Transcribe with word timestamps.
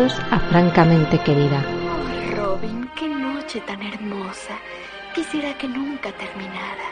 Bienvenidos 0.00 0.32
a 0.32 0.40
Francamente 0.48 1.18
Querida. 1.18 1.62
Oh, 1.68 2.34
Robin, 2.34 2.88
qué 2.98 3.06
noche 3.06 3.60
tan 3.60 3.82
hermosa. 3.82 4.58
Quisiera 5.14 5.52
que 5.58 5.68
nunca 5.68 6.10
terminara. 6.12 6.88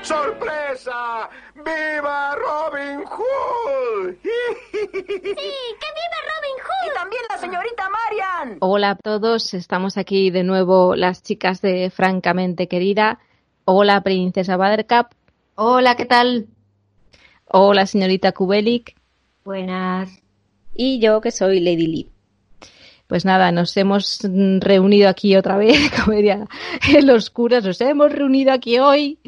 ¡Sorpresa! 0.00 1.28
¡Viva 1.56 2.36
Robin 2.36 3.04
Hood! 3.04 4.14
¡Sí! 4.22 4.30
¡Que 4.72 4.80
viva 4.80 6.18
Robin 6.24 6.56
Hood! 6.64 6.90
Y 6.90 6.94
también 6.94 7.22
la 7.28 7.36
señorita 7.36 7.90
Marian. 7.90 8.56
Hola 8.60 8.90
a 8.92 8.96
todos, 8.96 9.52
estamos 9.52 9.98
aquí 9.98 10.30
de 10.30 10.44
nuevo 10.44 10.96
las 10.96 11.22
chicas 11.22 11.60
de 11.60 11.90
Francamente 11.90 12.66
Querida. 12.66 13.18
Hola, 13.66 14.00
princesa 14.02 14.56
Buttercup. 14.56 15.08
Hola, 15.56 15.96
¿qué 15.96 16.06
tal? 16.06 16.46
Hola, 17.44 17.84
señorita 17.84 18.32
Kubelik. 18.32 18.96
Buenas. 19.44 20.27
Y 20.78 21.00
yo, 21.00 21.20
que 21.20 21.32
soy 21.32 21.58
Lady 21.58 21.88
Lee. 21.88 22.08
Pues 23.08 23.24
nada, 23.24 23.50
nos 23.50 23.76
hemos 23.76 24.20
reunido 24.60 25.08
aquí 25.08 25.34
otra 25.34 25.56
vez, 25.56 25.90
como 26.04 26.16
diría 26.16 26.46
en 26.88 27.06
los 27.06 27.30
curas, 27.30 27.64
nos 27.64 27.80
hemos 27.80 28.12
reunido 28.12 28.52
aquí 28.52 28.78
hoy 28.78 29.18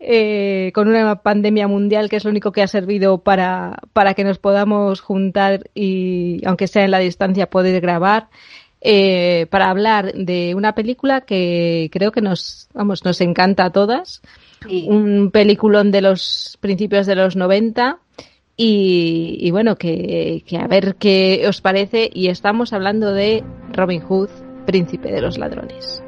eh, 0.00 0.70
con 0.74 0.88
una 0.88 1.16
pandemia 1.16 1.68
mundial 1.68 2.08
que 2.08 2.16
es 2.16 2.24
lo 2.24 2.30
único 2.30 2.52
que 2.52 2.62
ha 2.62 2.68
servido 2.68 3.18
para, 3.18 3.76
para 3.92 4.14
que 4.14 4.24
nos 4.24 4.38
podamos 4.38 5.02
juntar 5.02 5.68
y, 5.74 6.40
aunque 6.46 6.68
sea 6.68 6.84
en 6.84 6.92
la 6.92 7.00
distancia, 7.00 7.50
poder 7.50 7.80
grabar. 7.80 8.28
Eh, 8.80 9.46
para 9.50 9.70
hablar 9.70 10.14
de 10.14 10.54
una 10.54 10.76
película 10.76 11.22
que 11.22 11.90
creo 11.92 12.12
que 12.12 12.20
nos, 12.22 12.68
vamos, 12.72 13.04
nos 13.04 13.20
encanta 13.20 13.66
a 13.66 13.72
todas. 13.72 14.22
Sí. 14.66 14.86
Un 14.88 15.32
peliculón 15.32 15.90
de 15.90 16.00
los 16.00 16.56
principios 16.60 17.06
de 17.06 17.16
los 17.16 17.36
90 17.36 17.98
y, 18.60 19.38
y 19.40 19.50
bueno, 19.52 19.76
que, 19.76 20.42
que, 20.44 20.58
a 20.58 20.66
ver 20.66 20.96
qué 20.96 21.44
os 21.48 21.60
parece. 21.60 22.10
Y 22.12 22.26
estamos 22.28 22.72
hablando 22.72 23.12
de 23.12 23.44
Robin 23.72 24.02
Hood, 24.02 24.28
príncipe 24.66 25.12
de 25.12 25.22
los 25.22 25.38
ladrones. 25.38 26.02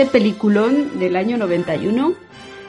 Este 0.00 0.18
peliculón 0.18 0.98
del 0.98 1.14
año 1.14 1.36
91, 1.36 2.14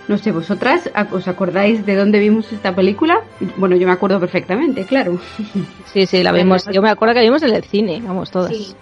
no 0.09 0.17
sé, 0.17 0.33
vosotras, 0.33 0.89
¿os 1.13 1.29
acordáis 1.29 1.85
de 1.85 1.95
dónde 1.95 2.19
vimos 2.19 2.51
esta 2.51 2.75
película? 2.75 3.21
Bueno, 3.55 3.77
yo 3.77 3.87
me 3.87 3.93
acuerdo 3.93 4.19
perfectamente, 4.19 4.83
claro. 4.83 5.17
Sí, 5.93 6.05
sí, 6.05 6.23
la 6.23 6.33
vimos. 6.33 6.65
Yo 6.69 6.81
me 6.81 6.89
acuerdo 6.89 7.13
que 7.13 7.19
la 7.21 7.23
vimos 7.23 7.41
en 7.43 7.55
el 7.55 7.63
cine, 7.63 8.01
vamos, 8.05 8.31
todas. 8.31 8.51
Sí, 8.51 8.75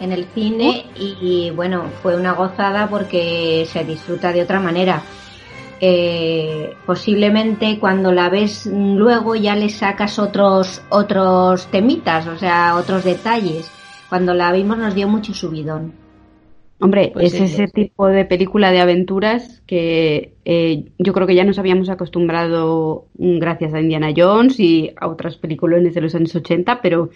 en 0.00 0.10
el 0.10 0.24
cine 0.34 0.86
y 0.96 1.52
bueno, 1.54 1.84
fue 2.02 2.16
una 2.16 2.32
gozada 2.32 2.88
porque 2.88 3.64
se 3.70 3.84
disfruta 3.84 4.32
de 4.32 4.42
otra 4.42 4.58
manera. 4.58 5.00
Eh, 5.80 6.74
posiblemente 6.84 7.78
cuando 7.78 8.10
la 8.10 8.28
ves 8.28 8.66
luego 8.66 9.36
ya 9.36 9.54
le 9.54 9.68
sacas 9.68 10.18
otros 10.18 10.82
otros 10.88 11.68
temitas, 11.68 12.26
o 12.26 12.36
sea, 12.36 12.74
otros 12.74 13.04
detalles. 13.04 13.70
Cuando 14.08 14.34
la 14.34 14.50
vimos 14.50 14.78
nos 14.78 14.96
dio 14.96 15.06
mucho 15.06 15.32
subidón. 15.32 16.01
Hombre, 16.82 17.10
Pues 17.14 17.32
es 17.32 17.38
sí, 17.38 17.44
ese 17.44 17.66
sí. 17.68 17.72
tipo 17.72 18.06
de 18.08 18.24
película 18.24 18.70
de 18.72 18.80
aventuras 18.80 19.62
que 19.66 20.34
eh, 20.44 20.84
yo 20.98 21.12
creo 21.12 21.26
que 21.26 21.34
ya 21.34 21.44
nos 21.44 21.58
habíamos 21.58 21.88
acostumbrado 21.88 23.06
mm, 23.18 23.38
gracias 23.38 23.72
a 23.74 23.80
Indiana 23.80 24.12
Jones 24.16 24.58
y 24.60 24.92
a 25.00 25.08
otras 25.08 25.36
películas 25.36 25.82
de 25.94 26.00
los 26.00 26.14
años 26.14 26.34
80, 26.34 26.80
pero 26.82 27.10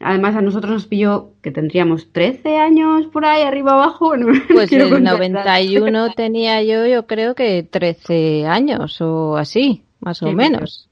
además 0.00 0.34
a 0.36 0.40
nosotros 0.40 0.72
nos 0.72 0.86
pilló 0.86 1.32
que 1.42 1.50
tendríamos 1.50 2.10
13 2.12 2.56
años 2.56 3.06
por 3.12 3.24
ahí 3.26 3.42
arriba 3.42 3.72
abajo. 3.72 4.16
no 4.16 4.26
Pues 4.52 4.72
en 4.72 4.80
el 4.80 4.90
contar. 4.90 5.14
91 5.18 6.12
tenía 6.14 6.62
yo, 6.62 6.86
yo 6.86 7.06
creo 7.06 7.34
que 7.34 7.62
13 7.62 8.46
años 8.46 9.00
o 9.00 9.36
así, 9.36 9.82
más 10.00 10.22
o 10.22 10.32
menos. 10.32 10.88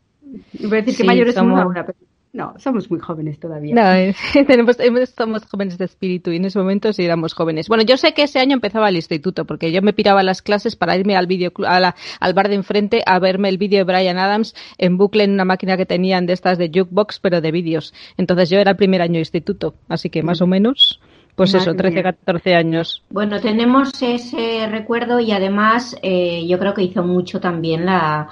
Iba 0.58 0.76
a 0.76 0.80
decir 0.82 0.96
que 0.98 1.04
mayores 1.04 1.34
somos 1.34 1.58
somos- 1.58 1.64
ahora, 1.64 1.86
pero 1.86 1.98
no, 2.32 2.54
somos 2.58 2.90
muy 2.90 3.00
jóvenes 3.00 3.40
todavía. 3.40 3.74
No, 3.74 3.92
eh, 3.94 4.14
tenemos, 4.46 4.78
hemos- 4.80 5.08
somos 5.10 5.44
jóvenes 5.46 5.78
de 5.78 5.86
espíritu 5.86 6.30
y 6.30 6.36
en 6.36 6.44
ese 6.44 6.58
momento 6.58 6.92
sí 6.92 7.02
éramos 7.04 7.32
jóvenes. 7.34 7.68
Bueno, 7.68 7.84
yo 7.84 7.96
sé 7.96 8.12
que 8.14 8.22
ese 8.24 8.38
año 8.38 8.54
empezaba 8.54 8.88
el 8.88 8.96
instituto 8.96 9.44
porque 9.46 9.72
yo 9.72 9.80
me 9.82 9.92
piraba 9.92 10.20
a 10.20 10.22
las 10.24 10.42
clases 10.42 10.76
para 10.76 10.96
irme 10.96 11.16
al 11.16 11.26
video 11.26 11.50
a 11.66 11.80
la- 11.80 11.94
al 12.20 12.34
bar 12.34 12.48
de 12.48 12.54
enfrente 12.56 13.02
a 13.06 13.18
verme 13.18 13.48
el 13.48 13.58
vídeo 13.58 13.78
de 13.78 13.84
Brian 13.84 14.18
Adams 14.18 14.54
en 14.76 14.98
bucle 14.98 15.24
en 15.24 15.32
una 15.32 15.44
máquina 15.44 15.76
que 15.76 15.86
tenían 15.86 16.26
de 16.26 16.34
estas 16.34 16.58
de 16.58 16.68
jukebox 16.68 17.18
pero 17.20 17.40
de 17.40 17.50
vídeos. 17.50 17.94
Entonces 18.16 18.50
yo 18.50 18.58
era 18.58 18.72
el 18.72 18.76
primer 18.76 19.00
año 19.02 19.14
de 19.14 19.20
instituto, 19.20 19.74
así 19.88 20.10
que 20.10 20.22
más 20.22 20.40
o 20.42 20.46
menos, 20.46 21.00
pues 21.34 21.52
Madre 21.54 21.62
eso, 21.70 21.74
13, 21.76 21.94
mía. 21.94 22.02
14 22.02 22.54
años. 22.54 23.02
Bueno, 23.10 23.40
tenemos 23.40 23.90
ese 24.02 24.66
recuerdo 24.68 25.20
y 25.20 25.32
además 25.32 25.96
eh, 26.02 26.46
yo 26.48 26.58
creo 26.58 26.74
que 26.74 26.82
hizo 26.82 27.02
mucho 27.04 27.40
también 27.40 27.86
la, 27.86 28.28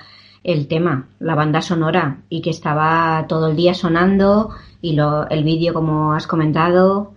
el 0.47 0.69
tema, 0.69 1.09
la 1.19 1.35
banda 1.35 1.61
sonora, 1.61 2.19
y 2.29 2.41
que 2.41 2.51
estaba 2.51 3.27
todo 3.29 3.51
el 3.51 3.57
día 3.57 3.75
sonando, 3.75 4.51
y 4.81 4.95
lo, 4.95 5.29
el 5.29 5.43
vídeo, 5.43 5.75
como 5.75 6.13
has 6.13 6.29
comentado, 6.29 7.15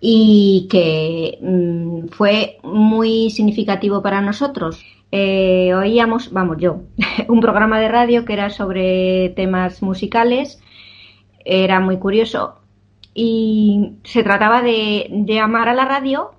y 0.00 0.68
que 0.70 1.38
mm, 1.42 2.08
fue 2.12 2.58
muy 2.62 3.30
significativo 3.30 4.00
para 4.00 4.20
nosotros. 4.20 4.80
Eh, 5.10 5.74
oíamos, 5.74 6.32
vamos, 6.32 6.58
yo, 6.60 6.82
un 7.28 7.40
programa 7.40 7.80
de 7.80 7.88
radio 7.88 8.24
que 8.24 8.34
era 8.34 8.48
sobre 8.48 9.30
temas 9.30 9.82
musicales, 9.82 10.60
era 11.44 11.80
muy 11.80 11.98
curioso, 11.98 12.60
y 13.12 13.94
se 14.04 14.22
trataba 14.22 14.62
de, 14.62 15.08
de 15.10 15.34
llamar 15.34 15.68
a 15.68 15.74
la 15.74 15.84
radio 15.84 16.30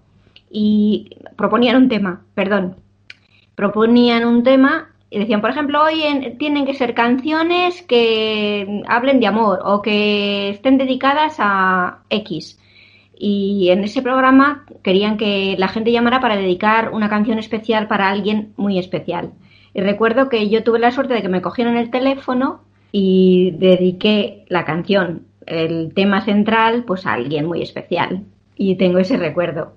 y 0.50 1.18
proponían 1.36 1.76
un 1.76 1.90
tema, 1.90 2.22
perdón, 2.34 2.78
proponían 3.56 4.24
un 4.24 4.44
tema 4.44 4.89
y 5.12 5.20
decían, 5.20 5.42
por 5.42 5.50
ejemplo, 5.50 5.84
hoy 5.84 6.04
en- 6.04 6.38
tienen 6.38 6.66
que 6.66 6.74
ser 6.74 6.94
canciones 6.94 7.82
que 7.84 8.84
hablen 8.88 9.20
de 9.20 9.28
amor 9.28 9.60
o 9.64 9.82
que 9.82 10.50
estén 10.50 10.78
dedicadas 10.78 11.36
a 11.40 12.00
X. 12.10 12.60
Y 13.18 13.70
en 13.72 13.84
ese 13.84 14.02
programa 14.02 14.66
querían 14.84 15.18
que 15.18 15.56
la 15.58 15.68
gente 15.68 15.92
llamara 15.92 16.20
para 16.22 16.38
dedicar 16.38 16.92
una 16.94 17.10
canción 17.10 17.38
especial 17.40 17.88
para 17.88 18.10
alguien 18.10 18.54
muy 18.56 18.78
especial. 18.80 19.32
Y 19.74 19.82
recuerdo 19.82 20.30
que 20.30 20.48
yo 20.50 20.64
tuve 20.64 20.80
la 20.80 20.92
suerte 20.92 21.14
de 21.16 21.22
que 21.22 21.30
me 21.30 21.42
cogieron 21.42 21.76
el 21.78 21.92
teléfono 21.92 22.62
y 22.92 23.52
dediqué 23.52 24.46
la 24.48 24.64
canción, 24.66 25.24
el 25.46 25.94
tema 25.94 26.22
central, 26.22 26.86
pues 26.86 27.06
a 27.06 27.14
alguien 27.14 27.46
muy 27.46 27.62
especial. 27.62 28.24
Y 28.56 28.76
tengo 28.76 29.00
ese 29.00 29.18
recuerdo. 29.18 29.74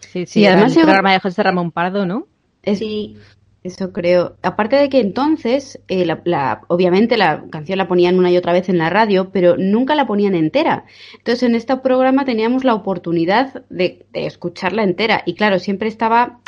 Sí, 0.00 0.26
sí, 0.26 0.40
Y 0.40 0.44
era 0.44 0.54
además 0.54 0.72
el 0.72 0.78
yo- 0.82 0.86
programa 0.86 1.12
de 1.12 1.20
José 1.20 1.42
Ramón 1.42 1.70
Pardo, 1.70 2.06
¿no? 2.06 2.26
Es- 2.62 2.78
Sí, 2.78 3.16
Eso 3.62 3.92
creo. 3.92 4.36
Aparte 4.42 4.76
de 4.76 4.88
que 4.88 5.00
entonces, 5.00 5.80
eh, 5.88 6.06
la, 6.06 6.22
la- 6.24 6.62
obviamente 6.68 7.18
la 7.18 7.44
canción 7.50 7.76
la 7.76 7.88
ponían 7.88 8.18
una 8.18 8.30
y 8.30 8.38
otra 8.38 8.54
vez 8.54 8.70
en 8.70 8.78
la 8.78 8.88
radio, 8.88 9.30
pero 9.32 9.56
nunca 9.58 9.94
la 9.94 10.06
ponían 10.06 10.34
entera. 10.34 10.86
Entonces 11.18 11.42
en 11.42 11.54
este 11.54 11.76
programa 11.76 12.24
teníamos 12.24 12.64
la 12.64 12.74
oportunidad 12.74 13.64
de, 13.68 14.06
de 14.12 14.24
escucharla 14.26 14.82
entera. 14.82 15.22
Y 15.26 15.34
claro, 15.34 15.58
siempre 15.58 15.88
estaba 15.88 16.40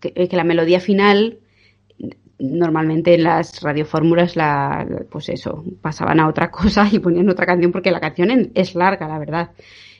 que, 0.00 0.28
la 0.32 0.44
melodía 0.44 0.80
final 0.80 1.38
normalmente 2.38 3.14
en 3.14 3.22
las 3.24 3.62
radiofórmulas 3.62 4.36
la, 4.36 4.86
pues 5.10 5.28
eso, 5.28 5.64
pasaban 5.80 6.20
a 6.20 6.28
otra 6.28 6.50
cosa 6.50 6.88
y 6.90 6.98
ponían 6.98 7.30
otra 7.30 7.46
canción 7.46 7.72
porque 7.72 7.90
la 7.92 8.00
canción 8.00 8.50
es 8.54 8.74
larga, 8.74 9.08
la 9.08 9.18
verdad. 9.18 9.50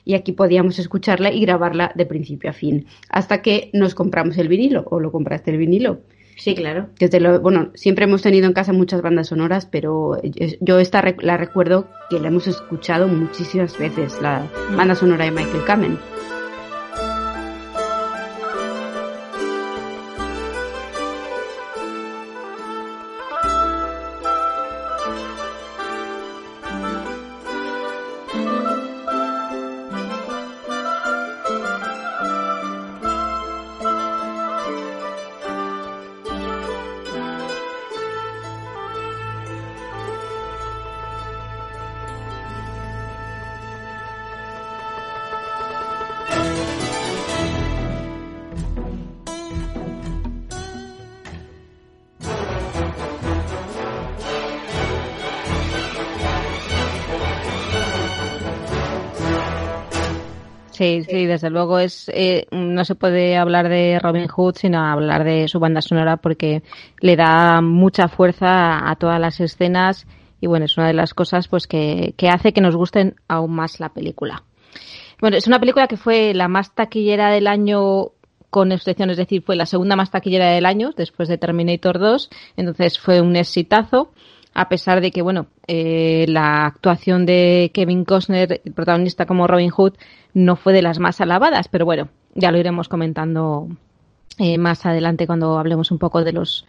Y 0.05 0.15
aquí 0.15 0.33
podíamos 0.33 0.79
escucharla 0.79 1.31
y 1.33 1.41
grabarla 1.41 1.93
de 1.95 2.05
principio 2.05 2.51
a 2.51 2.53
fin. 2.53 2.87
Hasta 3.09 3.41
que 3.41 3.71
nos 3.73 3.95
compramos 3.95 4.37
el 4.37 4.49
vinilo, 4.49 4.85
o 4.91 4.99
lo 5.01 5.13
compraste 5.13 5.53
el 5.53 5.59
vinilo. 5.59 6.01
Sí, 6.43 6.56
claro. 6.56 6.89
Desde 6.99 7.39
bueno, 7.39 7.71
siempre 7.75 8.05
hemos 8.05 8.21
tenido 8.23 8.49
en 8.49 8.53
casa 8.53 8.73
muchas 8.73 9.00
bandas 9.00 9.29
sonoras, 9.29 9.65
pero 9.67 10.21
yo 10.61 10.81
esta 10.81 11.00
la 11.21 11.37
recuerdo 11.37 11.87
que 12.11 12.19
la 12.19 12.29
hemos 12.29 12.49
escuchado 12.49 13.06
muchísimas 13.06 13.79
veces, 13.79 14.21
la 14.21 14.44
banda 14.77 14.97
sonora 14.97 15.25
de 15.25 15.31
Michael 15.31 15.62
Kamen. 15.65 15.99
Sí, 60.82 61.05
sí, 61.08 61.26
desde 61.26 61.49
luego 61.49 61.79
es 61.79 62.11
eh, 62.12 62.49
no 62.50 62.84
se 62.84 62.96
puede 62.96 63.37
hablar 63.37 63.69
de 63.69 64.00
Robin 64.00 64.26
Hood 64.26 64.56
sino 64.56 64.84
hablar 64.84 65.23
de 65.23 65.46
su 65.46 65.61
banda 65.61 65.81
sonora 65.81 66.17
porque 66.17 66.64
le 66.99 67.14
da 67.14 67.61
mucha 67.61 68.08
fuerza 68.08 68.90
a 68.90 68.96
todas 68.96 69.20
las 69.20 69.38
escenas 69.38 70.08
y 70.40 70.49
bueno, 70.49 70.64
es 70.64 70.76
una 70.76 70.88
de 70.88 70.94
las 70.94 71.14
cosas 71.14 71.46
pues 71.46 71.69
que, 71.69 72.14
que 72.17 72.29
hace 72.29 72.52
que 72.52 72.61
nos 72.61 72.75
gusten 72.75 73.14
aún 73.29 73.52
más 73.52 73.79
la 73.79 73.90
película. 73.90 74.43
Bueno, 75.20 75.37
es 75.37 75.46
una 75.46 75.61
película 75.61 75.87
que 75.87 75.96
fue 75.96 76.34
la 76.34 76.49
más 76.49 76.75
taquillera 76.75 77.31
del 77.31 77.46
año 77.46 78.11
con 78.50 78.73
excepción, 78.73 79.08
es 79.11 79.19
decir, 79.19 79.43
fue 79.43 79.55
la 79.55 79.67
segunda 79.67 79.94
más 79.94 80.11
taquillera 80.11 80.50
del 80.50 80.67
año 80.67 80.90
después 80.96 81.29
de 81.29 81.38
Terminator 81.38 82.00
2, 82.00 82.29
entonces 82.56 82.99
fue 82.99 83.20
un 83.20 83.37
exitazo 83.37 84.12
a 84.55 84.69
pesar 84.69 85.01
de 85.01 85.11
que, 85.11 85.23
bueno, 85.23 85.47
eh, 85.67 86.27
la 86.29 86.67
actuación 86.67 87.27
de 87.27 87.71
Kevin 87.73 88.05
Costner, 88.05 88.61
el 88.65 88.73
protagonista 88.73 89.27
como 89.27 89.47
Robin 89.47 89.71
Hood, 89.71 89.95
no 90.35 90.57
fue 90.57 90.73
de 90.73 90.83
las 90.83 90.99
más 90.99 91.21
alabadas, 91.21 91.69
pero 91.69 91.85
bueno, 91.85 92.09
ya 92.35 92.51
lo 92.51 92.59
iremos 92.59 92.89
comentando 92.89 93.69
eh, 94.39 94.59
más 94.59 94.87
adelante 94.87 95.27
cuando 95.27 95.59
hablemos 95.59 95.91
un 95.91 95.99
poco 95.99 96.25
de 96.25 96.33
los 96.33 96.67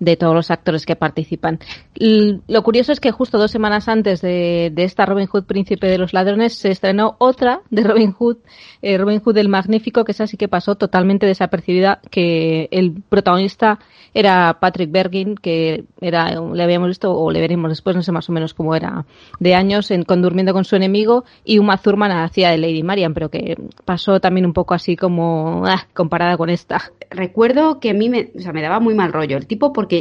de 0.00 0.16
todos 0.16 0.34
los 0.34 0.50
actores 0.50 0.86
que 0.86 0.96
participan. 0.96 1.58
lo 1.98 2.62
curioso 2.62 2.92
es 2.92 3.00
que 3.00 3.10
justo 3.10 3.38
dos 3.38 3.50
semanas 3.50 3.88
antes 3.88 4.20
de, 4.20 4.72
esta 4.76 5.06
Robin 5.06 5.26
Hood, 5.26 5.44
Príncipe 5.44 5.86
de 5.86 5.98
los 5.98 6.12
Ladrones, 6.12 6.54
se 6.54 6.70
estrenó 6.70 7.16
otra 7.18 7.60
de 7.70 7.82
Robin 7.84 8.12
Hood, 8.12 8.38
eh, 8.82 8.98
Robin 8.98 9.20
Hood 9.20 9.38
el 9.38 9.48
Magnífico, 9.48 10.04
que 10.04 10.12
esa 10.12 10.26
sí 10.26 10.36
que 10.36 10.48
pasó 10.48 10.74
totalmente 10.74 11.26
desapercibida, 11.26 12.00
que 12.10 12.68
el 12.70 13.02
protagonista 13.08 13.78
era 14.14 14.58
Patrick 14.60 14.90
Bergin, 14.90 15.34
que 15.34 15.84
era, 16.00 16.40
le 16.40 16.62
habíamos 16.62 16.88
visto, 16.88 17.12
o 17.12 17.30
le 17.30 17.40
veremos 17.40 17.70
después, 17.70 17.96
no 17.96 18.02
sé 18.02 18.12
más 18.12 18.28
o 18.28 18.32
menos 18.32 18.54
cómo 18.54 18.74
era, 18.74 19.04
de 19.40 19.54
años 19.54 19.90
en 19.90 20.04
con 20.04 20.22
Durmiendo 20.22 20.52
con 20.52 20.64
su 20.64 20.76
enemigo, 20.76 21.24
y 21.44 21.58
Uma 21.58 21.78
Thurman 21.78 22.12
hacía 22.12 22.50
de 22.50 22.58
Lady 22.58 22.82
Marian, 22.82 23.14
pero 23.14 23.28
que 23.28 23.56
pasó 23.84 24.20
también 24.20 24.46
un 24.46 24.52
poco 24.52 24.74
así 24.74 24.96
como 24.96 25.64
ah, 25.66 25.86
comparada 25.94 26.36
con 26.36 26.50
esta. 26.50 26.92
Recuerdo 27.10 27.80
que 27.80 27.90
a 27.90 27.94
mí 27.94 28.08
me, 28.08 28.30
o 28.36 28.40
sea, 28.40 28.52
me 28.52 28.62
daba 28.62 28.80
muy 28.80 28.94
mal 28.94 29.12
rollo 29.12 29.36
el 29.36 29.46
tipo 29.46 29.72
porque 29.72 29.93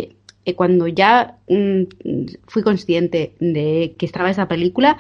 eh, 0.46 0.56
cuando 0.56 0.88
ya 0.88 1.38
mm, 1.48 1.84
fui 2.48 2.64
consciente 2.64 3.36
de 3.40 3.96
que 3.98 4.06
estaba 4.06 4.30
esa 4.30 4.48
película, 4.48 4.98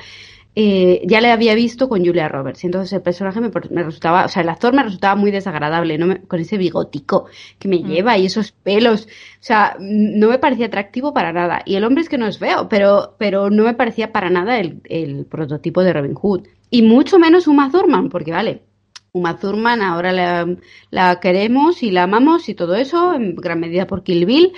eh, 0.56 1.02
ya 1.06 1.20
le 1.20 1.32
había 1.32 1.56
visto 1.56 1.90
con 1.90 2.06
Julia 2.06 2.30
Roberts. 2.30 2.64
Y 2.64 2.68
entonces 2.68 2.94
el 2.94 3.02
personaje 3.02 3.42
me, 3.42 3.50
resultaba, 3.50 4.26
o 4.26 4.28
sea, 4.28 4.44
el 4.44 4.50
actor 4.50 4.74
me 4.74 4.84
resultaba 4.84 5.16
muy 5.16 5.32
desagradable, 5.32 5.98
¿no? 5.98 6.16
con 6.28 6.40
ese 6.40 6.58
bigotico 6.58 7.26
que 7.58 7.68
me 7.68 7.80
mm. 7.80 7.88
lleva 7.88 8.18
y 8.18 8.26
esos 8.28 8.52
pelos. 8.52 9.06
O 9.06 9.44
sea, 9.44 9.76
no 9.80 10.30
me 10.30 10.40
parecía 10.40 10.68
atractivo 10.68 11.14
para 11.14 11.34
nada. 11.34 11.62
Y 11.66 11.76
el 11.76 11.84
hombre 11.84 12.04
es 12.04 12.10
que 12.10 12.18
no 12.18 12.28
es 12.28 12.38
feo, 12.38 12.70
pero, 12.70 13.16
pero 13.18 13.50
no 13.50 13.64
me 13.64 13.74
parecía 13.74 14.12
para 14.12 14.30
nada 14.30 14.60
el, 14.60 14.82
el 14.86 15.26
prototipo 15.26 15.84
de 15.84 15.94
Robin 15.94 16.14
Hood. 16.14 16.48
Y 16.70 16.84
mucho 16.84 17.20
menos 17.20 17.48
Uma 17.48 17.72
Thurman, 17.72 18.10
porque 18.10 18.32
vale, 18.32 18.64
Uma 19.12 19.38
Thurman 19.38 19.82
ahora 19.82 20.12
la, 20.12 20.56
la, 20.90 21.20
queremos 21.20 21.84
y 21.84 21.92
la 21.92 22.04
amamos 22.04 22.50
y 22.50 22.56
todo 22.56 22.76
eso, 22.76 23.14
en 23.14 23.36
gran 23.36 23.60
medida 23.60 23.86
por 23.86 24.04
Kill 24.04 24.26
Bill, 24.26 24.54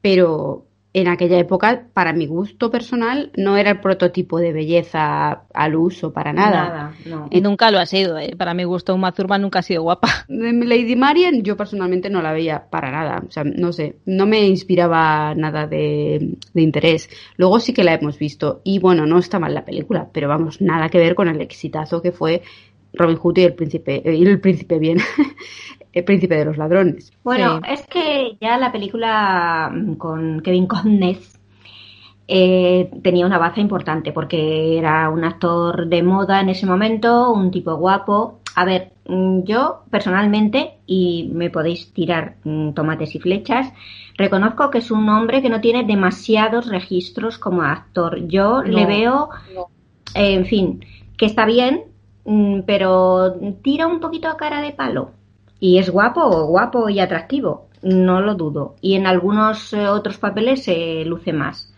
pero 0.00 0.66
en 0.92 1.06
aquella 1.06 1.38
época, 1.38 1.86
para 1.92 2.12
mi 2.12 2.26
gusto 2.26 2.70
personal, 2.70 3.30
no 3.36 3.56
era 3.56 3.70
el 3.70 3.80
prototipo 3.80 4.40
de 4.40 4.52
belleza 4.52 5.42
al 5.54 5.76
uso 5.76 6.12
para 6.12 6.32
nada. 6.32 6.92
nada 7.06 7.26
Y 7.30 7.40
nunca 7.40 7.70
lo 7.70 7.78
ha 7.78 7.86
sido. 7.86 8.18
¿eh? 8.18 8.34
Para 8.36 8.54
mi 8.54 8.64
gusto, 8.64 8.92
Uma 8.92 9.12
Thurman 9.12 9.42
nunca 9.42 9.60
ha 9.60 9.62
sido 9.62 9.82
guapa. 9.82 10.08
Lady 10.28 10.96
Marian, 10.96 11.42
yo 11.42 11.56
personalmente 11.56 12.10
no 12.10 12.22
la 12.22 12.32
veía 12.32 12.64
para 12.68 12.90
nada. 12.90 13.22
O 13.26 13.30
sea, 13.30 13.44
no 13.44 13.72
sé, 13.72 13.98
no 14.04 14.26
me 14.26 14.44
inspiraba 14.48 15.32
nada 15.36 15.68
de, 15.68 16.36
de 16.52 16.62
interés. 16.62 17.08
Luego 17.36 17.60
sí 17.60 17.72
que 17.72 17.84
la 17.84 17.94
hemos 17.94 18.18
visto. 18.18 18.60
Y 18.64 18.80
bueno, 18.80 19.06
no 19.06 19.18
está 19.18 19.38
mal 19.38 19.54
la 19.54 19.64
película, 19.64 20.08
pero 20.12 20.28
vamos, 20.28 20.60
nada 20.60 20.88
que 20.88 20.98
ver 20.98 21.14
con 21.14 21.28
el 21.28 21.40
exitazo 21.40 22.02
que 22.02 22.10
fue 22.10 22.42
Robin 22.92 23.16
Hood 23.16 23.38
y 23.38 23.42
el 23.42 23.54
príncipe, 23.54 24.02
eh, 24.04 24.14
y 24.14 24.26
el 24.26 24.40
príncipe 24.40 24.78
bien, 24.78 24.98
el 25.92 26.04
príncipe 26.04 26.36
de 26.36 26.44
los 26.44 26.56
ladrones. 26.56 27.12
Bueno, 27.24 27.60
es 27.68 27.86
que 27.86 28.36
ya 28.40 28.58
la 28.58 28.72
película 28.72 29.70
mm, 29.72 29.94
con 29.94 30.40
Kevin 30.40 30.66
Costner 30.66 31.18
eh, 32.28 32.88
tenía 33.02 33.26
una 33.26 33.38
base 33.38 33.60
importante 33.60 34.12
porque 34.12 34.78
era 34.78 35.10
un 35.10 35.24
actor 35.24 35.88
de 35.88 36.02
moda 36.02 36.40
en 36.40 36.50
ese 36.50 36.64
momento, 36.64 37.32
un 37.32 37.50
tipo 37.50 37.74
guapo. 37.74 38.38
A 38.54 38.64
ver, 38.64 38.92
mm, 39.08 39.42
yo 39.42 39.82
personalmente, 39.90 40.78
y 40.86 41.30
me 41.34 41.50
podéis 41.50 41.92
tirar 41.92 42.36
mm, 42.44 42.70
tomates 42.72 43.16
y 43.16 43.18
flechas, 43.18 43.72
reconozco 44.16 44.70
que 44.70 44.78
es 44.78 44.92
un 44.92 45.08
hombre 45.08 45.42
que 45.42 45.48
no 45.48 45.60
tiene 45.60 45.82
demasiados 45.82 46.68
registros 46.68 47.36
como 47.36 47.62
actor. 47.62 48.28
Yo 48.28 48.62
le 48.62 48.86
veo, 48.86 49.30
en 50.14 50.46
fin, 50.46 50.84
que 51.16 51.26
está 51.26 51.46
bien, 51.46 51.82
pero 52.66 53.34
tira 53.62 53.88
un 53.88 53.98
poquito 53.98 54.28
a 54.28 54.36
cara 54.36 54.60
de 54.60 54.72
palo. 54.72 55.12
Y 55.60 55.78
es 55.78 55.90
guapo, 55.90 56.46
guapo 56.46 56.88
y 56.88 56.98
atractivo, 56.98 57.68
no 57.82 58.20
lo 58.20 58.34
dudo. 58.34 58.76
Y 58.80 58.94
en 58.94 59.06
algunos 59.06 59.72
eh, 59.72 59.86
otros 59.88 60.18
papeles 60.18 60.64
se 60.64 61.04
luce 61.04 61.32
más. 61.32 61.72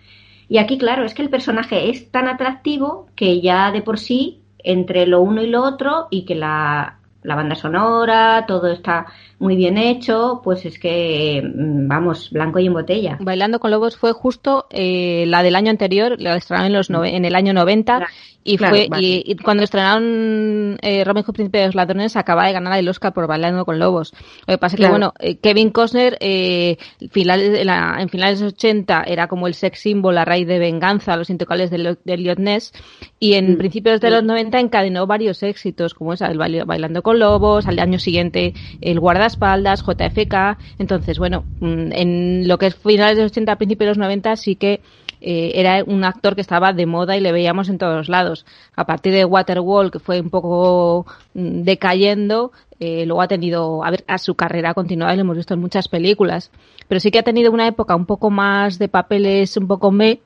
Y 0.49 0.59
aquí, 0.59 0.79
claro, 0.79 1.05
es 1.05 1.15
que 1.15 1.23
el 1.23 1.31
personaje 1.31 1.91
es 1.91 2.11
tan 2.11 2.29
atractivo 2.29 3.09
que 3.17 3.41
ya 3.41 3.73
de 3.73 3.83
por 3.83 3.99
sí, 3.99 4.41
entre 4.59 5.07
lo 5.07 5.21
uno 5.21 5.43
y 5.43 5.49
lo 5.49 5.63
otro, 5.63 6.09
y 6.11 6.25
que 6.25 6.35
la, 6.35 6.99
la 7.23 7.35
banda 7.35 7.55
sonora, 7.55 8.45
todo 8.47 8.69
está 8.69 9.07
muy 9.39 9.57
bien 9.57 9.79
hecho, 9.79 10.41
pues 10.43 10.65
es 10.65 10.79
que, 10.79 11.43
mm, 11.43 11.89
vamos, 11.89 12.31
blanco 12.31 12.59
y 12.59 12.67
en 12.67 12.73
botella. 12.73 13.19
Bailando 13.21 13.61
con 13.61 13.71
Lobos 13.71 13.97
fue 13.97 14.13
justo 14.13 14.67
eh, 14.71 15.25
la 15.27 15.43
del 15.43 15.57
año 15.57 15.71
anterior, 15.71 16.21
la 16.21 16.37
estrenaron 16.37 16.67
en, 16.67 16.77
los 16.77 16.91
en 16.91 17.25
el 17.25 17.35
año 17.35 17.53
90, 17.53 18.07
y 18.45 18.59
fue 18.59 18.89
y, 18.99 19.37
cuando 19.37 19.63
estrenaron 19.63 20.79
eh, 20.83 21.05
Robin 21.05 21.23
Hood 21.23 21.35
Príncipe 21.35 21.59
de 21.59 21.67
los 21.67 21.75
Ladrones 21.75 22.17
acaba 22.17 22.47
de 22.47 22.53
ganar 22.53 22.79
el 22.79 22.89
Oscar 22.89 23.13
por 23.13 23.27
Bailando 23.27 23.65
con 23.65 23.79
Lobos. 23.79 24.13
Lo 24.47 24.55
que 24.55 24.59
pasa 24.59 24.77
es 24.77 24.81
que, 24.81 24.89
bueno, 24.89 25.15
eh, 25.21 25.37
Kevin 25.37 25.71
Costner 25.71 26.17
eh, 26.21 26.77
finales, 27.11 27.65
la, 27.65 27.97
en 28.01 28.09
finales 28.09 28.41
de 28.41 28.47
los 28.47 28.55
80 28.55 29.05
era 29.07 29.29
como 29.29 29.47
el 29.47 29.55
sex 29.55 29.81
symbol 29.81 30.19
a 30.19 30.25
raíz 30.25 30.47
de 30.47 30.59
Venganza, 30.59 31.17
Los 31.17 31.31
Intocables 31.31 31.71
de, 31.71 31.97
de 32.05 32.15
Elliot 32.15 32.39
Ness, 32.39 32.73
y 33.21 33.35
en 33.35 33.55
mm. 33.55 33.59
principios 33.59 34.01
de 34.01 34.11
los 34.11 34.25
90 34.25 34.59
encadenó 34.59 35.07
varios 35.07 35.43
éxitos, 35.43 35.95
como 35.95 36.13
esa, 36.13 36.27
el 36.27 36.39
Bailando 36.39 37.03
con 37.03 37.19
Lobos, 37.19 37.67
al 37.67 37.79
año 37.79 37.99
siguiente 37.99 38.55
el 38.81 38.99
Guardaespaldas, 38.99 39.85
JFK. 39.85 40.59
Entonces, 40.79 41.19
bueno, 41.19 41.45
mm, 41.61 41.93
en 41.93 42.49
lo 42.49 42.59
que 42.59 42.67
es 42.67 42.75
finales 42.75 43.17
de 43.17 43.23
los 43.23 43.33
80, 43.33 43.57
principios 43.57 43.87
de 43.87 43.91
los 43.91 43.99
90 43.99 44.37
sí 44.37 44.57
que 44.57 44.81
eh, 45.25 45.53
era 45.55 45.85
un 45.87 46.03
actor 46.03 46.35
que 46.35 46.41
estaba 46.41 46.73
de 46.73 46.85
moda 46.85 47.17
y 47.17 47.21
le 47.21 47.31
veíamos 47.31 47.69
en 47.69 47.79
todos 47.79 48.09
lados. 48.09 48.45
A 48.75 48.85
partir 48.87 49.13
de 49.13 49.25
Waterwall, 49.25 49.93
que 49.93 50.01
fue 50.01 50.21
un 50.21 50.31
poco 50.31 51.07
mm, 51.35 51.63
decayendo, 51.63 52.51
eh, 52.81 53.07
luego 53.07 53.23
ha 53.23 53.29
tenido, 53.29 53.85
a 53.85 53.91
ver, 53.93 54.05
a 54.09 54.19
su 54.19 54.35
carrera 54.35 54.75
continuada, 54.75 55.15
lo 55.15 55.21
hemos 55.21 55.37
visto 55.37 55.55
en 55.55 55.61
muchas 55.61 55.87
películas, 55.87 56.51
pero 56.89 56.99
sí 57.01 57.13
que 57.13 57.21
ha 57.21 57.23
tenido 57.23 57.53
una 57.53 57.69
época 57.69 57.95
un 57.95 58.05
poco 58.05 58.31
más 58.31 58.81
de 58.81 58.89
papeles 58.89 59.57
un 59.57 59.69
poco 59.69 59.93
me, 59.93 60.21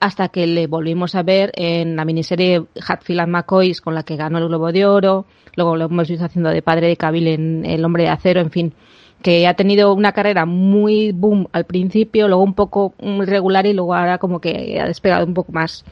hasta 0.00 0.28
que 0.28 0.48
le 0.48 0.66
volvimos 0.66 1.14
a 1.14 1.22
ver 1.22 1.52
en 1.54 1.94
la 1.94 2.04
miniserie 2.04 2.64
Hatfield 2.84 3.20
and 3.20 3.32
McCoy, 3.32 3.72
con 3.74 3.94
la 3.94 4.02
que 4.02 4.16
ganó 4.16 4.38
el 4.38 4.48
Globo 4.48 4.72
de 4.72 4.84
Oro, 4.84 5.26
luego 5.54 5.76
lo 5.76 5.84
hemos 5.84 6.08
visto 6.08 6.24
haciendo 6.24 6.50
de 6.50 6.60
padre 6.60 6.88
de 6.88 6.96
Cavill 6.96 7.28
en 7.28 7.64
El 7.64 7.84
Hombre 7.84 8.02
de 8.02 8.08
Acero, 8.08 8.40
en 8.40 8.50
fin 8.50 8.74
que 9.24 9.46
ha 9.48 9.54
tenido 9.54 9.94
una 9.94 10.12
carrera 10.12 10.44
muy 10.44 11.12
boom 11.12 11.48
al 11.52 11.64
principio, 11.64 12.28
luego 12.28 12.42
un 12.42 12.52
poco 12.52 12.92
irregular 13.00 13.64
y 13.64 13.72
luego 13.72 13.94
ahora 13.94 14.18
como 14.18 14.38
que 14.38 14.78
ha 14.78 14.86
despegado 14.86 15.24
un 15.24 15.32
poco 15.32 15.50
más. 15.50 15.82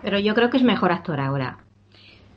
Pero 0.00 0.20
yo 0.20 0.32
creo 0.32 0.48
que 0.48 0.58
es 0.58 0.62
mejor 0.62 0.92
actor 0.92 1.18
ahora. 1.18 1.58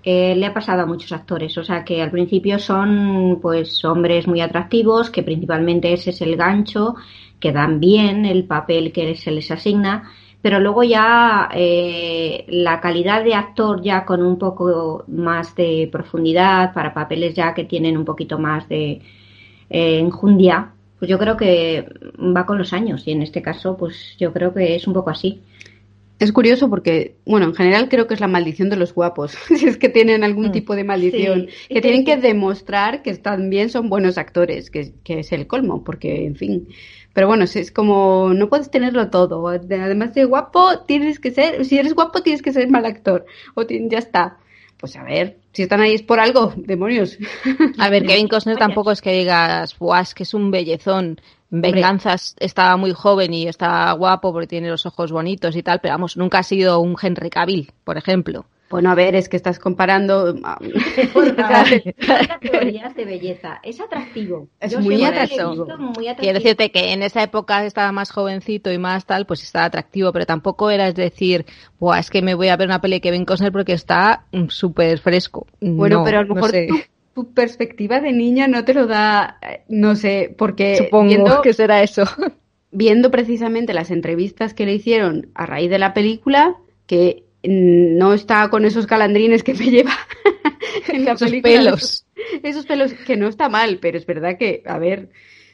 Eh, 0.04 0.34
le 0.36 0.48
ha 0.48 0.52
pasado 0.52 0.82
a 0.82 0.88
muchos 0.88 1.12
actores, 1.12 1.56
o 1.60 1.64
sea 1.64 1.86
que 1.86 2.02
al 2.02 2.10
principio 2.10 2.58
son 2.58 3.38
pues 3.40 3.86
hombres 3.86 4.28
muy 4.28 4.42
atractivos, 4.42 5.12
que 5.12 5.22
principalmente 5.22 5.94
ese 5.94 6.10
es 6.10 6.22
el 6.22 6.36
gancho, 6.36 6.96
que 7.40 7.52
dan 7.52 7.80
bien 7.80 8.26
el 8.26 8.46
papel 8.46 8.92
que 8.92 9.14
se 9.14 9.30
les 9.30 9.52
asigna, 9.52 10.10
pero 10.42 10.60
luego 10.60 10.82
ya 10.82 11.50
eh, 11.54 12.46
la 12.48 12.82
calidad 12.82 13.24
de 13.24 13.36
actor 13.36 13.84
ya 13.84 14.06
con 14.06 14.24
un 14.24 14.40
poco 14.40 15.04
más 15.08 15.54
de 15.54 15.88
profundidad 15.92 16.74
para 16.74 16.96
papeles 16.96 17.36
ya 17.36 17.54
que 17.54 17.66
tienen 17.66 17.96
un 17.96 18.06
poquito 18.06 18.40
más 18.40 18.68
de 18.68 19.04
eh, 19.72 20.00
enjundia, 20.00 20.74
pues 21.00 21.10
yo 21.10 21.18
creo 21.18 21.38
que 21.38 21.88
va 22.20 22.46
con 22.46 22.58
los 22.58 22.74
años 22.74 23.08
y 23.08 23.12
en 23.12 23.22
este 23.22 23.42
caso 23.42 23.78
pues 23.78 24.16
yo 24.20 24.32
creo 24.32 24.54
que 24.54 24.76
es 24.76 24.86
un 24.88 24.94
poco 24.94 25.10
así. 25.10 25.42
Es 26.20 26.32
curioso 26.32 26.70
porque, 26.70 27.16
bueno, 27.26 27.48
en 27.48 27.56
general 27.56 27.90
creo 27.90 28.06
que 28.06 28.14
es 28.14 28.20
la 28.20 28.28
maldición 28.28 28.70
de 28.70 28.76
los 28.76 28.94
guapos, 28.94 29.32
si 29.48 29.66
es 29.68 29.78
que 29.78 29.90
tienen 29.90 30.24
algún 30.24 30.50
mm. 30.50 30.52
tipo 30.52 30.76
de 30.76 30.84
maldición, 30.84 31.48
que 31.68 31.82
tienen 31.82 32.06
que 32.06 32.18
demostrar 32.18 33.02
que 33.02 33.16
también 33.16 33.70
son 33.70 33.90
buenos 33.90 34.20
actores, 34.20 34.70
que, 34.70 34.94
que 35.04 35.22
es 35.22 35.32
el 35.32 35.48
colmo, 35.48 35.84
porque, 35.84 36.28
en 36.28 36.36
fin, 36.36 36.68
pero 37.14 37.28
bueno, 37.28 37.44
es 37.44 37.72
como, 37.72 38.32
no 38.34 38.48
puedes 38.50 38.72
tenerlo 38.72 39.10
todo. 39.10 39.48
Además 39.48 40.14
de 40.14 40.26
guapo, 40.26 40.80
tienes 40.88 41.20
que 41.20 41.32
ser, 41.32 41.66
si 41.66 41.78
eres 41.78 41.94
guapo, 41.94 42.22
tienes 42.22 42.42
que 42.42 42.54
ser 42.54 42.70
mal 42.70 42.86
actor. 42.86 43.26
O 43.56 43.64
ya 43.64 43.98
está. 43.98 44.38
Pues 44.82 44.96
a 44.96 45.04
ver, 45.04 45.38
si 45.54 45.62
están 45.62 45.80
ahí 45.80 45.94
es 45.94 46.02
por 46.02 46.20
algo, 46.20 46.54
demonios. 46.58 47.18
A 47.78 47.90
ver, 47.90 48.04
Kevin 48.08 48.28
Costner 48.28 48.58
tampoco 48.58 48.92
es 48.92 49.02
que 49.02 49.14
digas, 49.14 49.78
guau, 49.78 50.02
es 50.02 50.14
que 50.14 50.24
es 50.24 50.34
un 50.34 50.52
bellezón. 50.52 51.22
Venganzas 51.54 52.36
estaba 52.40 52.78
muy 52.78 52.94
joven 52.94 53.34
y 53.34 53.48
está 53.48 53.92
guapo 53.92 54.32
porque 54.32 54.48
tiene 54.48 54.70
los 54.70 54.86
ojos 54.86 55.12
bonitos 55.12 55.56
y 55.56 55.64
tal, 55.64 55.82
pero 55.82 55.94
vamos, 55.94 56.16
nunca 56.16 56.40
ha 56.40 56.44
sido 56.44 56.80
un 56.80 56.96
Henry 57.00 57.30
Cavill, 57.30 57.72
por 57.84 57.98
ejemplo. 57.98 58.46
Bueno, 58.72 58.90
a 58.90 58.96
ver, 58.96 59.16
es 59.16 59.28
que 59.28 59.36
estás 59.36 59.60
comparando 59.60 60.34
ah, 60.44 61.66
categorías 62.28 62.96
de 62.96 63.06
belleza. 63.06 63.60
Es 63.62 63.80
atractivo. 63.82 64.48
Es 64.60 64.80
muy 64.80 65.04
atractivo. 65.04 65.68
Quiero 66.18 66.40
decirte 66.40 66.72
que 66.72 66.94
en 66.94 67.04
esa 67.04 67.22
época 67.22 67.66
estaba 67.66 67.92
más 67.92 68.12
jovencito 68.12 68.72
y 68.72 68.78
más 68.78 69.06
tal, 69.06 69.26
pues 69.26 69.44
estaba 69.44 69.66
atractivo, 69.66 70.14
pero 70.14 70.26
tampoco 70.26 70.72
era 70.72 70.88
es 70.88 70.96
decir, 70.96 71.46
Buah, 71.80 72.00
es 72.00 72.10
que 72.10 72.22
me 72.22 72.34
voy 72.34 72.48
a 72.48 72.56
ver 72.56 72.68
una 72.68 72.82
peli 72.82 72.96
de 72.96 73.02
Kevin 73.02 73.26
Costner 73.26 73.52
porque 73.52 73.74
está 73.74 74.26
mm, 74.32 74.48
súper 74.48 75.00
fresco. 75.00 75.46
Bueno, 75.60 76.04
pero 76.06 76.20
a 76.20 76.24
lo 76.24 76.36
mejor 76.36 76.52
tu, 77.14 77.34
perspectiva 77.34 78.00
de 78.00 78.14
niña 78.14 78.48
no 78.48 78.64
te 78.64 78.74
lo 78.74 78.88
da, 78.88 79.38
eh, 79.42 79.64
no 79.68 79.96
sé, 79.96 80.34
porque 80.38 80.78
supongo 80.78 81.42
que 81.42 81.54
será 81.54 81.84
eso. 81.84 82.04
Viendo 82.72 83.12
precisamente 83.12 83.74
las 83.74 83.92
entrevistas 83.92 84.54
que 84.54 84.66
le 84.66 84.74
hicieron 84.74 85.30
a 85.36 85.46
raíz 85.46 85.70
de 85.70 85.78
la 85.78 85.94
película, 85.94 86.56
que 86.88 87.26
no 87.44 88.14
está 88.14 88.50
con 88.50 88.66
esos 88.66 88.86
calandrines 88.86 89.44
que 89.44 89.54
me 89.54 89.70
lleva 89.70 89.94
en 90.88 91.06
la 91.06 91.14
esos 91.14 91.32
pelos. 91.32 92.06
Esos 92.44 92.66
pelos 92.66 92.94
que 92.94 93.18
no 93.18 93.28
está 93.28 93.50
mal, 93.50 93.80
pero 93.82 93.98
es 93.98 94.06
verdad 94.06 94.38
que, 94.38 94.64
a 94.66 94.78
ver. 94.78 95.10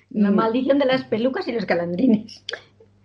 La 0.10 0.32
mm, 0.32 0.36
maldición 0.36 0.80
de 0.80 0.86
las 0.86 1.04
pelucas 1.06 1.48
y 1.48 1.52
los 1.52 1.66
calandrines. 1.66 2.44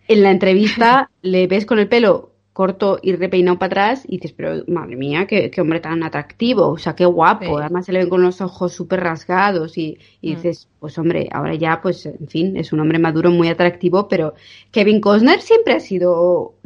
En 0.08 0.22
la 0.22 0.30
entrevista 0.30 1.10
le 1.22 1.46
ves 1.46 1.64
con 1.64 1.78
el 1.78 1.88
pelo 1.88 2.31
corto 2.52 2.98
y 3.02 3.12
repeinado 3.16 3.58
para 3.58 3.68
atrás 3.68 4.04
y 4.06 4.18
dices, 4.18 4.32
pero 4.32 4.62
madre 4.66 4.94
mía, 4.94 5.26
qué, 5.26 5.50
hombre 5.58 5.80
tan 5.80 6.02
atractivo, 6.02 6.68
o 6.68 6.78
sea, 6.78 6.94
qué 6.94 7.06
guapo, 7.06 7.58
además 7.58 7.86
se 7.86 7.92
le 7.92 8.00
ven 8.00 8.10
con 8.10 8.22
los 8.22 8.42
ojos 8.42 8.74
súper 8.74 9.00
rasgados 9.00 9.78
y, 9.78 9.98
mm. 10.20 10.26
dices, 10.26 10.68
pues 10.78 10.98
hombre, 10.98 11.30
ahora 11.32 11.54
ya, 11.54 11.80
pues 11.80 12.04
en 12.04 12.28
fin, 12.28 12.56
es 12.58 12.72
un 12.74 12.80
hombre 12.80 12.98
maduro 12.98 13.30
muy 13.30 13.48
atractivo, 13.48 14.06
pero 14.06 14.34
Kevin 14.70 15.00
Costner 15.00 15.40
siempre 15.40 15.74
ha 15.74 15.80
sido, 15.80 16.56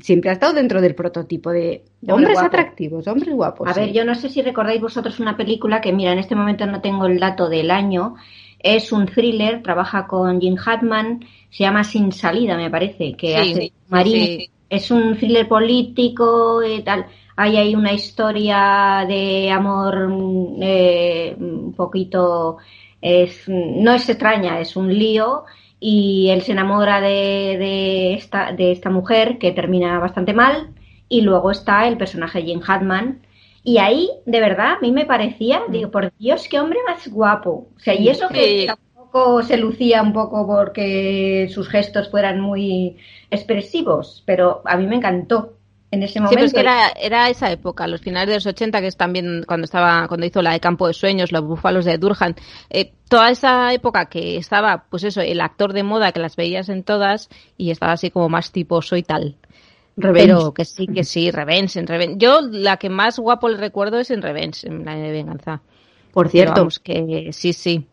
siempre 0.00 0.30
ha 0.30 0.32
estado 0.32 0.54
dentro 0.54 0.80
del 0.80 0.96
prototipo 0.96 1.50
de, 1.50 1.84
hombres 2.08 2.38
atractivos, 2.38 3.06
hombres 3.06 3.32
guapos. 3.32 3.68
A 3.68 3.74
ver, 3.74 3.92
yo 3.92 4.04
no 4.04 4.16
sé 4.16 4.30
si 4.30 4.42
recordáis 4.42 4.80
vosotros 4.80 5.20
una 5.20 5.36
película 5.36 5.80
que, 5.80 5.92
mira, 5.92 6.12
en 6.12 6.18
este 6.18 6.34
momento 6.34 6.66
no 6.66 6.80
tengo 6.80 7.06
el 7.06 7.20
dato 7.20 7.48
del 7.48 7.70
año, 7.70 8.16
es 8.58 8.90
un 8.90 9.06
thriller, 9.06 9.62
trabaja 9.62 10.08
con 10.08 10.40
Jim 10.40 10.56
Hatman, 10.64 11.24
se 11.48 11.62
llama 11.62 11.84
Sin 11.84 12.10
Salida, 12.10 12.56
me 12.56 12.70
parece, 12.70 13.14
que 13.16 13.36
hace 13.36 13.72
Marín 13.88 14.50
es 14.68 14.90
un 14.90 15.16
thriller 15.16 15.48
político 15.48 16.62
y 16.62 16.82
tal. 16.82 17.06
Hay 17.36 17.56
ahí 17.56 17.74
una 17.74 17.92
historia 17.92 19.04
de 19.06 19.50
amor 19.50 20.08
mm, 20.08 20.62
eh, 20.62 21.36
un 21.38 21.74
poquito, 21.74 22.58
es, 23.00 23.48
no 23.48 23.92
es 23.92 24.08
extraña, 24.08 24.60
es 24.60 24.76
un 24.76 24.92
lío 24.92 25.44
y 25.80 26.28
él 26.30 26.42
se 26.42 26.52
enamora 26.52 27.00
de, 27.00 27.56
de, 27.58 28.14
esta, 28.14 28.52
de 28.52 28.72
esta 28.72 28.90
mujer 28.90 29.38
que 29.38 29.52
termina 29.52 29.98
bastante 29.98 30.32
mal 30.32 30.70
y 31.08 31.20
luego 31.20 31.50
está 31.50 31.86
el 31.86 31.96
personaje 31.96 32.42
Jim 32.42 32.60
Hatman 32.66 33.20
y 33.68 33.76
ahí, 33.76 34.10
de 34.24 34.40
verdad, 34.40 34.76
a 34.76 34.80
mí 34.80 34.92
me 34.92 35.04
parecía, 35.04 35.60
mm. 35.60 35.72
digo, 35.72 35.90
por 35.90 36.10
Dios, 36.18 36.48
qué 36.48 36.58
hombre 36.58 36.78
más 36.86 37.06
guapo. 37.08 37.68
O 37.76 37.80
sea, 37.80 37.94
y 37.94 38.08
eso 38.08 38.28
que 38.28 38.66
tampoco 38.66 39.42
se 39.42 39.58
lucía 39.58 40.00
un 40.02 40.12
poco 40.12 40.46
porque 40.46 41.48
sus 41.50 41.68
gestos 41.68 42.10
fueran 42.10 42.40
muy 42.40 42.96
expresivos, 43.30 44.22
pero 44.26 44.62
a 44.64 44.76
mí 44.76 44.86
me 44.86 44.96
encantó 44.96 45.58
en 45.90 46.02
ese 46.02 46.20
momento. 46.20 46.46
Sí, 46.46 46.52
pero 46.54 46.70
es 46.70 46.92
que 46.94 47.06
era, 47.06 47.28
esa 47.28 47.50
época, 47.50 47.86
los 47.86 48.00
finales 48.00 48.28
de 48.28 48.34
los 48.34 48.46
80, 48.46 48.80
que 48.80 48.86
es 48.86 48.96
también 48.96 49.44
cuando 49.46 49.64
estaba 49.64 50.06
cuando 50.08 50.26
hizo 50.26 50.42
la 50.42 50.52
de 50.52 50.60
Campo 50.60 50.86
de 50.86 50.94
Sueños, 50.94 51.32
los 51.32 51.44
búfalos 51.44 51.84
de 51.84 51.98
Durhan, 51.98 52.36
eh, 52.70 52.92
toda 53.08 53.30
esa 53.30 53.72
época 53.72 54.06
que 54.06 54.36
estaba, 54.36 54.84
pues 54.90 55.04
eso, 55.04 55.20
el 55.20 55.40
actor 55.40 55.72
de 55.72 55.82
moda 55.82 56.12
que 56.12 56.20
las 56.20 56.36
veías 56.36 56.68
en 56.68 56.82
todas 56.82 57.28
y 57.56 57.70
estaba 57.70 57.92
así 57.92 58.10
como 58.10 58.28
más 58.28 58.52
tiposo 58.52 58.96
y 58.96 59.02
tal. 59.02 59.36
Pero 60.00 60.54
que 60.54 60.64
sí, 60.64 60.86
que 60.86 61.02
sí, 61.02 61.32
Revenge, 61.32 61.76
en 61.76 61.86
Revenge. 61.88 62.18
Yo 62.18 62.40
la 62.40 62.76
que 62.76 62.88
más 62.88 63.18
guapo 63.18 63.48
le 63.48 63.56
recuerdo 63.56 63.98
es 63.98 64.12
en 64.12 64.22
Revenge, 64.22 64.64
en 64.68 64.84
la 64.84 64.94
de 64.94 65.10
Venganza. 65.10 65.60
Por 66.12 66.28
cierto. 66.28 66.68
que 66.84 67.30
sí, 67.32 67.52
sí 67.52 67.84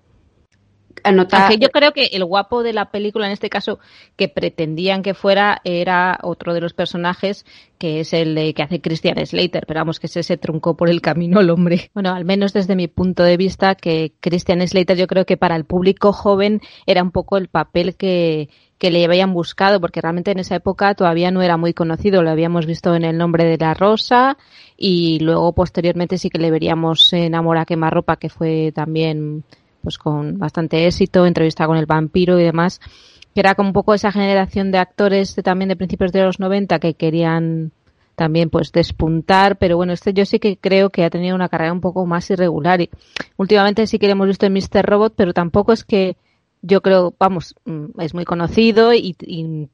yo 1.59 1.69
creo 1.69 1.91
que 1.91 2.05
el 2.05 2.25
guapo 2.25 2.63
de 2.63 2.73
la 2.73 2.91
película, 2.91 3.27
en 3.27 3.33
este 3.33 3.49
caso, 3.49 3.79
que 4.15 4.27
pretendían 4.27 5.03
que 5.03 5.13
fuera, 5.13 5.61
era 5.63 6.19
otro 6.23 6.53
de 6.53 6.61
los 6.61 6.73
personajes, 6.73 7.45
que 7.77 7.99
es 7.99 8.13
el 8.13 8.35
de, 8.35 8.53
que 8.53 8.63
hace 8.63 8.81
Christian 8.81 9.23
Slater, 9.25 9.65
pero 9.67 9.81
vamos, 9.81 9.99
que 9.99 10.07
ese 10.07 10.23
se 10.23 10.37
truncó 10.37 10.75
por 10.75 10.89
el 10.89 11.01
camino 11.01 11.39
el 11.41 11.49
hombre. 11.49 11.91
Bueno, 11.95 12.13
al 12.13 12.25
menos 12.25 12.51
desde 12.51 12.75
mi 12.75 12.87
punto 12.87 13.23
de 13.23 13.37
vista, 13.37 13.75
que 13.75 14.13
Christian 14.19 14.65
Slater 14.67 14.97
yo 14.97 15.07
creo 15.07 15.25
que 15.25 15.37
para 15.37 15.55
el 15.55 15.65
público 15.65 16.11
joven 16.11 16.61
era 16.85 17.01
un 17.01 17.11
poco 17.11 17.37
el 17.37 17.47
papel 17.47 17.95
que, 17.95 18.49
que 18.77 18.91
le 18.91 19.05
habían 19.05 19.33
buscado, 19.33 19.79
porque 19.79 20.01
realmente 20.01 20.31
en 20.31 20.39
esa 20.39 20.55
época 20.55 20.93
todavía 20.95 21.31
no 21.31 21.41
era 21.41 21.57
muy 21.57 21.73
conocido, 21.73 22.21
lo 22.21 22.29
habíamos 22.29 22.65
visto 22.65 22.95
en 22.95 23.05
El 23.05 23.17
nombre 23.17 23.45
de 23.45 23.57
la 23.57 23.73
rosa 23.73 24.37
y 24.77 25.19
luego 25.19 25.53
posteriormente 25.53 26.17
sí 26.17 26.29
que 26.29 26.39
le 26.39 26.51
veríamos 26.51 27.13
en 27.13 27.35
Amor 27.35 27.57
a 27.57 27.65
quemarropa, 27.65 28.17
que 28.17 28.29
fue 28.29 28.71
también 28.73 29.43
pues 29.85 29.99
con 29.99 30.39
bastante 30.39 30.87
éxito, 30.87 31.27
entrevista 31.27 31.67
con 31.67 31.77
el 31.77 31.85
vampiro 31.85 32.39
y 32.39 32.43
demás, 32.43 32.81
que 33.35 33.39
era 33.39 33.53
como 33.53 33.69
un 33.69 33.73
poco 33.73 33.93
esa 33.93 34.11
generación 34.11 34.71
de 34.71 34.79
actores 34.79 35.35
de, 35.35 35.43
también 35.43 35.69
de 35.69 35.75
principios 35.75 36.11
de 36.11 36.23
los 36.23 36.39
90 36.39 36.79
que 36.79 36.95
querían 36.95 37.71
también 38.15 38.49
pues 38.49 38.71
despuntar, 38.71 39.57
pero 39.57 39.77
bueno, 39.77 39.93
este 39.93 40.11
yo 40.11 40.25
sí 40.25 40.39
que 40.39 40.57
creo 40.57 40.89
que 40.89 41.03
ha 41.03 41.11
tenido 41.11 41.35
una 41.35 41.49
carrera 41.49 41.71
un 41.71 41.81
poco 41.81 42.07
más 42.07 42.27
irregular 42.31 42.81
y 42.81 42.89
últimamente 43.37 43.85
sí 43.85 43.99
que 43.99 44.07
lo 44.07 44.13
hemos 44.13 44.27
visto 44.27 44.47
en 44.47 44.53
Mr. 44.53 44.83
Robot, 44.83 45.13
pero 45.15 45.33
tampoco 45.33 45.71
es 45.71 45.83
que 45.83 46.17
yo 46.63 46.81
creo, 46.81 47.13
vamos, 47.19 47.53
mm, 47.65 48.01
es 48.01 48.15
muy 48.15 48.25
conocido 48.25 48.91
y, 48.91 49.15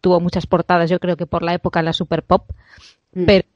tuvo 0.02 0.20
muchas 0.20 0.46
portadas, 0.46 0.90
yo 0.90 1.00
creo 1.00 1.16
que 1.16 1.26
por 1.26 1.42
la 1.42 1.54
época 1.54 1.80
en 1.80 1.86
la 1.86 1.94
Super 1.94 2.22
Pop, 2.22 2.52
mm. 3.14 3.24
pero, 3.26 3.48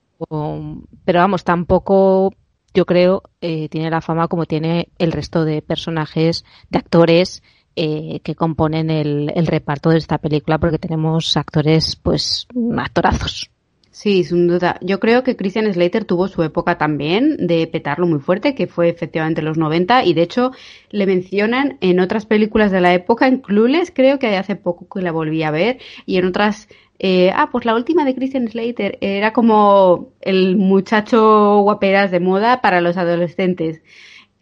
pero 1.03 1.19
vamos, 1.19 1.43
tampoco 1.43 2.33
yo 2.75 2.85
creo, 2.85 3.23
eh, 3.41 3.69
tiene 3.69 3.89
la 3.89 4.01
fama 4.01 4.27
como 4.27 4.45
tiene 4.45 4.89
el 4.99 5.11
resto 5.11 5.45
de 5.45 5.61
personajes, 5.61 6.45
de 6.69 6.77
actores 6.77 7.41
eh, 7.77 8.19
que 8.23 8.35
componen 8.35 8.89
el, 8.89 9.47
reparto 9.47 9.89
de 9.89 9.97
esta 9.97 10.17
película, 10.17 10.59
porque 10.59 10.77
tenemos 10.77 11.35
actores, 11.37 11.95
pues, 11.95 12.47
actorazos. 12.77 13.49
Sí, 13.91 14.25
sin 14.25 14.47
duda. 14.49 14.77
Yo 14.81 14.99
creo 14.99 15.23
que 15.23 15.37
Christian 15.37 15.73
Slater 15.73 16.03
tuvo 16.03 16.27
su 16.27 16.43
época 16.43 16.77
también 16.77 17.47
de 17.47 17.65
petarlo 17.65 18.05
muy 18.07 18.19
fuerte, 18.19 18.53
que 18.53 18.67
fue 18.67 18.89
efectivamente 18.89 19.41
los 19.41 19.57
90, 19.57 20.03
y 20.03 20.13
de 20.13 20.21
hecho 20.21 20.51
le 20.89 21.05
mencionan 21.05 21.77
en 21.79 22.01
otras 22.01 22.25
películas 22.25 22.71
de 22.71 22.81
la 22.81 22.93
época, 22.93 23.27
en 23.27 23.39
Clueless, 23.39 23.91
creo 23.95 24.19
que 24.19 24.35
hace 24.35 24.57
poco 24.57 24.85
que 24.89 25.01
la 25.01 25.13
volví 25.13 25.43
a 25.43 25.51
ver, 25.51 25.79
y 26.05 26.17
en 26.17 26.25
otras 26.25 26.67
eh, 26.99 27.31
ah, 27.33 27.49
pues 27.51 27.65
la 27.65 27.75
última 27.75 28.05
de 28.05 28.15
Christian 28.15 28.47
Slater 28.47 28.97
era 29.01 29.33
como 29.33 30.13
el 30.21 30.55
muchacho 30.55 31.59
guaperas 31.61 32.11
de 32.11 32.19
moda 32.19 32.61
para 32.61 32.81
los 32.81 32.97
adolescentes. 32.97 33.81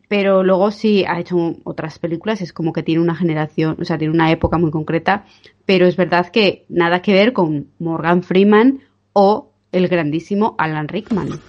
Pero 0.07 0.43
luego 0.43 0.69
sí 0.69 1.05
ha 1.07 1.19
hecho 1.19 1.55
otras 1.63 1.97
películas, 1.97 2.41
es 2.41 2.53
como 2.53 2.71
que 2.71 2.83
tiene 2.83 3.01
una 3.01 3.15
generación, 3.15 3.77
o 3.79 3.85
sea, 3.85 3.97
tiene 3.97 4.13
una 4.13 4.31
época 4.31 4.59
muy 4.59 4.69
concreta, 4.69 5.25
pero 5.65 5.87
es 5.87 5.95
verdad 5.95 6.29
que 6.29 6.65
nada 6.69 7.01
que 7.01 7.13
ver 7.13 7.33
con 7.33 7.69
Morgan 7.79 8.21
Freeman 8.21 8.81
o 9.13 9.51
el 9.71 9.87
grandísimo 9.87 10.55
Alan 10.59 10.87
Rickman. 10.87 11.39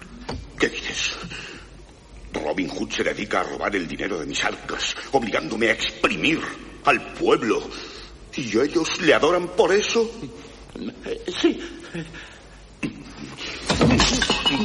¿Qué 0.59 0.69
dices? 0.69 1.19
Robin 2.33 2.69
Hood 2.69 2.91
se 2.91 3.05
dedica 3.05 3.41
a 3.41 3.45
robar 3.45 3.77
el 3.77 3.87
dinero 3.87 4.19
de 4.19 4.27
mis 4.27 4.43
arcas, 4.45 4.97
obligándome 5.13 5.69
a 5.69 5.73
exprimir 5.73 6.41
al 6.85 7.01
pueblo. 7.15 7.61
¿Y 8.37 8.59
ellos 8.59 9.01
le 9.03 9.15
adoran 9.15 9.49
por 9.49 9.73
eso? 9.73 10.11
Sí. 11.29 11.61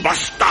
¡Basta! 0.04 0.46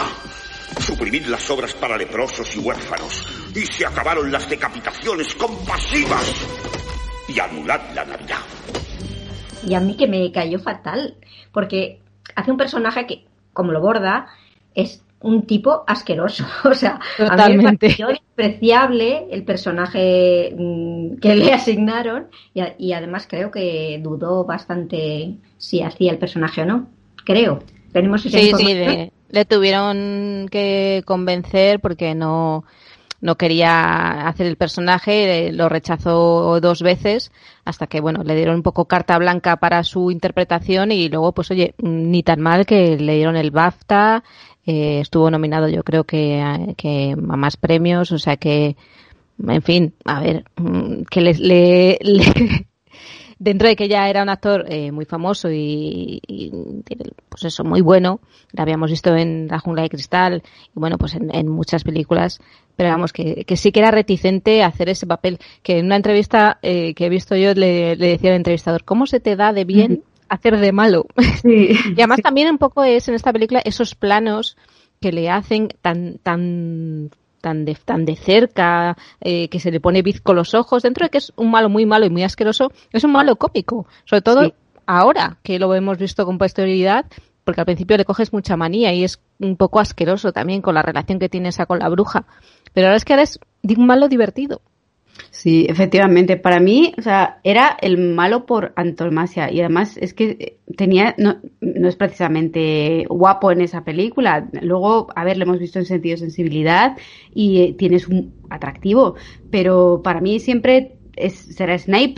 Suprimid 0.80 1.26
las 1.26 1.50
obras 1.50 1.74
para 1.74 1.96
leprosos 1.96 2.54
y 2.56 2.58
huérfanos. 2.60 3.26
Y 3.54 3.60
se 3.60 3.86
acabaron 3.86 4.30
las 4.30 4.48
decapitaciones 4.48 5.34
compasivas. 5.34 6.46
Y 7.28 7.38
anulad 7.40 7.80
la 7.94 8.04
Navidad. 8.04 8.40
Y 9.66 9.74
a 9.74 9.80
mí 9.80 9.96
que 9.96 10.06
me 10.06 10.30
cayó 10.32 10.58
fatal, 10.60 11.16
porque 11.52 12.00
hace 12.34 12.50
un 12.50 12.56
personaje 12.56 13.06
que, 13.06 13.26
como 13.52 13.72
lo 13.72 13.80
borda, 13.80 14.28
es 14.74 15.02
un 15.20 15.46
tipo 15.46 15.84
asqueroso. 15.86 16.44
O 16.64 16.74
sea, 16.74 17.00
a 17.18 17.48
mí 17.48 17.56
me 17.56 17.76
despreciable 17.78 19.26
el 19.30 19.44
personaje 19.44 20.54
mm, 20.56 21.16
que 21.16 21.34
le 21.36 21.52
asignaron 21.52 22.28
y, 22.54 22.62
y, 22.78 22.92
además 22.92 23.26
creo 23.28 23.50
que 23.50 24.00
dudó 24.02 24.44
bastante 24.44 25.36
si 25.56 25.82
hacía 25.82 26.12
el 26.12 26.18
personaje 26.18 26.62
o 26.62 26.66
no. 26.66 26.88
Creo. 27.24 27.60
Tenemos 27.92 28.24
esa 28.26 28.38
sí, 28.38 28.52
sí, 28.56 28.74
le, 28.74 29.12
le 29.30 29.44
tuvieron 29.44 30.48
que 30.50 31.02
convencer 31.06 31.80
porque 31.80 32.14
no 32.14 32.64
no 33.20 33.36
quería 33.36 34.28
hacer 34.28 34.46
el 34.46 34.56
personaje, 34.56 35.50
lo 35.52 35.68
rechazó 35.68 36.60
dos 36.60 36.82
veces 36.82 37.32
hasta 37.64 37.86
que, 37.86 38.00
bueno, 38.00 38.22
le 38.22 38.36
dieron 38.36 38.56
un 38.56 38.62
poco 38.62 38.84
carta 38.86 39.18
blanca 39.18 39.56
para 39.56 39.82
su 39.82 40.10
interpretación 40.10 40.92
y 40.92 41.08
luego, 41.08 41.32
pues 41.32 41.50
oye, 41.50 41.74
ni 41.78 42.22
tan 42.22 42.40
mal 42.40 42.64
que 42.64 42.96
le 42.96 43.16
dieron 43.16 43.36
el 43.36 43.50
BAFTA, 43.50 44.22
eh, 44.70 45.00
estuvo 45.00 45.30
nominado 45.30 45.66
yo 45.70 45.82
creo 45.82 46.04
que, 46.04 46.42
a 46.42 47.16
más 47.16 47.56
premios, 47.56 48.12
o 48.12 48.18
sea 48.18 48.36
que, 48.36 48.76
en 49.42 49.62
fin, 49.62 49.94
a 50.04 50.20
ver, 50.20 50.44
mm, 50.56 51.04
que 51.10 51.22
le, 51.22 51.32
le, 51.32 51.98
dentro 53.38 53.66
de 53.66 53.76
que 53.76 53.88
ya 53.88 54.10
era 54.10 54.22
un 54.22 54.28
actor 54.28 54.66
eh, 54.68 54.92
muy 54.92 55.06
famoso 55.06 55.48
y, 55.50 56.20
pues 57.30 57.44
eso, 57.44 57.64
muy 57.64 57.80
bueno, 57.80 58.20
lo 58.52 58.62
habíamos 58.62 58.90
visto 58.90 59.16
en 59.16 59.48
La 59.48 59.58
jungla 59.58 59.84
de 59.84 59.88
cristal 59.88 60.42
y 60.76 60.78
bueno, 60.78 60.98
pues 60.98 61.14
en, 61.14 61.48
muchas 61.48 61.82
películas, 61.82 62.38
pero 62.76 62.90
vamos, 62.90 63.14
que, 63.14 63.46
sí 63.56 63.72
que 63.72 63.80
era 63.80 63.90
reticente 63.90 64.62
a 64.62 64.66
hacer 64.66 64.90
ese 64.90 65.06
papel, 65.06 65.38
que 65.62 65.78
en 65.78 65.86
una 65.86 65.96
entrevista 65.96 66.58
eh, 66.60 66.92
que 66.92 67.06
he 67.06 67.08
visto 67.08 67.36
yo 67.36 67.54
le, 67.54 67.96
decía 67.96 68.32
al 68.32 68.36
entrevistador, 68.36 68.84
¿cómo 68.84 69.06
se 69.06 69.18
te 69.18 69.34
da 69.34 69.54
de 69.54 69.64
bien 69.64 70.02
hacer 70.28 70.58
de 70.58 70.72
malo. 70.72 71.06
y 71.44 71.92
además 71.92 72.20
también 72.22 72.50
un 72.50 72.58
poco 72.58 72.84
es 72.84 73.08
en 73.08 73.14
esta 73.14 73.32
película 73.32 73.60
esos 73.64 73.94
planos 73.94 74.56
que 75.00 75.12
le 75.12 75.30
hacen 75.30 75.68
tan 75.80 76.18
tan 76.18 77.10
tan 77.40 77.64
de, 77.64 77.74
tan 77.76 78.04
de 78.04 78.16
cerca, 78.16 78.96
eh, 79.20 79.48
que 79.48 79.60
se 79.60 79.70
le 79.70 79.80
pone 79.80 80.02
bizco 80.02 80.34
los 80.34 80.54
ojos, 80.54 80.82
dentro 80.82 81.04
de 81.04 81.10
que 81.10 81.18
es 81.18 81.32
un 81.36 81.50
malo 81.50 81.68
muy 81.68 81.86
malo 81.86 82.06
y 82.06 82.10
muy 82.10 82.24
asqueroso, 82.24 82.72
es 82.92 83.04
un 83.04 83.12
malo 83.12 83.36
cómico. 83.36 83.86
Sobre 84.04 84.22
todo 84.22 84.52
ahora 84.86 85.38
que 85.42 85.58
lo 85.58 85.74
hemos 85.74 85.98
visto 85.98 86.24
con 86.26 86.38
posterioridad, 86.38 87.06
porque 87.44 87.60
al 87.60 87.66
principio 87.66 87.96
le 87.96 88.04
coges 88.04 88.32
mucha 88.32 88.56
manía 88.56 88.92
y 88.92 89.04
es 89.04 89.20
un 89.38 89.56
poco 89.56 89.80
asqueroso 89.80 90.32
también 90.32 90.60
con 90.60 90.74
la 90.74 90.82
relación 90.82 91.18
que 91.18 91.28
tiene 91.28 91.48
esa 91.48 91.66
con 91.66 91.78
la 91.78 91.88
bruja. 91.88 92.26
Pero 92.74 92.88
ahora 92.88 92.96
es 92.96 93.04
que 93.04 93.14
ahora 93.14 93.22
es 93.22 93.38
un 93.62 93.86
malo 93.86 94.08
divertido. 94.08 94.60
Sí, 95.30 95.66
efectivamente. 95.68 96.36
Para 96.36 96.60
mí, 96.60 96.92
o 96.98 97.02
sea, 97.02 97.40
era 97.44 97.76
el 97.80 97.98
malo 97.98 98.46
por 98.46 98.72
antonomasia. 98.76 99.50
Y 99.52 99.60
además 99.60 99.96
es 99.96 100.14
que 100.14 100.58
tenía, 100.76 101.14
no, 101.18 101.36
no 101.60 101.88
es 101.88 101.96
precisamente 101.96 103.04
guapo 103.08 103.50
en 103.52 103.60
esa 103.60 103.84
película. 103.84 104.48
Luego, 104.62 105.08
a 105.14 105.24
ver, 105.24 105.36
lo 105.36 105.44
hemos 105.44 105.58
visto 105.58 105.78
en 105.78 105.84
sentido 105.84 106.14
de 106.14 106.20
sensibilidad 106.20 106.96
y 107.34 107.60
eh, 107.60 107.74
tienes 107.78 108.08
un 108.08 108.34
atractivo. 108.50 109.14
Pero 109.50 110.00
para 110.02 110.20
mí 110.20 110.40
siempre 110.40 110.98
es, 111.16 111.34
será 111.34 111.78
Snape. 111.78 112.16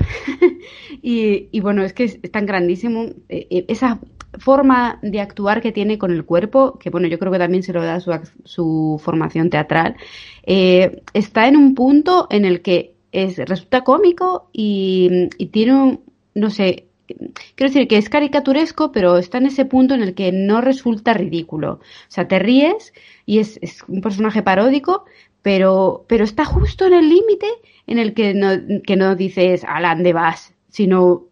y, 1.03 1.49
y, 1.51 1.61
bueno, 1.61 1.83
es 1.83 1.93
que 1.93 2.05
es, 2.05 2.21
tan 2.31 2.47
grandísimo. 2.47 3.05
Eh, 3.29 3.47
eh, 3.51 3.65
esa 3.69 4.01
forma 4.39 4.99
de 5.03 5.21
actuar 5.21 5.61
que 5.61 5.73
tiene 5.73 5.99
con 5.99 6.13
el 6.13 6.25
cuerpo, 6.25 6.79
que 6.79 6.91
bueno, 6.91 7.09
yo 7.09 7.19
creo 7.19 7.33
que 7.33 7.39
también 7.39 7.63
se 7.63 7.73
lo 7.73 7.83
da 7.83 8.01
su, 8.01 8.13
su 8.45 9.01
formación 9.03 9.51
teatral, 9.51 9.97
eh, 10.45 11.03
está 11.13 11.49
en 11.49 11.57
un 11.57 11.75
punto 11.75 12.27
en 12.31 12.45
el 12.45 12.63
que 12.63 12.95
es, 13.13 13.37
resulta 13.39 13.83
cómico 13.83 14.49
y, 14.53 15.29
tiene 15.51 15.75
un, 15.75 16.01
no 16.35 16.51
sé, 16.51 16.87
quiero 17.07 17.73
decir 17.73 17.89
que 17.89 17.99
es 17.99 18.09
caricaturesco, 18.09 18.93
pero 18.93 19.19
está 19.19 19.39
en 19.39 19.47
ese 19.47 19.65
punto 19.65 19.95
en 19.95 20.03
el 20.03 20.15
que 20.15 20.33
no 20.33 20.61
resulta 20.61 21.13
ridículo. 21.13 21.75
O 21.75 21.81
sea, 22.09 22.29
te 22.29 22.39
ríes 22.39 22.93
y 23.27 23.41
es, 23.41 23.59
un 23.89 24.01
personaje 24.01 24.43
paródico, 24.43 25.05
pero, 25.43 26.05
pero 26.09 26.25
está 26.25 26.45
justo 26.45 26.87
en 26.87 26.93
el 26.93 27.09
límite 27.09 27.47
en 27.87 27.99
el 27.99 28.15
que 28.15 28.35
no, 28.35 28.51
que 28.87 28.97
no 28.97 29.17
dices, 29.17 29.65
Alan, 29.67 30.03
de 30.03 30.13
vas? 30.13 30.55
Sino 30.69 31.30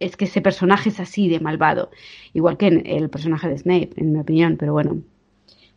es 0.00 0.16
que 0.16 0.24
ese 0.24 0.40
personaje 0.40 0.88
es 0.88 0.98
así 0.98 1.28
de 1.28 1.38
malvado. 1.38 1.90
Igual 2.32 2.56
que 2.56 2.66
en 2.66 2.86
el 2.86 3.10
personaje 3.10 3.48
de 3.48 3.58
Snape, 3.58 3.90
en 3.96 4.12
mi 4.12 4.18
opinión, 4.18 4.56
pero 4.58 4.72
bueno. 4.72 5.02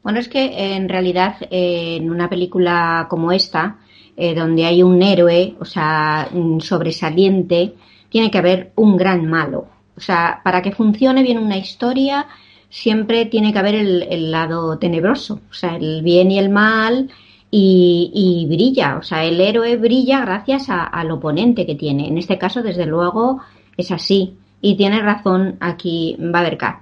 Bueno, 0.01 0.19
es 0.19 0.27
que 0.27 0.75
en 0.75 0.89
realidad 0.89 1.35
en 1.51 2.09
una 2.09 2.29
película 2.29 3.07
como 3.09 3.31
esta, 3.31 3.77
eh, 4.17 4.33
donde 4.33 4.65
hay 4.65 4.83
un 4.83 5.01
héroe, 5.01 5.55
o 5.59 5.65
sea, 5.65 6.29
sobresaliente, 6.59 7.73
tiene 8.09 8.31
que 8.31 8.37
haber 8.37 8.71
un 8.75 8.97
gran 8.97 9.25
malo. 9.27 9.67
O 9.95 9.99
sea, 9.99 10.41
para 10.43 10.61
que 10.61 10.71
funcione 10.71 11.23
bien 11.23 11.37
una 11.37 11.57
historia, 11.57 12.27
siempre 12.69 13.25
tiene 13.25 13.53
que 13.53 13.59
haber 13.59 13.75
el, 13.75 14.31
lado 14.31 14.77
tenebroso, 14.77 15.41
o 15.49 15.53
sea, 15.53 15.75
el 15.75 16.01
bien 16.01 16.31
y 16.31 16.39
el 16.39 16.49
mal, 16.49 17.09
y, 17.55 18.47
brilla, 18.49 18.97
o 18.97 19.03
sea, 19.03 19.23
el 19.25 19.39
héroe 19.39 19.77
brilla 19.77 20.21
gracias 20.21 20.69
al 20.69 21.11
oponente 21.11 21.67
que 21.67 21.75
tiene. 21.75 22.07
En 22.07 22.17
este 22.17 22.39
caso, 22.39 22.63
desde 22.63 22.87
luego, 22.87 23.41
es 23.77 23.91
así. 23.91 24.37
Y 24.61 24.75
tiene 24.77 25.01
razón 25.01 25.57
aquí 25.59 26.15
Badercat, 26.19 26.81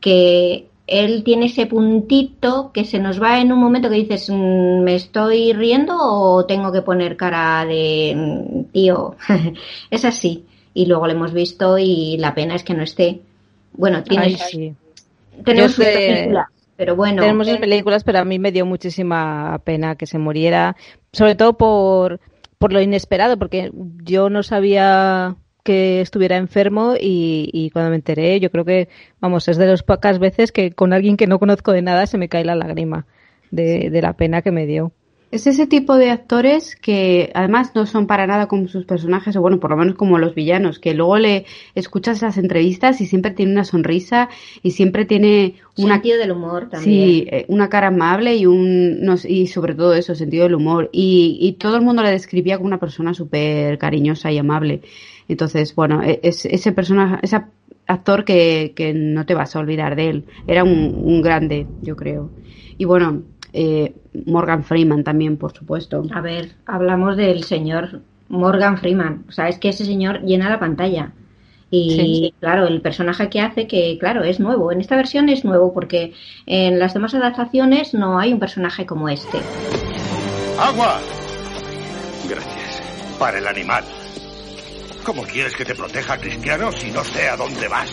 que 0.00 0.66
él 0.90 1.22
tiene 1.22 1.46
ese 1.46 1.66
puntito 1.66 2.72
que 2.72 2.84
se 2.84 2.98
nos 2.98 3.22
va 3.22 3.40
en 3.40 3.52
un 3.52 3.60
momento 3.60 3.88
que 3.88 3.94
dices, 3.94 4.28
mm, 4.28 4.80
¿me 4.82 4.96
estoy 4.96 5.52
riendo 5.52 5.96
o 5.96 6.44
tengo 6.46 6.72
que 6.72 6.82
poner 6.82 7.16
cara 7.16 7.64
de 7.64 8.14
mm, 8.16 8.72
tío? 8.72 9.16
es 9.90 10.04
así. 10.04 10.44
Y 10.74 10.86
luego 10.86 11.06
lo 11.06 11.12
hemos 11.12 11.32
visto 11.32 11.78
y 11.78 12.16
la 12.18 12.34
pena 12.34 12.56
es 12.56 12.64
que 12.64 12.74
no 12.74 12.82
esté. 12.82 13.20
Bueno, 13.72 14.02
tiene. 14.02 14.36
Tenemos 15.44 15.74
películas, 15.76 16.46
pero 16.76 16.96
bueno. 16.96 17.22
Tenemos 17.22 17.48
eh, 17.48 17.56
películas, 17.56 18.04
pero 18.04 18.18
a 18.18 18.24
mí 18.24 18.38
me 18.38 18.52
dio 18.52 18.66
muchísima 18.66 19.60
pena 19.64 19.94
que 19.94 20.06
se 20.06 20.18
muriera, 20.18 20.76
sobre 21.12 21.36
todo 21.36 21.56
por, 21.56 22.20
por 22.58 22.72
lo 22.72 22.80
inesperado, 22.80 23.38
porque 23.38 23.70
yo 24.02 24.28
no 24.28 24.42
sabía 24.42 25.36
que 25.70 26.00
estuviera 26.00 26.36
enfermo 26.36 26.94
y, 27.00 27.70
cuando 27.72 27.90
me 27.90 27.96
enteré, 27.96 28.40
yo 28.40 28.50
creo 28.50 28.64
que, 28.64 28.88
vamos, 29.20 29.46
es 29.46 29.56
de 29.56 29.66
las 29.66 29.84
pocas 29.84 30.18
veces 30.18 30.50
que 30.50 30.72
con 30.72 30.92
alguien 30.92 31.16
que 31.16 31.28
no 31.28 31.38
conozco 31.38 31.70
de 31.70 31.80
nada 31.80 32.06
se 32.06 32.18
me 32.18 32.28
cae 32.28 32.44
la 32.44 32.56
lágrima 32.56 33.06
de, 33.52 33.88
de 33.88 34.02
la 34.02 34.14
pena 34.14 34.42
que 34.42 34.50
me 34.50 34.66
dio. 34.66 34.90
Es 35.30 35.46
ese 35.46 35.68
tipo 35.68 35.94
de 35.94 36.10
actores 36.10 36.74
que 36.74 37.30
además 37.34 37.70
no 37.76 37.86
son 37.86 38.08
para 38.08 38.26
nada 38.26 38.48
como 38.48 38.66
sus 38.66 38.84
personajes, 38.84 39.36
o 39.36 39.40
bueno, 39.40 39.60
por 39.60 39.70
lo 39.70 39.76
menos 39.76 39.94
como 39.94 40.18
los 40.18 40.34
villanos, 40.34 40.80
que 40.80 40.92
luego 40.92 41.18
le 41.18 41.46
escuchas 41.76 42.20
las 42.20 42.36
entrevistas 42.36 43.00
y 43.00 43.06
siempre 43.06 43.30
tiene 43.30 43.52
una 43.52 43.64
sonrisa 43.64 44.28
y 44.64 44.72
siempre 44.72 45.04
tiene 45.04 45.54
un 45.76 45.86
sentido 45.86 46.18
del 46.18 46.32
humor 46.32 46.68
también. 46.68 46.82
Sí, 46.82 47.28
eh, 47.30 47.44
una 47.46 47.68
cara 47.68 47.88
amable 47.88 48.34
y 48.34 48.46
un 48.46 49.08
y 49.24 49.46
sobre 49.46 49.76
todo 49.76 49.94
eso, 49.94 50.16
sentido 50.16 50.42
del 50.44 50.56
humor. 50.56 50.90
Y, 50.90 51.38
y 51.40 51.52
todo 51.52 51.76
el 51.76 51.82
mundo 51.82 52.02
le 52.02 52.10
describía 52.10 52.56
como 52.56 52.66
una 52.66 52.80
persona 52.80 53.14
súper 53.14 53.78
cariñosa 53.78 54.32
y 54.32 54.38
amable. 54.38 54.80
Entonces, 55.30 55.74
bueno, 55.74 56.02
e, 56.02 56.20
es, 56.22 56.44
ese 56.44 56.72
personaje, 56.72 57.18
ese 57.22 57.42
actor 57.86 58.24
que, 58.24 58.72
que 58.74 58.92
no 58.92 59.26
te 59.26 59.34
vas 59.34 59.54
a 59.54 59.60
olvidar 59.60 59.96
de 59.96 60.10
él. 60.10 60.24
Era 60.46 60.64
un, 60.64 60.94
un 61.02 61.22
grande, 61.22 61.66
yo 61.82 61.96
creo. 61.96 62.30
Y 62.78 62.84
bueno, 62.84 63.22
eh, 63.52 63.94
Morgan 64.26 64.64
Freeman 64.64 65.04
también, 65.04 65.36
por 65.36 65.52
supuesto. 65.52 66.02
A 66.12 66.20
ver, 66.20 66.52
hablamos 66.66 67.16
del 67.16 67.44
señor 67.44 68.00
Morgan 68.28 68.78
Freeman. 68.78 69.24
O 69.28 69.32
sea, 69.32 69.48
es 69.48 69.58
que 69.58 69.68
ese 69.68 69.84
señor 69.84 70.22
llena 70.22 70.50
la 70.50 70.58
pantalla. 70.58 71.12
Y 71.72 72.34
claro, 72.40 72.66
el 72.66 72.80
personaje 72.80 73.28
que 73.28 73.40
hace, 73.40 73.68
que 73.68 73.96
claro, 74.00 74.24
es 74.24 74.40
nuevo. 74.40 74.72
En 74.72 74.80
esta 74.80 74.96
versión 74.96 75.28
es 75.28 75.44
nuevo 75.44 75.72
porque 75.72 76.14
en 76.46 76.80
las 76.80 76.94
demás 76.94 77.14
adaptaciones 77.14 77.94
no 77.94 78.18
hay 78.18 78.32
un 78.32 78.40
personaje 78.40 78.86
como 78.86 79.08
este. 79.08 79.38
¡Agua! 80.58 80.98
Gracias. 82.28 82.82
Para 83.20 83.38
el 83.38 83.46
animal. 83.46 83.84
¿Cómo 85.04 85.22
quieres 85.22 85.56
que 85.56 85.64
te 85.64 85.74
proteja, 85.74 86.18
Cristiano, 86.18 86.70
si 86.72 86.90
no 86.90 87.02
sé 87.02 87.28
a 87.28 87.36
dónde 87.36 87.68
vas? 87.68 87.90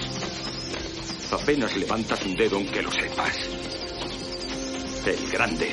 Apenas 1.31 1.75
levantas 1.77 2.25
un 2.25 2.35
dedo 2.35 2.57
aunque 2.57 2.81
lo 2.81 2.91
sepas. 2.91 3.49
El 5.05 5.31
grande. 5.31 5.67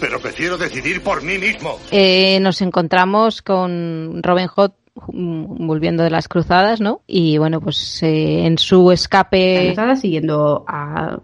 Pero 0.00 0.20
prefiero 0.20 0.56
decidir 0.56 1.02
por 1.02 1.22
mí 1.22 1.38
mismo. 1.38 1.78
Eh, 1.90 2.38
nos 2.40 2.62
encontramos 2.62 3.42
con 3.42 4.22
Robin 4.22 4.46
Hood 4.46 4.72
mm, 5.08 5.66
volviendo 5.66 6.04
de 6.04 6.10
las 6.10 6.28
cruzadas, 6.28 6.80
¿no? 6.80 7.02
Y 7.06 7.38
bueno, 7.38 7.60
pues 7.60 8.02
eh, 8.02 8.46
en 8.46 8.56
su 8.58 8.92
escape... 8.92 9.74
siguiendo 10.00 10.64
a 10.68 11.18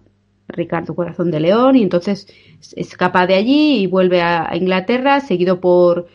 Ricardo 0.49 0.95
Corazón 0.97 1.31
de 1.31 1.41
León 1.41 1.77
y 1.77 1.83
entonces 1.83 2.27
escapa 2.75 3.27
de 3.27 3.35
allí 3.37 3.83
y 3.83 3.87
vuelve 3.87 4.23
a 4.23 4.51
Inglaterra 4.55 5.21
seguido 5.21 5.61
por 5.61 6.09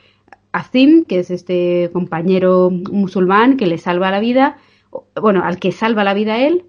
Azim, 0.55 1.03
que 1.03 1.19
es 1.19 1.31
este 1.31 1.89
compañero 1.91 2.69
musulmán 2.71 3.57
que 3.57 3.67
le 3.67 3.77
salva 3.77 4.09
la 4.09 4.21
vida, 4.21 4.57
bueno, 5.21 5.43
al 5.43 5.59
que 5.59 5.73
salva 5.73 6.05
la 6.05 6.13
vida 6.13 6.39
él, 6.39 6.63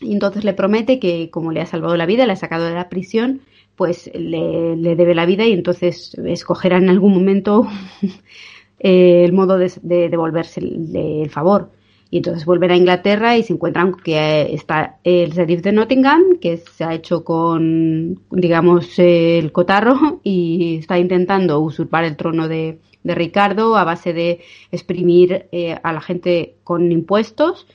y 0.00 0.12
entonces 0.12 0.44
le 0.44 0.52
promete 0.52 0.98
que 0.98 1.30
como 1.30 1.50
le 1.50 1.62
ha 1.62 1.66
salvado 1.66 1.96
la 1.96 2.04
vida, 2.04 2.26
le 2.26 2.32
ha 2.32 2.36
sacado 2.36 2.66
de 2.66 2.74
la 2.74 2.90
prisión, 2.90 3.40
pues 3.74 4.10
le, 4.14 4.76
debe 4.76 5.14
la 5.14 5.24
vida 5.24 5.46
y 5.46 5.52
entonces 5.52 6.14
escogerá 6.26 6.76
en 6.76 6.90
algún 6.90 7.14
momento 7.14 7.66
eh, 8.80 9.24
el 9.24 9.32
modo 9.32 9.56
de, 9.56 9.70
devolverse 10.10 10.60
el, 10.60 11.30
favor. 11.30 11.70
Y 12.10 12.18
entonces 12.18 12.44
vuelven 12.44 12.70
a 12.70 12.76
Inglaterra 12.76 13.36
y 13.36 13.42
se 13.42 13.52
encuentran 13.52 13.94
que 13.94 14.54
está 14.54 14.98
el 15.02 15.32
sheriff 15.32 15.62
de 15.62 15.72
Nottingham, 15.72 16.38
que 16.40 16.56
se 16.58 16.84
ha 16.84 16.94
hecho 16.94 17.24
con, 17.24 18.20
digamos, 18.30 18.98
el 18.98 19.50
cotarro 19.52 20.20
y 20.22 20.76
está 20.78 20.98
intentando 20.98 21.58
usurpar 21.60 22.04
el 22.04 22.16
trono 22.16 22.48
de, 22.48 22.78
Ricardo 23.04 23.76
a 23.76 23.84
base 23.84 24.12
de 24.12 24.40
exprimir 24.72 25.46
eh, 25.52 25.78
a 25.80 25.92
la 25.92 26.00
gente 26.00 26.56
con 26.64 26.90
impuestos 26.90 27.68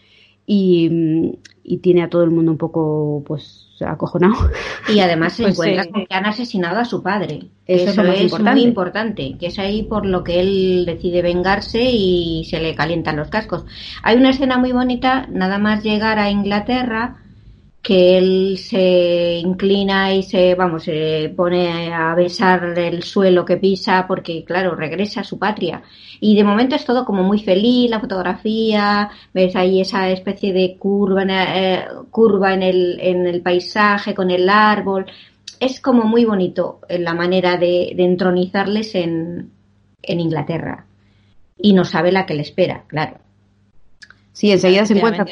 y, 0.46 1.38
y 1.64 1.78
tiene 1.78 2.04
a 2.04 2.10
todo 2.10 2.24
el 2.24 2.32
mundo 2.32 2.52
un 2.52 2.58
poco 2.58 3.24
pues 3.26 3.61
acojonado. 3.86 4.50
Y 4.90 5.00
además 5.00 5.34
se 5.38 5.44
pues 5.44 5.54
encuentra 5.54 5.86
que 5.86 6.14
han 6.14 6.26
asesinado 6.26 6.80
a 6.80 6.86
su 6.86 7.02
padre. 7.02 7.50
Eso, 7.66 8.02
es, 8.04 8.40
muy 8.40 8.64
importante, 8.64 9.38
que 9.40 9.48
es 9.48 9.58
ahí 9.58 9.84
por 9.84 10.06
lo 10.06 10.24
que 10.24 10.42
él 10.42 10.84
decide 10.86 11.22
vengarse 11.22 11.82
y 11.82 12.44
se 12.50 12.60
le 12.60 12.76
calientan 12.76 13.16
los 13.16 13.30
cascos. 13.30 13.66
Hay 14.04 14.18
una 14.18 14.32
escena 14.32 14.58
muy 14.58 14.74
bonita, 14.74 15.28
nada 15.30 15.58
más 15.58 15.84
llegar 15.84 16.20
a 16.20 16.30
Inglaterra, 16.30 17.21
que 17.82 18.18
él 18.18 18.58
se 18.60 19.40
inclina 19.44 20.14
y 20.14 20.22
se, 20.22 20.54
vamos, 20.54 20.84
se 20.84 21.34
pone 21.36 21.92
a 21.92 22.14
besar 22.14 22.78
el 22.78 23.02
suelo 23.02 23.44
que 23.44 23.58
pisa 23.58 24.06
porque, 24.08 24.44
claro, 24.44 24.76
regresa 24.76 25.22
a 25.22 25.24
su 25.24 25.40
patria. 25.40 25.82
Y 26.20 26.36
de 26.36 26.44
momento 26.44 26.76
es 26.76 26.86
todo 26.86 27.06
como 27.06 27.24
muy 27.24 27.40
feliz, 27.40 27.90
la 27.90 28.00
fotografía, 28.00 29.10
ves 29.34 29.56
ahí 29.56 29.82
esa 29.82 30.10
especie 30.12 30.54
de 30.54 30.76
curva, 30.78 31.24
eh, 31.28 31.86
curva 32.12 32.54
en, 32.54 32.62
el, 32.62 33.00
en 33.02 33.26
el 33.26 33.42
paisaje 33.42 34.14
con 34.14 34.30
el 34.30 34.48
árbol. 34.48 35.08
Es 35.60 35.82
como 35.82 36.04
muy 36.04 36.24
bonito 36.26 36.82
la 36.88 37.16
manera 37.16 37.58
de, 37.58 37.96
entronizarles 37.98 38.94
en, 38.94 39.50
en 40.04 40.20
Inglaterra. 40.20 40.86
Y 41.58 41.74
no 41.74 41.84
sabe 41.84 42.12
la 42.12 42.28
que 42.28 42.36
le 42.36 42.44
espera, 42.44 42.84
claro. 42.86 43.18
Sí, 44.34 44.52
enseguida 44.52 44.86
se 44.86 44.96
encuentra. 44.96 45.26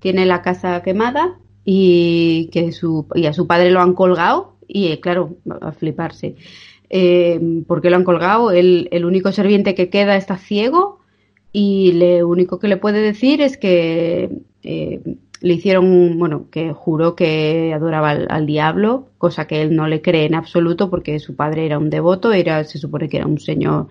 Tiene 0.00 0.26
la 0.26 0.42
casa 0.42 0.82
quemada 0.82 1.38
y 1.64 2.48
que 2.52 2.72
su, 2.72 3.06
y 3.14 3.26
a 3.26 3.32
su 3.32 3.46
padre 3.46 3.70
lo 3.70 3.80
han 3.80 3.94
colgado 3.94 4.56
y 4.66 4.88
eh, 4.88 5.00
claro, 5.00 5.36
a 5.60 5.72
fliparse. 5.72 6.36
Eh, 6.90 7.40
¿Por 7.66 7.80
qué 7.80 7.90
lo 7.90 7.96
han 7.96 8.04
colgado? 8.04 8.50
El, 8.50 8.88
el, 8.90 9.04
único 9.04 9.32
serviente 9.32 9.74
que 9.74 9.88
queda 9.88 10.16
está 10.16 10.36
ciego 10.36 11.00
y 11.52 11.92
lo 11.92 12.28
único 12.28 12.58
que 12.58 12.68
le 12.68 12.76
puede 12.76 13.00
decir 13.00 13.40
es 13.40 13.56
que 13.56 14.30
eh, 14.62 15.00
le 15.40 15.54
hicieron, 15.54 16.18
bueno, 16.18 16.46
que 16.50 16.72
juró 16.72 17.14
que 17.14 17.72
adoraba 17.74 18.10
al, 18.10 18.46
diablo, 18.46 19.08
cosa 19.18 19.46
que 19.46 19.60
él 19.60 19.74
no 19.74 19.88
le 19.88 20.00
cree 20.00 20.24
en 20.24 20.34
absoluto 20.34 20.88
porque 20.88 21.18
su 21.18 21.34
padre 21.34 21.66
era 21.66 21.78
un 21.78 21.90
devoto, 21.90 22.32
era, 22.32 22.64
se 22.64 22.78
supone 22.78 23.08
que 23.08 23.18
era 23.18 23.26
un 23.26 23.38
señor 23.38 23.88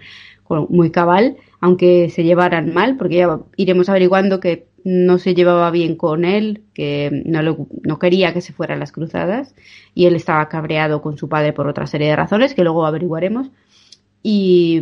muy 0.70 0.92
cabal, 0.92 1.38
aunque 1.60 2.10
se 2.10 2.24
llevaran 2.24 2.74
mal, 2.74 2.98
porque 2.98 3.18
ya 3.18 3.40
iremos 3.56 3.88
averiguando 3.90 4.40
que 4.40 4.68
no 4.84 5.18
se 5.18 5.34
llevaba 5.34 5.72
bien 5.72 5.96
con 5.96 6.26
él, 6.26 6.64
que 6.74 7.24
no, 7.26 7.68
no 7.84 8.00
quería 8.00 8.34
que 8.34 8.42
se 8.42 8.54
fueran 8.54 8.80
las 8.80 8.92
cruzadas 8.92 9.56
y 9.94 10.06
él 10.06 10.16
estaba 10.16 10.48
cabreado 10.50 11.02
con 11.02 11.18
su 11.18 11.30
padre 11.30 11.54
por 11.54 11.68
otra 11.68 11.88
serie 11.88 12.10
de 12.10 12.16
razones 12.16 12.54
que 12.54 12.64
luego 12.64 12.86
averiguaremos. 12.86 13.52
Y, 14.24 14.80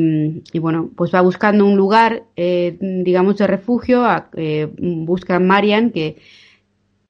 bueno, 0.60 0.90
pues 0.98 1.14
va 1.14 1.22
buscando 1.22 1.66
un 1.66 1.78
lugar, 1.78 2.24
eh, 2.36 2.78
digamos, 2.80 3.38
de 3.38 3.48
refugio, 3.48 4.06
eh, 4.36 4.68
busca 4.78 5.38
a 5.38 5.40
Marian, 5.40 5.92
que, 5.92 6.18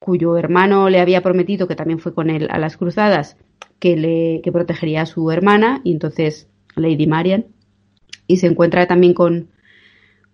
cuyo 0.00 0.36
hermano 0.38 0.88
le 0.90 1.00
había 1.00 1.22
prometido, 1.22 1.68
que 1.68 1.76
también 1.76 1.98
fue 1.98 2.14
con 2.14 2.30
él 2.30 2.48
a 2.50 2.58
las 2.58 2.76
cruzadas, 2.76 3.36
que, 3.78 3.96
le, 3.96 4.40
que 4.42 4.50
protegería 4.50 5.02
a 5.02 5.06
su 5.06 5.30
hermana, 5.30 5.80
y 5.84 5.92
entonces 5.92 6.48
Lady 6.74 7.06
Marian, 7.06 7.46
y 8.26 8.38
se 8.38 8.46
encuentra 8.46 8.86
también 8.86 9.12
con, 9.12 9.48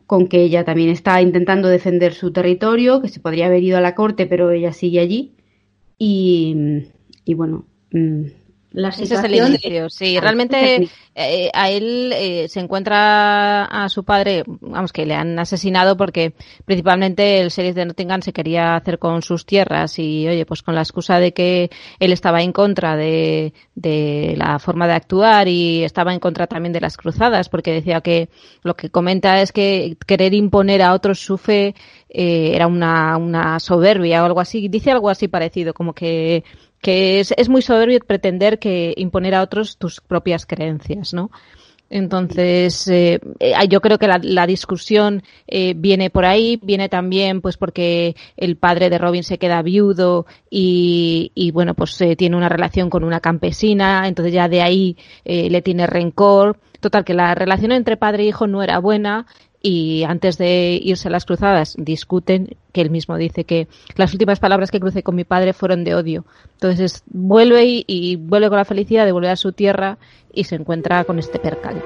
con 0.06 0.28
que 0.28 0.42
ella 0.42 0.64
también 0.64 0.90
está 0.90 1.20
intentando 1.20 1.68
defender 1.68 2.14
su 2.14 2.32
territorio, 2.32 3.02
que 3.02 3.08
se 3.08 3.20
podría 3.20 3.46
haber 3.46 3.62
ido 3.62 3.78
a 3.78 3.80
la 3.80 3.94
corte, 3.94 4.26
pero 4.26 4.50
ella 4.50 4.72
sigue 4.72 5.00
allí. 5.00 5.34
Y, 5.98 6.86
y 7.24 7.34
bueno, 7.34 7.66
mm, 7.92 8.26
la 8.76 8.92
situación 8.92 9.54
es 9.54 9.64
el 9.64 9.90
sí. 9.90 10.20
Realmente 10.20 10.86
eh, 11.14 11.50
a 11.54 11.70
él 11.70 12.12
eh, 12.14 12.46
se 12.46 12.60
encuentra 12.60 13.64
a 13.64 13.88
su 13.88 14.04
padre, 14.04 14.44
vamos, 14.46 14.92
que 14.92 15.06
le 15.06 15.14
han 15.14 15.38
asesinado 15.38 15.96
porque 15.96 16.34
principalmente 16.66 17.40
el 17.40 17.48
sheriff 17.48 17.74
de 17.74 17.86
Nottingham 17.86 18.20
se 18.20 18.34
quería 18.34 18.76
hacer 18.76 18.98
con 18.98 19.22
sus 19.22 19.46
tierras 19.46 19.98
y, 19.98 20.28
oye, 20.28 20.44
pues 20.44 20.62
con 20.62 20.74
la 20.74 20.82
excusa 20.82 21.18
de 21.18 21.32
que 21.32 21.70
él 21.98 22.12
estaba 22.12 22.42
en 22.42 22.52
contra 22.52 22.96
de, 22.96 23.54
de 23.74 24.34
la 24.36 24.58
forma 24.58 24.86
de 24.86 24.92
actuar 24.92 25.48
y 25.48 25.82
estaba 25.82 26.12
en 26.12 26.20
contra 26.20 26.46
también 26.46 26.74
de 26.74 26.82
las 26.82 26.98
cruzadas 26.98 27.48
porque 27.48 27.72
decía 27.72 28.02
que 28.02 28.28
lo 28.62 28.76
que 28.76 28.90
comenta 28.90 29.40
es 29.40 29.52
que 29.52 29.96
querer 30.06 30.34
imponer 30.34 30.82
a 30.82 30.92
otros 30.92 31.18
su 31.18 31.38
fe 31.38 31.74
eh, 32.10 32.52
era 32.54 32.66
una, 32.66 33.16
una 33.16 33.58
soberbia 33.58 34.22
o 34.22 34.26
algo 34.26 34.40
así. 34.40 34.68
Dice 34.68 34.90
algo 34.90 35.10
así 35.10 35.28
parecido, 35.28 35.74
como 35.74 35.92
que 35.92 36.44
que 36.80 37.20
es, 37.20 37.32
es 37.36 37.48
muy 37.48 37.62
soberbio 37.62 38.00
pretender 38.00 38.58
que 38.58 38.94
imponer 38.96 39.34
a 39.34 39.42
otros 39.42 39.76
tus 39.78 40.00
propias 40.00 40.46
creencias, 40.46 41.14
¿no? 41.14 41.30
Entonces, 41.88 42.88
eh, 42.88 43.20
eh, 43.38 43.54
yo 43.68 43.80
creo 43.80 43.98
que 43.98 44.08
la, 44.08 44.46
discusión 44.46 45.22
eh, 45.46 45.74
viene 45.76 46.10
por 46.10 46.24
ahí, 46.24 46.58
viene 46.62 46.88
también 46.88 47.40
pues 47.40 47.56
porque 47.56 48.16
el 48.36 48.56
padre 48.56 48.90
de 48.90 48.98
Robin 48.98 49.22
se 49.22 49.38
queda 49.38 49.62
viudo 49.62 50.26
y, 50.50 51.30
y 51.34 51.52
bueno, 51.52 51.74
pues 51.74 51.96
tiene 52.18 52.36
una 52.36 52.48
relación 52.48 52.90
con 52.90 53.04
una 53.04 53.20
campesina, 53.20 54.08
entonces 54.08 54.34
ya 54.34 54.48
de 54.48 54.62
ahí 54.62 54.96
le 55.24 55.62
tiene 55.62 55.86
rencor. 55.86 56.58
Total, 56.80 57.04
que 57.04 57.14
la 57.14 57.34
relación 57.34 57.72
entre 57.72 57.96
padre 57.96 58.24
e 58.24 58.26
hijo 58.26 58.46
no 58.46 58.62
era 58.62 58.78
buena 58.78 59.26
y 59.62 60.04
antes 60.04 60.38
de 60.38 60.78
irse 60.82 61.08
a 61.08 61.10
las 61.10 61.24
cruzadas 61.24 61.74
discuten, 61.78 62.56
que 62.72 62.80
él 62.80 62.90
mismo 62.90 63.16
dice 63.16 63.44
que 63.44 63.68
las 63.96 64.12
últimas 64.12 64.38
palabras 64.38 64.70
que 64.70 64.80
crucé 64.80 65.02
con 65.02 65.14
mi 65.14 65.24
padre 65.24 65.52
fueron 65.52 65.84
de 65.84 65.94
odio. 65.94 66.24
Entonces 66.52 67.02
vuelve 67.06 67.84
y, 67.86 68.16
vuelve 68.16 68.48
con 68.48 68.58
la 68.58 68.64
felicidad 68.64 69.04
de 69.06 69.12
volver 69.12 69.30
a 69.30 69.36
su 69.36 69.52
tierra 69.52 69.98
y 70.32 70.44
se 70.44 70.56
encuentra 70.56 71.04
con 71.04 71.18
este 71.18 71.38
percal. 71.38 71.82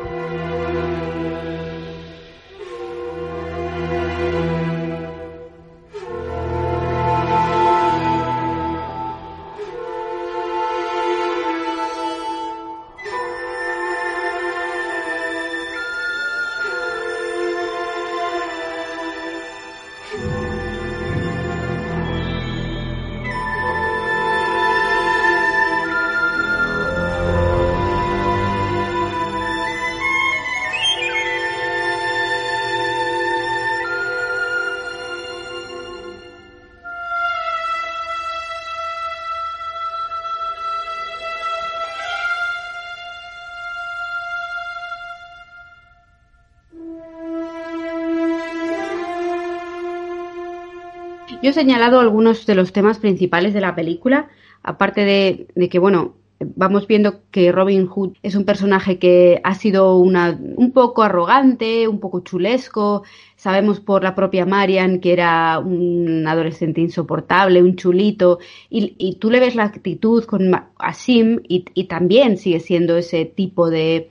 He 51.51 51.53
señalado 51.53 51.99
algunos 51.99 52.47
de 52.47 52.55
los 52.55 52.73
temas 52.73 53.01
principales 53.01 53.53
de 53.55 53.61
la 53.61 53.75
película, 53.75 54.29
aparte 54.63 55.05
de, 55.05 55.69
que, 55.69 55.81
bueno, 55.81 56.15
vamos 56.39 56.87
viendo 56.87 57.23
que 57.33 57.51
Robin 57.51 57.89
Hood 57.89 58.13
es 58.23 58.37
un 58.37 58.45
personaje 58.45 59.01
que 59.01 59.41
ha 59.43 59.57
sido 59.57 59.97
una, 59.97 60.39
un 60.41 60.71
poco 60.71 61.03
arrogante, 61.03 61.89
un 61.89 61.99
poco 61.99 62.21
chulesco. 62.21 63.03
Sabemos 63.35 63.81
por 63.81 64.05
la 64.05 64.15
propia 64.15 64.47
Marian 64.47 65.01
que 65.01 65.13
era 65.13 65.59
un 65.59 66.25
adolescente 66.25 66.83
insoportable, 66.83 67.65
un 67.65 67.75
chulito. 67.75 68.39
Y, 68.69 69.17
tú 69.17 69.29
le 69.29 69.41
ves 69.41 69.57
la 69.57 69.65
actitud 69.65 70.23
con 70.27 70.53
Asim 70.79 71.41
y, 71.49 71.65
y 71.75 71.89
también 71.89 72.37
sigue 72.37 72.61
siendo 72.61 72.97
ese 72.97 73.25
tipo 73.25 73.71
de, 73.71 74.09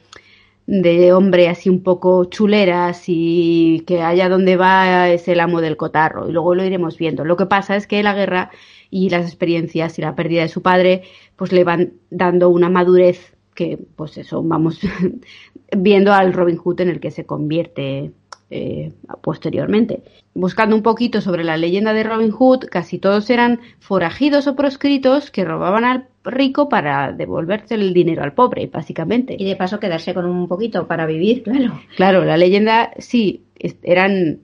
de 0.70 1.14
hombre 1.14 1.50
así 1.50 1.68
un 1.68 1.82
poco 1.82 2.26
chuleras 2.26 3.06
y 3.08 3.84
que 3.88 4.04
allá 4.04 4.30
donde 4.30 4.56
va 4.56 5.10
es 5.10 5.28
el 5.28 5.40
amo 5.40 5.62
del 5.62 5.78
cotarro 5.78 6.30
y 6.30 6.32
luego 6.32 6.54
lo 6.54 6.64
iremos 6.64 6.96
viendo. 7.00 7.26
Lo 7.26 7.38
que 7.38 7.48
pasa 7.48 7.76
es 7.76 7.88
que 7.88 8.04
la 8.04 8.14
guerra 8.14 8.52
y 8.92 9.10
las 9.10 9.26
experiencias 9.26 9.98
y 9.98 10.04
la 10.04 10.14
pérdida 10.14 10.44
de 10.44 10.48
su 10.48 10.62
padre 10.62 11.02
pues 11.36 11.52
le 11.52 11.64
van 11.64 11.94
dando 12.12 12.50
una 12.50 12.70
madurez 12.70 13.34
que 13.56 13.80
pues 13.96 14.20
eso, 14.20 14.44
vamos 14.44 14.80
viendo 15.76 16.14
al 16.14 16.34
Robin 16.34 16.58
Hood 16.58 16.82
en 16.82 16.90
el 16.90 17.00
que 17.00 17.10
se 17.10 17.26
convierte 17.26 18.12
eh, 18.52 18.94
posteriormente. 19.22 20.04
Buscando 20.34 20.76
un 20.76 20.82
poquito 20.82 21.22
sobre 21.22 21.44
la 21.44 21.58
leyenda 21.58 21.94
de 21.94 22.04
Robin 22.04 22.32
Hood, 22.32 22.66
casi 22.66 22.98
todos 22.98 23.30
eran 23.30 23.60
forajidos 23.80 24.48
o 24.48 24.56
proscritos 24.56 25.32
que 25.32 25.46
robaban 25.46 25.86
al 25.86 26.08
rico 26.24 26.70
para 26.70 27.12
devolverse 27.12 27.76
el 27.76 27.94
dinero 27.94 28.24
al 28.24 28.34
pobre, 28.34 28.68
básicamente. 28.68 29.36
Y 29.38 29.46
de 29.46 29.56
paso 29.56 29.80
quedarse 29.80 30.14
con 30.14 30.26
un 30.26 30.48
poquito 30.48 30.88
para 30.88 31.06
vivir, 31.06 31.44
claro. 31.44 31.80
Claro, 31.96 32.26
la 32.26 32.38
leyenda 32.38 32.92
sí, 32.98 33.44
eran 33.84 34.40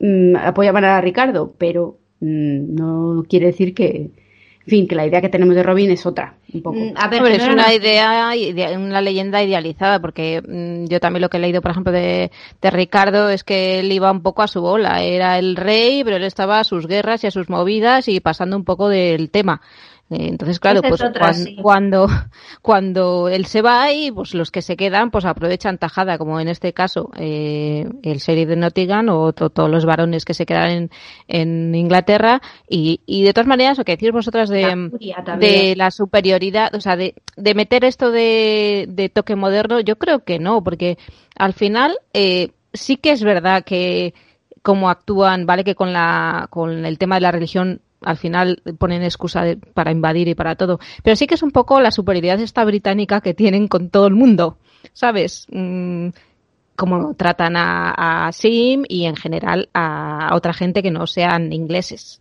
mm, 0.00 0.36
apoyaban 0.36 0.84
a 0.84 1.00
Ricardo, 1.00 1.54
pero 1.58 1.98
mm, 2.20 2.74
no 2.74 3.24
quiere 3.28 3.46
decir 3.46 3.74
que, 3.74 4.10
en 4.64 4.70
fin, 4.70 4.86
que 4.86 4.94
la 4.94 5.04
idea 5.04 5.20
que 5.20 5.28
tenemos 5.28 5.56
de 5.56 5.62
Robin 5.64 5.90
es 5.90 6.06
otra, 6.06 6.36
un 6.54 6.62
poco. 6.62 6.78
Mm, 6.78 6.92
a 6.94 7.08
ver, 7.08 7.32
es 7.32 7.48
una 7.48 7.74
idea, 7.74 8.30
una 8.76 9.00
leyenda 9.00 9.42
idealizada, 9.42 9.98
porque 10.00 10.40
mm, 10.40 10.84
yo 10.86 11.00
también 11.00 11.22
lo 11.22 11.28
que 11.28 11.38
he 11.38 11.40
leído, 11.40 11.60
por 11.60 11.72
ejemplo, 11.72 11.92
de, 11.92 12.30
de, 12.60 12.70
Ricardo 12.70 13.28
es 13.28 13.42
que 13.42 13.80
él 13.80 13.90
iba 13.90 14.12
un 14.12 14.22
poco 14.22 14.42
a 14.42 14.46
su 14.46 14.60
bola. 14.60 15.02
Era 15.02 15.36
el 15.38 15.56
rey, 15.56 16.04
pero 16.04 16.16
él 16.16 16.22
estaba 16.22 16.60
a 16.60 16.64
sus 16.64 16.86
guerras 16.86 17.24
y 17.24 17.26
a 17.26 17.32
sus 17.32 17.50
movidas 17.50 18.06
y 18.06 18.20
pasando 18.20 18.56
un 18.56 18.64
poco 18.64 18.88
del 18.88 19.30
tema. 19.30 19.60
Eh, 20.12 20.28
entonces, 20.28 20.60
claro, 20.60 20.82
pues 20.82 21.02
cuando, 21.62 22.06
cuando, 22.62 23.28
él 23.28 23.46
se 23.46 23.62
va 23.62 23.92
y 23.92 24.10
pues 24.10 24.34
los 24.34 24.50
que 24.50 24.60
se 24.60 24.76
quedan 24.76 25.10
pues 25.10 25.24
aprovechan 25.24 25.78
tajada, 25.78 26.18
como 26.18 26.38
en 26.38 26.48
este 26.48 26.74
caso 26.74 27.10
eh, 27.16 27.88
el 28.02 28.18
sheriff 28.18 28.48
de 28.48 28.56
Nottingham 28.56 29.08
o 29.08 29.32
todos 29.32 29.70
los 29.70 29.86
varones 29.86 30.24
que 30.24 30.34
se 30.34 30.44
quedan 30.44 30.70
en, 30.70 30.90
en 31.28 31.74
Inglaterra 31.74 32.42
y, 32.68 33.00
y, 33.06 33.22
de 33.22 33.32
todas 33.32 33.46
maneras, 33.46 33.78
lo 33.78 33.84
que 33.84 33.92
decís 33.92 34.12
vosotras 34.12 34.50
de, 34.50 34.90
de 35.38 35.74
la 35.76 35.90
superioridad, 35.90 36.74
o 36.74 36.80
sea, 36.80 36.96
de, 36.96 37.14
de 37.36 37.54
meter 37.54 37.84
esto 37.84 38.10
de, 38.10 38.86
de, 38.88 39.08
toque 39.08 39.34
moderno, 39.34 39.80
yo 39.80 39.96
creo 39.96 40.24
que 40.24 40.38
no, 40.38 40.62
porque 40.62 40.98
al 41.36 41.54
final 41.54 41.96
eh, 42.12 42.50
sí 42.74 42.98
que 42.98 43.12
es 43.12 43.22
verdad 43.22 43.64
que 43.64 44.12
como 44.60 44.90
actúan, 44.90 45.46
vale 45.46 45.64
que 45.64 45.74
con 45.74 45.92
la 45.92 46.48
con 46.50 46.84
el 46.84 46.98
tema 46.98 47.16
de 47.16 47.22
la 47.22 47.32
religión 47.32 47.80
al 48.04 48.16
final 48.16 48.62
ponen 48.78 49.02
excusa 49.02 49.44
para 49.74 49.92
invadir 49.92 50.28
y 50.28 50.34
para 50.34 50.56
todo. 50.56 50.78
Pero 51.02 51.16
sí 51.16 51.26
que 51.26 51.34
es 51.34 51.42
un 51.42 51.50
poco 51.50 51.80
la 51.80 51.90
superioridad 51.90 52.40
esta 52.40 52.64
británica 52.64 53.20
que 53.20 53.34
tienen 53.34 53.68
con 53.68 53.90
todo 53.90 54.06
el 54.06 54.14
mundo, 54.14 54.58
¿sabes? 54.92 55.46
Mm, 55.50 56.08
tratan 57.16 57.54
a, 57.56 58.30
Sim 58.32 58.84
y 58.88 59.04
en 59.04 59.16
general 59.16 59.68
a 59.74 60.30
otra 60.34 60.52
gente 60.52 60.82
que 60.82 60.90
no 60.90 61.06
sean 61.06 61.52
ingleses. 61.52 62.20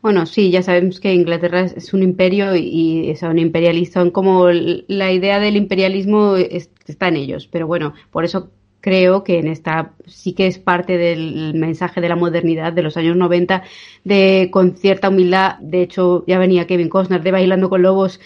Bueno, 0.00 0.26
sí, 0.26 0.50
ya 0.50 0.62
sabemos 0.62 1.00
que 1.00 1.12
Inglaterra 1.12 1.62
es 1.62 1.92
un 1.92 2.04
imperio 2.04 2.54
y, 2.54 3.10
es 3.10 3.22
un 3.22 3.38
imperialista. 3.38 4.08
Como 4.10 4.48
la 4.48 5.12
idea 5.12 5.40
del 5.40 5.56
imperialismo 5.56 6.36
está 6.36 7.08
en 7.08 7.16
ellos, 7.16 7.48
pero 7.48 7.66
bueno, 7.66 7.94
por 8.12 8.24
eso 8.24 8.50
creo 8.80 9.24
que 9.24 9.38
en 9.38 9.48
esta 9.48 9.92
sí 10.06 10.32
que 10.32 10.46
es 10.46 10.58
parte 10.58 10.96
del 10.96 11.54
mensaje 11.54 12.00
de 12.00 12.08
la 12.08 12.16
modernidad 12.16 12.72
de 12.72 12.82
los 12.82 12.96
años 12.96 13.16
90, 13.16 13.62
de 14.04 14.48
con 14.50 14.76
cierta 14.76 15.08
humildad. 15.08 15.58
De 15.60 15.82
hecho, 15.82 16.24
ya 16.26 16.38
venía 16.38 16.66
Kevin 16.66 16.88
Costner 16.88 17.22
de 17.22 17.32
Bailando 17.32 17.68
con 17.68 17.82
Lobos 17.82 18.20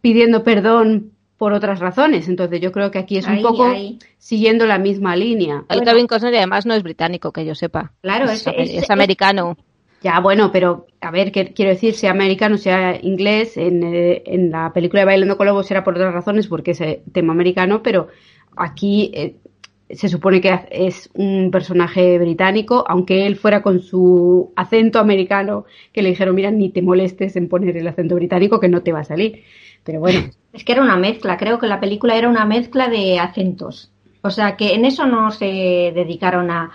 pidiendo 0.00 0.42
perdón 0.42 1.12
por 1.36 1.52
otras 1.52 1.80
razones. 1.80 2.28
Entonces, 2.28 2.60
yo 2.60 2.72
creo 2.72 2.90
que 2.90 2.98
aquí 2.98 3.16
es 3.16 3.26
un 3.26 3.42
poco 3.42 3.72
siguiendo 4.18 4.66
la 4.66 4.78
misma 4.78 5.16
línea. 5.16 5.64
El 5.68 5.82
Kevin 5.82 6.06
Costner 6.06 6.34
además 6.34 6.66
no 6.66 6.74
es 6.74 6.82
británico, 6.82 7.32
que 7.32 7.44
yo 7.44 7.54
sepa. 7.54 7.92
Claro, 8.00 8.30
es, 8.30 8.46
es, 8.46 8.90
americano. 8.90 9.56
Ya, 10.02 10.18
bueno, 10.20 10.50
pero 10.52 10.86
a 11.00 11.12
ver, 11.12 11.30
¿qué 11.30 11.52
quiero 11.52 11.70
decir? 11.70 11.94
Sea 11.94 12.10
americano, 12.10 12.58
sea 12.58 12.98
inglés, 13.00 13.56
en, 13.56 13.82
eh, 13.84 14.22
en 14.26 14.50
la 14.50 14.72
película 14.72 15.00
de 15.00 15.06
Bailando 15.06 15.36
con 15.36 15.46
Lobos 15.46 15.70
era 15.70 15.84
por 15.84 15.94
otras 15.94 16.12
razones, 16.12 16.48
porque 16.48 16.72
es 16.72 16.82
tema 17.12 17.32
americano, 17.32 17.82
pero 17.82 18.08
aquí 18.56 19.10
eh, 19.14 19.36
se 19.92 20.08
supone 20.08 20.40
que 20.40 20.58
es 20.70 21.10
un 21.14 21.50
personaje 21.50 22.18
británico, 22.18 22.84
aunque 22.88 23.26
él 23.26 23.36
fuera 23.36 23.62
con 23.62 23.80
su 23.80 24.52
acento 24.56 24.98
americano, 24.98 25.66
que 25.92 26.02
le 26.02 26.10
dijeron, 26.10 26.34
mira, 26.34 26.50
ni 26.50 26.70
te 26.70 26.82
molestes 26.82 27.36
en 27.36 27.48
poner 27.48 27.76
el 27.76 27.86
acento 27.86 28.14
británico, 28.14 28.60
que 28.60 28.68
no 28.68 28.82
te 28.82 28.92
va 28.92 29.00
a 29.00 29.04
salir. 29.04 29.42
Pero 29.84 30.00
bueno. 30.00 30.20
Es 30.52 30.64
que 30.64 30.72
era 30.72 30.82
una 30.82 30.98
mezcla, 30.98 31.38
creo 31.38 31.58
que 31.58 31.66
la 31.66 31.80
película 31.80 32.14
era 32.14 32.28
una 32.28 32.44
mezcla 32.44 32.88
de 32.88 33.18
acentos. 33.18 33.90
O 34.20 34.28
sea, 34.28 34.54
que 34.54 34.74
en 34.74 34.84
eso 34.84 35.06
no 35.06 35.30
se 35.30 35.46
dedicaron 35.94 36.50
a, 36.50 36.70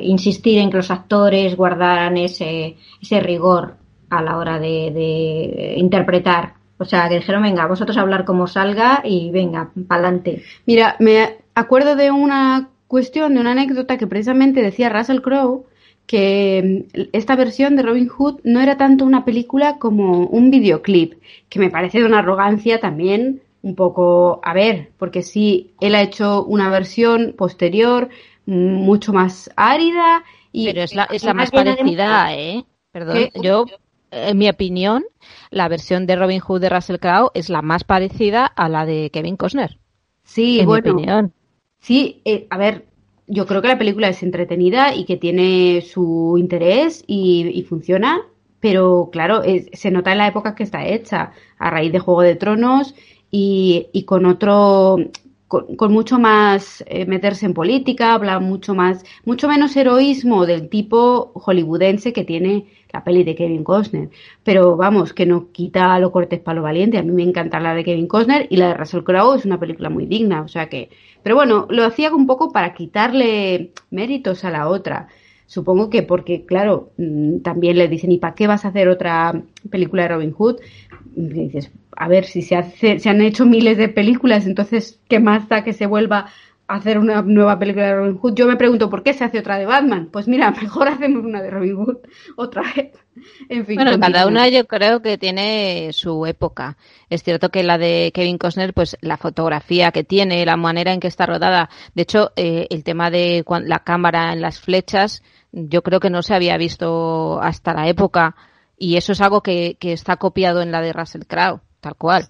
insistir 0.00 0.58
en 0.58 0.70
que 0.70 0.76
los 0.76 0.92
actores 0.92 1.56
guardaran 1.56 2.16
ese, 2.16 2.76
ese 3.02 3.18
rigor 3.18 3.76
a 4.10 4.22
la 4.22 4.36
hora 4.36 4.60
de, 4.60 4.92
de 4.92 5.74
interpretar. 5.76 6.54
O 6.78 6.84
sea, 6.84 7.08
que 7.08 7.16
dijeron, 7.16 7.42
venga, 7.42 7.66
vosotros 7.66 7.96
a 7.96 8.02
hablar 8.02 8.24
como 8.24 8.46
salga 8.46 9.00
y 9.04 9.32
venga, 9.32 9.70
pa'lante. 9.88 10.44
Mira, 10.66 10.94
me, 11.00 11.37
acuerdo 11.58 11.96
de 11.96 12.10
una 12.10 12.70
cuestión, 12.86 13.34
de 13.34 13.40
una 13.40 13.52
anécdota 13.52 13.98
que 13.98 14.06
precisamente 14.06 14.62
decía 14.62 14.88
Russell 14.88 15.20
Crowe 15.20 15.66
que 16.06 16.86
mm, 16.92 17.00
esta 17.12 17.36
versión 17.36 17.76
de 17.76 17.82
Robin 17.82 18.08
Hood 18.08 18.40
no 18.42 18.60
era 18.60 18.76
tanto 18.76 19.04
una 19.04 19.24
película 19.24 19.78
como 19.78 20.26
un 20.26 20.50
videoclip, 20.50 21.22
que 21.48 21.60
me 21.60 21.70
parece 21.70 22.00
de 22.00 22.06
una 22.06 22.20
arrogancia 22.20 22.80
también 22.80 23.42
un 23.62 23.74
poco, 23.74 24.40
a 24.42 24.54
ver, 24.54 24.90
porque 24.98 25.22
sí, 25.22 25.72
él 25.80 25.94
ha 25.94 26.02
hecho 26.02 26.44
una 26.44 26.70
versión 26.70 27.34
posterior 27.36 28.08
mm, 28.46 28.74
mucho 28.74 29.12
más 29.12 29.50
árida 29.54 30.24
y... 30.50 30.66
Pero 30.66 30.82
es 30.82 30.94
la, 30.94 31.04
es 31.04 31.22
la 31.22 31.34
más 31.34 31.50
parecida, 31.50 32.34
¿eh? 32.34 32.64
Perdón, 32.90 33.28
yo, 33.42 33.66
en 34.10 34.38
mi 34.38 34.48
opinión, 34.48 35.04
la 35.50 35.68
versión 35.68 36.06
de 36.06 36.16
Robin 36.16 36.40
Hood 36.40 36.62
de 36.62 36.70
Russell 36.70 36.98
Crowe 36.98 37.30
es 37.34 37.50
la 37.50 37.60
más 37.60 37.84
parecida 37.84 38.46
a 38.46 38.68
la 38.68 38.86
de 38.86 39.10
Kevin 39.10 39.36
Costner. 39.36 39.78
Sí, 40.24 40.60
en 40.60 40.68
Mi 40.68 40.78
opinión. 40.78 41.32
Sí, 41.80 42.20
eh, 42.24 42.46
a 42.50 42.58
ver, 42.58 42.86
yo 43.26 43.46
creo 43.46 43.62
que 43.62 43.68
la 43.68 43.78
película 43.78 44.08
es 44.08 44.22
entretenida 44.22 44.94
y 44.94 45.04
que 45.04 45.16
tiene 45.16 45.82
su 45.82 46.36
interés 46.38 47.04
y, 47.06 47.64
funciona, 47.68 48.22
pero 48.60 49.10
claro, 49.12 49.42
se 49.72 49.90
nota 49.90 50.12
en 50.12 50.18
la 50.18 50.28
época 50.28 50.54
que 50.54 50.64
está 50.64 50.86
hecha, 50.86 51.32
a 51.58 51.70
raíz 51.70 51.92
de 51.92 51.98
Juego 52.00 52.22
de 52.22 52.36
Tronos 52.36 52.94
y, 53.30 53.88
y 53.92 54.04
con 54.04 54.26
otro, 54.26 54.96
con, 55.48 55.92
mucho 55.92 56.18
más 56.18 56.84
eh, 56.86 57.06
meterse 57.06 57.46
en 57.46 57.54
política, 57.54 58.12
habla 58.12 58.38
mucho 58.38 58.74
más, 58.74 59.04
mucho 59.24 59.48
menos 59.48 59.74
heroísmo 59.76 60.46
del 60.46 60.68
tipo 60.68 61.32
hollywoodense 61.34 62.12
que 62.12 62.24
tiene 62.24 62.66
la 62.92 63.04
peli 63.04 63.24
de 63.24 63.34
Kevin 63.34 63.64
Costner. 63.64 64.10
Pero 64.44 64.76
vamos, 64.76 65.12
que 65.12 65.26
no 65.26 65.50
quita 65.52 65.98
lo 65.98 66.12
cortes 66.12 66.40
para 66.40 66.56
lo 66.56 66.62
valiente. 66.62 66.98
A 66.98 67.02
mí 67.02 67.12
me 67.12 67.22
encanta 67.22 67.60
la 67.60 67.74
de 67.74 67.84
Kevin 67.84 68.06
Costner 68.06 68.46
y 68.50 68.56
la 68.56 68.68
de 68.68 68.74
Russell 68.74 69.02
Crowe 69.02 69.36
es 69.36 69.44
una 69.44 69.60
película 69.60 69.90
muy 69.90 70.06
digna. 70.06 70.42
O 70.42 70.48
sea 70.48 70.68
que, 70.68 70.90
pero 71.22 71.36
bueno, 71.36 71.66
lo 71.70 71.84
hacía 71.84 72.14
un 72.14 72.26
poco 72.26 72.52
para 72.52 72.74
quitarle 72.74 73.72
méritos 73.90 74.44
a 74.44 74.50
la 74.50 74.68
otra. 74.68 75.08
Supongo 75.46 75.88
que 75.88 76.02
porque, 76.02 76.44
claro, 76.44 76.92
mm, 76.98 77.38
también 77.38 77.78
le 77.78 77.88
dicen, 77.88 78.12
¿y 78.12 78.18
para 78.18 78.34
qué 78.34 78.46
vas 78.46 78.64
a 78.64 78.68
hacer 78.68 78.88
otra 78.88 79.42
película 79.70 80.02
de 80.02 80.08
Robin 80.10 80.32
Hood? 80.32 80.56
Dices, 81.14 81.72
a 81.96 82.06
ver, 82.06 82.26
si 82.26 82.42
se, 82.42 82.54
hace, 82.54 82.98
se 82.98 83.08
han 83.08 83.22
hecho 83.22 83.46
miles 83.46 83.78
de 83.78 83.88
películas, 83.88 84.46
entonces, 84.46 85.00
¿qué 85.08 85.20
más 85.20 85.48
da 85.48 85.64
que 85.64 85.72
se 85.72 85.86
vuelva 85.86 86.26
hacer 86.68 86.98
una 86.98 87.22
nueva 87.22 87.58
película 87.58 87.86
de 87.86 87.96
Robin 87.96 88.18
Hood. 88.18 88.34
Yo 88.34 88.46
me 88.46 88.56
pregunto, 88.56 88.90
¿por 88.90 89.02
qué 89.02 89.14
se 89.14 89.24
hace 89.24 89.38
otra 89.38 89.58
de 89.58 89.64
Batman? 89.64 90.10
Pues 90.12 90.28
mira, 90.28 90.50
mejor 90.62 90.88
hacemos 90.88 91.24
una 91.24 91.42
de 91.42 91.50
Robin 91.50 91.76
Hood 91.76 91.96
otra 92.36 92.62
vez. 92.62 92.92
En 93.48 93.66
fin. 93.66 93.76
Bueno, 93.76 93.98
cada 93.98 94.28
una 94.28 94.48
yo 94.48 94.66
creo 94.66 95.02
que 95.02 95.18
tiene 95.18 95.90
su 95.92 96.24
época. 96.26 96.76
Es 97.10 97.24
cierto 97.24 97.48
que 97.48 97.64
la 97.64 97.78
de 97.78 98.12
Kevin 98.14 98.38
Costner, 98.38 98.74
pues 98.74 98.96
la 99.00 99.16
fotografía 99.16 99.90
que 99.90 100.04
tiene, 100.04 100.44
la 100.46 100.56
manera 100.56 100.92
en 100.92 101.00
que 101.00 101.08
está 101.08 101.26
rodada. 101.26 101.70
De 101.94 102.02
hecho, 102.02 102.32
eh, 102.36 102.68
el 102.70 102.84
tema 102.84 103.10
de 103.10 103.44
la 103.64 103.80
cámara 103.80 104.32
en 104.32 104.42
las 104.42 104.60
flechas, 104.60 105.22
yo 105.50 105.82
creo 105.82 105.98
que 105.98 106.10
no 106.10 106.22
se 106.22 106.34
había 106.34 106.56
visto 106.58 107.40
hasta 107.40 107.74
la 107.74 107.88
época. 107.88 108.36
Y 108.76 108.96
eso 108.96 109.12
es 109.12 109.20
algo 109.20 109.42
que, 109.42 109.76
que 109.80 109.92
está 109.92 110.16
copiado 110.16 110.60
en 110.60 110.70
la 110.70 110.80
de 110.80 110.92
Russell 110.92 111.24
Crowe, 111.26 111.60
tal 111.80 111.96
cual. 111.96 112.28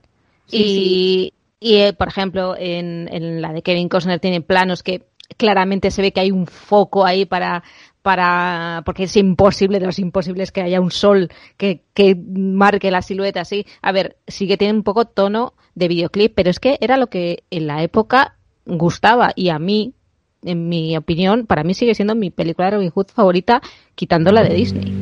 y, 0.50 1.34
y, 1.60 1.76
eh, 1.76 1.92
por 1.92 2.08
ejemplo, 2.08 2.54
en, 2.56 3.08
en, 3.12 3.42
la 3.42 3.52
de 3.52 3.62
Kevin 3.62 3.88
Costner 3.88 4.20
tiene 4.20 4.40
planos 4.40 4.82
que 4.82 5.06
claramente 5.36 5.90
se 5.90 6.02
ve 6.02 6.12
que 6.12 6.20
hay 6.20 6.30
un 6.30 6.46
foco 6.46 7.04
ahí 7.04 7.24
para, 7.24 7.62
para, 8.02 8.82
porque 8.84 9.04
es 9.04 9.16
imposible 9.16 9.80
de 9.80 9.86
los 9.86 9.98
imposibles 9.98 10.52
que 10.52 10.62
haya 10.62 10.80
un 10.80 10.90
sol 10.90 11.28
que, 11.56 11.82
que 11.94 12.14
marque 12.16 12.90
la 12.90 13.02
silueta 13.02 13.40
así. 13.40 13.66
A 13.82 13.92
ver, 13.92 14.16
sí 14.26 14.46
que 14.46 14.56
tiene 14.56 14.74
un 14.74 14.84
poco 14.84 15.04
tono 15.04 15.54
de 15.74 15.88
videoclip, 15.88 16.32
pero 16.34 16.50
es 16.50 16.60
que 16.60 16.78
era 16.80 16.96
lo 16.96 17.08
que 17.08 17.44
en 17.50 17.66
la 17.66 17.82
época 17.82 18.36
gustaba 18.64 19.32
y 19.34 19.48
a 19.48 19.58
mí, 19.58 19.94
en 20.42 20.68
mi 20.68 20.96
opinión, 20.96 21.46
para 21.46 21.64
mí 21.64 21.74
sigue 21.74 21.94
siendo 21.94 22.14
mi 22.14 22.30
película 22.30 22.66
de 22.66 22.76
Robin 22.76 22.90
Hood 22.90 23.08
favorita, 23.08 23.60
quitando 23.94 24.30
la 24.32 24.42
de 24.42 24.54
Disney. 24.54 24.94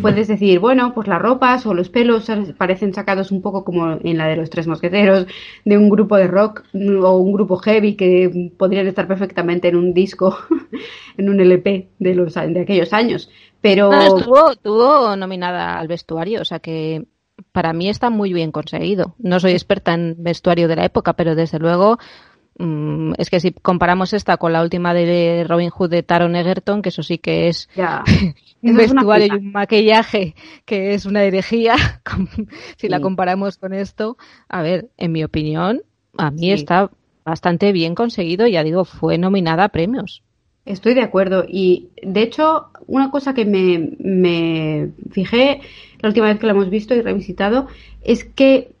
Puedes 0.00 0.28
decir, 0.28 0.58
bueno, 0.58 0.92
pues 0.94 1.08
las 1.08 1.20
ropas 1.20 1.66
o 1.66 1.74
los 1.74 1.88
pelos 1.88 2.30
parecen 2.56 2.94
sacados 2.94 3.30
un 3.30 3.42
poco 3.42 3.64
como 3.64 3.98
en 4.02 4.18
la 4.18 4.26
de 4.26 4.36
los 4.36 4.50
tres 4.50 4.66
mosqueteros, 4.66 5.26
de 5.64 5.78
un 5.78 5.88
grupo 5.88 6.16
de 6.16 6.26
rock 6.26 6.64
o 6.74 7.16
un 7.16 7.32
grupo 7.32 7.56
heavy 7.56 7.94
que 7.94 8.52
podrían 8.56 8.86
estar 8.86 9.06
perfectamente 9.06 9.68
en 9.68 9.76
un 9.76 9.94
disco, 9.94 10.36
en 11.16 11.28
un 11.28 11.40
LP 11.40 11.88
de, 11.98 12.14
los, 12.14 12.34
de 12.34 12.60
aquellos 12.60 12.92
años. 12.92 13.30
Pero 13.60 13.92
estuvo, 13.92 14.52
estuvo 14.52 15.16
nominada 15.16 15.78
al 15.78 15.88
vestuario, 15.88 16.42
o 16.42 16.44
sea 16.44 16.60
que 16.60 17.06
para 17.52 17.72
mí 17.72 17.88
está 17.88 18.10
muy 18.10 18.32
bien 18.32 18.52
conseguido. 18.52 19.14
No 19.18 19.40
soy 19.40 19.52
experta 19.52 19.94
en 19.94 20.16
vestuario 20.18 20.68
de 20.68 20.76
la 20.76 20.84
época, 20.84 21.14
pero 21.14 21.34
desde 21.34 21.58
luego 21.58 21.98
Mm, 21.98 22.27
es 22.58 23.30
que 23.30 23.40
si 23.40 23.52
comparamos 23.52 24.12
esta 24.12 24.36
con 24.36 24.52
la 24.52 24.62
última 24.62 24.92
de 24.92 25.44
Robin 25.48 25.70
Hood 25.70 25.90
de 25.90 26.02
Taron 26.02 26.34
Egerton, 26.34 26.82
que 26.82 26.88
eso 26.88 27.02
sí 27.02 27.18
que 27.18 27.48
es 27.48 27.68
un 28.62 28.76
vestuario 28.76 29.28
y 29.28 29.38
un 29.38 29.52
maquillaje 29.52 30.34
que 30.64 30.94
es 30.94 31.06
una 31.06 31.22
herejía, 31.22 31.76
si 32.76 32.88
la 32.88 33.00
comparamos 33.00 33.58
con 33.58 33.72
esto, 33.72 34.16
a 34.48 34.62
ver, 34.62 34.88
en 34.96 35.12
mi 35.12 35.22
opinión, 35.22 35.82
a 36.16 36.30
mí 36.30 36.50
está 36.50 36.90
bastante 37.24 37.72
bien 37.72 37.94
conseguido, 37.94 38.46
ya 38.46 38.64
digo, 38.64 38.84
fue 38.84 39.18
nominada 39.18 39.64
a 39.64 39.68
premios. 39.68 40.22
Estoy 40.64 40.94
de 40.94 41.02
acuerdo. 41.02 41.44
Y 41.48 41.88
de 42.02 42.22
hecho 42.22 42.66
una 42.86 43.10
cosa 43.10 43.34
que 43.34 43.44
me, 43.44 43.92
me 43.98 44.90
fijé 45.12 45.60
la 46.00 46.08
última 46.08 46.26
vez 46.26 46.38
que 46.38 46.46
la 46.46 46.52
hemos 46.52 46.70
visto 46.70 46.94
y 46.94 47.02
revisitado 47.02 47.68
es 48.02 48.24
que 48.24 48.72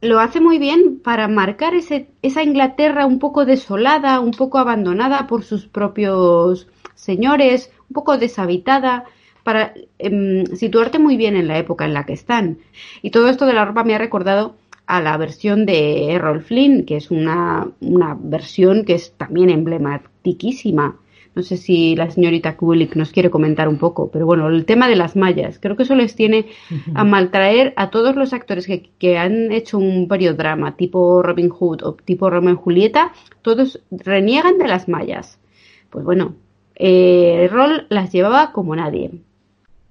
lo 0.00 0.20
hace 0.20 0.40
muy 0.40 0.58
bien 0.58 1.00
para 1.02 1.28
marcar 1.28 1.74
ese, 1.74 2.08
esa 2.22 2.42
Inglaterra 2.42 3.06
un 3.06 3.18
poco 3.18 3.44
desolada, 3.44 4.20
un 4.20 4.32
poco 4.32 4.58
abandonada 4.58 5.26
por 5.26 5.42
sus 5.42 5.66
propios 5.66 6.68
señores, 6.94 7.70
un 7.88 7.94
poco 7.94 8.18
deshabitada, 8.18 9.04
para 9.42 9.74
em, 9.98 10.44
situarte 10.56 10.98
muy 10.98 11.16
bien 11.16 11.36
en 11.36 11.46
la 11.46 11.58
época 11.58 11.84
en 11.84 11.94
la 11.94 12.04
que 12.04 12.12
están. 12.12 12.58
Y 13.00 13.10
todo 13.10 13.28
esto 13.28 13.46
de 13.46 13.52
la 13.52 13.64
ropa 13.64 13.84
me 13.84 13.94
ha 13.94 13.98
recordado 13.98 14.56
a 14.86 15.00
la 15.00 15.16
versión 15.16 15.66
de 15.66 16.12
Errol 16.12 16.42
Flynn, 16.42 16.84
que 16.84 16.96
es 16.96 17.10
una, 17.10 17.68
una 17.80 18.16
versión 18.18 18.84
que 18.84 18.94
es 18.94 19.12
también 19.16 19.50
emblematiquísima 19.50 20.96
no 21.36 21.42
sé 21.42 21.58
si 21.58 21.94
la 21.94 22.10
señorita 22.10 22.56
Kulik 22.56 22.96
nos 22.96 23.12
quiere 23.12 23.28
comentar 23.28 23.68
un 23.68 23.76
poco, 23.76 24.10
pero 24.10 24.24
bueno, 24.24 24.48
el 24.48 24.64
tema 24.64 24.88
de 24.88 24.96
las 24.96 25.16
mallas, 25.16 25.58
creo 25.60 25.76
que 25.76 25.82
eso 25.82 25.94
les 25.94 26.16
tiene 26.16 26.46
a 26.94 27.04
maltraer 27.04 27.74
a 27.76 27.90
todos 27.90 28.16
los 28.16 28.32
actores 28.32 28.66
que, 28.66 29.18
han 29.18 29.52
hecho 29.52 29.76
un 29.76 30.08
periodrama 30.08 30.76
tipo 30.76 31.22
Robin 31.22 31.50
Hood 31.50 31.82
o 31.82 31.92
tipo 31.92 32.30
Romeo 32.30 32.54
y 32.54 32.56
Julieta, 32.56 33.12
todos 33.42 33.80
reniegan 33.90 34.56
de 34.56 34.66
las 34.66 34.88
mallas. 34.88 35.38
Pues 35.90 36.06
bueno, 36.06 36.36
eh, 36.74 37.48
Rol 37.52 37.86
las 37.90 38.10
llevaba 38.12 38.52
como 38.52 38.74
nadie. 38.74 39.10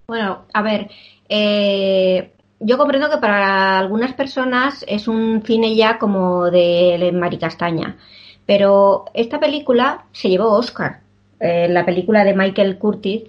Bueno, 0.07 0.45
a 0.51 0.61
ver, 0.63 0.89
eh, 1.29 2.31
yo 2.59 2.77
comprendo 2.79 3.11
que 3.11 3.17
para 3.17 3.77
algunas 3.77 4.13
personas 4.13 4.83
es 4.87 5.07
un 5.07 5.43
cine 5.45 5.75
ya 5.75 5.99
como 5.99 6.49
de 6.49 7.11
Maricastaña, 7.13 7.97
pero 8.47 9.05
esta 9.13 9.39
película 9.39 10.05
se 10.11 10.29
llevó 10.29 10.49
Oscar 10.49 11.04
eh, 11.39 11.67
la 11.69 11.85
película 11.85 12.23
de 12.23 12.35
Michael 12.35 12.77
Curtis, 12.77 13.23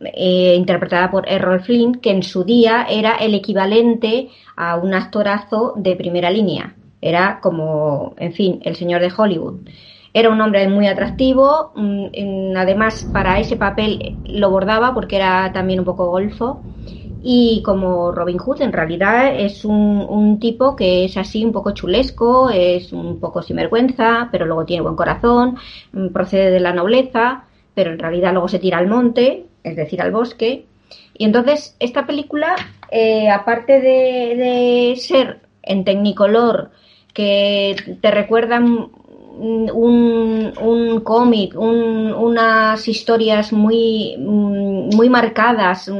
eh, 0.00 0.54
interpretada 0.56 1.10
por 1.10 1.28
Errol 1.28 1.60
Flynn, 1.60 1.94
que 1.96 2.10
en 2.10 2.22
su 2.22 2.44
día 2.44 2.86
era 2.88 3.16
el 3.16 3.34
equivalente 3.34 4.28
a 4.54 4.76
un 4.76 4.94
actorazo 4.94 5.72
de 5.76 5.96
primera 5.96 6.30
línea. 6.30 6.74
Era 7.00 7.40
como, 7.40 8.14
en 8.18 8.32
fin, 8.32 8.60
el 8.64 8.76
señor 8.76 9.00
de 9.00 9.12
Hollywood. 9.16 9.60
Era 10.12 10.30
un 10.30 10.40
hombre 10.40 10.68
muy 10.68 10.86
atractivo, 10.86 11.72
mm, 11.76 12.56
además 12.56 13.08
para 13.12 13.38
ese 13.38 13.56
papel 13.56 14.18
lo 14.24 14.50
bordaba 14.50 14.94
porque 14.94 15.16
era 15.16 15.52
también 15.52 15.78
un 15.80 15.84
poco 15.84 16.10
golfo. 16.10 16.62
Y 17.28 17.60
como 17.64 18.12
Robin 18.12 18.38
Hood, 18.38 18.62
en 18.62 18.72
realidad 18.72 19.34
es 19.34 19.64
un, 19.64 20.06
un, 20.08 20.38
tipo 20.38 20.76
que 20.76 21.06
es 21.06 21.16
así 21.16 21.44
un 21.44 21.50
poco 21.50 21.72
chulesco, 21.72 22.50
es 22.50 22.92
un 22.92 23.18
poco 23.18 23.42
sinvergüenza, 23.42 24.28
pero 24.30 24.46
luego 24.46 24.64
tiene 24.64 24.82
buen 24.82 24.94
corazón, 24.94 25.56
mm, 25.90 26.10
procede 26.10 26.52
de 26.52 26.60
la 26.60 26.72
nobleza, 26.72 27.42
pero 27.74 27.90
en 27.90 27.98
realidad 27.98 28.30
luego 28.30 28.46
se 28.46 28.60
tira 28.60 28.78
al 28.78 28.86
monte, 28.86 29.46
es 29.64 29.74
decir, 29.74 30.00
al 30.02 30.12
bosque. 30.12 30.66
Y 31.18 31.24
entonces 31.24 31.74
esta 31.80 32.06
película, 32.06 32.54
eh, 32.92 33.28
aparte 33.28 33.80
de, 33.80 34.94
ser 34.96 35.40
en 35.64 35.82
tecnicolor, 35.84 36.70
que 37.12 37.74
te 38.00 38.10
recuerdan 38.12 38.88
un, 39.40 40.52
un 40.62 41.00
cómic, 41.00 41.58
un, 41.58 42.14
unas 42.14 42.86
historias 42.86 43.52
muy, 43.52 44.14
mm, 44.16 44.94
muy 44.94 45.10
marcadas, 45.10 45.90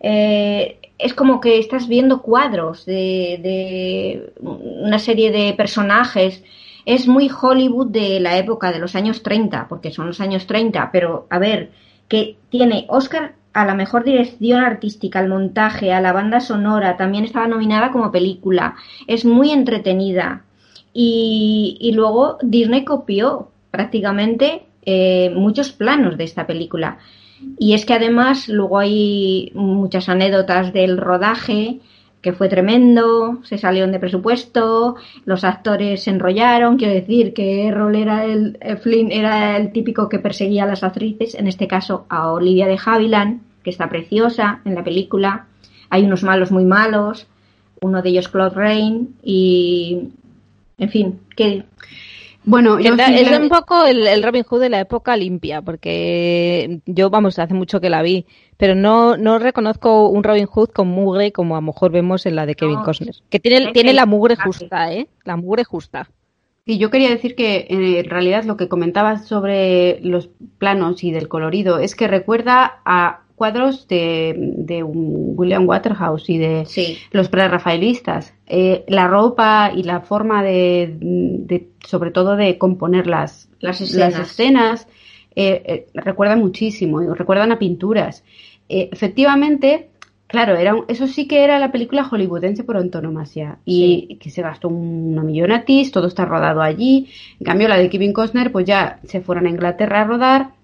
eh, 0.00 0.78
es 0.98 1.14
como 1.14 1.40
que 1.40 1.58
estás 1.58 1.88
viendo 1.88 2.22
cuadros 2.22 2.84
de, 2.84 4.32
una 4.40 4.98
serie 4.98 5.30
de 5.30 5.54
personajes. 5.54 6.42
Es 6.84 7.06
muy 7.06 7.30
Hollywood 7.30 7.88
de 7.88 8.20
la 8.20 8.36
época 8.36 8.72
de 8.72 8.78
los 8.78 8.96
años 8.96 9.22
30, 9.22 9.68
porque 9.68 9.92
son 9.92 10.06
los 10.06 10.20
años 10.20 10.46
30, 10.46 10.90
pero 10.90 11.26
a 11.30 11.38
ver, 11.38 11.70
que 12.08 12.36
tiene 12.50 12.86
Oscar 12.88 13.34
a 13.52 13.64
la 13.64 13.74
mejor 13.74 14.04
dirección 14.04 14.62
artística, 14.62 15.18
al 15.18 15.28
montaje, 15.28 15.92
a 15.92 16.00
la 16.00 16.12
banda 16.12 16.40
sonora, 16.40 16.96
también 16.96 17.24
estaba 17.24 17.48
nominada 17.48 17.92
como 17.92 18.12
película. 18.12 18.76
Es 19.06 19.24
muy 19.24 19.50
entretenida. 19.50 20.44
Y, 20.92 21.92
luego 21.94 22.38
Disney 22.42 22.84
copió 22.84 23.50
prácticamente 23.70 24.64
eh, 24.82 25.30
muchos 25.34 25.70
planos 25.70 26.16
de 26.16 26.24
esta 26.24 26.46
película. 26.46 26.98
Y 27.58 27.74
es 27.74 27.84
que 27.84 27.94
además 27.94 28.48
luego 28.48 28.78
hay 28.78 29.50
muchas 29.54 30.08
anécdotas 30.08 30.72
del 30.72 30.98
rodaje, 30.98 31.80
que 32.20 32.32
fue 32.32 32.48
tremendo, 32.48 33.38
se 33.44 33.58
salieron 33.58 33.92
de 33.92 34.00
presupuesto, 34.00 34.96
los 35.24 35.44
actores 35.44 36.02
se 36.02 36.10
enrollaron, 36.10 36.76
quiero 36.76 36.94
decir 36.94 37.32
que 37.32 37.66
Errol 37.66 37.94
era 37.94 38.24
el, 38.24 38.58
eh, 38.60 38.76
Flynn 38.76 39.12
era 39.12 39.56
el 39.56 39.72
típico 39.72 40.08
que 40.08 40.18
perseguía 40.18 40.64
a 40.64 40.66
las 40.66 40.82
actrices, 40.82 41.34
en 41.34 41.46
este 41.46 41.68
caso 41.68 42.06
a 42.08 42.32
Olivia 42.32 42.66
de 42.66 42.78
Havilland, 42.84 43.40
que 43.62 43.70
está 43.70 43.88
preciosa 43.88 44.60
en 44.64 44.74
la 44.74 44.82
película, 44.82 45.46
hay 45.90 46.04
unos 46.04 46.24
malos 46.24 46.50
muy 46.50 46.64
malos, 46.64 47.26
uno 47.80 48.02
de 48.02 48.08
ellos 48.10 48.28
Claude 48.28 48.54
Rain 48.54 49.14
y 49.22 50.08
en 50.78 50.88
fin, 50.90 51.20
que 51.36 51.64
bueno, 52.48 52.78
es 52.78 53.38
un 53.38 53.48
poco 53.48 53.84
el, 53.84 54.22
Robin 54.22 54.42
Hood 54.42 54.60
de 54.60 54.68
la 54.70 54.80
época 54.80 55.16
limpia, 55.16 55.62
porque 55.62 56.80
yo, 56.86 57.10
vamos, 57.10 57.38
hace 57.38 57.54
mucho 57.54 57.80
que 57.80 57.90
la 57.90 58.02
vi, 58.02 58.26
pero 58.56 58.74
no, 58.74 59.16
no 59.16 59.38
reconozco 59.38 60.08
un 60.08 60.24
Robin 60.24 60.46
Hood 60.46 60.70
con 60.70 60.88
mugre 60.88 61.32
como 61.32 61.56
a 61.56 61.60
lo 61.60 61.66
mejor 61.66 61.92
vemos 61.92 62.26
en 62.26 62.36
la 62.36 62.46
de 62.46 62.54
Kevin 62.54 62.82
Costner. 62.82 63.14
Que 63.30 63.38
tiene, 63.38 63.72
tiene 63.72 63.92
la 63.92 64.06
mugre 64.06 64.36
justa, 64.36 64.92
¿eh? 64.92 65.08
La 65.24 65.36
mugre 65.36 65.64
justa. 65.64 66.08
Y 66.64 66.78
yo 66.78 66.90
quería 66.90 67.08
decir 67.08 67.34
que 67.34 67.66
en 67.70 68.04
realidad 68.04 68.44
lo 68.44 68.56
que 68.58 68.68
comentabas 68.68 69.26
sobre 69.26 70.00
los 70.02 70.28
planos 70.58 71.02
y 71.02 71.12
del 71.12 71.28
colorido 71.28 71.78
es 71.78 71.94
que 71.94 72.08
recuerda 72.08 72.80
a 72.84 73.22
cuadros 73.38 73.88
de, 73.88 74.82
William 74.84 75.66
Waterhouse 75.66 76.28
y 76.28 76.36
de 76.36 76.66
los 77.12 77.28
prerrafaelistas. 77.30 78.34
Eh, 78.46 78.84
la 78.88 79.08
ropa 79.08 79.72
y 79.74 79.84
la 79.84 80.00
forma 80.00 80.42
de, 80.42 81.68
sobre 81.86 82.10
todo 82.10 82.36
de 82.36 82.58
componer 82.58 83.06
las, 83.06 83.48
las 83.60 83.80
escenas, 83.80 84.86
eh, 85.34 85.62
eh, 85.64 85.86
recuerdan 85.94 86.40
muchísimo, 86.40 87.00
recuerdan 87.14 87.52
a 87.52 87.58
pinturas. 87.58 88.24
efectivamente, 88.68 89.88
claro, 90.26 90.56
era 90.56 90.74
eso 90.88 91.06
sí 91.06 91.26
que 91.26 91.44
era 91.44 91.58
la 91.58 91.72
película 91.72 92.04
hollywoodense 92.04 92.64
por 92.64 92.76
antonomasia 92.76 93.58
y 93.64 94.18
que 94.20 94.28
se 94.28 94.42
gastó 94.42 94.68
una 94.68 95.22
millonatis, 95.22 95.92
todo 95.92 96.08
está 96.08 96.26
rodado 96.26 96.60
allí. 96.60 97.08
En 97.40 97.44
cambio, 97.46 97.68
la 97.68 97.78
de 97.78 97.88
Kevin 97.88 98.12
Costner, 98.12 98.52
pues 98.52 98.66
ya 98.66 98.98
se 99.04 99.22
fueron 99.22 99.46
a 99.46 99.50
Inglaterra 99.50 100.02
a 100.02 100.04
rodar 100.04 100.57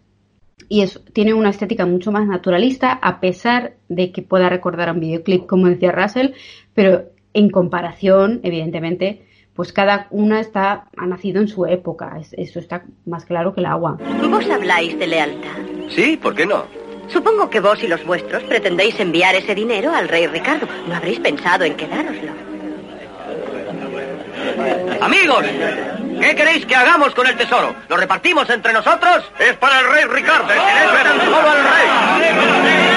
y 0.69 0.83
es, 0.83 1.01
tiene 1.13 1.35
una 1.35 1.51
estética 1.51 1.87
mucho 1.87 2.13
más 2.13 2.27
naturalista, 2.27 2.93
a 2.93 3.21
pesar 3.21 3.75
de 3.89 4.13
que 4.13 4.23
pueda 4.23 4.49
recordar 4.49 4.89
a 4.89 4.93
un 4.93 5.01
videoclip, 5.01 5.47
como 5.47 5.69
decía 5.69 5.93
Russell, 5.93 6.33
pero 6.75 7.05
en 7.33 7.51
comparación, 7.51 8.41
evidentemente, 8.43 9.27
pues 9.55 9.73
cada 9.73 10.09
una 10.11 10.41
está, 10.41 10.89
ha 10.97 11.07
nacido 11.07 11.41
en 11.41 11.49
su 11.49 11.67
época, 11.67 12.21
eso 12.33 12.59
está 12.59 12.85
más 13.07 13.25
claro 13.25 13.55
que 13.55 13.61
el 13.61 13.67
agua. 13.67 13.99
¿Vos 14.29 14.49
habláis 14.51 14.99
de 14.99 15.07
lealtad? 15.07 15.59
Sí, 15.89 16.19
¿por 16.21 16.35
qué 16.35 16.47
no? 16.47 16.65
Supongo 17.09 17.51
que 17.51 17.61
vos 17.61 17.83
y 17.83 17.87
los 17.87 18.05
vuestros 18.05 18.43
pretendéis 18.45 18.99
enviar 18.99 19.35
ese 19.35 19.55
dinero 19.55 19.93
al 19.93 20.09
rey 20.09 20.27
Ricardo. 20.27 20.67
No 20.89 20.95
habréis 20.95 21.21
pensado 21.21 21.65
en 21.65 21.75
quedároslo. 21.75 22.33
Amigos, 25.01 25.45
¿qué 26.21 26.35
queréis 26.35 26.67
que 26.67 26.75
hagamos 26.77 27.15
con 27.15 27.27
el 27.27 27.37
tesoro? 27.37 27.75
¿Lo 27.89 27.97
repartimos 27.97 28.49
entre 28.51 28.73
nosotros? 28.73 29.25
Es 29.39 29.55
para 29.57 29.81
el 29.81 29.91
rey 29.91 30.05
Ricardo. 30.05 30.49
tan 30.49 31.21
solo 31.25 31.51
al 31.51 31.63
rey. 31.63 32.95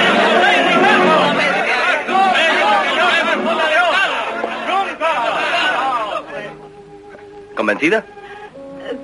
¿Convencida? 7.56 8.06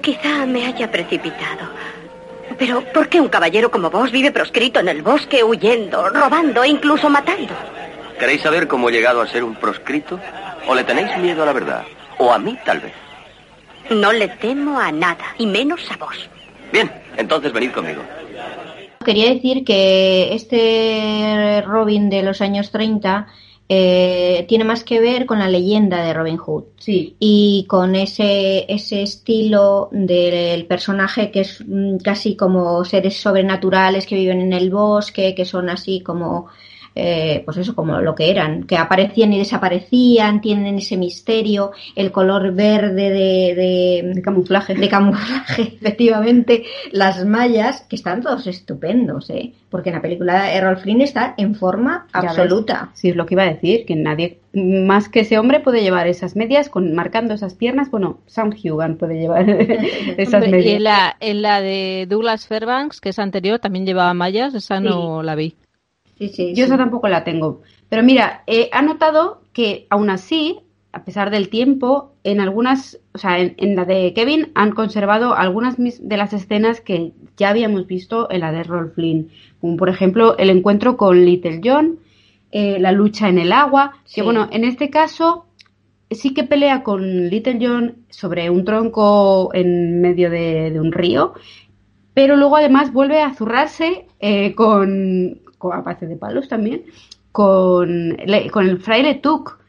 Quizá 0.02 0.46
me 0.46 0.66
haya 0.68 0.90
precipitado. 0.92 1.68
Pero 2.58 2.82
¿por 2.94 3.10
qué 3.10 3.20
un 3.20 3.30
caballero 3.30 3.72
como 3.72 3.90
vos 3.90 4.12
vive 4.12 4.32
proscrito 4.32 4.80
en 4.80 4.90
el 4.90 5.02
bosque 5.02 5.44
huyendo, 5.44 6.10
robando 6.10 6.64
e 6.64 6.68
incluso 6.70 7.10
matando? 7.10 7.54
¿Queréis 8.20 8.42
saber 8.42 8.68
cómo 8.68 8.90
he 8.90 8.92
llegado 8.92 9.22
a 9.22 9.28
ser 9.28 9.44
un 9.44 9.56
proscrito? 9.56 10.20
¿O 10.68 10.76
le 10.76 10.84
tenéis 10.84 11.18
miedo 11.18 11.44
a 11.44 11.46
la 11.48 11.54
verdad? 11.54 11.84
¿O 12.20 12.32
a 12.32 12.38
mí, 12.38 12.58
tal 12.64 12.80
vez? 12.80 12.94
No 13.94 14.12
le 14.12 14.28
temo 14.28 14.80
a 14.80 14.92
nada, 14.92 15.36
y 15.38 15.46
menos 15.46 15.82
a 15.92 15.98
vos. 15.98 16.30
Bien, 16.72 16.92
entonces 17.18 17.54
venid 17.54 17.72
conmigo. 17.72 18.02
Quería 19.06 19.34
decir 19.34 19.64
que 19.64 20.34
este 20.34 21.62
Robin 21.66 22.10
de 22.10 22.24
los 22.24 22.42
años 22.42 22.72
30 22.72 23.28
eh, 23.70 24.46
tiene 24.48 24.64
más 24.64 24.84
que 24.84 25.00
ver 25.00 25.26
con 25.26 25.40
la 25.40 25.48
leyenda 25.48 26.04
de 26.04 26.14
Robin 26.14 26.38
Hood. 26.38 26.64
Sí. 26.78 27.16
Y 27.20 27.66
con 27.68 27.96
ese, 27.96 28.66
ese 28.68 29.04
estilo 29.04 29.90
del 29.92 30.66
personaje 30.66 31.32
que 31.32 31.42
es 31.42 31.64
mm, 31.66 31.98
casi 31.98 32.36
como 32.36 32.84
seres 32.86 33.18
sobrenaturales 33.18 34.06
que 34.06 34.16
viven 34.16 34.42
en 34.42 34.54
el 34.54 34.70
bosque, 34.70 35.36
que 35.36 35.46
son 35.46 35.70
así 35.70 36.02
como 36.02 36.48
eh, 36.96 37.42
pues 37.46 37.58
eso, 37.58 37.76
como 37.76 38.00
lo 38.02 38.16
que 38.16 38.30
eran, 38.30 38.64
que 38.64 38.78
aparecían 38.78 39.34
y 39.34 39.40
desaparecían, 39.40 40.42
tienen 40.42 40.78
ese 40.78 40.98
misterio, 40.98 41.72
el 41.96 42.12
color 42.12 42.54
verde 42.54 43.10
de, 43.10 44.12
de, 44.14 44.22
camuflaje. 44.22 44.76
De 44.76 44.90
camuflaje, 44.90 45.62
efectivamente, 45.82 46.64
las 46.92 47.26
mallas, 47.26 47.82
que 47.90 47.96
están 47.96 48.22
todos 48.22 48.48
estupendos, 48.48 49.30
¿eh? 49.30 49.54
porque 49.70 49.90
en 49.90 49.96
la 49.96 50.02
película 50.02 50.44
de 50.44 50.54
Errol 50.54 50.78
Flynn 50.78 51.02
está 51.02 51.34
en 51.36 51.56
forma 51.56 52.06
absoluta. 52.14 52.92
Sí, 52.94 53.10
es 53.10 53.16
lo 53.16 53.26
que 53.26 53.34
iba 53.34 53.44
a 53.44 53.54
decir, 53.54 53.86
que 53.86 53.96
nadie 53.96 54.38
más 54.54 55.10
que 55.10 55.22
ese 55.22 55.40
hombre 55.40 55.62
puede 55.62 55.82
llevar 55.82 56.06
esas 56.06 56.36
medias 56.36 56.70
con 56.70 56.94
marcando 56.94 57.34
esas 57.34 57.56
piernas. 57.56 57.90
Bueno, 57.90 58.20
Sam 58.28 58.52
Hugan 58.64 58.98
puede 58.98 59.20
llevar 59.20 59.50
esas 60.18 60.48
medias. 60.48 60.66
Y 60.66 60.76
en 60.76 60.84
la, 60.84 61.18
en 61.20 61.42
la 61.42 61.60
de 61.62 62.06
Douglas 62.08 62.46
Fairbanks, 62.46 63.02
que 63.02 63.10
es 63.10 63.18
anterior, 63.18 63.58
también 63.58 63.86
llevaba 63.86 64.14
mallas, 64.14 64.54
esa 64.54 64.80
no 64.80 65.24
la 65.24 65.34
vi. 65.34 65.56
Yo 66.20 66.66
esa 66.66 66.78
tampoco 66.78 67.08
la 67.08 67.24
tengo. 67.24 67.62
Pero 67.90 68.04
mira, 68.04 68.44
he 68.48 68.70
notado 68.82 69.42
que 69.52 69.88
aún 69.90 70.10
así, 70.10 70.60
a 70.92 71.04
pesar 71.04 71.30
del 71.30 71.50
tiempo, 71.50 72.14
en 72.24 72.40
algunas, 72.40 73.00
o 73.14 73.18
sea, 73.18 73.40
en, 73.40 73.76
la 73.76 73.86
de 73.86 74.14
Kevin 74.14 74.52
han 74.56 74.72
conservado 74.72 75.36
algunas 75.36 75.76
de 75.78 76.18
las 76.18 76.34
escenas 76.34 76.82
que 76.82 77.12
ya 77.38 77.50
habíamos 77.50 77.88
visto 77.88 78.30
en 78.32 78.42
la 78.42 78.52
de 78.52 78.64
Rolf 78.64 78.96
Flynn, 78.96 79.30
como 79.60 79.78
por 79.78 79.90
ejemplo 79.90 80.38
el 80.38 80.50
encuentro 80.50 80.98
con 80.98 81.26
Little 81.26 81.62
John, 81.64 82.00
eh, 82.52 82.78
la 82.80 82.92
lucha 82.92 83.30
en 83.30 83.40
el 83.40 83.52
agua, 83.52 83.94
que 84.14 84.22
bueno, 84.22 84.48
en 84.52 84.64
este 84.64 84.90
caso 84.90 85.46
sí 86.12 86.34
que 86.34 86.44
pelea 86.44 86.84
con 86.84 87.30
Little 87.30 87.58
John 87.60 87.96
sobre 88.10 88.50
un 88.50 88.64
tronco 88.66 89.50
en 89.54 90.02
medio 90.02 90.30
de, 90.30 90.80
un 90.80 90.92
río, 90.92 91.34
pero 92.14 92.36
luego 92.36 92.58
además 92.58 92.94
vuelve 92.94 93.22
a 93.22 93.34
zurrarse 93.34 94.06
eh, 94.20 94.54
con, 94.54 95.42
a 95.72 95.82
base 95.82 96.08
de 96.08 96.16
palos 96.16 96.48
también, 96.48 96.84
con, 97.32 98.18
con 98.52 98.68
el 98.68 98.80
fraile 98.80 99.16
Tuk, 99.16 99.60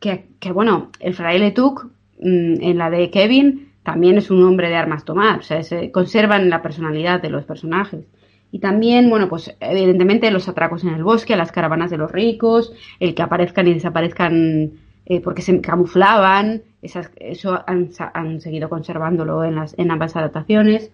que, 0.00 0.28
que, 0.40 0.52
bueno, 0.52 0.90
el 1.00 1.14
fraile 1.14 1.50
Tuk 1.50 1.86
mm, 2.20 2.62
en 2.62 2.78
la 2.78 2.90
de 2.90 3.10
Kevin 3.10 3.72
también 3.82 4.16
es 4.18 4.30
un 4.30 4.42
hombre 4.44 4.68
de 4.68 4.76
armas 4.76 5.04
tomar, 5.04 5.40
o 5.40 5.42
sea, 5.42 5.62
se 5.62 5.90
conservan 5.90 6.48
la 6.48 6.62
personalidad 6.62 7.20
de 7.20 7.30
los 7.30 7.44
personajes. 7.44 8.06
Y 8.52 8.58
también, 8.58 9.08
bueno, 9.08 9.28
pues 9.28 9.56
evidentemente 9.60 10.30
los 10.30 10.46
atracos 10.48 10.84
en 10.84 10.90
el 10.90 11.02
bosque, 11.02 11.36
las 11.36 11.52
caravanas 11.52 11.90
de 11.90 11.96
los 11.96 12.12
ricos, 12.12 12.72
el 13.00 13.14
que 13.14 13.22
aparezcan 13.22 13.66
y 13.66 13.74
desaparezcan 13.74 14.72
eh, 15.06 15.20
porque 15.20 15.42
se 15.42 15.60
camuflaban, 15.60 16.62
esas, 16.80 17.10
eso 17.16 17.60
han, 17.66 17.90
han, 18.12 18.40
seguido 18.40 18.68
conservándolo 18.68 19.42
en, 19.42 19.56
las, 19.56 19.76
en 19.78 19.90
ambas 19.90 20.16
adaptaciones. 20.16 20.92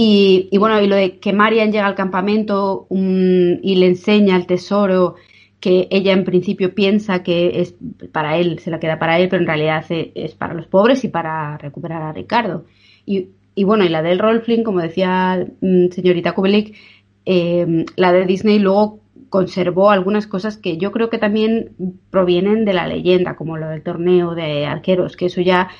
Y, 0.00 0.56
bueno, 0.58 0.80
y 0.80 0.86
lo 0.86 0.94
de 0.94 1.18
que 1.18 1.32
Marian 1.32 1.72
llega 1.72 1.88
al 1.88 1.96
campamento 1.96 2.86
y 2.88 3.74
le 3.74 3.86
enseña 3.86 4.36
el 4.36 4.46
tesoro 4.46 5.16
que 5.58 5.88
ella 5.90 6.12
en 6.12 6.22
principio 6.22 6.72
piensa 6.72 7.24
que 7.24 7.60
es 7.60 7.74
para 8.12 8.36
él, 8.36 8.60
se 8.60 8.70
la 8.70 8.78
queda 8.78 9.00
para 9.00 9.18
él, 9.18 9.28
pero 9.28 9.42
en 9.42 9.48
realidad 9.48 9.84
es 9.88 10.36
para 10.36 10.54
los 10.54 10.68
pobres 10.68 11.02
y 11.02 11.08
para 11.08 11.58
recuperar 11.58 12.02
a 12.02 12.12
Ricardo. 12.12 12.64
Y, 13.06 13.30
y 13.56 13.64
bueno, 13.64 13.84
y 13.84 13.88
la 13.88 14.02
del 14.02 14.20
Rolfling, 14.20 14.62
como 14.62 14.80
decía 14.80 15.44
mm, 15.60 15.88
señorita 15.88 16.30
Kubelik, 16.32 16.76
em, 17.24 17.84
la 17.96 18.12
de 18.12 18.24
Disney 18.24 18.60
luego 18.60 19.00
conservó 19.30 19.90
algunas 19.90 20.28
cosas 20.28 20.58
que 20.58 20.78
yo 20.78 20.92
creo 20.92 21.10
que 21.10 21.18
también 21.18 21.72
provienen 22.10 22.64
de 22.64 22.72
la 22.72 22.86
leyenda, 22.86 23.34
como 23.34 23.56
lo 23.56 23.68
del 23.68 23.82
torneo 23.82 24.36
de 24.36 24.64
arqueros, 24.64 25.16
que 25.16 25.26
eso 25.26 25.40
ya 25.40 25.70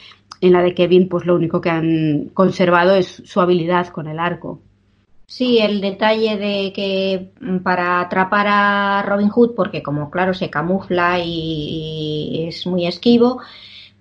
en 0.41 0.53
la 0.53 0.62
de 0.62 0.74
Kevin, 0.74 1.09
pues 1.09 1.26
lo 1.26 1.34
único 1.34 1.61
que 1.61 1.70
han 1.70 2.30
conservado 2.34 2.95
es 2.95 3.22
su 3.24 3.41
habilidad 3.41 3.89
con 3.89 4.09
el 4.09 4.18
arco. 4.18 4.61
Sí, 5.26 5.59
el 5.59 5.82
detalle 5.82 6.39
de 6.39 6.72
que 6.72 7.32
mm, 7.41 7.59
para 7.59 8.01
atrapar 8.01 8.47
a 8.49 9.03
Robin 9.03 9.28
Hood, 9.28 9.55
porque 9.55 9.82
como 9.82 10.11
claro 10.11 10.32
se 10.32 10.49
camufla 10.49 11.18
y, 11.22 12.47
es 12.49 12.66
muy 12.66 12.86
esquivo, 12.86 13.41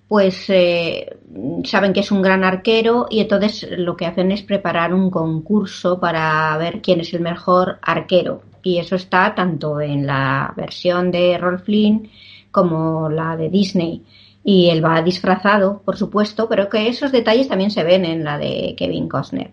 pues 0.08 0.48
eh, 0.48 1.18
saben 1.64 1.92
que 1.92 2.00
es 2.00 2.10
un 2.12 2.22
gran 2.22 2.44
arquero 2.44 3.08
y 3.10 3.20
entonces 3.20 3.68
lo 3.76 3.94
que 3.96 4.06
hacen 4.06 4.32
es 4.32 4.42
preparar 4.42 4.94
un 4.94 5.10
concurso 5.10 6.00
para 6.00 6.56
ver 6.56 6.80
quién 6.80 7.00
es 7.00 7.12
el 7.12 7.20
mejor 7.20 7.78
arquero. 7.82 8.42
Y 8.62 8.78
eso 8.78 8.96
está 8.96 9.34
tanto 9.34 9.80
en 9.80 10.06
la 10.06 10.54
versión 10.56 11.10
de 11.10 11.36
Rolf 11.38 11.64
Flynn 11.64 12.10
como 12.50 13.10
la 13.10 13.36
de 13.36 13.50
Disney 13.50 14.02
y 14.50 14.70
él 14.70 14.82
va 14.82 15.02
disfrazado, 15.02 15.82
por 15.84 15.98
supuesto, 15.98 16.48
pero 16.48 16.70
que 16.70 16.88
esos 16.88 17.12
detalles 17.12 17.48
también 17.48 17.70
se 17.70 17.84
ven 17.84 18.06
en 18.06 18.24
la 18.24 18.38
de 18.38 18.74
Kevin 18.78 19.06
Costner. 19.06 19.50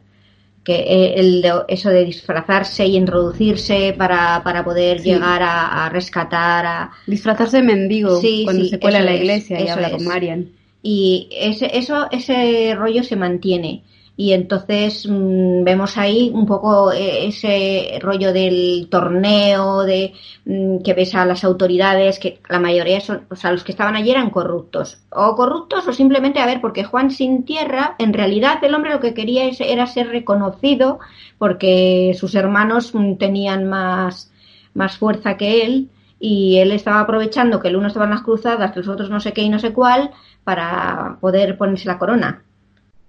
Que 0.64 0.76
eh, 0.76 1.20
el, 1.20 1.44
eso 1.68 1.90
de 1.90 2.06
disfrazarse 2.06 2.86
y 2.86 2.96
introducirse 2.96 3.94
para, 3.98 4.42
para 4.42 4.64
poder 4.64 5.02
llegar 5.02 5.42
a, 5.44 5.90
rescatar 5.90 6.66
a... 6.66 6.92
Disfrazarse 7.08 7.58
de 7.58 7.64
mendigo 7.64 8.22
cuando 8.46 8.64
se 8.64 8.80
cuela 8.80 9.00
en 9.00 9.06
la 9.06 9.16
iglesia 9.16 9.60
y 9.60 9.68
habla 9.68 9.92
con 9.92 10.06
Marian. 10.06 10.52
Y 10.82 11.28
ese, 11.30 11.78
eso, 11.78 12.08
ese 12.10 12.74
rollo 12.74 13.04
se 13.04 13.18
mantiene 13.18 13.84
y 14.18 14.34
entonces 14.34 15.08
mm, 15.10 15.64
vemos 15.64 15.98
ahí 15.98 16.32
un 16.34 16.46
poco 16.46 16.92
eh, 16.92 17.28
ese 17.28 18.00
rollo 18.02 18.32
del 18.32 18.88
torneo 18.90 19.84
de 19.84 20.14
mm, 20.46 20.80
que 20.80 20.94
ves 20.94 21.16
a 21.16 21.26
las 21.26 21.44
autoridades 21.44 22.20
que 22.20 22.40
la 22.50 22.60
mayoría 22.60 23.02
son 23.02 23.26
o 23.30 23.36
sea 23.36 23.52
los 23.52 23.64
que 23.64 23.74
estaban 23.74 23.96
allí 23.96 24.12
eran 24.12 24.30
corruptos. 24.30 25.00
O 25.12 25.36
corruptos 25.36 25.88
o 25.88 25.94
simplemente 25.94 26.40
a 26.40 26.46
ver 26.46 26.62
porque 26.62 26.86
Juan 26.86 27.12
sin 27.12 27.44
tierra 27.44 27.96
en 28.00 28.14
realidad 28.14 28.64
el 28.64 28.74
hombre 28.76 28.92
lo 28.92 29.00
que 29.02 29.14
quería 29.14 29.50
era 29.60 29.86
ser 29.88 30.08
reconocido 30.08 31.00
porque 31.38 32.16
sus 32.18 32.36
hermanos 32.36 32.96
mm, 32.96 33.16
tenían 33.18 33.66
más 33.66 34.32
más 34.74 34.98
fuerza 34.98 35.38
que 35.38 35.64
él 35.64 35.90
y 36.20 36.58
él 36.60 36.72
estaba 36.72 37.02
aprovechando 37.02 37.60
que 37.60 37.68
el 37.68 37.76
uno 37.76 37.88
estaba 37.88 38.06
en 38.06 38.12
las 38.12 38.22
cruzadas 38.22 38.72
que 38.72 38.80
los 38.80 38.88
otros 38.88 39.10
no 39.10 39.20
sé 39.20 39.34
qué 39.34 39.42
y 39.42 39.50
no 39.50 39.60
sé 39.60 39.74
cuál 39.74 40.12
para 40.46 41.18
poder 41.20 41.58
ponerse 41.58 41.88
la 41.88 41.98
corona 41.98 42.45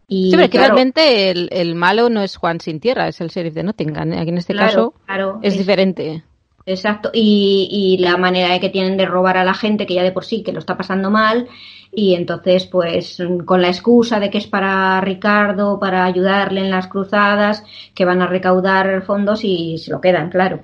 sí, 0.08 0.30
pero 0.30 0.48
que 0.48 0.58
realmente 0.58 1.30
el, 1.30 1.74
malo 1.74 2.08
no 2.08 2.22
es 2.22 2.36
Juan 2.36 2.60
sin 2.60 2.80
tierra, 2.80 3.08
es 3.08 3.20
el 3.20 3.28
sheriff 3.28 3.54
de 3.54 3.62
Nottingham. 3.62 4.12
Aquí 4.12 4.30
en 4.30 4.38
este 4.38 4.54
caso 4.54 4.94
es, 5.42 5.56
diferente. 5.58 6.22
Exacto, 6.64 7.10
y, 7.12 7.68
y, 7.70 8.02
la 8.02 8.16
manera 8.16 8.58
que 8.58 8.70
tienen 8.70 8.96
de 8.96 9.06
robar 9.06 9.36
a 9.36 9.44
la 9.44 9.54
gente, 9.54 9.86
que 9.86 9.94
ya 9.94 10.02
de 10.02 10.12
por 10.12 10.24
sí 10.24 10.42
que 10.42 10.52
lo 10.52 10.58
está 10.58 10.76
pasando 10.76 11.10
mal, 11.10 11.48
y 11.92 12.14
entonces 12.14 12.66
pues 12.66 13.22
con 13.44 13.62
la 13.62 13.68
excusa 13.68 14.20
de 14.20 14.30
que 14.30 14.38
es 14.38 14.46
para 14.46 15.00
Ricardo, 15.00 15.78
para 15.80 16.04
ayudarle 16.04 16.60
en 16.60 16.70
las 16.70 16.88
cruzadas, 16.88 17.64
que 17.94 18.04
van 18.04 18.20
a 18.20 18.26
recaudar 18.26 19.02
fondos 19.02 19.44
y 19.44 19.78
se 19.78 19.90
lo 19.90 20.00
quedan, 20.00 20.30
claro. 20.30 20.62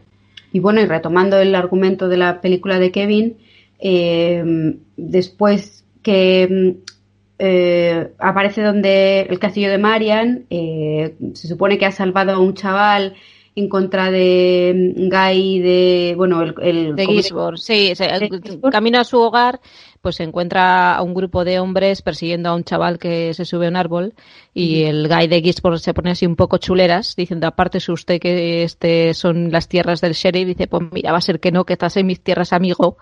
Y 0.53 0.61
bueno, 0.61 0.80
y 0.80 0.86
retomando 0.86 1.38
el 1.38 1.55
argumento 1.55 2.09
de 2.09 2.18
la 2.18 2.40
película 2.40 2.78
de 2.78 2.93
Kevin, 2.93 3.38
eh, 3.78 4.76
después 4.97 5.84
que 6.03 6.76
eh, 7.39 8.12
aparece 8.18 8.62
donde 8.62 9.22
el 9.22 9.39
castillo 9.39 9.70
de 9.70 9.78
Marian, 9.78 10.47
eh, 10.51 11.16
se 11.35 11.49
supone 11.49 11.78
que 11.78 11.87
ha 11.87 11.93
salvado 11.93 12.33
a 12.33 12.39
un 12.39 12.55
chaval 12.55 13.14
en 13.55 13.68
contra 13.68 14.11
de 14.11 14.94
Guy 14.96 15.61
de 15.61 16.14
bueno 16.16 16.42
el, 16.42 16.55
el 16.62 16.96
de 16.96 17.07
Gisborne, 17.07 17.59
sí, 17.59 17.92
camino 18.70 18.98
a 18.98 19.05
su 19.05 19.20
hogar 19.20 19.61
pues 20.00 20.16
se 20.16 20.24
encuentra 20.24 20.96
a 20.96 21.03
un 21.03 21.14
grupo 21.14 21.44
de 21.44 21.61
hombres 21.61 22.03
persiguiendo 22.03 22.48
a 22.48 22.55
un 22.55 22.64
chaval 22.64 22.98
que 22.98 23.34
se 23.34 23.44
sube 23.44 23.66
a 23.66 23.68
un 23.68 23.76
árbol 23.76 24.14
y 24.55 24.84
el 24.84 25.07
Guy 25.07 25.28
de 25.28 25.42
Gisborne 25.42 25.78
se 25.78 25.92
pone 25.94 26.11
así 26.11 26.26
un 26.26 26.34
poco 26.34 26.57
chuleras 26.57 27.14
diciendo 27.14 27.46
aparte 27.46 27.78
si 27.78 27.92
usted 27.92 28.20
que 28.20 28.64
este 28.64 29.12
son 29.14 29.53
las 29.53 29.68
tierras 29.68 30.00
del 30.00 30.14
sheriff 30.14 30.46
dice 30.46 30.66
pues 30.66 30.84
mira 30.90 31.12
va 31.12 31.18
a 31.18 31.22
ser 31.22 31.38
que 31.38 31.53
no 31.53 31.64
que 31.64 31.74
estás 31.74 31.96
en 31.98 32.07
mis 32.07 32.22
tierras 32.22 32.53
amigo 32.53 32.96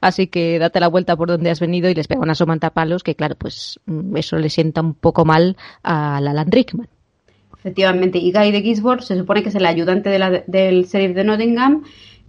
así 0.00 0.28
que 0.28 0.58
date 0.58 0.80
la 0.80 0.88
vuelta 0.88 1.16
por 1.16 1.28
donde 1.28 1.50
has 1.50 1.60
venido 1.60 1.90
y 1.90 1.94
les 1.94 2.06
pega 2.06 2.20
una 2.20 2.34
palos 2.70 3.02
que 3.02 3.16
claro 3.16 3.34
pues 3.36 3.80
mm, 3.86 4.16
eso 4.16 4.36
le 4.38 4.48
sienta 4.48 4.80
un 4.80 4.94
poco 4.94 5.24
mal 5.24 5.56
a 5.82 6.20
la 6.20 6.44
Rickman 6.44 6.88
Efectivamente, 7.60 8.18
y 8.18 8.32
Guy 8.32 8.52
de 8.52 8.62
Gisborne 8.62 9.02
se 9.02 9.18
supone 9.18 9.42
que 9.42 9.48
es 9.48 9.54
el 9.54 9.66
ayudante 9.66 10.10
del 10.46 10.84
sheriff 10.84 11.14
de 11.14 11.24
Nottingham, 11.24 11.82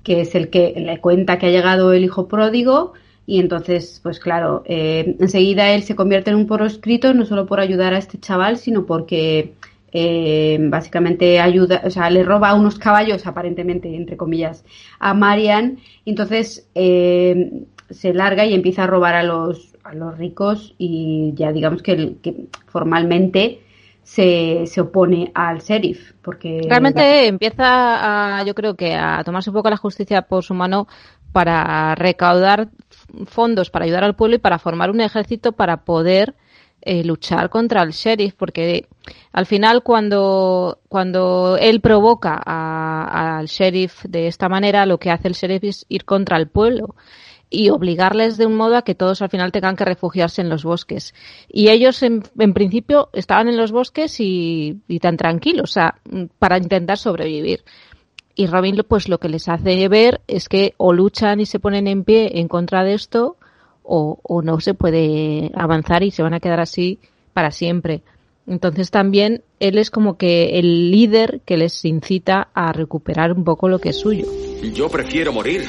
que 0.04 0.22
es 0.22 0.34
el 0.34 0.50
que 0.50 0.74
le 0.76 1.00
cuenta 1.00 1.38
que 1.38 1.48
ha 1.48 1.52
llegado 1.52 1.94
el 1.94 2.04
hijo 2.04 2.28
pródigo, 2.28 2.94
y 3.28 3.40
entonces, 3.40 4.00
pues 4.02 4.20
claro, 4.20 4.64
eh, 4.66 5.16
enseguida 5.20 5.72
él 5.74 5.84
se 5.84 5.96
convierte 5.96 6.32
en 6.32 6.38
un 6.38 6.48
proscrito, 6.48 7.14
no 7.14 7.26
solo 7.26 7.46
por 7.46 7.60
ayudar 7.60 7.94
a 7.94 8.00
este 8.00 8.20
chaval, 8.20 8.58
sino 8.58 8.88
porque 8.88 9.54
eh, 9.92 10.58
básicamente 10.60 11.40
ayuda, 11.40 11.84
o 11.86 11.92
sea, 11.92 12.10
le 12.10 12.24
roba 12.24 12.56
unos 12.56 12.80
caballos, 12.80 13.28
aparentemente, 13.28 13.96
entre 13.96 14.18
comillas, 14.18 14.66
a 14.98 15.14
Marian, 15.14 15.78
entonces 16.08 16.68
eh, 16.74 17.66
se 17.92 18.16
larga 18.16 18.48
y 18.48 18.56
empieza 18.56 18.86
a 18.86 18.88
robar 18.88 19.14
a 19.14 19.22
los, 19.22 19.76
a 19.84 19.94
los 19.94 20.18
ricos 20.18 20.74
y 20.80 21.34
ya 21.36 21.52
digamos 21.52 21.84
que, 21.84 22.16
que 22.24 22.48
formalmente 22.66 23.60
se, 24.04 24.66
se 24.66 24.82
opone 24.82 25.32
al 25.34 25.60
sheriff. 25.60 26.14
Porque 26.22 26.62
realmente 26.68 27.28
empieza 27.28 28.40
a, 28.40 28.44
yo 28.44 28.56
creo 28.56 28.76
que 28.76 28.96
a 28.96 29.24
tomarse 29.24 29.50
un 29.50 29.56
poco 29.56 29.70
la 29.70 29.78
justicia 29.78 30.24
por 30.24 30.44
su 30.44 30.54
mano 30.54 30.88
para 31.32 31.96
recaudar 31.96 32.70
fondos 33.26 33.70
para 33.70 33.86
ayudar 33.86 34.04
al 34.04 34.16
pueblo 34.16 34.36
y 34.36 34.40
para 34.40 34.60
formar 34.60 34.90
un 34.92 35.02
ejército 35.02 35.52
para 35.52 35.78
poder 35.78 36.36
eh, 36.82 37.04
luchar 37.04 37.50
contra 37.50 37.84
el 37.84 37.92
sheriff, 37.92 38.36
porque 38.36 38.88
al 39.34 39.46
final 39.46 39.84
cuando, 39.84 40.80
cuando 40.88 41.58
él 41.60 41.82
provoca 41.82 42.42
al 42.46 43.48
sheriff 43.48 44.06
de 44.06 44.28
esta 44.28 44.48
manera, 44.48 44.86
lo 44.86 44.98
que 44.98 45.12
hace 45.12 45.28
el 45.28 45.34
sheriff 45.34 45.64
es 45.64 45.86
ir 45.90 46.06
contra 46.06 46.38
el 46.38 46.48
pueblo 46.48 46.96
y 47.50 47.70
obligarles 47.70 48.38
de 48.38 48.46
un 48.46 48.56
modo 48.56 48.78
a 48.78 48.84
que 48.84 48.96
todos 48.96 49.22
al 49.22 49.30
final 49.30 49.52
tengan 49.52 49.76
que 49.76 49.86
refugiarse 49.86 50.42
en 50.42 50.50
los 50.50 50.64
bosques. 50.64 51.16
Y 51.48 51.70
ellos 51.70 52.04
en, 52.04 52.22
principio 52.54 53.10
estaban 53.14 53.48
en 53.48 53.58
los 53.58 53.72
bosques 53.72 54.18
y, 54.20 54.82
tan 55.02 55.18
tranquilos, 55.18 55.72
o 55.72 55.74
sea, 55.74 55.96
para 56.38 56.58
intentar 56.58 56.98
sobrevivir. 56.98 57.64
Y 58.36 58.48
Robin 58.48 58.78
pues 58.88 59.10
lo 59.10 59.18
que 59.18 59.30
les 59.30 59.50
hace 59.50 59.88
ver 59.90 60.22
es 60.28 60.48
que 60.48 60.74
o 60.78 60.94
luchan 60.94 61.40
y 61.42 61.46
se 61.46 61.60
ponen 61.60 61.88
en 61.88 62.04
pie 62.04 62.40
en 62.40 62.48
contra 62.48 62.84
de 62.84 62.94
esto 62.94 63.36
o, 63.84 64.20
o 64.24 64.42
no 64.42 64.60
se 64.62 64.74
puede 64.76 65.52
avanzar 65.56 66.04
y 66.04 66.12
se 66.12 66.24
van 66.24 66.34
a 66.34 66.40
quedar 66.40 66.60
así 66.60 67.00
para 67.34 67.52
siempre. 67.52 68.02
Entonces 68.48 68.92
también 68.92 69.44
él 69.60 69.78
es 69.78 69.92
como 69.92 70.18
que 70.18 70.58
el 70.58 70.90
líder 70.90 71.42
que 71.46 71.58
les 71.58 71.84
incita 71.84 72.50
a 72.54 72.72
recuperar 72.72 73.34
un 73.34 73.44
poco 73.44 73.68
lo 73.68 73.80
que 73.80 73.90
es 73.90 74.00
suyo. 74.00 74.26
Yo 74.74 74.90
prefiero 74.90 75.34
morir 75.34 75.64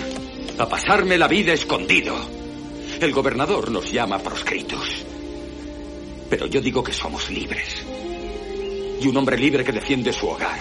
a 0.59 0.69
pasarme 0.69 1.17
la 1.17 1.29
vida 1.29 1.53
escondido. 1.53 2.17
El 3.01 3.13
gobernador 3.13 3.71
nos 3.71 3.91
llama 3.91 4.19
proscritos. 4.19 5.05
Pero 6.29 6.47
yo 6.47 6.61
digo 6.61 6.83
que 6.83 6.93
somos 6.93 7.31
libres. 7.31 7.85
Y 9.01 9.09
un 9.09 9.17
hombre 9.17 9.39
libre 9.39 9.65
que 9.65 9.73
defiende 9.73 10.13
su 10.13 10.29
hogar 10.29 10.61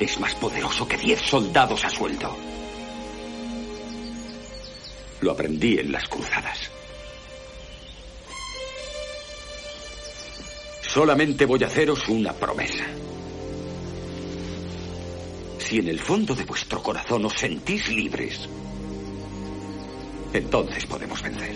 es 0.00 0.20
más 0.20 0.34
poderoso 0.34 0.86
que 0.86 0.96
diez 0.96 1.20
soldados 1.20 1.84
a 1.84 1.90
sueldo. 1.90 2.36
Lo 5.20 5.32
aprendí 5.32 5.78
en 5.78 5.92
las 5.92 6.08
cruzadas. 6.08 6.70
Solamente 10.82 11.46
voy 11.46 11.62
a 11.62 11.66
haceros 11.66 12.08
una 12.08 12.32
promesa. 12.32 12.84
Si 15.58 15.78
en 15.78 15.88
el 15.88 15.98
fondo 15.98 16.34
de 16.34 16.44
vuestro 16.44 16.82
corazón 16.82 17.24
os 17.24 17.34
sentís 17.34 17.88
libres, 17.88 18.48
entonces 20.36 20.86
podemos 20.86 21.22
vencer. 21.22 21.50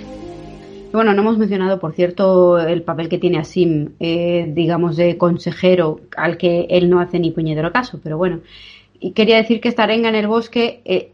Bueno, 0.93 1.15
no 1.15 1.23
hemos 1.23 1.39
mencionado, 1.39 1.79
por 1.79 1.93
cierto, 1.95 2.59
el 2.59 2.83
papel 2.83 3.09
que 3.09 3.19
tiene 3.19 3.39
Asim, 3.39 3.91
eh, 4.01 4.51
digamos, 4.53 4.97
de 4.97 5.17
consejero, 5.17 6.01
al 6.17 6.37
que 6.37 6.67
él 6.69 6.91
no 6.91 6.99
hace 6.99 7.21
ni 7.21 7.31
puñetero 7.31 7.73
caso, 7.73 8.01
pero 8.03 8.19
bueno. 8.19 8.41
Y 8.99 9.13
quería 9.13 9.37
decir 9.37 9.61
que 9.61 9.69
esta 9.69 9.85
arenga 9.85 10.09
en 10.09 10.17
el 10.17 10.27
bosque 10.27 10.83
eh, 10.85 11.13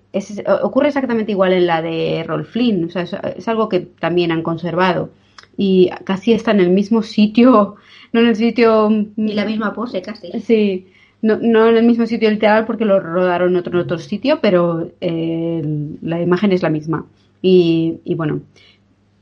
ocurre 0.62 0.88
exactamente 0.88 1.32
igual 1.32 1.52
en 1.52 1.66
la 1.66 1.82
de 1.82 2.24
Rolf 2.26 2.50
Flynn, 2.50 2.86
o 2.86 2.88
sea, 2.88 3.02
es, 3.02 3.48
algo 3.48 3.68
que 3.68 3.80
también 3.80 4.32
han 4.32 4.42
conservado. 4.42 5.10
Y 5.58 5.90
casi 6.04 6.32
está 6.32 6.52
en 6.52 6.60
el 6.60 6.70
mismo 6.70 7.02
sitio, 7.02 7.76
no 8.12 8.20
en 8.20 8.28
el 8.28 8.36
sitio... 8.36 8.88
Y 9.16 9.32
la 9.34 9.44
misma 9.44 9.74
pose, 9.74 10.00
casi. 10.00 10.32
Sí, 10.40 10.86
no, 11.20 11.38
no 11.40 11.68
en 11.68 11.76
el 11.76 11.84
mismo 11.84 12.06
sitio 12.06 12.30
literal 12.30 12.64
porque 12.64 12.86
lo 12.86 12.98
rodaron 12.98 13.50
en 13.50 13.56
otro, 13.56 13.78
en 13.78 13.84
otro 13.84 13.98
sitio, 13.98 14.38
pero 14.40 14.90
eh, 15.02 15.62
la 16.00 16.20
imagen 16.22 16.52
es 16.52 16.62
la 16.62 16.70
misma. 16.70 17.04
Y, 17.48 18.14
bueno, 18.16 18.40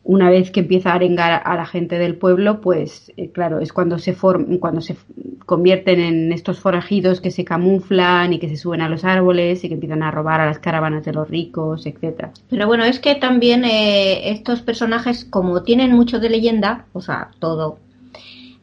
una 0.03 0.31
vez 0.31 0.51
que 0.51 0.61
empieza 0.61 0.93
a 0.93 0.95
arengar 0.95 1.43
a 1.45 1.57
la 1.57 1.66
gente 1.66 1.99
del 1.99 2.16
pueblo, 2.16 2.62
pues 2.62 3.12
eh, 3.18 3.31
claro, 3.31 3.61
es 3.61 3.72
cuando 3.72 3.99
se 3.99 4.14
cuando 4.14 4.81
se 4.81 4.97
convierten 5.45 6.01
en 6.01 6.33
estos 6.33 6.59
forajidos 6.59 7.20
que 7.20 7.31
se 7.31 7.45
camuflan 7.45 8.33
y 8.33 8.39
que 8.39 8.49
se 8.49 8.57
suben 8.57 8.81
a 8.81 8.89
los 8.89 9.05
árboles 9.05 9.62
y 9.62 9.68
que 9.68 9.75
empiezan 9.75 10.03
a 10.03 10.11
robar 10.11 10.41
a 10.41 10.47
las 10.47 10.59
caravanas 10.59 11.05
de 11.05 11.12
los 11.12 11.29
ricos, 11.29 11.85
etcétera. 11.85 12.33
Pero 12.49 12.66
bueno, 12.66 12.85
es 12.85 12.99
que 12.99 13.14
también 13.14 13.64
eh, 13.66 14.31
estos 14.31 14.62
personajes, 14.62 15.27
como 15.27 15.62
tienen 15.62 15.93
mucho 15.93 16.18
de 16.18 16.31
leyenda, 16.31 16.87
o 16.95 17.03
sea, 17.03 17.31
todo, 17.39 17.79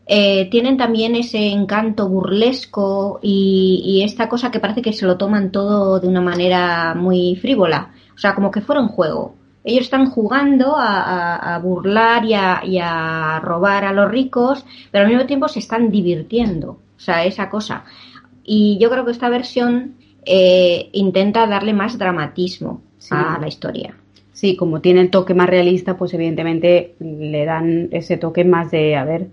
eh, 0.08 0.50
tienen 0.50 0.78
también 0.78 1.16
ese 1.16 1.52
encanto 1.52 2.10
burlesco 2.10 3.20
y, 3.22 3.84
y, 3.86 4.04
esta 4.04 4.28
cosa 4.28 4.50
que 4.50 4.60
parece 4.60 4.82
que 4.82 4.94
se 4.94 5.06
lo 5.06 5.18
toman 5.18 5.52
todo 5.52 6.00
de 6.00 6.08
una 6.08 6.22
manera 6.22 6.96
muy 6.96 7.36
frívola, 7.36 7.92
o 8.16 8.18
sea, 8.18 8.34
como 8.34 8.50
que 8.50 8.62
fuera 8.62 8.82
un 8.82 8.88
juego 8.88 9.36
ellos 9.64 9.84
están 9.84 10.10
jugando 10.10 10.76
a, 10.78 11.60
burlar 11.64 12.26
y 12.26 12.80
a, 12.80 13.40
robar 13.44 13.86
a 13.86 13.94
los 13.94 14.10
ricos, 14.10 14.66
pero 14.92 15.06
al 15.06 15.12
mismo 15.12 15.26
tiempo 15.26 15.48
se 15.48 15.60
están 15.60 15.92
divirtiendo. 15.92 16.80
O 16.98 17.00
sea, 17.00 17.26
esa 17.26 17.50
cosa. 17.50 17.86
Y 18.44 18.78
yo 18.80 18.90
creo 18.90 19.06
que 19.06 19.12
esta 19.12 19.30
versión 19.30 19.96
eh, 20.26 20.90
intenta 20.94 21.48
darle 21.48 21.74
más 21.74 21.98
dramatismo 21.98 22.82
a 23.10 23.38
la 23.40 23.48
historia. 23.48 23.96
Sí, 24.34 24.56
como 24.56 24.82
tiene 24.82 25.02
el 25.02 25.12
toque 25.12 25.34
más 25.34 25.50
realista, 25.50 25.98
pues 25.98 26.14
evidentemente 26.14 26.96
le 27.00 27.46
dan 27.46 27.90
ese 27.92 28.18
toque 28.18 28.44
más 28.44 28.72
de, 28.72 28.96
a 28.96 29.04
ver, 29.04 29.28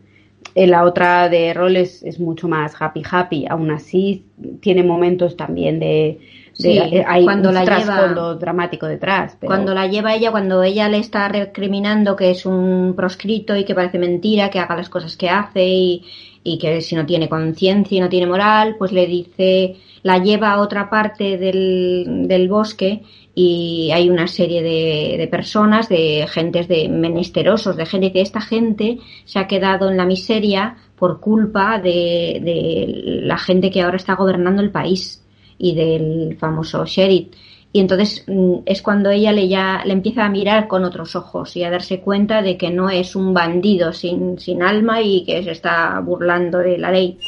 en 0.54 0.70
la 0.70 0.84
otra 0.84 1.28
de 1.28 1.54
rol 1.54 1.76
es 1.76 2.20
mucho 2.20 2.48
más 2.48 2.74
happy 2.78 3.02
happy, 3.10 3.46
aún 3.48 3.70
así 3.70 4.24
tiene 4.60 4.82
momentos 4.82 5.36
también 5.36 5.78
de, 5.78 6.18
eh, 6.64 7.04
hay 7.06 7.24
cuando 7.24 7.50
un 7.50 7.54
la 7.54 7.64
trasfondo 7.64 8.34
dramático 8.34 8.86
detrás. 8.86 9.36
Cuando 9.40 9.74
la 9.74 9.86
lleva 9.86 10.14
ella, 10.14 10.30
cuando 10.30 10.62
ella 10.62 10.88
le 10.88 10.98
está 10.98 11.28
recriminando 11.28 12.16
que 12.16 12.30
es 12.30 12.46
un 12.46 12.94
proscrito 12.96 13.56
y 13.56 13.64
que 13.64 13.74
parece 13.74 13.98
mentira, 13.98 14.50
que 14.50 14.58
haga 14.58 14.76
las 14.76 14.88
cosas 14.88 15.16
que 15.16 15.30
hace 15.30 15.64
y, 15.64 16.04
que 16.60 16.80
si 16.80 16.96
no 16.96 17.04
tiene 17.04 17.28
conciencia 17.28 17.98
y 17.98 18.00
no 18.00 18.08
tiene 18.08 18.26
moral, 18.26 18.76
pues 18.78 18.90
le 18.90 19.06
dice, 19.06 19.76
la 20.02 20.18
lleva 20.18 20.52
a 20.52 20.60
otra 20.60 20.88
parte 20.88 21.36
del, 21.36 22.26
del 22.26 22.48
bosque 22.48 23.02
y 23.34 23.90
hay 23.92 24.08
una 24.08 24.26
serie 24.26 24.62
de, 24.62 25.16
de, 25.18 25.28
personas, 25.28 25.88
de 25.88 26.26
gentes 26.28 26.66
de 26.66 26.88
menesterosos, 26.88 27.76
de 27.76 27.86
gente 27.86 28.12
que 28.12 28.22
esta 28.22 28.40
gente 28.40 28.98
se 29.26 29.38
ha 29.38 29.46
quedado 29.46 29.90
en 29.90 29.98
la 29.98 30.06
miseria 30.06 30.76
por 30.96 31.20
culpa 31.20 31.78
de, 31.78 32.40
de 32.42 33.20
la 33.22 33.36
gente 33.36 33.70
que 33.70 33.82
ahora 33.82 33.98
está 33.98 34.14
gobernando 34.14 34.62
el 34.62 34.70
país 34.70 35.22
y 35.58 35.74
del 35.74 36.36
famoso 36.38 36.84
sheriff. 36.86 37.28
Y 37.72 37.80
entonces 37.80 38.24
mm, 38.26 38.60
es 38.64 38.80
cuando 38.80 39.10
ella 39.10 39.32
le, 39.32 39.48
ya, 39.48 39.82
le 39.84 39.92
empieza 39.92 40.24
a 40.24 40.30
mirar 40.30 40.68
con 40.68 40.84
otros 40.84 41.14
ojos 41.16 41.54
y 41.56 41.64
a 41.64 41.70
darse 41.70 42.00
cuenta 42.00 42.40
de 42.40 42.56
que 42.56 42.70
no 42.70 42.88
es 42.88 43.14
un 43.14 43.34
bandido 43.34 43.92
sin, 43.92 44.38
sin 44.38 44.62
alma 44.62 45.02
y 45.02 45.24
que 45.24 45.42
se 45.42 45.50
está 45.50 46.00
burlando 46.00 46.58
de 46.58 46.78
la 46.78 46.90
ley. 46.90 47.18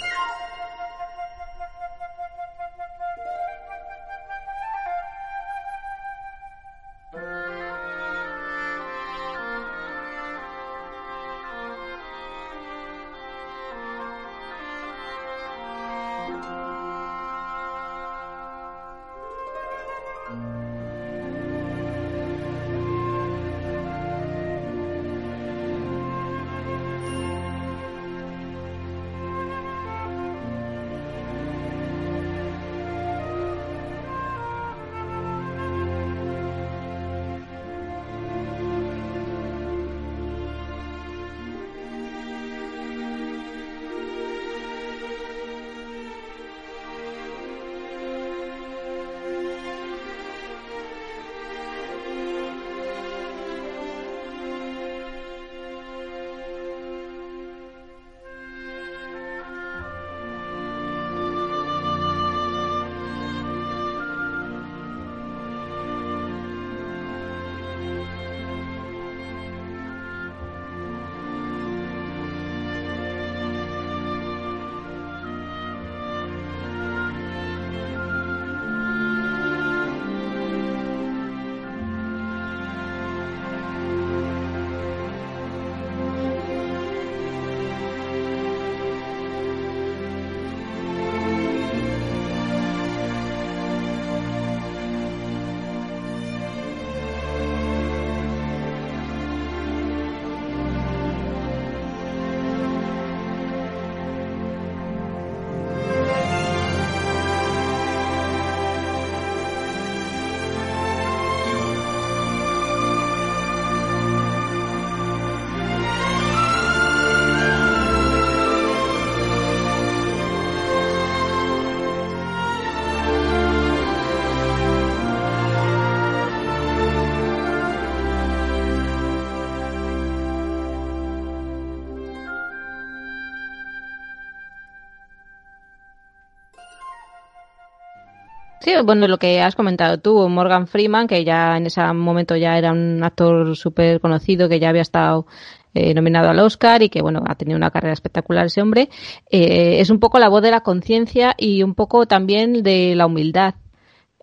Sí, 138.60 138.72
bueno, 138.84 139.08
lo 139.08 139.18
que 139.18 139.40
has 139.40 139.54
comentado 139.54 139.98
tú, 139.98 140.28
Morgan 140.28 140.66
Freeman, 140.66 141.06
que 141.06 141.24
ya 141.24 141.56
en 141.56 141.66
ese 141.66 141.82
momento 141.94 142.36
ya 142.36 142.58
era 142.58 142.72
un 142.72 143.02
actor 143.02 143.56
súper 143.56 144.00
conocido, 144.00 144.50
que 144.50 144.60
ya 144.60 144.68
había 144.68 144.82
estado 144.82 145.26
eh, 145.72 145.94
nominado 145.94 146.28
al 146.28 146.38
Oscar 146.40 146.82
y 146.82 146.90
que, 146.90 147.00
bueno, 147.00 147.22
ha 147.26 147.36
tenido 147.36 147.56
una 147.56 147.70
carrera 147.70 147.94
espectacular 147.94 148.46
ese 148.46 148.60
hombre, 148.60 148.90
eh, 149.30 149.80
es 149.80 149.88
un 149.88 149.98
poco 149.98 150.18
la 150.18 150.28
voz 150.28 150.42
de 150.42 150.50
la 150.50 150.60
conciencia 150.60 151.34
y 151.38 151.62
un 151.62 151.74
poco 151.74 152.06
también 152.06 152.62
de 152.62 152.94
la 152.94 153.06
humildad, 153.06 153.54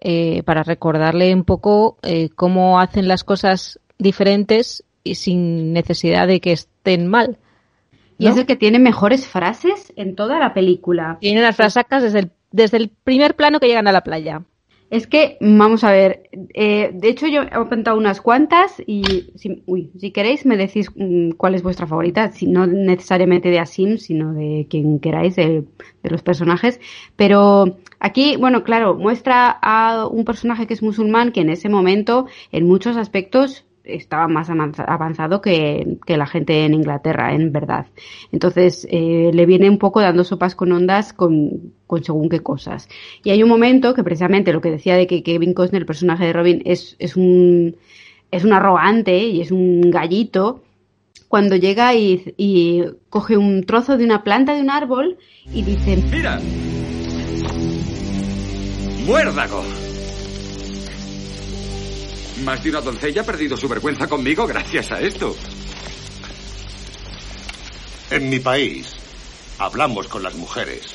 eh, 0.02 0.44
para 0.44 0.62
recordarle 0.62 1.34
un 1.34 1.44
poco 1.44 1.98
cómo 2.36 2.80
hacen 2.80 3.08
las 3.08 3.24
cosas 3.24 3.80
diferentes 3.98 4.84
y 5.04 5.16
sin 5.16 5.74
necesidad 5.74 6.28
de 6.28 6.42
que 6.42 6.52
estén 6.52 7.08
mal. 7.08 7.40
Y 8.20 8.28
es 8.28 8.38
el 8.38 8.46
que 8.46 8.56
tiene 8.56 8.80
mejores 8.80 9.28
frases 9.28 9.94
en 9.96 10.16
toda 10.16 10.40
la 10.40 10.54
película. 10.54 11.18
Tiene 11.22 11.42
las 11.42 11.56
frasacas 11.56 12.04
desde 12.04 12.20
el 12.20 12.32
desde 12.52 12.78
el 12.78 12.90
primer 12.90 13.36
plano 13.36 13.60
que 13.60 13.68
llegan 13.68 13.88
a 13.88 13.92
la 13.92 14.04
playa. 14.04 14.44
Es 14.90 15.06
que, 15.06 15.38
vamos 15.42 15.84
a 15.84 15.92
ver, 15.92 16.30
eh, 16.54 16.92
de 16.94 17.10
hecho 17.10 17.28
yo 17.28 17.42
he 17.42 17.54
apuntado 17.54 17.98
unas 17.98 18.22
cuantas 18.22 18.82
y 18.86 19.32
si, 19.36 19.62
uy, 19.66 19.92
si 20.00 20.12
queréis 20.12 20.46
me 20.46 20.56
decís 20.56 20.90
mm, 20.96 21.32
cuál 21.32 21.56
es 21.56 21.64
vuestra 21.64 21.88
favorita, 21.88 22.32
si 22.32 22.48
no 22.48 22.66
necesariamente 22.66 23.50
de 23.50 23.60
Asim, 23.60 23.98
sino 23.98 24.34
de 24.34 24.66
quien 24.70 25.00
queráis, 25.00 25.36
de, 25.36 25.66
de, 26.04 26.10
los 26.10 26.22
personajes. 26.24 26.80
Pero 27.18 27.80
aquí, 28.00 28.38
bueno, 28.38 28.64
claro, 28.64 28.96
muestra 28.96 29.50
a 29.62 30.08
un 30.08 30.24
personaje 30.24 30.68
que 30.68 30.74
es 30.74 30.82
musulmán 30.82 31.34
que 31.34 31.42
en 31.42 31.50
ese 31.50 31.68
momento, 31.68 32.28
en 32.54 32.66
muchos 32.66 32.96
aspectos, 32.96 33.67
estaba 33.88 34.28
más 34.28 34.50
avanzado 34.50 35.42
que, 35.42 35.98
la 36.08 36.28
gente 36.28 36.66
en 36.66 36.74
Inglaterra, 36.74 37.34
en 37.34 37.52
verdad. 37.52 37.88
Entonces, 38.32 38.88
eh, 38.92 39.32
le 39.34 39.46
viene 39.46 39.70
un 39.70 39.78
poco 39.78 40.02
dando 40.02 40.24
sopas 40.24 40.56
con 40.56 40.72
ondas 40.72 41.14
con, 41.14 41.74
según 42.02 42.30
qué 42.30 42.42
cosas. 42.42 42.90
Y 43.24 43.30
hay 43.30 43.44
un 43.44 43.50
momento 43.50 43.94
que 43.94 44.04
precisamente 44.04 44.54
lo 44.54 44.62
que 44.62 44.72
decía 44.72 44.96
de 44.96 45.08
que 45.08 45.24
Kevin 45.24 45.54
Costner, 45.54 45.82
el 45.82 45.86
personaje 45.86 46.26
de 46.26 46.34
Robin, 46.34 46.62
es, 46.66 46.96
es 47.00 47.16
un, 47.16 47.76
es 48.32 48.44
un 48.44 48.54
arrogante 48.54 49.18
y 49.18 49.42
es 49.42 49.52
un 49.52 49.90
gallito, 49.90 50.64
cuando 51.28 51.56
llega 51.56 51.94
y, 51.94 52.34
y 52.38 52.84
coge 53.10 53.38
un 53.38 53.64
trozo 53.66 53.98
de 53.98 54.06
una 54.06 54.24
planta 54.24 54.54
de 54.54 54.62
un 54.62 54.70
árbol 54.70 55.18
y 55.54 55.62
dice... 55.64 55.98
¡Mira! 56.12 56.40
¡Muérdago! 59.06 59.87
Más 62.44 62.64
de 62.64 62.70
una 62.70 62.82
doncella 62.82 63.22
ha 63.22 63.26
perdido 63.26 63.58
su 63.58 63.68
vergüenza 63.68 64.08
conmigo 64.08 64.46
gracias 64.46 64.92
a 64.92 65.00
esto. 65.00 65.36
En 68.12 68.30
mi 68.30 68.40
país, 68.40 68.96
hablamos 69.58 70.08
con 70.08 70.24
las 70.24 70.36
mujeres, 70.36 70.94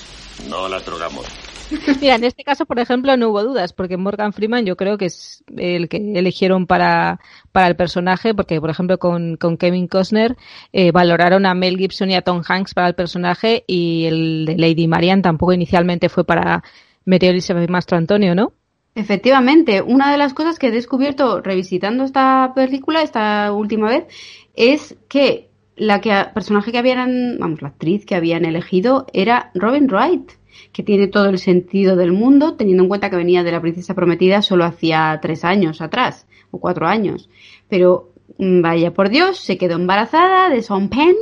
no 0.48 0.68
las 0.68 0.84
drogamos. 0.84 1.26
Mira, 2.00 2.14
en 2.14 2.24
este 2.24 2.44
caso, 2.44 2.64
por 2.66 2.78
ejemplo, 2.78 3.16
no 3.16 3.30
hubo 3.30 3.42
dudas, 3.42 3.72
porque 3.72 3.96
Morgan 3.96 4.32
Freeman 4.32 4.64
yo 4.66 4.76
creo 4.76 4.98
que 4.98 5.06
es 5.06 5.42
el 5.56 5.88
que 5.88 5.96
eligieron 6.14 6.66
para, 6.66 7.20
para 7.50 7.66
el 7.66 7.76
personaje, 7.76 8.34
porque, 8.34 8.60
por 8.60 8.70
ejemplo, 8.70 8.98
con, 8.98 9.36
con 9.36 9.56
Kevin 9.56 9.88
Costner 9.88 10.36
eh, 10.72 10.92
valoraron 10.92 11.46
a 11.46 11.54
Mel 11.54 11.76
Gibson 11.76 12.10
y 12.10 12.14
a 12.14 12.22
Tom 12.22 12.42
Hanks 12.46 12.74
para 12.74 12.88
el 12.88 12.94
personaje 12.94 13.64
y 13.66 14.04
el 14.06 14.44
de 14.46 14.56
Lady 14.58 14.86
Marian 14.86 15.22
tampoco 15.22 15.52
inicialmente 15.52 16.08
fue 16.08 16.24
para 16.24 16.62
María 17.04 17.30
Elizabeth 17.30 17.68
Mastro 17.68 17.96
Antonio, 17.96 18.34
¿no? 18.34 18.52
Efectivamente, 18.94 19.80
una 19.80 20.12
de 20.12 20.18
las 20.18 20.34
cosas 20.34 20.58
que 20.58 20.66
he 20.66 20.70
descubierto 20.70 21.40
revisitando 21.40 22.04
esta 22.04 22.52
película, 22.54 23.00
esta 23.00 23.50
última 23.52 23.88
vez, 23.88 24.04
es 24.54 24.96
que 25.08 25.48
la 25.76 26.02
que, 26.02 26.12
personaje 26.34 26.72
que 26.72 26.78
habían, 26.78 27.38
vamos, 27.38 27.62
la 27.62 27.68
actriz 27.68 28.04
que 28.04 28.14
habían 28.14 28.44
elegido 28.44 29.06
era 29.14 29.50
Robin 29.54 29.88
Wright, 29.90 30.32
que 30.72 30.82
tiene 30.82 31.08
todo 31.08 31.30
el 31.30 31.38
sentido 31.38 31.96
del 31.96 32.12
mundo, 32.12 32.54
teniendo 32.54 32.82
en 32.82 32.90
cuenta 32.90 33.08
que 33.08 33.16
venía 33.16 33.42
de 33.42 33.52
la 33.52 33.62
princesa 33.62 33.94
prometida 33.94 34.42
solo 34.42 34.64
hacía 34.64 35.18
tres 35.22 35.42
años 35.42 35.80
atrás, 35.80 36.26
o 36.50 36.60
cuatro 36.60 36.86
años. 36.86 37.30
Pero, 37.70 38.10
mm, 38.36 38.60
vaya 38.60 38.92
por 38.92 39.08
Dios, 39.08 39.38
se 39.38 39.56
quedó 39.56 39.76
embarazada 39.76 40.50
de 40.50 40.60
Sean 40.60 40.90
Penn, 40.90 41.16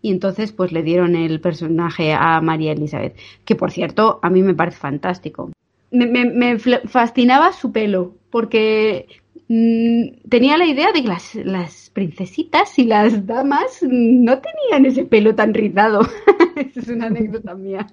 y 0.00 0.12
entonces 0.12 0.52
pues 0.52 0.70
le 0.70 0.84
dieron 0.84 1.16
el 1.16 1.40
personaje 1.40 2.12
a 2.12 2.40
María 2.40 2.70
Elizabeth, 2.70 3.16
que 3.44 3.56
por 3.56 3.72
cierto 3.72 4.20
a 4.22 4.30
mí 4.30 4.42
me 4.42 4.54
parece 4.54 4.78
fantástico 4.78 5.50
me, 5.96 6.24
me, 6.26 6.58
fascinaba 6.58 7.52
su 7.52 7.72
pelo, 7.72 8.16
porque 8.30 9.06
mm, 9.48 10.28
tenía 10.28 10.56
la 10.56 10.66
idea 10.66 10.92
de 10.92 11.02
que 11.02 11.08
las, 11.08 11.34
las, 11.34 11.85
princesitas 11.96 12.78
y 12.78 12.84
las 12.84 13.26
damas 13.26 13.78
no 13.80 14.38
tenían 14.38 14.84
ese 14.84 15.06
pelo 15.06 15.34
tan 15.34 15.54
rizado. 15.54 16.00
es 16.74 16.88
una 16.88 17.06
anécdota 17.06 17.54
mía. 17.54 17.86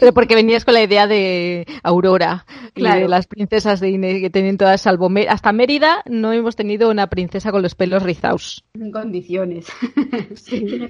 Pero 0.00 0.14
porque 0.14 0.34
venías 0.34 0.64
con 0.64 0.72
la 0.72 0.82
idea 0.82 1.06
de 1.06 1.66
Aurora, 1.82 2.46
claro. 2.72 3.02
de 3.02 3.08
las 3.08 3.26
princesas 3.26 3.80
de 3.80 3.90
Inés 3.90 4.22
que 4.22 4.30
tienen 4.30 4.56
todas 4.56 4.80
salvo. 4.80 5.10
Hasta 5.28 5.52
Mérida 5.52 6.02
no 6.06 6.32
hemos 6.32 6.56
tenido 6.56 6.90
una 6.90 7.08
princesa 7.08 7.52
con 7.52 7.60
los 7.60 7.74
pelos 7.74 8.02
rizados. 8.02 8.64
En 8.74 8.90
condiciones. 8.90 9.66
Sí. 10.34 10.88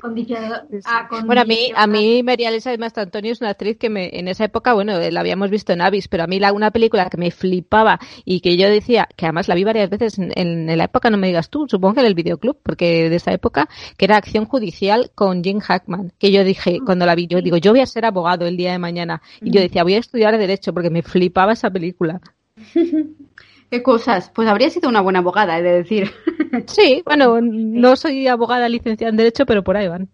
bueno, 1.24 1.40
a 1.40 1.44
mí, 1.44 1.72
a 1.74 1.86
mí 1.86 2.22
María 2.22 2.50
Elisa 2.50 2.76
Mastro 2.76 3.02
Antonio 3.02 3.32
es 3.32 3.40
una 3.40 3.50
actriz 3.50 3.78
que 3.78 3.88
me, 3.88 4.10
en 4.18 4.28
esa 4.28 4.44
época, 4.44 4.74
bueno, 4.74 4.98
la 4.98 5.20
habíamos 5.20 5.50
visto 5.50 5.72
en 5.72 5.80
Avis, 5.80 6.06
pero 6.08 6.24
a 6.24 6.26
mí 6.26 6.38
la, 6.38 6.52
una 6.52 6.70
película 6.70 7.08
que 7.08 7.16
me 7.16 7.30
flipaba 7.30 7.98
y 8.24 8.40
que 8.40 8.56
yo 8.56 8.68
decía, 8.68 9.08
que 9.16 9.26
además 9.26 9.48
la 9.48 9.54
vi 9.54 9.64
varias 9.64 9.90
veces 9.90 10.18
en, 10.18 10.32
en 10.36 10.78
la 10.78 10.84
época, 10.84 11.10
no 11.10 11.16
me 11.16 11.28
digas 11.28 11.50
tú, 11.50 11.66
supongo 11.68 11.94
que 11.94 12.00
en 12.00 12.06
el 12.06 12.14
videoclub, 12.28 12.58
porque 12.62 13.08
de 13.08 13.16
esa 13.16 13.32
época, 13.32 13.68
que 13.96 14.04
era 14.04 14.16
Acción 14.16 14.44
Judicial 14.44 15.10
con 15.14 15.42
Jim 15.42 15.60
Hackman, 15.60 16.12
que 16.18 16.30
yo 16.30 16.44
dije, 16.44 16.78
cuando 16.84 17.06
la 17.06 17.14
vi, 17.14 17.26
yo 17.26 17.40
digo, 17.40 17.56
yo 17.56 17.72
voy 17.72 17.80
a 17.80 17.86
ser 17.86 18.04
abogado 18.04 18.46
el 18.46 18.56
día 18.56 18.72
de 18.72 18.78
mañana. 18.78 19.22
Y 19.40 19.50
yo 19.50 19.60
decía, 19.60 19.82
voy 19.82 19.94
a 19.94 19.98
estudiar 19.98 20.36
Derecho 20.38 20.72
porque 20.72 20.90
me 20.90 21.02
flipaba 21.02 21.52
esa 21.52 21.70
película. 21.70 22.20
¿Qué 23.70 23.82
cosas? 23.82 24.30
Pues 24.34 24.48
habría 24.48 24.70
sido 24.70 24.88
una 24.88 25.02
buena 25.02 25.18
abogada, 25.18 25.58
he 25.58 25.62
de 25.62 25.72
decir. 25.72 26.10
Sí, 26.66 27.02
bueno, 27.04 27.40
no 27.42 27.94
soy 27.96 28.26
abogada 28.26 28.68
licenciada 28.68 29.10
en 29.10 29.16
Derecho, 29.16 29.44
pero 29.44 29.62
por 29.62 29.76
ahí 29.76 29.86
van. 29.86 30.08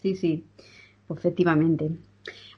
Sí, 0.00 0.14
sí, 0.14 0.44
efectivamente. 1.10 1.90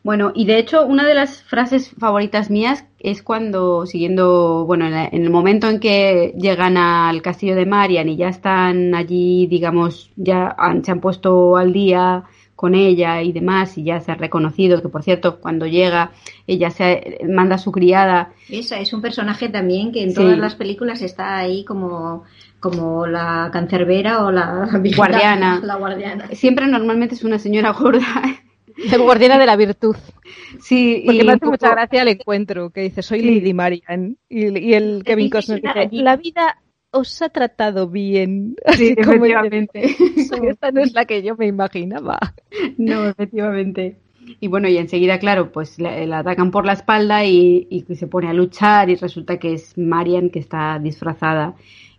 Bueno, 0.05 0.32
y 0.34 0.46
de 0.46 0.59
hecho, 0.59 0.86
una 0.86 1.07
de 1.07 1.14
las 1.14 1.42
frases 1.42 1.90
favoritas 1.99 2.51
mías 2.51 2.84
es 3.01 3.22
cuando, 3.22 3.84
siguiendo, 3.86 4.64
bueno, 4.64 4.86
en 4.86 5.22
el 5.22 5.30
momento 5.30 5.68
en 5.68 5.80
que 5.80 6.34
llegan 6.38 6.76
al 6.76 7.20
castillo 7.20 7.55
de 7.57 7.66
Marian 7.66 8.09
y 8.09 8.16
ya 8.16 8.28
están 8.28 8.94
allí, 8.94 9.46
digamos, 9.46 10.11
ya 10.16 10.57
se 10.82 10.90
han 10.90 11.01
puesto 11.01 11.57
al 11.57 11.72
día 11.72 12.24
con 12.59 12.74
ella 12.74 13.22
y 13.22 13.30
demás, 13.30 13.78
y 13.78 13.84
ya 13.84 14.01
se 14.01 14.11
ha 14.11 14.16
reconocido 14.16 14.82
que, 14.82 14.88
por 14.88 15.05
cierto, 15.05 15.38
cuando 15.38 15.66
llega, 15.66 16.11
ella 16.49 16.70
se 16.70 17.18
manda 17.28 17.55
a 17.55 17.59
su 17.59 17.70
criada. 17.70 18.32
Esa 18.49 18.80
es 18.80 18.92
un 18.92 19.01
personaje 19.01 19.49
también 19.49 19.92
que 19.92 20.03
en 20.03 20.12
todas 20.12 20.36
las 20.38 20.57
películas 20.57 21.03
está 21.03 21.36
ahí 21.36 21.64
como, 21.64 22.24
como 22.59 23.07
la 23.07 23.51
cancerbera 23.53 24.24
o 24.24 24.32
la 24.32 24.68
guardiana. 24.96 25.61
La 25.62 25.76
guardiana. 25.76 26.26
Siempre 26.32 26.66
normalmente 26.66 27.14
es 27.14 27.22
una 27.22 27.38
señora 27.38 27.70
gorda. 27.70 28.24
La 28.91 28.99
guardiana 28.99 29.39
de 29.39 29.47
la 29.47 29.57
virtud. 29.57 29.97
Sí, 30.61 31.03
porque 31.05 31.24
me 31.24 31.33
hace 31.33 31.47
mucha 31.47 31.70
gracia 31.70 32.03
el 32.03 32.09
encuentro, 32.09 32.70
que 32.70 32.83
dice, 32.83 33.03
soy 33.03 33.22
Lady 33.22 33.53
Marian. 33.53 34.16
Y, 34.29 34.57
y 34.59 34.74
el 34.74 35.03
Kevin 35.05 35.31
Costner 35.31 35.61
dice, 35.61 35.89
la 35.93 36.16
vida 36.16 36.59
os 36.91 37.20
ha 37.22 37.29
tratado 37.29 37.89
bien. 37.89 38.57
Sí, 38.76 38.95
efectivamente. 38.97 39.97
Esta 40.43 40.70
no 40.70 40.81
es 40.81 40.93
la 40.95 41.05
que 41.05 41.22
yo 41.22 41.37
me 41.37 41.47
imaginaba. 41.47 42.18
No, 42.76 43.09
efectivamente. 43.09 43.99
Y 44.41 44.49
bueno, 44.49 44.68
y 44.68 44.79
enseguida, 44.79 45.18
claro, 45.18 45.53
pues 45.53 45.79
la, 45.79 46.18
atacan 46.18 46.51
por 46.51 46.64
la 46.64 46.72
espalda 46.72 47.24
y, 47.24 47.66
y, 47.70 47.95
se 47.95 48.07
pone 48.07 48.29
a 48.29 48.33
luchar 48.33 48.91
y 48.91 48.95
resulta 48.95 49.39
que 49.39 49.55
es 49.55 49.76
Marian 49.76 50.31
que 50.31 50.39
está 50.39 50.79
disfrazada. 50.79 51.55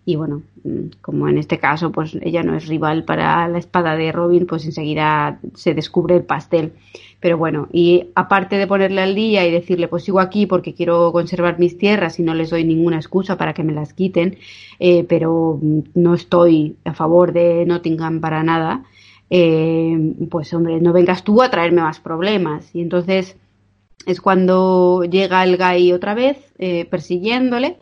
Y 0.10 0.16
bueno, 0.16 0.42
mm, 0.64 1.02
como 1.02 1.30
en 1.30 1.38
este 1.38 1.60
caso, 1.60 1.92
pues 1.92 2.18
ella 2.24 2.42
no 2.42 2.56
es 2.56 2.68
rival 2.68 3.04
para 3.04 3.48
la 3.48 3.60
espada 3.60 3.96
de 3.96 4.12
Robin, 4.12 4.48
pues 4.48 4.66
enseguida 4.66 5.40
se 5.54 5.76
descubre 5.76 6.16
el 6.16 6.24
pastel. 6.24 6.74
Pero 7.20 7.38
bueno, 7.38 7.68
y 7.72 8.08
aparte 8.16 8.56
de 8.58 8.66
ponerle 8.66 9.02
al 9.02 9.14
día 9.14 9.46
y 9.46 9.52
decirle, 9.52 9.88
pues 9.88 10.06
sigo 10.06 10.20
aquí 10.20 10.48
porque 10.48 10.74
quiero 10.74 11.12
conservar 11.12 11.60
mis 11.60 11.78
tierras 11.78 12.18
y 12.18 12.24
no 12.24 12.34
les 12.34 12.50
doy 12.50 12.64
ninguna 12.64 12.96
excusa 12.96 13.38
para 13.38 13.54
que 13.54 13.64
me 13.64 13.72
las 13.72 13.94
quiten, 13.94 14.40
eh, 14.80 15.04
pero 15.08 15.60
no 15.94 16.16
estoy 16.16 16.76
a 16.86 16.96
favor 16.96 17.32
de 17.32 17.66
Nottingham 17.68 18.20
para 18.20 18.42
nada, 18.42 18.86
eh, 19.30 20.16
pues 20.32 20.52
hombre, 20.56 20.82
no 20.82 20.92
vengas 20.92 21.24
tú 21.24 21.44
a 21.44 21.52
traerme 21.52 21.84
más 21.84 22.00
problemas. 22.00 22.74
Y 22.74 22.82
entonces 22.82 23.38
es 24.08 24.22
cuando 24.22 25.04
llega 25.04 25.44
el 25.44 25.56
Guy 25.56 25.94
otra 25.94 26.16
vez 26.16 26.38
eh, 26.58 26.86
persiguiéndole 26.86 27.78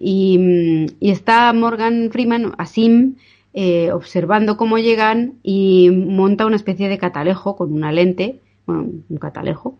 y, 0.00 0.86
está 1.00 1.52
Morgan 1.52 2.10
Freeman, 2.10 2.54
Asim, 2.56 3.16
eh, 3.52 3.92
observando 3.92 4.56
cómo 4.56 4.78
llegan 4.78 5.34
y 5.42 5.90
monta 5.90 6.46
una 6.46 6.56
especie 6.56 6.88
de 6.88 6.98
catalejo 6.98 7.56
con 7.56 7.72
una 7.72 7.92
lente, 7.92 8.40
bueno, 8.66 8.88
un 9.08 9.16
catalejo, 9.18 9.78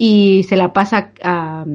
y 0.00 0.44
se 0.44 0.56
la 0.56 0.72
pasa 0.72 1.10
a, 1.22 1.66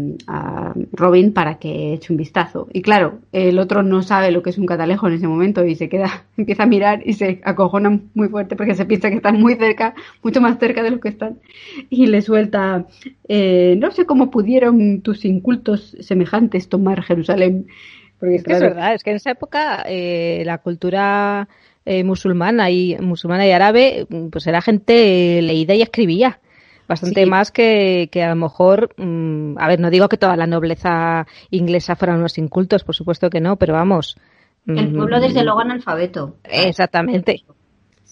Robin 0.94 1.34
para 1.34 1.60
que 1.60 1.94
eche 1.94 2.14
un 2.14 2.18
vistazo. 2.18 2.70
Y 2.72 2.82
claro, 2.82 3.20
el 3.34 3.60
otro 3.60 3.84
no 3.84 4.02
sabe 4.02 4.32
lo 4.32 4.42
que 4.42 4.50
es 4.50 4.58
un 4.58 4.66
catalejo 4.66 5.08
en 5.08 5.16
ese 5.16 5.28
momento 5.28 5.66
y 5.66 5.76
se 5.76 5.90
queda, 5.90 6.24
empieza 6.38 6.64
a 6.64 6.68
mirar 6.68 7.02
y 7.06 7.14
se 7.14 7.42
acojona 7.44 8.00
muy 8.14 8.30
fuerte 8.30 8.56
porque 8.56 8.76
se 8.76 8.86
piensa 8.86 9.10
que 9.10 9.18
están 9.18 9.40
muy 9.42 9.56
cerca, 9.56 9.94
mucho 10.24 10.40
más 10.40 10.58
cerca 10.58 10.82
de 10.82 10.92
lo 10.92 11.02
que 11.02 11.10
están. 11.10 11.40
Y 11.90 12.08
le 12.08 12.22
suelta, 12.22 12.86
eh, 13.28 13.76
no 13.78 13.92
sé 13.92 14.06
cómo 14.06 14.32
pudieron 14.32 15.02
tus 15.02 15.26
incultos 15.26 15.98
semejantes 16.00 16.70
tomar 16.70 17.04
Jerusalén. 17.04 17.68
Porque, 18.20 18.36
es 18.36 18.44
que 18.44 18.54
es 18.54 18.62
verdad, 18.62 18.94
es 18.94 19.04
que 19.04 19.10
en 19.10 19.18
esa 19.18 19.32
época 19.32 19.84
eh, 19.86 20.44
la 20.46 20.60
cultura 20.60 21.50
eh, 21.84 22.06
musulmana 22.06 22.72
y 22.72 22.96
musulmana 23.02 23.46
y 23.46 23.52
árabe, 23.52 24.08
pues 24.32 24.48
era 24.48 24.62
gente 24.62 25.42
leída 25.42 25.76
y 25.76 25.82
escribía 25.82 26.40
bastante 26.88 27.26
más 27.26 27.52
que, 27.52 28.10
que, 28.12 28.24
a 28.24 28.30
lo 28.30 28.36
mejor, 28.36 28.94
mm, 28.98 29.58
a 29.58 29.68
ver, 29.68 29.80
no 29.80 29.90
digo 29.90 30.10
que 30.10 30.18
toda 30.18 30.36
la 30.36 30.48
nobleza 30.48 31.26
inglesa 31.50 31.96
fueran 31.96 32.20
unos 32.20 32.38
incultos, 32.38 32.84
por 32.84 32.96
supuesto 32.96 33.30
que 33.30 33.42
no, 33.42 33.58
pero 33.58 33.74
vamos. 33.74 34.18
El 34.66 34.94
pueblo 34.94 35.20
desde 35.20 35.42
mm, 35.42 35.46
luego 35.46 35.60
analfabeto. 35.60 36.38
Exactamente. 36.44 37.44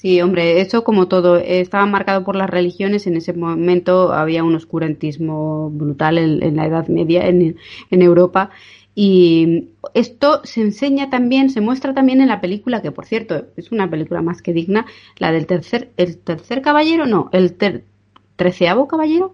Sí, 0.01 0.19
hombre, 0.19 0.61
eso 0.61 0.83
como 0.83 1.07
todo, 1.07 1.37
estaba 1.37 1.85
marcado 1.85 2.23
por 2.23 2.35
las 2.35 2.49
religiones, 2.49 3.05
en 3.05 3.17
ese 3.17 3.33
momento 3.33 4.11
había 4.11 4.43
un 4.43 4.55
oscurantismo 4.55 5.69
brutal 5.69 6.17
en, 6.17 6.55
la 6.55 6.65
Edad 6.65 6.87
Media 6.87 7.27
en, 7.27 7.57
en, 7.91 8.01
Europa 8.01 8.49
y 8.95 9.69
esto 9.93 10.41
se 10.43 10.61
enseña 10.61 11.11
también, 11.11 11.51
se 11.51 11.61
muestra 11.61 11.93
también 11.93 12.19
en 12.19 12.29
la 12.29 12.41
película, 12.41 12.81
que 12.81 12.91
por 12.91 13.05
cierto 13.05 13.45
es 13.55 13.71
una 13.71 13.91
película 13.91 14.23
más 14.23 14.41
que 14.41 14.53
digna, 14.53 14.87
la 15.19 15.31
del 15.31 15.45
tercer, 15.45 15.91
el 15.97 16.17
tercer 16.17 16.63
caballero, 16.63 17.05
no, 17.05 17.29
el 17.31 17.53
ter, 17.53 17.83
treceavo 18.41 18.87
caballero. 18.87 19.33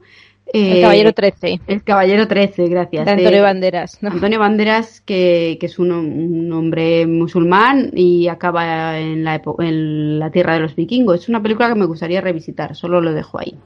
el 0.53 0.81
caballero 0.81 1.13
13. 1.13 1.47
Eh, 1.47 1.59
el 1.67 1.83
caballero 1.83 2.27
13, 2.27 2.67
gracias. 2.67 3.05
De 3.05 3.11
Antonio 3.11 3.43
Banderas. 3.43 4.03
Antonio 4.03 4.39
Banderas, 4.39 5.01
que, 5.01 5.57
es 5.61 5.79
un, 5.79 6.51
hombre 6.51 7.07
musulmán 7.07 7.91
y 7.93 8.27
acaba 8.27 8.99
en 8.99 9.23
la, 9.23 9.41
en 9.59 10.19
la 10.19 10.31
tierra 10.31 10.53
de 10.53 10.59
los 10.59 10.75
vikingos. 10.75 11.21
Es 11.21 11.29
una 11.29 11.41
película 11.41 11.69
que 11.69 11.75
me 11.75 11.85
gustaría 11.85 12.21
revisitar, 12.21 12.75
solo 12.75 13.01
lo 13.01 13.13
dejo 13.13 13.39
ahí. 13.39 13.57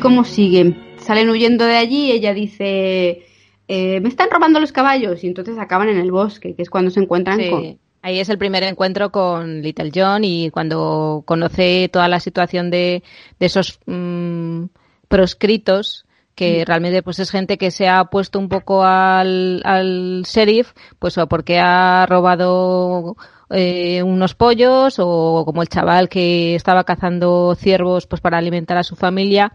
Cómo 0.00 0.24
siguen. 0.24 0.82
Salen 0.98 1.30
huyendo 1.30 1.64
de 1.64 1.76
allí, 1.76 2.10
ella 2.10 2.34
dice, 2.34 3.24
eh, 3.68 4.00
me 4.00 4.08
están 4.08 4.30
robando 4.30 4.58
los 4.60 4.72
caballos 4.72 5.22
y 5.22 5.28
entonces 5.28 5.58
acaban 5.58 5.88
en 5.88 5.98
el 5.98 6.10
bosque, 6.10 6.54
que 6.54 6.62
es 6.62 6.70
cuando 6.70 6.90
se 6.90 7.00
encuentran 7.00 7.38
con... 7.50 7.78
Ahí 8.02 8.18
es 8.18 8.30
el 8.30 8.38
primer 8.38 8.62
encuentro 8.62 9.12
con 9.12 9.60
Little 9.60 9.92
John 9.94 10.24
y 10.24 10.50
cuando 10.50 11.22
conoce 11.26 11.90
toda 11.92 12.08
la 12.08 12.18
situación 12.18 12.70
de, 12.70 13.02
de 13.38 13.46
esos 13.46 13.78
mm, 13.84 14.64
proscritos 15.06 16.06
que 16.34 16.62
mm. 16.62 16.66
realmente 16.66 17.02
pues 17.02 17.18
es 17.18 17.30
gente 17.30 17.58
que 17.58 17.70
se 17.70 17.88
ha 17.88 18.06
puesto 18.06 18.38
un 18.38 18.48
poco 18.48 18.82
al, 18.82 19.60
al 19.64 20.22
sheriff, 20.22 20.72
pues 20.98 21.18
o 21.18 21.28
porque 21.28 21.58
ha 21.58 22.06
robado 22.06 23.16
eh, 23.50 24.02
unos 24.02 24.34
pollos 24.34 24.94
o 24.98 25.42
como 25.44 25.60
el 25.60 25.68
chaval 25.68 26.08
que 26.08 26.54
estaba 26.54 26.84
cazando 26.84 27.54
ciervos 27.54 28.06
pues 28.06 28.22
para 28.22 28.38
alimentar 28.38 28.78
a 28.78 28.82
su 28.82 28.96
familia 28.96 29.52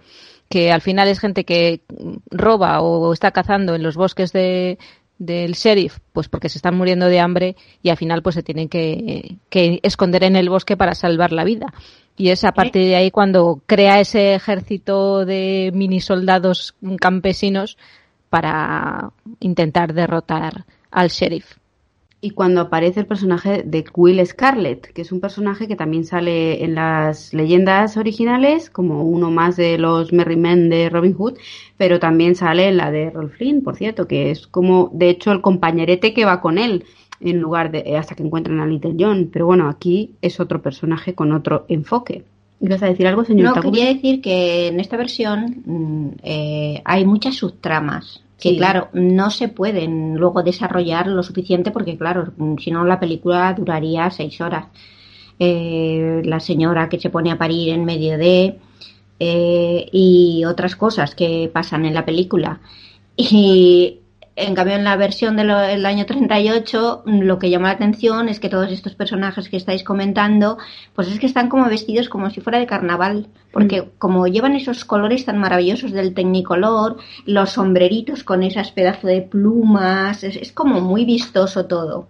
que 0.49 0.71
al 0.71 0.81
final 0.81 1.07
es 1.07 1.19
gente 1.19 1.43
que 1.43 1.81
roba 2.29 2.81
o 2.81 3.11
está 3.13 3.31
cazando 3.31 3.75
en 3.75 3.83
los 3.83 3.95
bosques 3.95 4.31
de, 4.31 4.77
del 5.17 5.53
sheriff, 5.53 5.99
pues 6.13 6.27
porque 6.27 6.49
se 6.49 6.57
están 6.57 6.75
muriendo 6.75 7.07
de 7.07 7.19
hambre 7.19 7.55
y 7.81 7.89
al 7.89 7.97
final 7.97 8.21
pues 8.21 8.35
se 8.35 8.43
tienen 8.43 8.69
que, 8.69 9.37
esconder 9.51 10.23
en 10.23 10.35
el 10.35 10.49
bosque 10.49 10.77
para 10.77 10.95
salvar 10.95 11.31
la 11.31 11.43
vida. 11.43 11.67
Y 12.17 12.29
es 12.29 12.43
a 12.43 12.53
partir 12.53 12.85
de 12.85 12.95
ahí 12.95 13.11
cuando 13.11 13.61
crea 13.65 13.99
ese 13.99 14.35
ejército 14.35 15.25
de 15.25 15.71
mini 15.73 15.99
soldados 15.99 16.75
campesinos 16.99 17.77
para 18.29 19.11
intentar 19.39 19.93
derrotar 19.93 20.65
al 20.91 21.09
sheriff 21.09 21.57
y 22.25 22.31
cuando 22.31 22.59
aparece 22.59 23.01
el 23.01 23.05
personaje 23.05 23.61
de 23.63 23.85
Will 23.95 24.25
Scarlet, 24.25 24.91
que 24.93 25.03
es 25.03 25.11
un 25.11 25.19
personaje 25.19 25.67
que 25.67 25.75
también 25.75 26.05
sale 26.05 26.63
en 26.63 26.73
las 26.73 27.35
leyendas 27.35 27.97
originales 27.97 28.71
como 28.71 29.03
uno 29.03 29.29
más 29.29 29.57
de 29.57 29.77
los 29.77 30.11
Merry 30.11 30.35
Men 30.35 30.71
de 30.71 30.89
Robin 30.89 31.13
Hood, 31.13 31.37
pero 31.77 31.99
también 31.99 32.33
sale 32.33 32.67
en 32.69 32.77
la 32.77 32.89
de 32.89 33.11
Rolf 33.11 33.35
Flynn, 33.37 33.61
por 33.61 33.75
cierto, 33.75 34.07
que 34.07 34.31
es 34.31 34.47
como 34.47 34.89
de 34.91 35.09
hecho 35.09 35.31
el 35.31 35.41
compañerete 35.41 36.15
que 36.15 36.25
va 36.25 36.41
con 36.41 36.57
él 36.57 36.85
en 37.21 37.39
lugar 37.39 37.69
de 37.69 37.95
hasta 37.95 38.15
que 38.15 38.23
encuentran 38.23 38.59
a 38.59 38.65
Little 38.65 38.95
John, 38.97 39.29
pero 39.31 39.45
bueno, 39.45 39.69
aquí 39.69 40.15
es 40.19 40.39
otro 40.39 40.63
personaje 40.63 41.13
con 41.13 41.31
otro 41.31 41.65
enfoque. 41.67 42.23
¿Ibas 42.59 42.81
a 42.81 42.87
decir 42.87 43.05
algo, 43.05 43.23
señor? 43.23 43.55
No, 43.55 43.61
quería 43.61 43.85
decir 43.85 44.19
que 44.19 44.69
en 44.69 44.79
esta 44.79 44.97
versión 44.97 45.61
mm, 45.63 46.07
eh, 46.23 46.81
hay 46.85 47.05
muchas 47.05 47.35
subtramas 47.35 48.24
que 48.39 48.57
claro, 48.57 48.89
no 48.93 49.29
se 49.31 49.47
pueden 49.47 50.15
luego 50.15 50.43
desarrollar 50.43 51.07
lo 51.07 51.23
suficiente 51.23 51.71
porque 51.71 51.97
claro, 51.97 52.33
si 52.59 52.69
no 52.71 52.83
la 52.83 52.99
película 52.99 53.53
duraría 53.53 54.09
seis 54.11 54.39
horas. 54.41 54.67
Eh, 55.39 56.21
la 56.23 56.39
señora 56.39 56.87
que 56.87 56.99
se 56.99 57.09
pone 57.09 57.31
a 57.31 57.37
parir 57.37 57.73
en 57.73 57.83
medio 57.83 58.17
de 58.17 58.57
eh, 59.19 59.89
y 59.91 60.45
otras 60.45 60.75
cosas 60.75 61.15
que 61.15 61.49
pasan 61.53 61.85
en 61.85 61.93
la 61.93 62.05
película. 62.05 62.59
Y 63.15 63.99
en 64.37 64.53
cambio, 64.53 64.75
en 64.75 64.83
la 64.83 64.97
versión 64.97 65.37
del 65.37 65.85
año 65.85 66.05
38, 66.05 67.03
lo 67.05 67.39
que 67.39 67.49
llama 67.49 67.69
la 67.69 67.75
atención 67.75 68.27
es 68.27 68.41
que 68.41 68.49
todos 68.49 68.69
estos 68.69 68.93
personajes 68.93 69.47
que 69.47 69.55
estáis 69.55 69.81
comentando, 69.81 70.57
pues 70.93 71.07
es 71.07 71.19
que 71.19 71.25
están 71.25 71.47
como 71.47 71.69
vestidos 71.69 72.09
como 72.09 72.29
si 72.29 72.41
fuera 72.41 72.59
de 72.59 72.65
carnaval, 72.65 73.27
porque 73.53 73.81
mm. 73.81 73.85
como 73.97 74.27
llevan 74.27 74.57
esos 74.57 74.83
colores 74.83 75.23
tan 75.23 75.37
maravillosos 75.37 75.93
del 75.93 76.13
tecnicolor, 76.13 76.97
los 77.25 77.51
sombreritos 77.51 78.25
con 78.25 78.43
esas 78.43 78.71
pedazos 78.71 79.05
de 79.09 79.21
plumas, 79.21 80.25
es, 80.25 80.51
como 80.51 80.81
muy 80.81 81.05
vistoso 81.05 81.65
todo. 81.65 82.09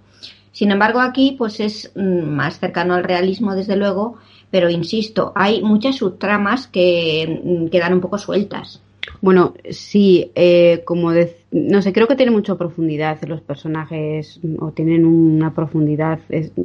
Sin 0.52 0.72
embargo, 0.72 1.02
aquí 1.02 1.36
pues 1.38 1.60
es 1.60 1.92
mm, 1.96 2.24
más 2.24 2.60
cercano 2.60 2.96
al 2.96 3.04
realismo, 3.04 3.54
desde 3.54 3.76
luego, 3.76 4.18
pero 4.50 4.72
insisto, 4.72 5.32
hay 5.36 5.62
muchas 5.62 5.98
subtramas 5.98 6.66
que 6.66 7.40
mm, 7.44 7.68
quedan 7.68 7.94
un 7.94 8.02
poco 8.02 8.18
sueltas. 8.18 8.82
Bueno, 9.22 9.54
sí, 9.70 10.32
eh, 10.36 10.82
como 10.86 11.12
no 11.52 11.82
sé, 11.82 11.94
creo 11.94 12.08
que 12.08 12.16
tiene 12.16 12.32
mucha 12.32 12.56
profundidad 12.56 13.22
los 13.24 13.42
personajes 13.42 14.40
o 14.60 14.72
tienen 14.72 15.06
una 15.06 15.54
profundidad 15.54 16.20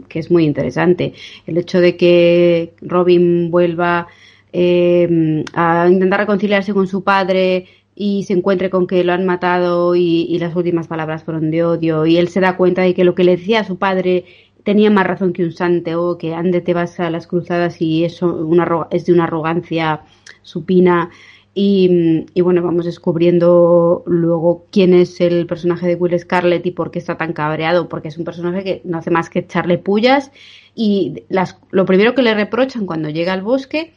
que 0.08 0.18
es 0.18 0.30
muy 0.30 0.44
interesante. 0.44 1.12
El 1.46 1.58
hecho 1.58 1.80
de 1.80 1.96
que 1.96 2.74
Robin 2.80 3.50
vuelva 3.50 4.08
eh, 4.52 5.44
a 5.54 5.88
intentar 5.88 6.20
reconciliarse 6.20 6.74
con 6.74 6.86
su 6.86 7.04
padre 7.04 7.66
y 7.94 8.24
se 8.24 8.32
encuentre 8.32 8.70
con 8.70 8.86
que 8.86 9.04
lo 9.04 9.12
han 9.12 9.26
matado 9.26 9.94
y, 9.94 10.38
las 10.38 10.56
últimas 10.56 10.88
palabras 10.88 11.22
fueron 11.22 11.50
de 11.50 11.64
odio 11.64 12.06
y 12.06 12.16
él 12.16 12.28
se 12.28 12.40
da 12.40 12.56
cuenta 12.56 12.82
de 12.82 12.94
que 12.94 13.04
lo 13.04 13.14
que 13.14 13.24
le 13.24 13.36
decía 13.36 13.60
a 13.60 13.64
su 13.64 13.76
padre 13.76 14.24
tenía 14.64 14.90
más 14.90 15.06
razón 15.06 15.32
que 15.32 15.44
un 15.44 15.52
santeo, 15.52 16.16
que 16.18 16.34
ande 16.34 16.60
te 16.60 16.74
vas 16.74 16.98
a 16.98 17.10
las 17.10 17.26
cruzadas 17.26 17.80
y 17.80 18.04
eso 18.04 18.26
una, 18.26 18.88
es 18.90 19.06
de 19.06 19.12
una 19.12 19.24
arrogancia 19.24 20.02
supina. 20.42 21.10
Y, 21.52 22.26
y, 22.32 22.40
bueno, 22.42 22.62
vamos 22.62 22.84
descubriendo 22.84 24.04
luego 24.06 24.66
quién 24.70 24.94
es 24.94 25.20
el 25.20 25.46
personaje 25.46 25.86
de 25.86 25.96
Will 25.96 26.18
Scarlett 26.18 26.64
y 26.64 26.70
por 26.70 26.90
qué 26.90 27.00
está 27.00 27.16
tan 27.16 27.32
cabreado, 27.32 27.88
porque 27.88 28.08
es 28.08 28.18
un 28.18 28.24
personaje 28.24 28.62
que 28.62 28.80
no 28.84 28.98
hace 28.98 29.10
más 29.10 29.30
que 29.30 29.40
echarle 29.40 29.78
pullas. 29.78 30.30
Y 30.74 31.24
las, 31.28 31.58
lo 31.70 31.86
primero 31.86 32.14
que 32.14 32.22
le 32.22 32.34
reprochan 32.34 32.86
cuando 32.86 33.10
llega 33.10 33.32
al 33.32 33.42
bosque 33.42 33.92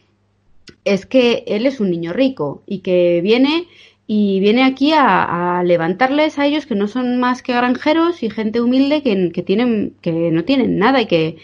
es 0.85 1.05
que 1.05 1.43
él 1.47 1.65
es 1.65 1.79
un 1.79 1.91
niño 1.91 2.13
rico 2.13 2.63
y 2.65 2.79
que 2.79 3.21
viene 3.21 3.67
y 4.05 4.39
viene 4.41 4.63
aquí 4.63 4.91
a, 4.93 5.63
levantarles 5.65 6.37
a 6.37 6.45
ellos 6.45 6.65
que 6.65 6.75
no 6.75 6.87
son 6.87 7.19
más 7.19 7.41
que 7.41 7.53
granjeros 7.53 8.21
y 8.21 8.29
gente 8.29 8.59
humilde 8.59 9.01
que, 9.01 9.31
que 9.31 9.43
tienen 9.43 9.95
que 10.01 10.11
no 10.11 10.43
tienen 10.43 10.77
nada 10.77 11.01
y 11.01 11.05
que 11.05 11.37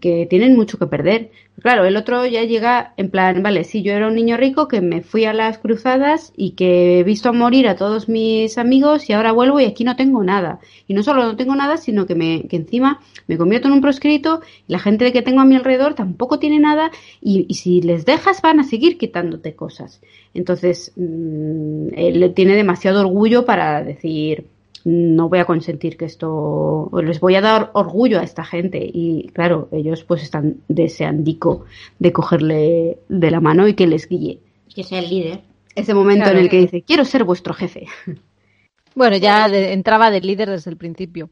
que 0.00 0.26
tienen 0.28 0.56
mucho 0.56 0.78
que 0.78 0.86
perder. 0.86 1.30
Claro, 1.62 1.84
el 1.84 1.96
otro 1.96 2.26
ya 2.26 2.42
llega 2.44 2.92
en 2.96 3.10
plan, 3.10 3.42
vale, 3.42 3.64
si 3.64 3.82
yo 3.82 3.92
era 3.92 4.08
un 4.08 4.14
niño 4.14 4.36
rico 4.36 4.68
que 4.68 4.80
me 4.80 5.00
fui 5.02 5.24
a 5.24 5.32
las 5.32 5.58
cruzadas 5.58 6.32
y 6.36 6.50
que 6.50 7.00
he 7.00 7.04
visto 7.04 7.32
morir 7.32 7.66
a 7.66 7.76
todos 7.76 8.08
mis 8.08 8.58
amigos 8.58 9.08
y 9.08 9.14
ahora 9.14 9.32
vuelvo 9.32 9.58
y 9.60 9.64
aquí 9.64 9.84
no 9.84 9.96
tengo 9.96 10.22
nada. 10.22 10.60
Y 10.86 10.94
no 10.94 11.02
solo 11.02 11.24
no 11.24 11.36
tengo 11.36 11.54
nada, 11.54 11.76
sino 11.76 12.06
que, 12.06 12.14
me, 12.14 12.42
que 12.48 12.56
encima 12.56 13.00
me 13.26 13.38
convierto 13.38 13.68
en 13.68 13.74
un 13.74 13.80
proscrito 13.80 14.42
y 14.68 14.72
la 14.72 14.78
gente 14.80 15.12
que 15.12 15.22
tengo 15.22 15.40
a 15.40 15.46
mi 15.46 15.56
alrededor 15.56 15.94
tampoco 15.94 16.38
tiene 16.38 16.58
nada 16.58 16.90
y, 17.22 17.46
y 17.48 17.54
si 17.54 17.80
les 17.80 18.04
dejas 18.04 18.42
van 18.42 18.60
a 18.60 18.64
seguir 18.64 18.98
quitándote 18.98 19.54
cosas. 19.54 20.00
Entonces, 20.34 20.92
mmm, 20.96 21.88
él 21.96 22.32
tiene 22.34 22.54
demasiado 22.54 23.00
orgullo 23.00 23.46
para 23.46 23.82
decir, 23.82 24.46
no 24.88 25.28
voy 25.28 25.40
a 25.40 25.44
consentir 25.44 25.96
que 25.96 26.04
esto, 26.04 26.88
les 27.02 27.18
voy 27.18 27.34
a 27.34 27.40
dar 27.40 27.70
orgullo 27.74 28.20
a 28.20 28.22
esta 28.22 28.44
gente 28.44 28.78
y 28.80 29.28
claro, 29.34 29.68
ellos 29.72 30.04
pues 30.04 30.22
están 30.22 30.58
deseandico 30.68 31.64
de 31.98 32.12
cogerle 32.12 32.98
de 33.08 33.30
la 33.32 33.40
mano 33.40 33.66
y 33.66 33.74
que 33.74 33.88
les 33.88 34.08
guíe. 34.08 34.38
Que 34.72 34.84
sea 34.84 35.00
el 35.00 35.10
líder. 35.10 35.40
Ese 35.74 35.92
momento 35.92 36.30
en 36.30 36.36
el 36.36 36.48
que 36.48 36.60
dice, 36.60 36.82
quiero 36.82 37.04
ser 37.04 37.24
vuestro 37.24 37.52
jefe. 37.52 37.86
Bueno, 38.94 39.18
ya 39.18 39.44
entraba 39.48 40.10
del 40.10 40.26
líder 40.26 40.48
desde 40.48 40.70
el 40.70 40.78
principio. 40.78 41.28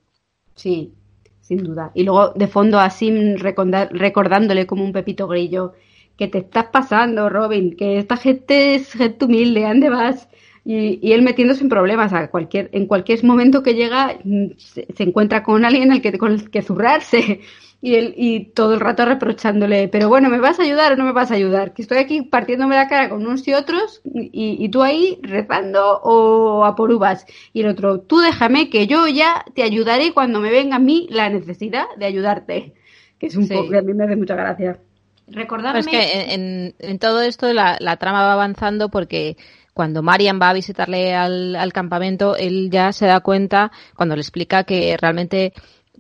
Sí, 0.55 0.93
sin 1.41 1.65
duda. 1.65 1.93
Y 1.95 2.03
luego 2.03 2.35
de 2.35 2.47
fondo 2.47 2.79
a 2.79 2.91
Sim 2.91 3.37
recordándole 3.37 4.67
como 4.67 4.85
un 4.85 4.93
pepito 4.93 5.27
grillo, 5.27 5.73
que 6.19 6.29
te 6.29 6.39
estás 6.39 6.67
pasando, 6.67 7.31
Robin, 7.31 7.75
que 7.75 7.97
esta 7.97 8.19
gente 8.19 8.75
es 8.75 8.93
gente 8.93 9.25
humilde, 9.25 9.63
¿dónde 9.63 9.89
vas? 9.89 10.29
Y, 10.65 11.13
él 11.13 11.23
metiéndose 11.23 11.63
en 11.63 11.69
problemas 11.69 12.13
a 12.13 12.29
cualquier, 12.29 12.71
en 12.73 12.87
cualquier 12.87 13.23
momento 13.23 13.63
que 13.63 13.75
llega 13.75 14.19
mm, 14.25 14.47
se, 14.57 14.87
encuentra 14.99 15.43
con 15.43 15.65
alguien 15.65 15.93
al 15.93 16.01
que, 16.01 16.17
con 16.17 16.33
el 16.33 16.51
que 16.51 16.63
zurrarse 16.63 17.41
y, 17.83 17.97
él, 17.97 18.15
y 18.17 18.47
todo 18.47 18.73
el 18.73 18.81
rato 18.81 19.05
reprochándole, 19.05 19.89
pero 19.89 20.09
bueno, 20.09 20.31
¿me 20.31 20.41
vas 20.41 20.59
a 20.59 20.63
ayudar 20.63 20.93
o 20.93 20.97
no 20.97 21.05
me 21.05 21.13
vas 21.13 21.31
a 21.31 21.35
ayudar? 21.35 21.75
Que 21.75 21.83
estoy 21.83 21.99
aquí 21.99 22.23
partiéndome 22.23 22.77
la 22.77 22.89
cara 22.89 23.11
con 23.11 23.21
unos 23.27 23.47
y 23.47 23.53
otros 23.53 24.01
y, 24.05 24.31
y 24.33 24.69
tú 24.71 24.83
ahí 24.83 25.19
rezando 25.23 26.01
o 26.03 26.65
a 26.65 26.75
por 26.75 26.91
uvas. 26.91 27.27
Y 27.53 27.61
el 27.61 27.69
otro, 27.69 28.01
tú 28.01 28.21
déjame 28.21 28.71
que 28.71 28.87
yo 28.87 29.07
ya 29.07 29.45
te 29.55 29.63
ayudaré 29.63 30.15
cuando 30.15 30.41
me 30.41 30.51
venga 30.51 30.77
a 30.77 30.81
mí 30.81 31.07
la 31.11 31.29
necesidad 31.29 31.85
de 31.99 32.07
ayudarte. 32.07 32.73
Que 33.19 33.27
es 33.27 33.37
un 33.37 33.47
poco 33.49 33.69
que 33.69 33.79
a 33.79 33.83
mí 33.83 33.93
me 33.93 34.05
hace 34.05 34.17
mucha 34.17 34.35
gracia. 34.35 34.79
Recordarme... 35.27 35.83
Pues 35.83 35.87
que 35.87 36.35
en, 36.35 36.75
en, 36.79 36.99
todo 36.99 37.23
esto 37.23 37.53
la, 37.53 37.77
la 37.81 37.97
trama 37.97 38.25
va 38.25 38.33
avanzando 38.33 38.89
porque 38.91 39.37
cuando 39.75 40.03
Marian 40.03 40.41
va 40.41 40.51
a 40.51 40.55
visitarle 40.55 41.15
al, 41.15 41.73
campamento, 41.73 42.37
él 42.37 42.71
ya 42.71 42.93
se 42.93 43.07
da 43.07 43.21
cuenta, 43.21 43.73
cuando 43.97 44.15
le 44.15 44.23
explica 44.23 44.65
que 44.65 44.97
realmente 44.97 45.53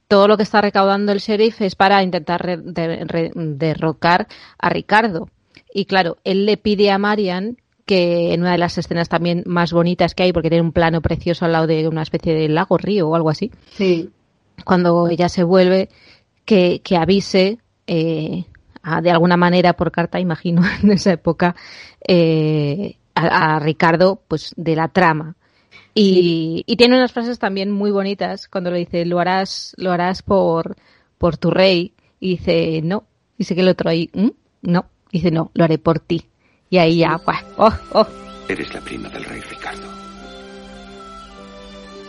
todo 0.08 0.28
lo 0.28 0.36
que 0.36 0.44
está 0.44 0.60
recaudando 0.60 1.12
el 1.12 1.18
sheriff 1.18 1.60
es 1.60 1.74
para 1.74 2.02
intentar 2.02 2.62
derrocar 2.62 4.28
a 4.58 4.68
Ricardo. 4.70 5.28
Y 5.72 5.86
claro, 5.86 6.18
él 6.24 6.46
le 6.46 6.56
pide 6.56 6.90
a 6.90 6.98
Marian 6.98 7.56
que 7.84 8.32
en 8.32 8.40
una 8.42 8.52
de 8.52 8.58
las 8.58 8.78
escenas 8.78 9.08
también 9.08 9.42
más 9.44 9.72
bonitas 9.72 10.14
que 10.14 10.22
hay, 10.22 10.32
porque 10.32 10.48
tiene 10.48 10.62
un 10.62 10.72
plano 10.72 11.02
precioso 11.02 11.44
al 11.44 11.52
lado 11.52 11.66
de 11.66 11.86
una 11.88 12.02
especie 12.02 12.32
de 12.32 12.48
lago, 12.48 12.78
río 12.78 13.08
o 13.08 13.16
algo 13.16 13.28
así. 13.28 13.50
Sí. 13.72 14.10
Cuando 14.64 15.08
ella 15.08 15.28
se 15.28 15.42
vuelve, 15.42 15.88
que, 16.44 16.80
que 16.82 16.96
avise 16.96 17.58
eh, 17.86 18.44
de 19.02 19.10
alguna 19.10 19.36
manera 19.36 19.74
por 19.74 19.90
carta, 19.90 20.20
imagino, 20.20 20.62
en 20.82 20.92
esa 20.92 21.12
época, 21.12 21.56
eh, 22.06 22.96
a, 23.14 23.58
Ricardo 23.60 24.22
pues 24.28 24.52
de 24.56 24.76
la 24.76 24.88
trama. 24.88 25.36
Y, 25.94 26.64
y, 26.66 26.76
tiene 26.76 26.96
unas 26.96 27.12
frases 27.12 27.38
también 27.38 27.70
muy 27.70 27.90
bonitas 27.90 28.48
cuando 28.48 28.70
le 28.70 28.78
dice 28.78 29.04
lo 29.04 29.20
harás, 29.20 29.74
lo 29.76 29.92
harás 29.92 30.22
por, 30.22 30.76
por 31.18 31.36
tu 31.36 31.50
rey. 31.50 31.94
Y 32.20 32.30
dice 32.36 32.80
no. 32.82 33.04
Dice 33.38 33.54
que 33.54 33.60
el 33.60 33.68
otro 33.68 33.90
ahí, 33.90 34.10
¿Mm? 34.12 34.30
no. 34.62 34.86
Dice 35.12 35.30
no, 35.30 35.50
lo 35.54 35.64
haré 35.64 35.78
por 35.78 36.00
ti. 36.00 36.28
Y 36.70 36.78
ahí 36.78 36.98
ya, 36.98 37.20
oh, 37.56 37.72
oh. 37.92 38.06
Eres 38.48 38.74
la 38.74 38.80
prima 38.80 39.08
del 39.08 39.24
rey 39.24 39.40
Ricardo. 39.40 39.88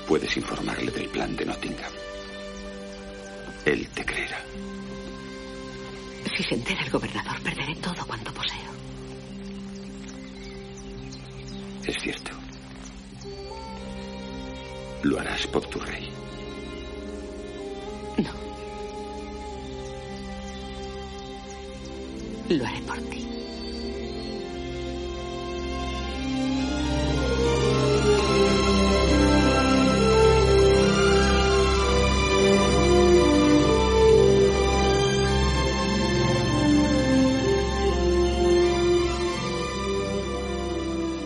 Puedes 0.08 0.36
informarle 0.38 0.92
del 0.92 1.08
plan 1.10 1.36
de 1.36 1.46
Nottingham. 1.46 1.92
Él 3.66 3.88
te 3.90 4.06
creerá. 4.06 4.38
Si 6.36 6.44
se 6.44 6.56
entera 6.56 6.84
el 6.84 6.92
gobernador, 6.92 7.42
perderé 7.42 7.76
todo 7.76 8.06
cuanto 8.06 8.32
poseo. 8.32 8.75
Es 11.88 11.98
cierto. 12.02 12.32
Lo 15.04 15.20
harás 15.20 15.46
por 15.48 15.64
tu 15.68 15.80
rey. 15.80 16.10
No. 18.18 18.32
Lo 22.56 22.66
haré 22.66 22.82
por 22.82 22.98
ti. 23.02 23.28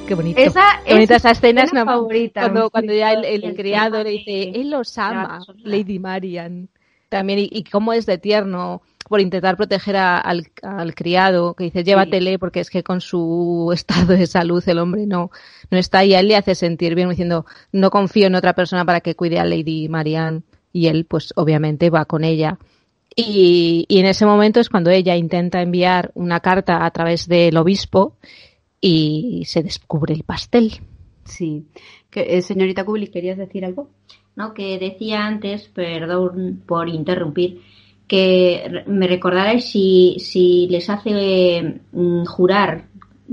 Qué 0.09 0.15
bonito. 0.15 0.41
Esa, 0.41 0.81
bonita 0.89 1.17
esa 1.17 1.29
escena, 1.29 1.61
es 1.61 1.71
una 1.71 1.85
favorita. 1.85 2.41
Cuando, 2.41 2.71
cuando 2.71 2.93
ya 2.93 3.11
el, 3.11 3.55
criado 3.55 4.03
le 4.03 4.09
dice, 4.09 4.49
él 4.55 4.71
los 4.71 4.97
ama, 4.97 5.39
Lady 5.63 5.99
Marian. 5.99 6.67
También, 7.09 7.37
y, 7.41 7.63
cómo 7.65 7.93
es 7.93 8.07
de 8.07 8.17
tierno 8.17 8.81
por 9.07 9.21
intentar 9.21 9.55
proteger 9.55 9.97
al, 9.97 10.47
criado, 10.95 11.53
que 11.53 11.65
dice, 11.65 11.83
llévatele, 11.83 12.39
porque 12.39 12.59
es 12.59 12.71
que 12.71 12.81
con 12.81 13.01
su 13.01 13.69
estado 13.75 14.13
de 14.13 14.25
salud 14.25 14.63
el 14.65 14.79
hombre 14.79 15.05
no, 15.05 15.29
no 15.69 15.77
está, 15.77 16.03
y 16.03 16.15
a 16.15 16.21
él 16.21 16.29
le 16.29 16.37
hace 16.37 16.55
sentir 16.55 16.95
bien 16.95 17.09
diciendo, 17.09 17.45
no 17.71 17.91
confío 17.91 18.25
en 18.25 18.33
otra 18.33 18.53
persona 18.53 18.83
para 18.85 19.01
que 19.01 19.13
cuide 19.15 19.37
a 19.37 19.45
Lady 19.45 19.89
Marian, 19.89 20.43
y 20.73 20.87
él, 20.87 21.05
pues, 21.05 21.33
obviamente 21.35 21.91
va 21.91 22.05
con 22.05 22.23
ella. 22.23 22.57
Y, 23.15 23.85
y 23.87 23.99
en 23.99 24.07
ese 24.07 24.25
momento 24.25 24.59
es 24.59 24.69
cuando 24.69 24.89
ella 24.89 25.15
intenta 25.15 25.61
enviar 25.61 26.09
una 26.15 26.39
carta 26.39 26.83
a 26.83 26.89
través 26.89 27.27
del 27.27 27.57
obispo, 27.57 28.15
y 28.81 29.43
se 29.45 29.63
descubre 29.63 30.13
el 30.13 30.23
pastel. 30.23 30.79
Sí. 31.23 31.65
Eh, 32.13 32.41
señorita 32.41 32.85
Kubli, 32.85 33.07
¿querías 33.07 33.37
decir 33.37 33.65
algo? 33.65 33.89
No, 34.35 34.53
que 34.53 34.79
decía 34.79 35.25
antes, 35.25 35.67
perdón 35.67 36.63
por 36.65 36.89
interrumpir, 36.89 37.61
que 38.07 38.83
me 38.87 39.07
recordarais 39.07 39.65
si, 39.65 40.17
si 40.19 40.67
les 40.69 40.89
hace 40.89 41.81
mm, 41.91 42.25
jurar 42.25 42.87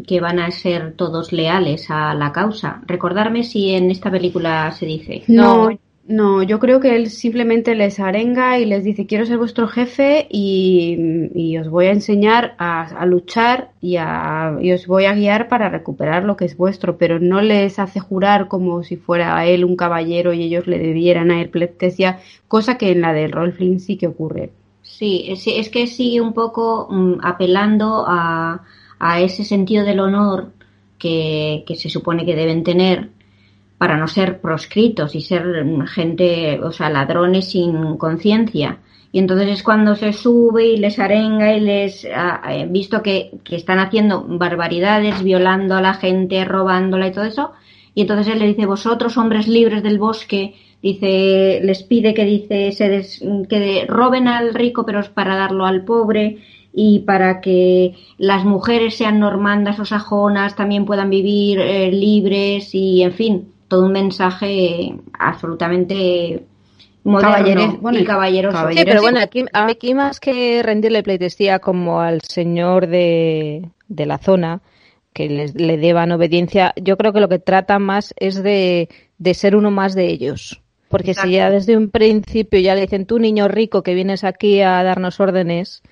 que 0.07 0.21
van 0.21 0.39
a 0.39 0.51
ser 0.51 0.95
todos 0.95 1.33
leales 1.33 1.87
a 1.91 2.13
la 2.15 2.33
causa. 2.33 2.83
Recordarme 2.87 3.45
si 3.45 3.71
en 3.71 3.91
esta 3.91 4.11
película 4.11 4.71
se 4.73 4.85
dice. 4.85 5.23
No, 5.29 5.71
no, 5.71 5.79
yo 6.09 6.61
creo 6.61 6.79
que 6.79 6.95
él 6.95 7.11
simplemente 7.11 7.75
les 7.75 7.99
arenga 7.99 8.61
y 8.61 8.65
les 8.65 8.85
dice 8.85 9.07
quiero 9.07 9.27
ser 9.27 9.39
vuestro 9.39 9.67
jefe 9.67 10.29
y, 10.31 11.57
os 11.59 11.69
voy 11.69 11.87
a 11.87 11.93
enseñar 11.93 12.55
a, 12.59 13.05
luchar 13.07 13.71
y, 13.81 13.97
a, 13.97 14.57
y, 14.61 14.73
os 14.73 14.87
voy 14.87 15.07
a 15.07 15.15
guiar 15.15 15.49
para 15.49 15.69
recuperar 15.69 16.23
lo 16.23 16.37
que 16.37 16.45
es 16.45 16.57
vuestro, 16.57 16.97
pero 16.97 17.19
no 17.19 17.41
les 17.41 17.81
hace 17.81 17.99
jurar 17.99 18.47
como 18.47 18.85
si 18.85 18.97
fuera 18.97 19.45
él 19.47 19.65
un 19.65 19.75
caballero 19.75 20.33
y 20.33 20.45
ellos 20.45 20.69
le 20.69 20.79
debieran 20.79 21.31
a 21.33 21.41
él 21.41 21.51
cosa 22.47 22.79
que 22.79 22.93
en 22.93 23.01
la 23.01 23.13
del 23.13 23.33
Rolf 23.33 23.57
Flynn 23.57 23.81
sí 23.81 23.97
que 23.97 24.07
ocurre. 24.07 24.51
Sí, 24.83 25.27
es, 25.29 25.45
es 25.47 25.69
que 25.71 25.89
sigue 25.89 26.21
un 26.21 26.33
poco 26.33 26.87
mm, 26.89 27.15
apelando 27.23 28.05
a, 28.07 28.63
a 29.01 29.21
ese 29.21 29.45
sentido 29.45 29.85
del 29.85 29.99
honor 29.99 30.53
que, 30.99 31.65
que 31.67 31.75
se 31.75 31.89
supone 31.89 32.25
que 32.25 32.37
deben 32.37 32.63
tener 32.63 33.11
para 33.79 33.97
no 33.97 34.09
ser 34.09 34.41
proscritos 34.41 35.15
y 35.15 35.21
ser 35.21 35.65
gente, 35.87 36.61
o 36.63 36.73
sea, 36.73 36.89
ladrones 36.89 37.51
sin 37.51 37.97
conciencia 37.99 38.79
Y 39.13 39.19
entonces 39.19 39.49
es 39.51 39.63
cuando 39.63 39.95
se 39.95 40.13
sube 40.13 40.67
y 40.67 40.77
les 40.79 40.99
arenga 40.99 41.55
y 41.55 41.61
les 41.61 42.07
ha 42.15 42.41
visto 42.69 43.03
que, 43.03 43.33
que 43.45 43.57
están 43.57 43.79
haciendo 43.79 44.25
barbaridades, 44.27 45.23
violando 45.23 45.75
a 45.75 45.83
la 45.83 45.95
gente, 45.95 46.45
robándola 46.45 47.09
y 47.09 47.13
todo 47.13 47.25
eso. 47.25 47.53
Y 47.95 48.03
entonces 48.03 48.29
él 48.29 48.41
le 48.41 48.49
dice, 48.49 48.67
vosotros, 48.67 49.17
hombres 49.17 49.49
libres 49.49 49.83
del 49.83 49.99
bosque, 49.99 50.55
dice, 50.83 51.61
les 51.63 51.83
pide 51.83 52.15
que 52.15 52.25
dice, 52.25 52.73
se 52.73 53.03
que 53.49 53.87
roben 53.89 54.29
al 54.29 54.55
rico, 54.55 54.85
pero 54.85 55.01
es 55.01 55.09
para 55.09 55.37
darlo 55.37 55.65
al 55.67 55.85
pobre 55.85 56.39
y 56.75 57.01
para 57.01 57.41
que 57.41 57.95
las 58.19 58.45
mujeres 58.45 58.97
sean 58.97 59.19
normandas 59.19 59.81
o 59.81 59.87
sajonas, 59.87 60.57
también 60.57 60.85
puedan 60.85 61.09
vivir 61.09 61.59
eh, 61.59 61.91
libres 61.91 62.75
y, 62.75 63.03
en 63.03 63.13
fin, 63.13 63.49
todo 63.69 63.87
un 63.87 63.93
mensaje 63.93 64.95
absolutamente 65.19 66.45
moderno 67.05 67.79
bueno, 67.81 67.99
y 67.99 68.05
caballeroso. 68.05 68.71
Sí, 68.73 68.83
pero 68.85 69.01
bueno, 69.01 69.21
aquí, 69.21 69.45
aquí 69.53 69.95
más 69.95 70.21
que 70.21 70.63
rendirle 70.63 71.03
pleitesía 71.03 71.59
como 71.59 72.01
al 72.01 72.21
señor 72.23 72.89
de, 72.89 73.69
de 73.89 74.07
la 74.07 74.19
zona, 74.19 74.61
que 75.13 75.29
le 75.29 75.79
deban 75.79 76.13
obediencia, 76.13 76.75
yo 76.77 76.97
creo 76.97 77.13
que 77.13 77.21
lo 77.21 77.29
que 77.29 77.39
trata 77.39 77.79
más 77.79 78.13
es 78.19 78.43
de, 78.43 78.89
de 79.19 79.35
ser 79.35 79.57
uno 79.57 79.71
más 79.71 79.95
de 79.95 80.09
ellos. 80.09 80.61
Porque 80.89 81.15
si 81.15 81.33
ya 81.33 81.51
desde 81.51 81.77
un 81.77 81.91
principio 81.91 82.61
ya 82.61 82.75
le 82.75 82.83
dicen, 82.83 83.07
tú 83.07 83.19
niño 83.19 83.49
rico 83.49 83.83
que 83.83 83.95
vienes 83.95 84.25
aquí 84.25 84.61
a 84.61 84.83
darnos 84.83 85.19
órdenes, 85.19 85.83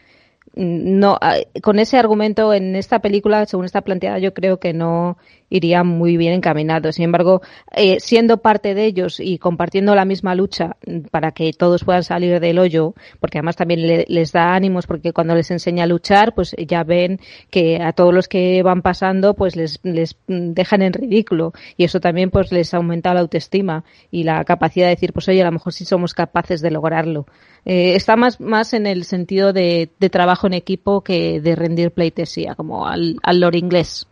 no 0.54 1.18
ah, 1.20 1.36
con 1.62 1.78
ese 1.78 1.98
argumento 1.98 2.52
en 2.52 2.76
esta 2.76 3.00
película 3.00 3.44
según 3.46 3.64
está 3.64 3.80
planteada 3.80 4.18
yo 4.20 4.34
creo 4.34 4.60
que 4.60 4.72
no 4.72 5.18
iría 5.54 5.84
muy 5.84 6.16
bien 6.16 6.34
encaminado. 6.34 6.90
Sin 6.92 7.04
embargo 7.04 7.42
eh, 7.74 7.98
siendo 8.00 8.38
parte 8.38 8.74
de 8.74 8.84
ellos 8.86 9.20
y 9.20 9.38
compartiendo 9.38 9.94
la 9.94 10.04
misma 10.04 10.34
lucha 10.34 10.76
para 11.10 11.30
que 11.30 11.52
todos 11.52 11.84
puedan 11.84 12.02
salir 12.02 12.40
del 12.40 12.58
hoyo 12.58 12.94
porque 13.20 13.38
además 13.38 13.56
también 13.56 14.04
les 14.08 14.32
da 14.32 14.54
ánimos 14.54 14.86
porque 14.86 15.12
cuando 15.12 15.34
les 15.34 15.50
enseña 15.50 15.84
a 15.84 15.86
luchar 15.86 16.34
pues 16.34 16.56
ya 16.58 16.82
ven 16.82 17.20
que 17.50 17.80
a 17.80 17.92
todos 17.92 18.12
los 18.12 18.26
que 18.26 18.62
van 18.62 18.82
pasando 18.82 19.34
pues 19.34 19.54
les, 19.54 19.78
les 19.84 20.16
dejan 20.26 20.82
en 20.82 20.92
ridículo. 20.92 21.52
Y 21.76 21.84
eso 21.84 22.00
también 22.00 22.30
pues 22.30 22.50
les 22.50 22.74
aumenta 22.74 23.14
la 23.14 23.20
autoestima 23.20 23.84
y 24.10 24.24
la 24.24 24.44
capacidad 24.44 24.86
de 24.86 24.94
decir 24.96 25.12
pues 25.12 25.28
oye 25.28 25.42
a 25.42 25.46
lo 25.46 25.52
mejor 25.52 25.72
sí 25.72 25.84
somos 25.84 26.14
capaces 26.14 26.60
de 26.60 26.70
lograrlo 26.70 27.26
eh, 27.64 27.94
está 27.94 28.16
más, 28.16 28.40
más 28.40 28.74
en 28.74 28.86
el 28.86 29.04
sentido 29.04 29.52
de, 29.52 29.90
trabajo 30.10 30.46
en 30.46 30.54
equipo 30.54 31.02
que 31.02 31.40
de 31.40 31.56
rendir 31.56 31.92
pleitesía, 31.92 32.54
como 32.54 32.86
al, 32.86 33.16
al 33.22 33.54
inglés. 33.54 34.06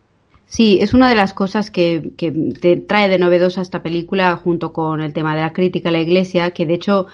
Sí, 0.45 0.77
es 0.81 0.93
una 0.93 1.09
de 1.09 1.15
las 1.15 1.33
cosas 1.33 1.71
que, 1.71 2.11
que, 2.15 2.31
te 2.31 2.77
trae 2.77 3.09
de 3.09 3.17
novedosa 3.17 3.61
esta 3.61 3.81
película 3.81 4.35
junto 4.35 4.71
con 4.71 5.01
el 5.01 5.11
tema 5.11 5.35
de 5.35 5.41
la 5.41 5.53
crítica 5.53 5.89
a 5.89 5.91
la 5.91 6.01
iglesia, 6.01 6.51
que 6.51 6.65
de 6.65 6.75
hecho, 6.75 7.07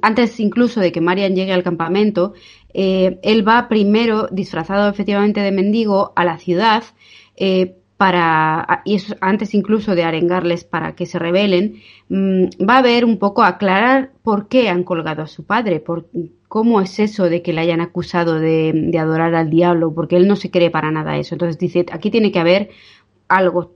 antes 0.00 0.40
incluso 0.40 0.80
de 0.80 0.90
que 0.90 1.02
Marian 1.02 1.34
llegue 1.34 1.52
al 1.52 1.62
campamento, 1.62 2.32
eh, 2.72 3.18
él 3.22 3.46
va 3.46 3.68
primero 3.68 4.28
disfrazado 4.32 4.88
efectivamente 4.88 5.40
de 5.40 5.52
mendigo 5.52 6.12
a 6.16 6.24
la 6.24 6.38
ciudad 6.38 6.84
eh, 7.36 7.76
para, 7.96 8.82
y 8.84 8.98
antes 9.20 9.54
incluso 9.54 9.94
de 9.94 10.02
arengarles 10.02 10.64
para 10.64 10.94
que 10.94 11.06
se 11.06 11.18
rebelen, 11.18 11.76
mm, 12.08 12.44
va 12.68 12.78
a 12.78 12.82
ver 12.82 13.04
un 13.04 13.18
poco 13.18 13.42
aclarar 13.42 14.10
por 14.22 14.48
qué 14.48 14.68
han 14.68 14.82
colgado 14.82 15.22
a 15.22 15.26
su 15.28 15.44
padre, 15.44 15.80
por 15.80 16.08
cómo 16.48 16.80
es 16.80 16.98
eso 16.98 17.28
de 17.28 17.42
que 17.42 17.52
le 17.52 17.60
hayan 17.60 17.80
acusado 17.80 18.40
de, 18.40 18.90
adorar 18.98 19.34
al 19.34 19.50
diablo, 19.50 19.94
porque 19.94 20.16
él 20.16 20.26
no 20.26 20.36
se 20.36 20.50
cree 20.50 20.70
para 20.70 20.90
nada 20.90 21.16
eso. 21.16 21.34
Entonces 21.34 21.58
dice, 21.58 21.86
aquí 21.92 22.10
tiene 22.10 22.32
que 22.32 22.40
haber 22.40 22.70
algo 23.28 23.72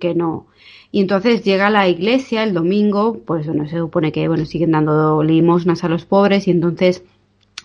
que 0.00 0.14
no. 0.14 0.46
Y 0.90 1.00
entonces 1.00 1.42
llega 1.42 1.68
a 1.68 1.70
la 1.70 1.88
iglesia 1.88 2.42
el 2.42 2.52
domingo, 2.52 3.20
pues 3.24 3.46
bueno, 3.46 3.66
se 3.66 3.78
supone 3.78 4.12
que 4.12 4.28
bueno, 4.28 4.44
siguen 4.44 4.72
dando 4.72 5.22
limosnas 5.22 5.84
a 5.84 5.88
los 5.88 6.04
pobres 6.04 6.46
y 6.46 6.50
entonces 6.50 7.04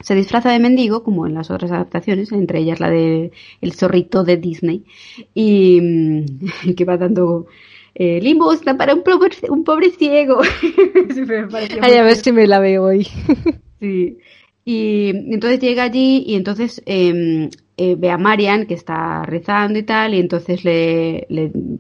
se 0.02 0.16
disfraza 0.16 0.52
de 0.52 0.60
mendigo, 0.60 1.04
como 1.04 1.26
en 1.26 1.34
las 1.34 1.52
otras 1.52 1.72
adaptaciones, 1.72 2.32
entre 2.32 2.60
ellas 2.60 2.80
la 2.80 2.90
de 2.90 3.32
El 3.62 3.74
zorrito 3.74 4.24
de 4.24 4.38
Disney, 4.38 4.84
y 5.34 5.80
mm, 5.82 6.74
que 6.76 6.86
va 6.86 6.98
dando 6.98 7.48
eh, 7.96 8.20
limosna 8.22 8.78
para 8.78 8.94
un 8.94 9.04
pobre, 9.04 9.36
un 9.50 9.64
pobre 9.64 9.90
ciego. 9.92 10.42
Ay, 11.82 11.94
a 11.94 12.04
ver 12.04 12.16
si 12.16 12.32
me 12.32 12.48
la 12.48 12.60
veo 12.60 12.84
hoy. 12.84 13.08
sí. 13.80 14.18
Y 14.64 15.10
entonces 15.34 15.60
llega 15.62 15.84
allí 15.84 16.24
y 16.28 16.36
entonces 16.36 16.82
eh, 16.86 17.50
eh, 17.80 17.96
ve 17.96 18.10
a 18.10 18.18
Marian 18.18 18.66
que 18.66 18.74
está 18.74 19.24
rezando 19.24 19.78
y 19.78 19.84
tal, 19.84 20.16
y 20.16 20.20
entonces 20.20 20.64
le, 20.66 21.28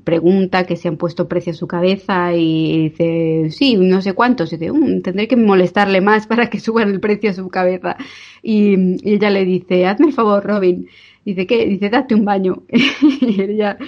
pregunta 0.03 0.67
que 0.67 0.75
se 0.75 0.87
han 0.87 0.95
puesto 0.97 1.27
precio 1.27 1.53
a 1.53 1.55
su 1.55 1.65
cabeza 1.67 2.35
y 2.35 2.89
dice, 2.89 3.49
sí, 3.49 3.75
no 3.77 4.03
sé 4.03 4.13
cuántos, 4.13 4.53
y 4.53 4.57
dice, 4.57 4.69
um, 4.69 5.01
tendré 5.01 5.27
que 5.27 5.35
molestarle 5.35 5.99
más 5.99 6.27
para 6.27 6.51
que 6.51 6.59
suban 6.59 6.89
el 6.89 6.99
precio 6.99 7.31
a 7.31 7.33
su 7.33 7.49
cabeza. 7.49 7.97
Y, 8.43 8.75
ella 9.11 9.31
le 9.31 9.43
dice, 9.43 9.87
hazme 9.87 10.07
el 10.07 10.13
favor, 10.13 10.43
Robin. 10.45 10.87
Dice, 11.25 11.47
¿qué? 11.47 11.65
Dice, 11.65 11.89
date 11.89 12.13
un 12.13 12.25
baño. 12.25 12.61
y 12.69 13.41
ella, 13.41 13.79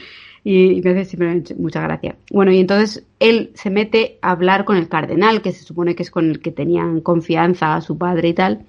y, 0.43 0.82
me 0.82 0.89
hace 0.89 1.05
simplemente 1.05 1.53
mucha 1.53 1.82
gracia. 1.82 2.16
Bueno, 2.32 2.51
y 2.51 2.60
entonces 2.60 3.05
él 3.20 3.51
se 3.53 3.70
mete 3.70 4.18
a 4.24 4.32
hablar 4.32 4.66
con 4.66 4.78
el 4.78 4.89
cardenal, 4.89 5.43
que 5.43 5.51
se 5.51 5.64
supone 5.64 5.93
que 5.93 6.01
es 6.01 6.10
con 6.10 6.32
el 6.32 6.41
que 6.41 6.51
tenían 6.51 7.01
confianza 7.01 7.76
a 7.76 7.82
su 7.82 7.99
padre 7.99 8.30
y 8.30 8.34
tal. 8.34 8.66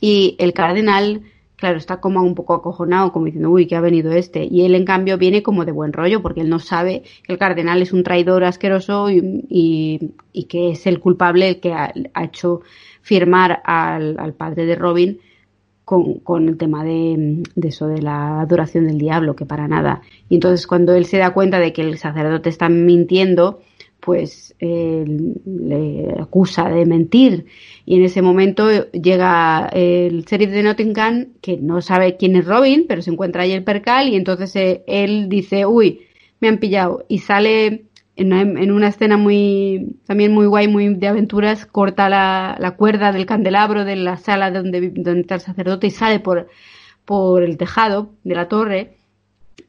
Y 0.00 0.36
el 0.38 0.54
cardenal 0.54 1.22
claro, 1.60 1.76
está 1.76 2.00
como 2.00 2.22
un 2.22 2.34
poco 2.34 2.54
acojonado, 2.54 3.12
como 3.12 3.26
diciendo, 3.26 3.50
uy, 3.50 3.66
que 3.66 3.76
ha 3.76 3.80
venido 3.80 4.10
este. 4.12 4.44
Y 4.50 4.64
él, 4.64 4.74
en 4.74 4.86
cambio, 4.86 5.18
viene 5.18 5.42
como 5.42 5.66
de 5.66 5.72
buen 5.72 5.92
rollo, 5.92 6.22
porque 6.22 6.40
él 6.40 6.48
no 6.48 6.58
sabe 6.58 7.02
que 7.22 7.32
el 7.32 7.38
cardenal 7.38 7.82
es 7.82 7.92
un 7.92 8.02
traidor 8.02 8.42
asqueroso 8.44 9.08
y, 9.10 10.14
que 10.48 10.70
es 10.70 10.86
el 10.86 10.98
culpable 10.98 11.60
que 11.60 11.72
ha, 11.74 11.92
hecho 12.22 12.62
firmar 13.02 13.60
al, 13.64 14.34
padre 14.36 14.64
de 14.64 14.74
Robin 14.74 15.20
con, 15.84 16.48
el 16.48 16.56
tema 16.56 16.82
de, 16.82 17.42
eso, 17.62 17.88
de 17.88 18.00
la 18.00 18.40
adoración 18.40 18.86
del 18.86 18.98
diablo, 18.98 19.36
que 19.36 19.44
para 19.44 19.68
nada. 19.68 20.00
Y 20.30 20.36
entonces, 20.36 20.66
cuando 20.66 20.94
él 20.94 21.04
se 21.04 21.18
da 21.18 21.34
cuenta 21.34 21.58
de 21.58 21.74
que 21.74 21.82
el 21.82 21.98
sacerdote 21.98 22.48
está 22.48 22.70
mintiendo, 22.70 23.60
pues 24.00 24.54
le 24.60 26.14
acusa 26.18 26.68
de 26.68 26.86
mentir. 26.86 27.46
Y 27.84 27.96
en 27.96 28.04
ese 28.04 28.22
momento 28.22 28.90
llega 28.92 29.68
el 29.72 30.24
sheriff 30.24 30.50
de 30.50 30.62
Nottingham 30.62 31.28
que 31.40 31.56
no 31.56 31.80
sabe 31.80 32.16
quién 32.16 32.36
es 32.36 32.46
Robin 32.46 32.86
pero 32.88 33.02
se 33.02 33.10
encuentra 33.10 33.42
ahí 33.42 33.52
el 33.52 33.64
percal 33.64 34.08
y 34.08 34.16
entonces 34.16 34.54
eh, 34.56 34.84
él 34.86 35.28
dice 35.28 35.66
uy 35.66 36.06
me 36.40 36.48
han 36.48 36.58
pillado 36.58 37.04
y 37.08 37.18
sale 37.18 37.84
en 38.16 38.70
una, 38.70 38.88
escena 38.88 39.16
muy 39.16 39.96
también 40.06 40.32
muy 40.32 40.46
guay 40.46 40.68
muy 40.68 40.94
de 40.94 41.08
aventuras 41.08 41.64
corta 41.64 42.08
la, 42.08 42.74
cuerda 42.76 43.12
del 43.12 43.24
candelabro 43.24 43.84
de 43.84 43.96
la 43.96 44.18
sala 44.18 44.50
donde, 44.50 44.90
donde 44.90 45.22
está 45.22 45.36
el 45.36 45.40
sacerdote 45.40 45.86
y 45.86 45.90
sale 45.90 46.20
por 46.20 46.48
por 47.04 47.42
el 47.42 47.56
tejado 47.56 48.10
de 48.24 48.34
la 48.34 48.48
torre 48.48 48.96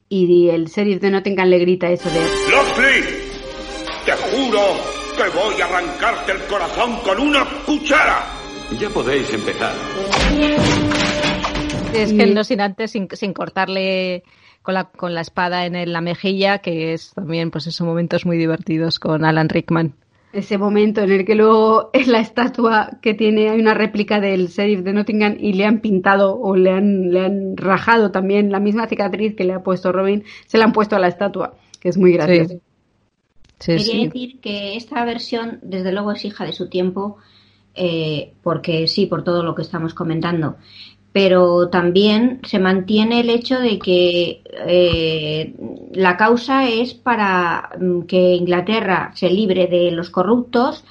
y 0.10 0.50
el 0.50 0.66
sheriff 0.66 1.00
de 1.00 1.12
Nottingham 1.12 1.48
le 1.48 1.60
grita 1.60 1.90
eso 1.90 2.10
de 2.10 3.31
juro 4.32 4.62
que 5.18 5.30
voy 5.38 5.62
a 5.62 5.66
arrancarte 5.66 6.32
el 6.32 6.40
corazón 6.48 6.96
con 7.04 7.20
una 7.20 7.46
cuchara. 7.66 8.24
Ya 8.80 8.90
podéis 8.90 9.32
empezar. 9.34 9.74
Es 11.94 12.14
que 12.14 12.26
no 12.28 12.44
sin 12.44 12.62
antes, 12.62 12.92
sin, 12.92 13.34
cortarle 13.34 14.24
con 14.62 14.74
la, 14.74 14.86
con 14.86 15.14
la 15.14 15.22
espada 15.22 15.66
en 15.66 15.92
la 15.92 16.02
mejilla, 16.02 16.60
que 16.60 16.94
es 16.94 17.14
también, 17.14 17.52
pues 17.52 17.68
esos 17.68 17.86
momentos 17.86 18.26
muy 18.26 18.38
divertidos 18.38 19.00
con 19.00 19.26
Alan 19.26 19.50
Rickman. 19.50 19.94
Ese 20.32 20.58
momento 20.58 21.02
en 21.02 21.12
el 21.12 21.26
que 21.26 21.36
luego 21.36 21.90
es 21.92 22.08
la 22.08 22.22
estatua 22.22 23.00
que 23.02 23.14
tiene, 23.14 23.50
hay 23.50 23.60
una 23.60 23.74
réplica 23.74 24.22
del 24.22 24.48
sheriff 24.48 24.80
de 24.80 24.94
Nottingham 24.94 25.36
y 25.38 25.52
le 25.52 25.66
han 25.66 25.82
pintado 25.82 26.40
o 26.40 26.56
le 26.56 26.72
han, 26.72 27.12
le 27.12 27.26
han 27.26 27.58
rajado 27.58 28.12
también 28.12 28.50
la 28.50 28.62
misma 28.62 28.88
cicatriz 28.88 29.36
que 29.36 29.44
le 29.44 29.52
ha 29.54 29.60
puesto 29.62 29.92
Robin, 29.92 30.24
se 30.48 30.58
la 30.58 30.64
han 30.64 30.72
puesto 30.72 30.96
a 30.96 31.00
la 31.00 31.10
estatua, 31.10 31.56
que 31.82 31.90
es 31.90 31.98
muy 31.98 32.14
gracioso. 32.14 32.62
Quería 33.66 34.06
decir 34.06 34.40
que 34.40 34.76
esta 34.76 35.04
versión, 35.06 35.60
desde 35.62 35.92
luego, 35.92 36.12
es 36.12 36.26
hija 36.26 36.46
de 36.46 36.54
su 36.54 36.70
tiempo, 36.70 37.18
eh, 37.76 38.34
porque 38.44 38.88
sí, 38.88 39.06
por 39.06 39.24
todo 39.24 39.44
lo 39.44 39.56
que 39.56 39.62
estamos 39.62 39.94
comentando. 39.94 40.58
Pero 41.14 41.70
también 41.70 42.40
se 42.44 42.60
mantiene 42.60 43.20
el 43.20 43.30
hecho 43.30 43.60
de 43.60 43.78
que 43.80 44.42
eh, 44.66 45.54
la 45.94 46.16
causa 46.16 46.68
es 46.70 46.94
para 46.94 47.70
mm, 47.80 48.02
que 48.04 48.36
Inglaterra 48.36 49.12
se 49.14 49.30
libre 49.30 49.68
de 49.68 49.92
los 49.92 50.10
corruptos 50.10 50.86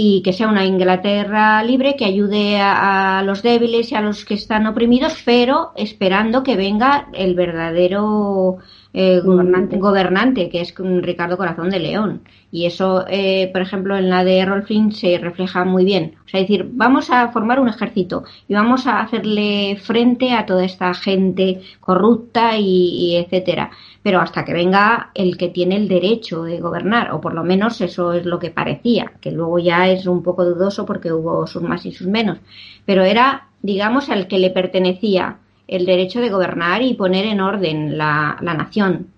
y 0.00 0.22
que 0.22 0.32
sea 0.32 0.46
una 0.46 0.64
Inglaterra 0.64 1.60
libre 1.64 1.96
que 1.96 2.04
ayude 2.04 2.60
a, 2.60 3.20
los 3.24 3.42
débiles 3.42 3.90
y 3.90 3.96
a 3.96 4.00
los 4.00 4.24
que 4.24 4.34
están 4.34 4.64
oprimidos, 4.68 5.20
pero 5.24 5.72
esperando 5.74 6.44
que 6.44 6.54
venga 6.54 7.08
el 7.14 7.34
verdadero 7.34 8.58
eh, 8.92 9.18
gobernante. 9.18 9.76
gobernante, 9.76 10.50
que 10.50 10.60
es 10.60 10.72
Ricardo 10.78 11.36
Corazón 11.36 11.70
de 11.70 11.80
León. 11.80 12.22
Y 12.50 12.66
eso, 12.66 13.04
eh, 13.08 13.50
por 13.52 13.60
ejemplo, 13.60 13.96
en 13.96 14.08
la 14.08 14.24
de 14.24 14.44
Rolfing 14.44 14.92
se 14.92 15.18
refleja 15.18 15.64
muy 15.64 15.84
bien. 15.84 16.14
O 16.24 16.28
sea, 16.28 16.40
decir, 16.40 16.66
vamos 16.72 17.10
a 17.10 17.28
formar 17.32 17.58
un 17.60 17.68
ejército 17.68 18.22
y 18.46 18.54
vamos 18.54 18.86
a 18.86 19.00
hacerle 19.00 19.78
frente 19.82 20.32
a 20.32 20.46
toda 20.46 20.64
esta 20.64 20.94
gente 20.94 21.60
corrupta 21.80 22.56
y, 22.56 23.16
etcétera. 23.16 23.70
Pero 24.08 24.22
hasta 24.22 24.42
que 24.42 24.54
venga 24.54 25.10
el 25.12 25.36
que 25.36 25.50
tiene 25.50 25.76
el 25.76 25.86
derecho 25.86 26.42
de 26.44 26.60
gobernar, 26.60 27.12
o 27.12 27.20
por 27.20 27.34
lo 27.34 27.44
menos 27.44 27.78
eso 27.82 28.14
es 28.14 28.24
lo 28.24 28.38
que 28.38 28.50
parecía, 28.50 29.12
que 29.20 29.30
luego 29.30 29.58
ya 29.58 29.86
es 29.86 30.06
un 30.06 30.22
poco 30.22 30.46
dudoso 30.46 30.86
porque 30.86 31.12
hubo 31.12 31.46
sus 31.46 31.60
más 31.60 31.84
y 31.84 31.92
sus 31.92 32.06
menos. 32.06 32.38
Pero 32.86 33.04
era, 33.04 33.48
digamos, 33.60 34.08
al 34.08 34.26
que 34.26 34.38
le 34.38 34.48
pertenecía 34.48 35.40
el 35.66 35.84
derecho 35.84 36.22
de 36.22 36.30
gobernar 36.30 36.80
y 36.80 36.94
poner 36.94 37.26
en 37.26 37.42
orden 37.42 37.98
la, 37.98 38.38
nación. 38.40 39.08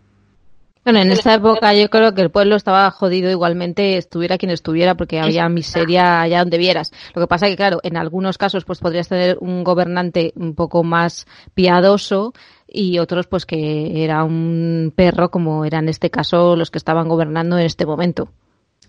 Bueno, 0.83 0.99
en 0.99 1.13
esa 1.13 1.35
época 1.35 1.73
yo 1.73 1.89
creo 1.89 2.13
que 2.13 2.23
el 2.23 2.33
pueblo 2.33 2.57
estaba 2.57 2.91
jodido 2.91 3.31
igualmente, 3.31 3.97
estuviera 3.97 4.39
quien 4.39 4.51
estuviera, 4.51 4.97
porque 4.97 5.21
había 5.21 5.49
miseria 5.49 6.23
allá 6.23 6.41
donde 6.41 6.59
vieras. 6.59 6.91
Lo 7.15 7.21
que 7.21 7.29
pasa 7.29 7.47
es 7.47 7.53
que, 7.53 7.59
claro, 7.59 7.79
en 7.85 7.97
algunos 7.97 8.39
casos 8.39 8.65
pues 8.65 8.81
podrías 8.81 9.09
tener 9.09 9.39
un 9.41 9.63
gobernante 9.63 10.33
un 10.35 10.57
poco 10.57 10.83
más 10.83 11.29
piadoso 11.55 12.33
y 12.73 12.99
otros 12.99 13.27
pues 13.27 13.47
que 13.47 14.05
era 14.05 14.25
un 14.25 14.93
perro, 14.95 15.31
como 15.31 15.65
era 15.65 15.79
en 15.79 15.89
este 15.89 16.11
caso 16.11 16.57
los 16.57 16.71
que 16.71 16.79
estaban 16.79 17.09
gobernando 17.09 17.59
en 17.59 17.67
este 17.67 17.87
momento. 17.87 18.29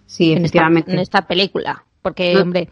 Sí, 0.06 0.34
en 0.34 0.46
esta, 0.46 0.68
en 0.68 1.00
esta 1.00 1.22
película. 1.26 1.86
Porque, 2.02 2.38
hombre, 2.38 2.70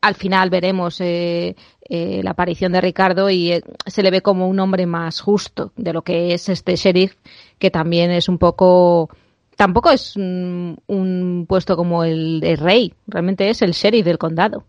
al 0.00 0.14
final 0.14 0.50
veremos 0.50 1.00
eh, 1.00 1.56
eh, 1.88 2.20
la 2.22 2.30
aparición 2.30 2.72
de 2.72 2.80
Ricardo 2.80 3.30
y 3.30 3.52
eh, 3.52 3.62
se 3.86 4.02
le 4.02 4.10
ve 4.10 4.22
como 4.22 4.48
un 4.48 4.60
hombre 4.60 4.86
más 4.86 5.20
justo 5.20 5.72
de 5.76 5.92
lo 5.92 6.02
que 6.02 6.34
es 6.34 6.48
este 6.48 6.76
sheriff, 6.76 7.14
que 7.58 7.70
también 7.70 8.10
es 8.10 8.28
un 8.28 8.38
poco 8.38 9.08
tampoco 9.56 9.90
es 9.90 10.16
un, 10.16 11.46
puesto 11.48 11.76
como 11.76 12.04
el 12.04 12.40
de 12.40 12.56
rey, 12.56 12.94
realmente 13.06 13.48
es 13.48 13.62
el 13.62 13.72
sheriff 13.72 14.04
del 14.04 14.18
condado. 14.18 14.64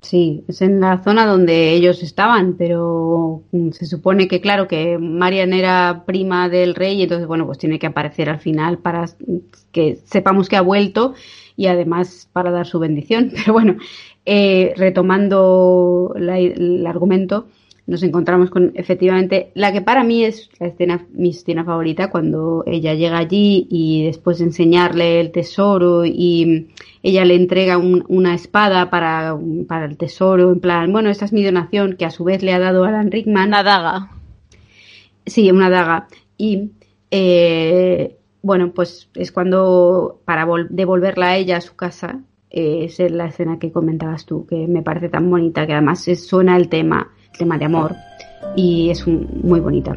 Sí, 0.00 0.44
es 0.46 0.62
en 0.62 0.80
la 0.80 1.02
zona 1.02 1.26
donde 1.26 1.72
ellos 1.72 2.02
estaban, 2.04 2.54
pero 2.56 3.42
mm, 3.50 3.70
se 3.72 3.86
supone 3.86 4.28
que, 4.28 4.40
claro, 4.40 4.68
que 4.68 4.96
Marian 4.96 5.52
era 5.52 6.04
prima 6.06 6.48
del 6.48 6.76
rey 6.76 6.98
y 6.98 7.02
entonces, 7.02 7.26
bueno, 7.26 7.46
pues 7.46 7.58
tiene 7.58 7.80
que 7.80 7.88
aparecer 7.88 8.30
al 8.30 8.38
final 8.38 8.78
para 8.78 9.06
que 9.72 9.98
sepamos 10.04 10.48
que 10.48 10.56
ha 10.56 10.62
vuelto 10.62 11.14
y 11.56 11.66
además 11.66 12.28
para 12.32 12.52
dar 12.52 12.66
su 12.66 12.78
bendición. 12.78 13.32
Pero 13.34 13.52
bueno, 13.52 13.76
eh, 14.24 14.72
retomando 14.76 16.14
el 16.16 16.86
argumento, 16.86 17.48
nos 17.88 18.02
encontramos 18.02 18.50
con 18.50 18.72
efectivamente 18.74 19.50
la 19.54 19.72
que 19.72 19.80
para 19.80 20.04
mí 20.04 20.22
es 20.22 20.50
la 20.60 20.66
escena, 20.66 21.06
mi 21.14 21.30
escena 21.30 21.64
favorita, 21.64 22.10
cuando 22.10 22.62
ella 22.66 22.92
llega 22.92 23.16
allí 23.16 23.66
y 23.70 24.04
después 24.04 24.38
de 24.38 24.44
enseñarle 24.44 25.20
el 25.20 25.32
tesoro 25.32 26.04
y 26.04 26.68
ella 27.02 27.24
le 27.24 27.34
entrega 27.34 27.78
una 27.78 28.34
espada 28.34 28.90
para, 28.90 29.34
para 29.66 29.86
el 29.86 29.96
tesoro, 29.96 30.52
en 30.52 30.60
plan, 30.60 30.92
bueno, 30.92 31.08
esta 31.08 31.24
es 31.24 31.32
mi 31.32 31.42
donación 31.42 31.96
que 31.96 32.04
a 32.04 32.10
su 32.10 32.24
vez 32.24 32.42
le 32.42 32.52
ha 32.52 32.58
dado 32.58 32.84
Alan 32.84 33.10
Rickman. 33.10 33.48
Una 33.48 33.62
daga. 33.62 34.10
Sí, 35.24 35.50
una 35.50 35.70
daga. 35.70 36.08
Y 36.36 36.72
eh, 37.10 38.18
bueno, 38.42 38.72
pues 38.72 39.08
es 39.14 39.32
cuando 39.32 40.20
para 40.26 40.46
devolverla 40.68 41.28
a 41.28 41.36
ella 41.38 41.56
a 41.56 41.62
su 41.62 41.74
casa 41.74 42.20
es 42.50 42.98
la 42.98 43.26
escena 43.26 43.58
que 43.58 43.72
comentabas 43.72 44.26
tú, 44.26 44.46
que 44.46 44.66
me 44.66 44.82
parece 44.82 45.08
tan 45.08 45.30
bonita, 45.30 45.66
que 45.66 45.72
además 45.72 46.04
suena 46.04 46.56
el 46.56 46.68
tema, 46.68 47.12
tema 47.36 47.58
de 47.58 47.64
amor, 47.64 47.94
y 48.56 48.90
es 48.90 49.06
muy 49.06 49.60
bonita. 49.60 49.96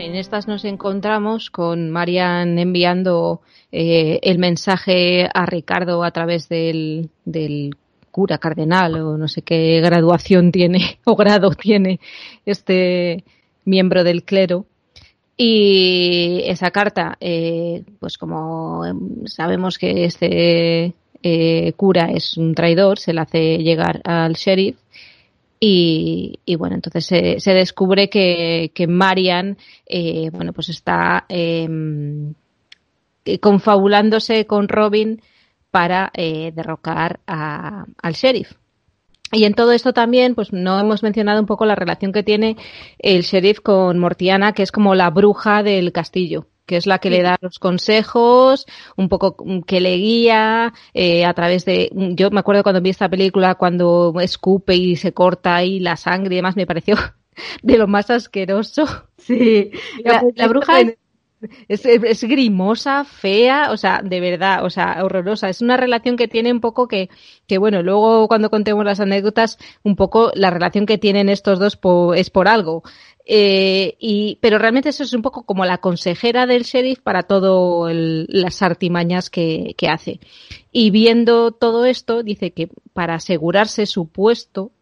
En 0.00 0.14
estas 0.14 0.48
nos 0.48 0.64
encontramos 0.64 1.50
con 1.50 1.90
Marian 1.90 2.58
enviando 2.58 3.42
eh, 3.70 4.20
el 4.22 4.38
mensaje 4.38 5.28
a 5.32 5.44
Ricardo 5.44 6.02
a 6.02 6.10
través 6.10 6.48
del, 6.48 7.10
cura 8.10 8.38
cardenal 8.38 8.96
o 8.96 9.18
no 9.18 9.28
sé 9.28 9.42
qué 9.42 9.80
graduación 9.80 10.52
tiene 10.52 10.98
o 11.04 11.16
grado 11.16 11.50
tiene 11.50 12.00
este 12.46 13.24
miembro 13.64 14.04
del 14.04 14.24
clero. 14.24 14.66
Y 15.36 16.42
esa 16.44 16.70
carta, 16.70 17.16
eh, 17.20 17.82
pues 17.98 18.16
como 18.16 18.82
sabemos 19.26 19.78
que 19.78 20.04
este 20.04 20.94
eh, 21.22 21.72
cura 21.74 22.10
es 22.12 22.36
un 22.36 22.54
traidor, 22.54 22.98
se 22.98 23.12
la 23.12 23.22
hace 23.22 23.58
llegar 23.58 24.00
al 24.04 24.34
sheriff 24.34 24.76
y, 25.64 26.56
bueno, 26.56 26.74
entonces 26.74 27.06
se, 27.06 27.54
descubre 27.54 28.10
que, 28.10 28.72
que 28.74 28.88
Marian, 28.88 29.58
eh, 29.86 30.28
bueno, 30.32 30.52
pues 30.52 30.68
está 30.70 31.24
em, 31.28 32.34
confabulándose 33.40 34.44
con 34.48 34.66
Robin 34.66 35.22
para 35.70 36.10
eh, 36.14 36.50
derrocar 36.52 37.20
al 37.26 38.12
sheriff. 38.12 38.54
Y 39.30 39.44
en 39.44 39.54
todo 39.54 39.70
esto 39.70 39.92
también, 39.92 40.34
pues 40.34 40.52
no 40.52 40.80
hemos 40.80 41.04
mencionado 41.04 41.38
un 41.38 41.46
poco 41.46 41.64
la 41.64 41.76
relación 41.76 42.10
que 42.12 42.24
tiene 42.24 42.56
el 42.98 43.22
sheriff 43.22 43.60
con 43.60 44.00
Mortiana, 44.00 44.54
que 44.54 44.64
es 44.64 44.72
como 44.72 44.96
la 44.96 45.10
bruja 45.10 45.62
del 45.62 45.92
castillo 45.92 46.48
que 46.72 46.78
es 46.78 46.86
la 46.86 47.00
que 47.00 47.10
le 47.10 47.20
da 47.20 47.36
los 47.42 47.58
consejos, 47.58 48.64
un 48.96 49.10
poco 49.10 49.36
que 49.66 49.82
le 49.82 49.94
guía 49.96 50.72
eh, 50.94 51.26
a 51.26 51.34
través 51.34 51.66
de... 51.66 51.90
Yo 51.92 52.30
me 52.30 52.40
acuerdo 52.40 52.62
cuando 52.62 52.80
vi 52.80 52.88
esta 52.88 53.10
película, 53.10 53.56
cuando 53.56 54.14
escupe 54.22 54.74
y 54.74 54.96
se 54.96 55.12
corta 55.12 55.54
ahí 55.54 55.80
la 55.80 55.96
sangre 55.96 56.34
y 56.34 56.36
demás, 56.36 56.56
me 56.56 56.66
pareció 56.66 56.96
de 57.62 57.76
lo 57.76 57.88
más 57.88 58.08
asqueroso. 58.08 58.86
Sí, 59.18 59.70
la, 60.02 60.48
bruja 60.48 60.80
es, 60.80 60.96
es, 61.68 62.24
grimosa, 62.24 63.04
fea, 63.04 63.70
o 63.72 63.76
sea, 63.76 64.00
de 64.02 64.20
verdad, 64.20 64.64
o 64.64 64.70
sea, 64.70 65.04
horrorosa. 65.04 65.48
Es 65.48 65.60
una 65.60 65.76
relación 65.76 66.16
que 66.16 66.28
tiene 66.28 66.52
un 66.52 66.60
poco 66.60 66.88
que, 66.88 67.08
que 67.46 67.58
bueno, 67.58 67.82
luego 67.82 68.28
cuando 68.28 68.50
contemos 68.50 68.84
las 68.84 69.00
anécdotas, 69.00 69.58
un 69.82 69.96
poco 69.96 70.32
la 70.34 70.50
relación 70.50 70.86
que 70.86 70.98
tienen 70.98 71.28
estos 71.28 71.58
dos 71.58 71.78
es 72.16 72.30
por 72.30 72.48
algo. 72.48 72.82
Eh, 73.24 73.96
y, 74.00 74.38
pero 74.40 74.58
realmente 74.58 74.88
eso 74.88 75.04
es 75.04 75.12
un 75.12 75.22
poco 75.22 75.44
como 75.44 75.64
la 75.64 75.78
consejera 75.78 76.46
del 76.46 76.64
sheriff 76.64 76.98
para 77.00 77.22
todo 77.22 77.88
las 77.90 78.62
artimañas 78.62 79.30
que, 79.30 79.74
que 79.76 79.88
hace. 79.88 80.20
Y 80.72 80.90
viendo 80.90 81.52
todo 81.52 81.84
esto, 81.84 82.22
dice 82.22 82.50
que 82.52 82.68
para 82.92 83.14
asegurarse 83.14 83.86
su 83.86 84.08
puesto, 84.08 84.72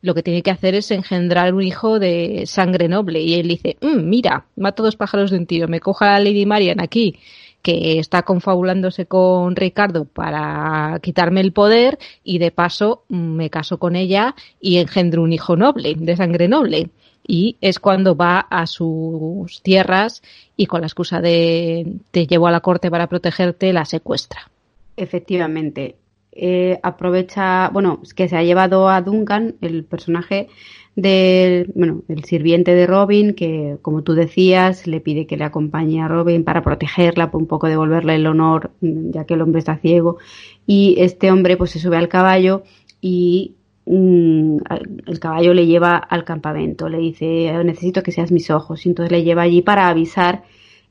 lo 0.00 0.14
que 0.14 0.22
tiene 0.22 0.42
que 0.42 0.50
hacer 0.50 0.74
es 0.74 0.90
engendrar 0.90 1.54
un 1.54 1.62
hijo 1.62 1.98
de 1.98 2.44
sangre 2.46 2.88
noble. 2.88 3.20
Y 3.20 3.34
él 3.34 3.48
dice, 3.48 3.76
mm, 3.80 4.08
mira, 4.08 4.46
mato 4.56 4.82
dos 4.82 4.96
pájaros 4.96 5.30
de 5.30 5.38
un 5.38 5.46
tiro, 5.46 5.68
me 5.68 5.80
coja 5.80 6.14
a 6.14 6.20
Lady 6.20 6.46
Marian 6.46 6.80
aquí, 6.80 7.18
que 7.62 7.98
está 7.98 8.22
confabulándose 8.22 9.06
con 9.06 9.56
Ricardo 9.56 10.04
para 10.04 10.98
quitarme 11.02 11.40
el 11.40 11.52
poder, 11.52 11.98
y 12.22 12.38
de 12.38 12.50
paso 12.50 13.04
mm, 13.08 13.16
me 13.16 13.50
caso 13.50 13.78
con 13.78 13.96
ella 13.96 14.34
y 14.60 14.78
engendro 14.78 15.22
un 15.22 15.32
hijo 15.32 15.56
noble, 15.56 15.94
de 15.96 16.16
sangre 16.16 16.48
noble 16.48 16.90
y 17.30 17.58
es 17.60 17.78
cuando 17.78 18.16
va 18.16 18.40
a 18.40 18.66
sus 18.66 19.62
tierras 19.62 20.22
y 20.56 20.66
con 20.66 20.80
la 20.80 20.86
excusa 20.86 21.20
de 21.20 21.86
te 22.10 22.26
llevo 22.26 22.48
a 22.48 22.50
la 22.50 22.60
corte 22.60 22.90
para 22.90 23.06
protegerte 23.06 23.72
la 23.72 23.84
secuestra. 23.84 24.50
Efectivamente. 24.96 25.94
Eh, 26.40 26.78
aprovecha, 26.84 27.68
bueno, 27.70 28.00
que 28.14 28.28
se 28.28 28.36
ha 28.36 28.44
llevado 28.44 28.88
a 28.88 29.02
Duncan, 29.02 29.56
el 29.60 29.84
personaje 29.84 30.48
del, 30.94 31.72
bueno, 31.74 32.02
el 32.08 32.24
sirviente 32.24 32.74
de 32.74 32.86
Robin, 32.86 33.34
que 33.34 33.78
como 33.82 34.02
tú 34.02 34.14
decías, 34.14 34.86
le 34.86 35.00
pide 35.00 35.26
que 35.26 35.36
le 35.36 35.44
acompañe 35.44 36.00
a 36.02 36.08
Robin 36.08 36.44
para 36.44 36.62
protegerla, 36.62 37.30
un 37.32 37.46
poco 37.46 37.68
devolverle 37.68 38.14
el 38.16 38.26
honor, 38.26 38.72
mm, 38.80 39.10
ya 39.10 39.24
que 39.24 39.34
el 39.34 39.42
hombre 39.42 39.60
está 39.60 39.78
ciego. 39.78 40.18
Y 40.66 40.96
este 40.98 41.30
hombre 41.30 41.56
pues 41.56 41.70
se 41.72 41.80
sube 41.80 41.96
al 41.96 42.08
caballo 42.08 42.62
y 43.00 43.54
mm, 43.86 44.58
el 45.06 45.20
caballo 45.20 45.54
le 45.54 45.66
lleva 45.66 45.96
al 45.96 46.24
campamento, 46.24 46.88
le 46.88 46.98
dice, 46.98 47.52
necesito 47.64 48.02
que 48.02 48.12
seas 48.12 48.32
mis 48.32 48.50
ojos. 48.50 48.84
Y 48.86 48.90
entonces 48.90 49.12
le 49.12 49.24
lleva 49.24 49.42
allí 49.42 49.62
para 49.62 49.88
avisar, 49.88 50.44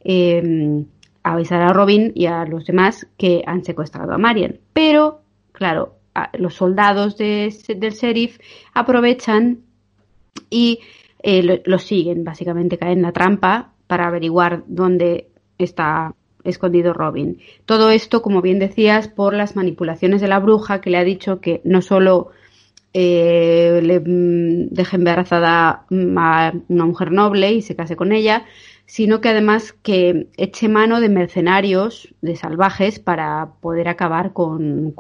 em, 0.04 0.86
avisar 1.24 1.62
a 1.62 1.74
Robin 1.74 2.12
y 2.16 2.26
a 2.28 2.46
los 2.46 2.66
demás 2.66 3.08
que 3.18 3.44
han 3.46 3.64
secuestrado 3.66 4.14
a 4.14 4.18
Marian. 4.18 4.60
Pero, 4.74 5.22
claro, 5.58 5.96
los 6.38 6.54
soldados 6.54 7.18
del 7.18 7.52
sheriff 7.52 8.38
aprovechan 8.74 9.60
y 10.52 10.80
eh, 11.24 11.64
lo, 11.66 11.80
siguen, 11.80 12.24
básicamente 12.24 12.78
caen 12.78 13.00
en 13.00 13.02
la 13.02 13.12
trampa 13.12 13.74
para 13.88 14.08
averiguar 14.08 14.64
dónde 14.68 15.30
está 15.58 16.14
escondido 16.44 16.94
Robin. 16.94 17.40
Todo 17.66 17.90
esto, 17.90 18.22
como 18.22 18.44
bien 18.44 18.60
decías, 18.60 19.08
por 19.08 19.34
las 19.34 19.56
manipulaciones 19.56 20.22
de 20.22 20.28
la 20.28 20.40
bruja 20.40 20.80
que 20.80 20.92
le 20.92 20.98
ha 20.98 21.04
dicho 21.04 21.42
que 21.42 21.62
no 21.64 21.82
solo 21.82 22.30
eh, 22.94 23.82
le 23.84 24.00
mm, 24.00 24.70
deje 24.70 24.96
embarazada 24.96 25.70
a 25.70 25.86
una 25.90 26.86
mujer 26.86 27.12
noble 27.12 27.52
y 27.52 27.64
se 27.64 27.76
case 27.76 27.96
con 27.96 28.12
ella, 28.12 28.46
sino 28.88 29.22
que 29.22 29.30
además 29.30 29.74
que 29.74 30.28
eche 30.38 30.70
mano 30.70 31.00
de 31.02 31.10
mercenarios, 31.10 32.16
de 32.22 32.36
salvajes, 32.36 33.00
para 33.00 33.50
poder 33.62 33.90
acabar 33.90 34.32
con, 34.34 34.94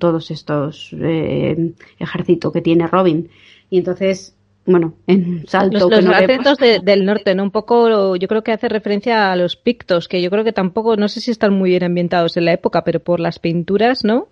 todos 0.00 0.30
estos 0.30 0.90
eh, 0.98 1.72
ejércitos 1.98 2.52
que 2.52 2.62
tiene 2.62 2.88
Robin. 2.88 3.28
Y 3.70 3.78
entonces 3.78 4.34
bueno, 4.66 4.94
en 5.06 5.46
salto. 5.46 5.90
Los, 5.90 6.06
acentos 6.06 6.56
del 6.58 7.04
norte, 7.04 7.34
¿no? 7.34 7.42
Un 7.42 7.50
poco, 7.50 8.16
yo 8.16 8.28
creo 8.28 8.42
que 8.42 8.52
hace 8.52 8.70
referencia 8.70 9.30
a 9.30 9.36
los 9.36 9.56
pictos, 9.56 10.08
que 10.08 10.22
yo 10.22 10.30
creo 10.30 10.42
que 10.42 10.54
tampoco, 10.54 10.96
no 10.96 11.08
sé 11.08 11.20
si 11.20 11.30
están 11.30 11.52
muy 11.52 11.70
bien 11.70 11.84
ambientados 11.84 12.38
en 12.38 12.46
la 12.46 12.54
época, 12.54 12.82
pero 12.82 13.00
por 13.00 13.20
las 13.20 13.38
pinturas, 13.38 14.04
¿no? 14.04 14.28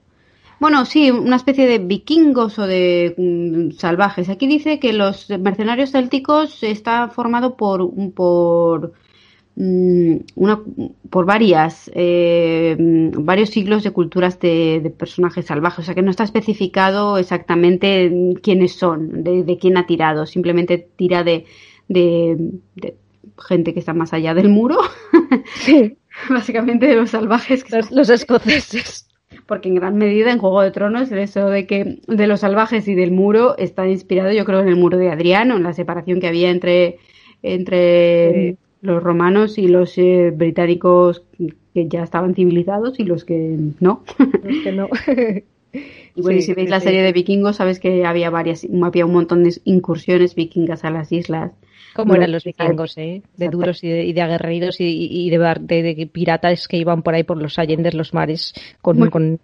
Bueno, 0.59 0.86
sí, 0.86 1.10
una 1.10 1.36
especie 1.36 1.66
de 1.66 1.78
vikingos 1.78 2.59
o 2.59 2.66
de 2.66 3.14
mm, 3.18 3.72
salvajes. 3.72 4.30
Aquí 4.30 4.47
dice 4.47 4.78
que 4.78 4.93
los 4.94 5.28
mercenarios 5.28 5.90
célticos 5.90 6.62
está 6.62 7.09
formado 7.09 7.56
por, 7.56 7.90
por 8.14 8.93
una, 9.55 10.61
por 11.11 11.27
varias, 11.27 11.91
eh, 11.95 12.77
varios 12.79 13.51
siglos 13.51 13.83
de 13.83 13.91
culturas 13.91 14.41
de, 14.41 14.93
personajes 14.99 15.47
salvajes, 15.47 15.81
o 15.81 15.83
sea 15.83 15.95
que 15.95 16.03
no 16.03 16.11
está 16.11 16.24
especificado 16.24 17.19
exactamente 17.19 18.35
quiénes 18.43 18.73
son, 18.73 19.23
de, 19.23 19.59
quién 19.61 19.77
ha 19.77 19.87
tirado, 19.87 20.24
simplemente 20.27 20.89
tira 20.97 21.23
de, 21.23 21.45
de, 21.89 22.97
gente 23.47 23.74
que 23.74 23.81
está 23.81 23.93
más 23.93 24.12
allá 24.15 24.35
del 24.35 24.49
muro, 24.49 24.79
básicamente 26.31 26.87
de 26.87 26.97
los 26.97 27.11
salvajes, 27.11 27.65
que 27.65 27.81
los, 27.91 28.09
escoceses. 28.09 29.09
Porque 29.47 29.69
en 29.69 29.74
gran 29.74 29.97
medida 29.97 30.31
en 30.31 30.39
Juego 30.39 30.62
de 30.62 30.70
Tronos 30.70 31.11
eso 31.11 31.49
de 31.49 31.66
que 31.66 32.01
de 32.07 32.27
los 32.27 32.41
salvajes 32.41 32.87
y 32.87 32.95
del 32.95 33.11
muro 33.11 33.57
está 33.59 33.89
inspirado 33.89 34.31
yo 34.31 34.45
creo 34.45 34.61
en 34.61 34.69
el 34.69 34.77
muro 34.77 34.99
de 34.99 35.11
Adriano, 35.11 35.57
en 35.57 35.62
la 35.62 35.73
separación 35.73 36.20
que 36.20 36.29
había 36.29 36.51
entre 36.51 36.99
entre 37.43 38.57
los 38.83 39.03
romanos 39.03 39.59
y 39.59 39.69
los 39.69 39.97
eh, 39.97 40.33
británicos 40.35 41.23
que 41.73 41.89
ya 41.89 42.03
estaban 42.03 42.35
civilizados 42.35 42.99
y 43.01 43.05
los 43.05 43.25
que 43.25 43.57
no. 43.81 44.03
Los 44.19 44.63
que 44.63 44.73
no. 44.73 44.89
y 46.15 46.21
bueno, 46.21 46.41
si 46.43 46.53
veis 46.53 46.69
la 46.69 46.81
serie 46.81 47.03
de 47.03 47.13
vikingos, 47.13 47.57
sabes 47.57 47.79
que 47.79 48.05
había 48.05 48.29
varias, 48.29 48.67
había 48.83 49.07
un 49.07 49.13
montón 49.13 49.45
de 49.45 49.55
incursiones 49.65 50.35
vikingas 50.35 50.85
a 50.85 50.91
las 50.91 51.13
islas. 51.13 51.53
¿Cómo 51.95 52.15
eran 52.15 52.33
los 52.33 52.45
vikingos, 52.45 52.99
eh? 52.99 53.23
De 53.37 53.49
duros 53.49 53.85
y 53.85 53.89
de, 53.89 54.05
y 54.05 54.13
de 54.13 54.23
aguerridos 54.23 54.77
y, 54.81 55.31
de, 55.31 56.11
piratas 56.11 56.67
que 56.67 56.79
iban 56.79 57.03
por 57.03 57.15
ahí 57.15 57.23
por 57.23 57.37
los 57.41 57.59
allendes, 57.59 57.95
los 57.95 58.15
mares, 58.15 58.55
con, 58.81 59.11
con 59.11 59.39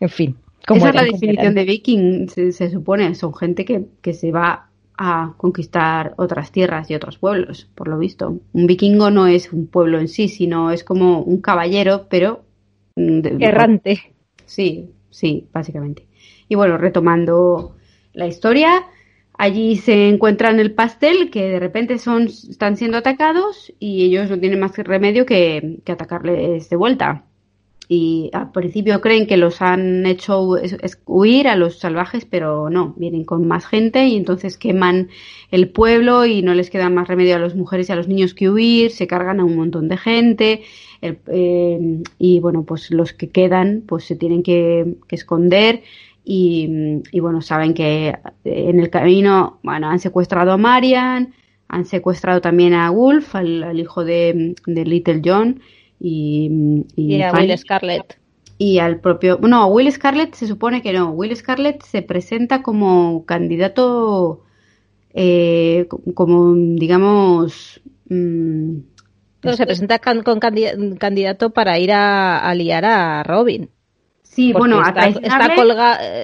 en 0.00 0.08
fin. 0.08 0.36
Esa 0.66 0.88
es 0.88 0.94
la 0.94 1.02
definición 1.02 1.54
de 1.54 1.64
viking, 1.64 2.28
se, 2.28 2.52
se, 2.52 2.70
supone, 2.70 3.14
son 3.16 3.34
gente 3.34 3.64
que, 3.64 3.84
que 4.00 4.14
se 4.14 4.30
va 4.30 4.68
a 4.96 5.34
conquistar 5.36 6.14
otras 6.16 6.52
tierras 6.52 6.90
y 6.90 6.94
otros 6.94 7.18
pueblos, 7.18 7.68
por 7.74 7.88
lo 7.88 7.98
visto. 7.98 8.38
Un 8.52 8.66
vikingo 8.66 9.10
no 9.10 9.26
es 9.26 9.52
un 9.52 9.66
pueblo 9.66 9.98
en 9.98 10.08
sí, 10.08 10.28
sino 10.28 10.70
es 10.70 10.84
como 10.84 11.20
un 11.20 11.40
caballero, 11.40 12.06
pero... 12.08 12.44
Mm, 12.96 13.42
Errante. 13.42 14.14
Sí, 14.44 14.90
sí, 15.10 15.48
básicamente. 15.52 16.06
Y 16.48 16.54
bueno, 16.54 16.76
retomando 16.76 17.76
la 18.12 18.26
historia, 18.26 18.84
allí 19.38 19.76
se 19.76 20.08
encuentran 20.08 20.60
el 20.60 20.72
pastel 20.72 21.30
que 21.30 21.48
de 21.48 21.58
repente 21.58 21.98
son, 21.98 22.24
están 22.24 22.76
siendo 22.76 22.98
atacados 22.98 23.72
y 23.78 24.04
ellos 24.04 24.28
no 24.30 24.38
tienen 24.38 24.60
más 24.60 24.76
remedio 24.76 25.24
que, 25.24 25.80
que 25.84 25.92
atacarles 25.92 26.68
de 26.68 26.76
vuelta 26.76 27.24
y 27.94 28.30
al 28.32 28.52
principio 28.52 29.02
creen 29.02 29.26
que 29.26 29.36
los 29.36 29.60
han 29.60 30.06
hecho 30.06 30.48
huir 31.04 31.46
a 31.46 31.56
los 31.56 31.78
salvajes, 31.78 32.24
pero 32.24 32.70
no, 32.70 32.94
vienen 32.96 33.24
con 33.24 33.46
más 33.46 33.66
gente 33.66 34.06
y 34.06 34.16
entonces 34.16 34.56
queman 34.56 35.10
el 35.50 35.68
pueblo 35.68 36.24
y 36.24 36.40
no 36.40 36.54
les 36.54 36.70
queda 36.70 36.88
más 36.88 37.06
remedio 37.06 37.36
a 37.36 37.38
las 37.38 37.54
mujeres 37.54 37.90
y 37.90 37.92
a 37.92 37.96
los 37.96 38.08
niños 38.08 38.32
que 38.32 38.48
huir, 38.48 38.92
se 38.92 39.06
cargan 39.06 39.40
a 39.40 39.44
un 39.44 39.56
montón 39.56 39.88
de 39.88 39.98
gente 39.98 40.62
eh, 41.02 42.02
y 42.18 42.40
bueno, 42.40 42.62
pues 42.62 42.90
los 42.90 43.12
que 43.12 43.28
quedan 43.28 43.82
pues 43.86 44.04
se 44.04 44.16
tienen 44.16 44.42
que, 44.42 44.96
esconder 45.10 45.82
y, 46.24 47.02
bueno, 47.20 47.42
saben 47.42 47.74
que 47.74 48.16
en 48.44 48.80
el 48.80 48.88
camino, 48.88 49.58
bueno, 49.62 49.90
han 49.90 49.98
secuestrado 49.98 50.52
a 50.52 50.56
Marian, 50.56 51.34
han 51.68 51.84
secuestrado 51.84 52.40
también 52.40 52.72
a 52.72 52.88
Wolf, 52.88 53.34
al, 53.34 53.78
hijo 53.78 54.02
de, 54.02 54.54
de 54.64 54.84
Little 54.86 55.20
John, 55.22 55.60
y, 56.02 57.22
a 57.22 57.32
Will 57.32 57.56
Scarlett. 57.56 58.18
Y 58.58 58.78
al 58.78 59.00
propio. 59.00 59.38
No, 59.40 59.66
Will 59.68 59.90
Scarlett 59.90 60.34
se 60.34 60.46
supone 60.46 60.82
que 60.82 60.92
no. 60.92 61.10
Will 61.10 61.34
Scarlett 61.36 61.82
se 61.82 62.02
presenta 62.02 62.62
como 62.62 63.24
candidato. 63.24 64.42
Eh, 65.14 65.86
como, 66.14 66.54
digamos. 66.54 67.80
Mm, 68.08 68.78
se 69.42 69.66
presenta 69.66 69.98
con 69.98 70.40
candidato 70.40 71.50
para 71.50 71.78
ir 71.78 71.92
a, 71.92 72.52
liar 72.54 72.84
a 72.84 73.22
Robin. 73.22 73.70
Sí, 74.22 74.52
bueno, 74.52 74.80
está, 74.80 75.08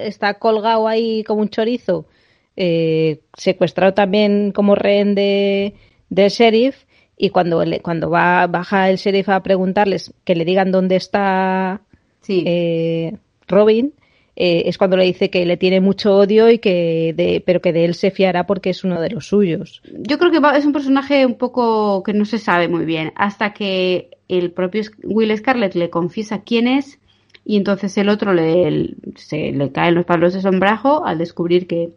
está, 0.07 0.33
colgado 0.35 0.87
ahí 0.87 1.23
como 1.25 1.41
un 1.41 1.49
chorizo, 1.49 2.07
eh, 2.55 3.21
secuestrado 3.37 3.93
también 3.93 4.51
como 4.51 4.73
rehén 4.73 5.13
de, 5.15 5.75
del 6.09 6.29
sheriff 6.31 6.85
y 7.21 7.31
cuando, 7.31 7.61
cuando 7.81 8.09
va, 8.09 8.47
baja 8.47 8.89
el 8.89 8.95
sheriff 8.95 9.27
a 9.27 9.43
preguntarles 9.43 10.13
que 10.23 10.35
le 10.35 10.45
digan 10.45 10.71
dónde 10.71 10.95
está 10.95 11.81
eh, 12.29 13.13
Robin, 13.45 13.93
eh, 14.37 14.63
es 14.67 14.77
cuando 14.77 14.95
le 14.95 15.03
dice 15.03 15.29
que 15.29 15.45
le 15.45 15.57
tiene 15.57 15.81
mucho 15.81 16.15
odio 16.15 16.49
y 16.49 16.59
que 16.59 17.13
de, 17.17 17.43
pero 17.45 17.59
que 17.59 17.73
de 17.73 17.83
él 17.83 17.93
se 17.93 18.09
fiará 18.09 18.47
porque 18.47 18.69
es 18.69 18.85
uno 18.85 19.01
de 19.01 19.09
los 19.09 19.27
suyos. 19.27 19.81
Yo 19.91 20.17
creo 20.17 20.31
que 20.31 20.39
es 20.57 20.65
un 20.65 20.71
personaje 20.71 21.25
un 21.25 21.35
poco 21.35 22.03
que 22.03 22.13
no 22.13 22.23
se 22.23 22.37
sabe 22.37 22.69
muy 22.69 22.85
bien 22.85 23.11
hasta 23.17 23.51
que 23.51 24.11
el 24.29 24.51
propio 24.51 24.83
Will 25.03 25.35
Scarlett 25.35 25.75
le 25.75 25.89
confiesa 25.89 26.43
quién 26.43 26.67
es 26.69 26.99
y 27.43 27.57
entonces 27.57 27.97
el 27.97 28.07
otro 28.07 28.33
le, 28.33 28.95
se 29.17 29.51
le 29.51 29.71
caen 29.73 29.95
los 29.95 30.05
palos 30.05 30.33
de 30.33 30.41
sombrajo 30.41 31.05
al 31.05 31.17
descubrir 31.17 31.67
que 31.67 31.89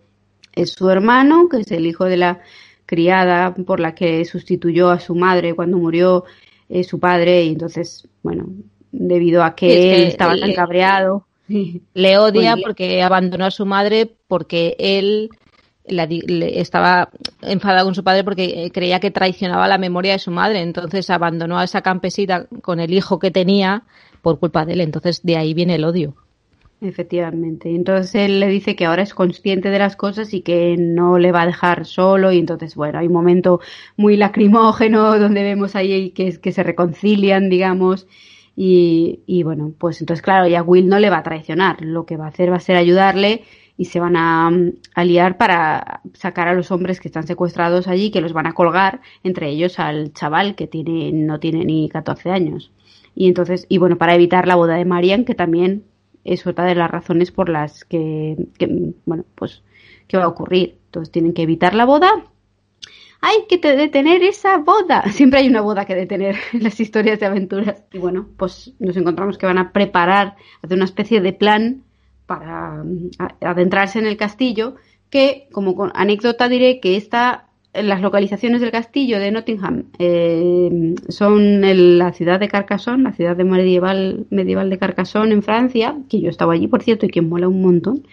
es 0.57 0.73
su 0.73 0.91
hermano, 0.91 1.49
que 1.49 1.59
es 1.59 1.71
el 1.71 1.87
hijo 1.87 2.07
de 2.07 2.17
la 2.17 2.41
criada 2.93 3.55
por 3.55 3.81
la 3.81 3.95
que 3.95 4.23
sustituyó 4.27 4.91
a 4.91 5.01
su 5.01 5.15
madre 5.15 5.55
cuando 5.55 5.79
murió 5.79 6.25
eh, 6.69 6.85
su 6.85 7.01
padre 7.01 7.45
y 7.45 7.49
entonces, 7.49 8.07
bueno, 8.23 8.49
debido 8.91 9.43
a 9.43 9.55
que, 9.55 9.95
él 9.95 10.03
estaba 10.09 10.37
tan 10.37 10.53
cabreado. 10.53 11.25
Le 11.95 12.19
odia 12.19 12.55
porque 12.63 13.03
abandonó 13.03 13.47
a 13.47 13.51
su 13.51 13.65
madre 13.65 14.15
porque 14.29 14.77
él 14.79 15.31
estaba 15.87 17.09
enfadado 17.41 17.87
con 17.87 17.95
su 17.95 18.05
padre 18.05 18.25
porque 18.25 18.67
eh, 18.67 18.71
creía 18.71 19.01
que 19.01 19.11
traicionaba 19.11 19.67
la 19.69 19.79
memoria 19.79 20.13
de 20.13 20.19
su 20.19 20.31
madre, 20.31 20.61
entonces 20.61 21.09
abandonó 21.09 21.59
a 21.59 21.65
esa 21.65 21.81
campesita 21.81 22.47
con 22.61 22.79
el 22.79 22.93
hijo 22.93 23.19
que 23.19 23.31
tenía 23.31 23.85
por 24.21 24.39
culpa 24.39 24.67
de 24.67 24.75
él, 24.75 24.83
entonces 24.83 25.23
de 25.23 25.39
ahí 25.39 25.55
viene 25.55 25.77
el 25.77 25.85
odio. 25.87 26.15
Efectivamente. 26.83 27.73
Entonces 27.73 28.13
él 28.17 28.41
le 28.41 28.49
dice 28.49 28.75
que 28.75 28.87
ahora 28.87 29.03
es 29.03 29.15
consciente 29.15 29.71
de 29.71 29.79
las 29.79 29.95
cosas 29.95 30.35
y 30.35 30.41
que 30.43 30.77
no 30.77 31.17
le 31.17 31.31
va 31.31 31.43
a 31.43 31.47
dejar 31.47 31.87
solo. 31.87 32.33
Y 32.33 32.39
entonces, 32.39 32.75
bueno, 32.75 32.99
hay 32.99 33.07
un 33.07 33.13
momento 33.13 33.61
muy 33.97 34.17
lacrimógeno 34.17 35.17
donde 35.21 35.45
vemos 35.45 35.77
ahí 35.77 36.11
que, 36.11 36.41
que 36.41 36.51
se 36.51 36.65
reconcilian, 36.65 37.49
digamos. 37.49 38.09
Y, 38.57 39.21
y 39.27 39.45
bueno, 39.45 39.73
pues 39.79 40.01
entonces, 40.01 40.23
claro, 40.23 40.49
ya 40.49 40.63
Will 40.65 40.89
no 40.89 40.99
le 40.99 41.09
va 41.09 41.19
a 41.19 41.23
traicionar. 41.23 41.83
Lo 41.83 42.05
que 42.05 42.17
va 42.17 42.25
a 42.25 42.29
hacer 42.31 42.51
va 42.51 42.57
a 42.57 42.61
ser 42.61 42.75
ayudarle 42.77 43.45
y 43.77 43.85
se 43.85 44.01
van 44.01 44.17
a 44.17 44.51
aliar 44.97 45.39
para 45.39 46.03
sacar 46.15 46.49
a 46.49 46.55
los 46.55 46.73
hombres 46.73 46.99
que 46.99 47.07
están 47.07 47.29
secuestrados 47.29 47.87
allí, 47.87 48.11
que 48.11 48.21
los 48.21 48.33
van 48.33 48.47
a 48.49 48.55
colgar, 48.55 49.01
entre 49.23 49.51
ellos 49.51 49.79
al 49.79 50.13
chaval 50.15 50.57
que 50.57 50.67
tiene, 50.67 51.13
no 51.13 51.39
tiene 51.39 51.65
ni 51.65 51.89
14 51.89 52.31
años. 52.31 52.73
Y 53.15 53.29
entonces, 53.29 53.67
y 53.69 53.79
bueno, 53.79 53.99
para 53.99 54.15
evitar 54.17 54.49
la 54.49 54.57
boda 54.57 54.75
de 54.75 54.85
Marian, 54.85 55.25
que 55.25 55.35
también 55.37 55.85
es 56.25 56.47
otra 56.47 56.65
de 56.65 56.75
las 56.75 56.91
razones 56.91 57.31
por 57.31 57.49
las 57.49 57.85
que, 57.85 58.37
bueno, 59.05 59.25
pues, 59.35 59.63
¿qué 60.07 60.17
va 60.17 60.25
a 60.25 60.29
ocurrir? 60.29 60.79
Entonces 60.87 61.11
tienen 61.11 61.33
que 61.33 61.43
evitar 61.43 61.75
la 61.75 61.85
boda. 61.85 62.11
Hay 63.21 63.47
que 63.49 63.59
detener 63.59 64.23
esa 64.23 64.59
boda. 64.59 65.05
Siempre 65.13 65.41
hay 65.41 65.49
una 65.49 65.61
boda 65.61 65.85
que 65.85 65.95
detener 65.95 66.37
en 66.53 66.63
las 66.63 66.79
historias 66.81 67.21
de 67.21 67.27
aventuras. 67.27 67.83
Y 67.93 67.99
bueno, 67.99 68.29
pues 68.37 68.73
nos 68.79 68.97
encontramos 68.97 69.39
que 69.39 69.47
van 69.47 69.59
a 69.59 69.73
preparar, 69.73 70.37
hacer 70.63 70.77
una 70.77 70.85
especie 70.85 71.21
de 71.21 71.33
plan 71.33 71.83
para 72.27 72.83
mm, 72.85 73.11
adentrarse 73.41 73.99
en 73.99 74.07
el 74.07 74.17
castillo, 74.17 74.77
que 75.11 75.49
como 75.53 75.91
anécdota 75.95 76.49
diré 76.49 76.81
que 76.81 76.97
esta 76.97 77.49
las 77.75 78.03
localizaciones 78.03 78.61
del 78.61 78.71
castillo 78.71 79.19
de 79.19 79.31
Nottingham 79.31 79.85
eh, 79.99 80.95
son 81.09 81.65
en 81.65 81.99
la 81.99 82.13
ciudad 82.13 82.39
de 82.39 82.49
Carcassonne, 82.49 83.03
la 83.03 83.13
ciudad 83.13 83.35
de 83.35 83.45
medieval, 83.45 84.27
medieval 84.31 84.69
de 84.69 84.79
Carcassonne 84.79 85.33
en 85.33 85.43
Francia, 85.43 85.97
que 86.09 86.21
yo 86.21 86.29
estaba 86.29 86.53
allí, 86.53 86.67
por 86.67 86.83
cierto, 86.83 87.07
y 87.07 87.09
que 87.09 87.23
mola 87.23 87.49
un 87.49 87.63
montón. 87.63 88.07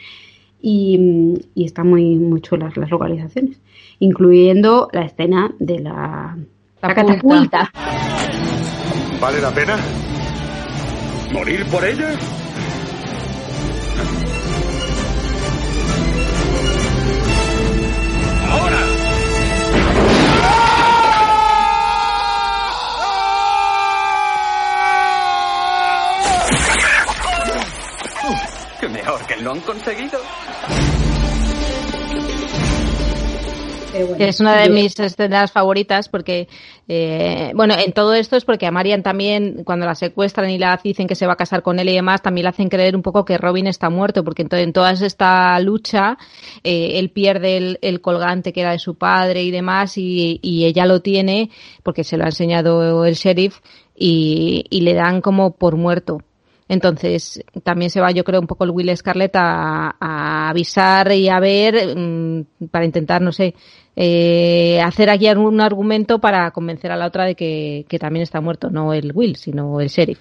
Y, 0.62 1.38
y 1.56 1.66
están 1.66 1.88
muy, 1.88 2.16
muy 2.16 2.42
chulas 2.42 2.76
las 2.76 2.90
localizaciones, 2.90 3.62
incluyendo 4.00 4.90
la 4.92 5.04
escena 5.04 5.52
de 5.60 5.80
la, 5.80 6.38
la 6.82 6.94
catapulta. 6.94 7.72
¿Vale 9.22 9.42
la 9.42 9.52
pena? 9.52 9.78
¿Morir 11.34 11.66
por 11.66 11.86
ella? 11.86 12.18
Mejor 29.10 29.28
que 29.28 29.38
lo 29.38 29.52
han 29.52 29.60
conseguido. 29.62 30.20
es 34.20 34.40
una 34.40 34.56
de 34.56 34.70
mis 34.70 35.00
escenas 35.00 35.52
favoritas 35.52 36.10
porque, 36.10 36.48
eh, 36.88 37.52
bueno, 37.56 37.74
en 37.74 37.92
todo 37.92 38.14
esto 38.14 38.36
es 38.36 38.46
porque 38.46 38.68
a 38.68 38.72
Marian 38.72 39.02
también, 39.02 39.64
cuando 39.64 39.88
la 39.88 39.96
secuestran 39.96 40.52
y 40.52 40.60
la 40.60 40.80
dicen 40.82 41.08
que 41.08 41.16
se 41.16 41.26
va 41.26 41.34
a 41.34 41.38
casar 41.38 41.64
con 41.64 41.80
él 41.80 41.90
y 41.90 41.96
demás, 41.96 42.22
también 42.22 42.44
le 42.44 42.50
hacen 42.50 42.70
creer 42.70 42.96
un 42.96 43.02
poco 43.02 43.26
que 43.26 43.40
Robin 43.40 43.66
está 43.66 43.90
muerto, 43.90 44.24
porque 44.24 44.44
en, 44.44 44.50
en 44.52 44.74
toda 44.74 44.92
esta 44.92 45.60
lucha 45.60 46.18
eh, 46.64 47.00
él 47.00 47.10
pierde 47.10 47.80
el, 47.82 48.02
colgante 48.02 48.54
que 48.54 48.62
era 48.62 48.72
de 48.72 48.80
su 48.80 48.96
padre 48.96 49.42
y 49.42 49.50
demás, 49.50 49.98
y, 49.98 50.40
y, 50.44 50.66
ella 50.66 50.86
lo 50.86 51.02
tiene 51.02 51.50
porque 51.82 52.04
se 52.04 52.16
lo 52.16 52.26
ha 52.26 52.28
enseñado 52.28 53.06
el 53.06 53.16
sheriff 53.16 53.60
y, 53.96 54.66
y 54.70 54.82
le 54.82 54.94
dan 54.94 55.22
como 55.22 55.56
por 55.56 55.78
muerto. 55.78 56.22
Entonces, 56.70 57.44
también 57.64 57.90
se 57.90 58.00
va, 58.00 58.12
yo 58.12 58.24
creo, 58.24 58.40
un 58.40 58.46
poco 58.46 58.64
el 58.64 58.70
Will 58.70 58.96
Scarlett 58.96 59.36
a, 59.36 60.50
avisar 60.50 61.12
y 61.12 61.28
a 61.28 61.40
ver 61.40 61.98
mm, 61.98 62.68
para 62.70 62.86
intentar, 62.86 63.24
no 63.24 63.32
sé, 63.32 63.56
eh, 63.96 64.80
hacer 64.80 65.10
aquí 65.10 65.28
un 65.32 65.62
argumento 65.62 66.20
para 66.20 66.52
convencer 66.52 66.92
a 66.92 66.96
la 66.96 67.08
otra 67.08 67.26
de 67.26 67.36
que, 67.36 67.98
también 68.00 68.22
está 68.22 68.40
muerto, 68.40 68.70
no 68.70 68.94
el 68.94 69.12
Will, 69.16 69.36
sino 69.36 69.82
el 69.82 69.90
sheriff. 69.90 70.20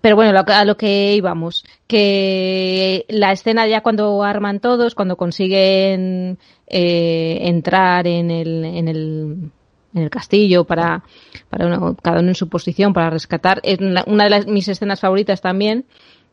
Pero 0.00 0.14
bueno, 0.14 0.38
a 0.46 0.64
lo 0.64 0.76
que 0.76 1.14
íbamos, 1.16 1.64
que 1.88 3.04
la 3.08 3.32
escena 3.32 3.66
ya 3.66 3.82
cuando 3.82 4.22
arman 4.22 4.60
todos, 4.60 4.94
cuando 4.94 5.16
consiguen 5.16 6.38
eh, 6.68 7.38
entrar 7.42 8.06
en 8.06 8.30
el, 8.30 8.64
en 8.64 8.88
el 8.88 9.50
en 9.94 10.02
el 10.02 10.10
castillo 10.10 10.64
para, 10.64 11.04
para 11.48 11.94
cada 12.02 12.20
uno 12.20 12.28
en 12.28 12.34
su 12.34 12.48
posición 12.48 12.92
para 12.92 13.10
rescatar. 13.10 13.60
Una 14.06 14.24
de 14.24 14.30
las, 14.30 14.46
mis 14.46 14.68
escenas 14.68 15.00
favoritas 15.00 15.40
también 15.40 15.84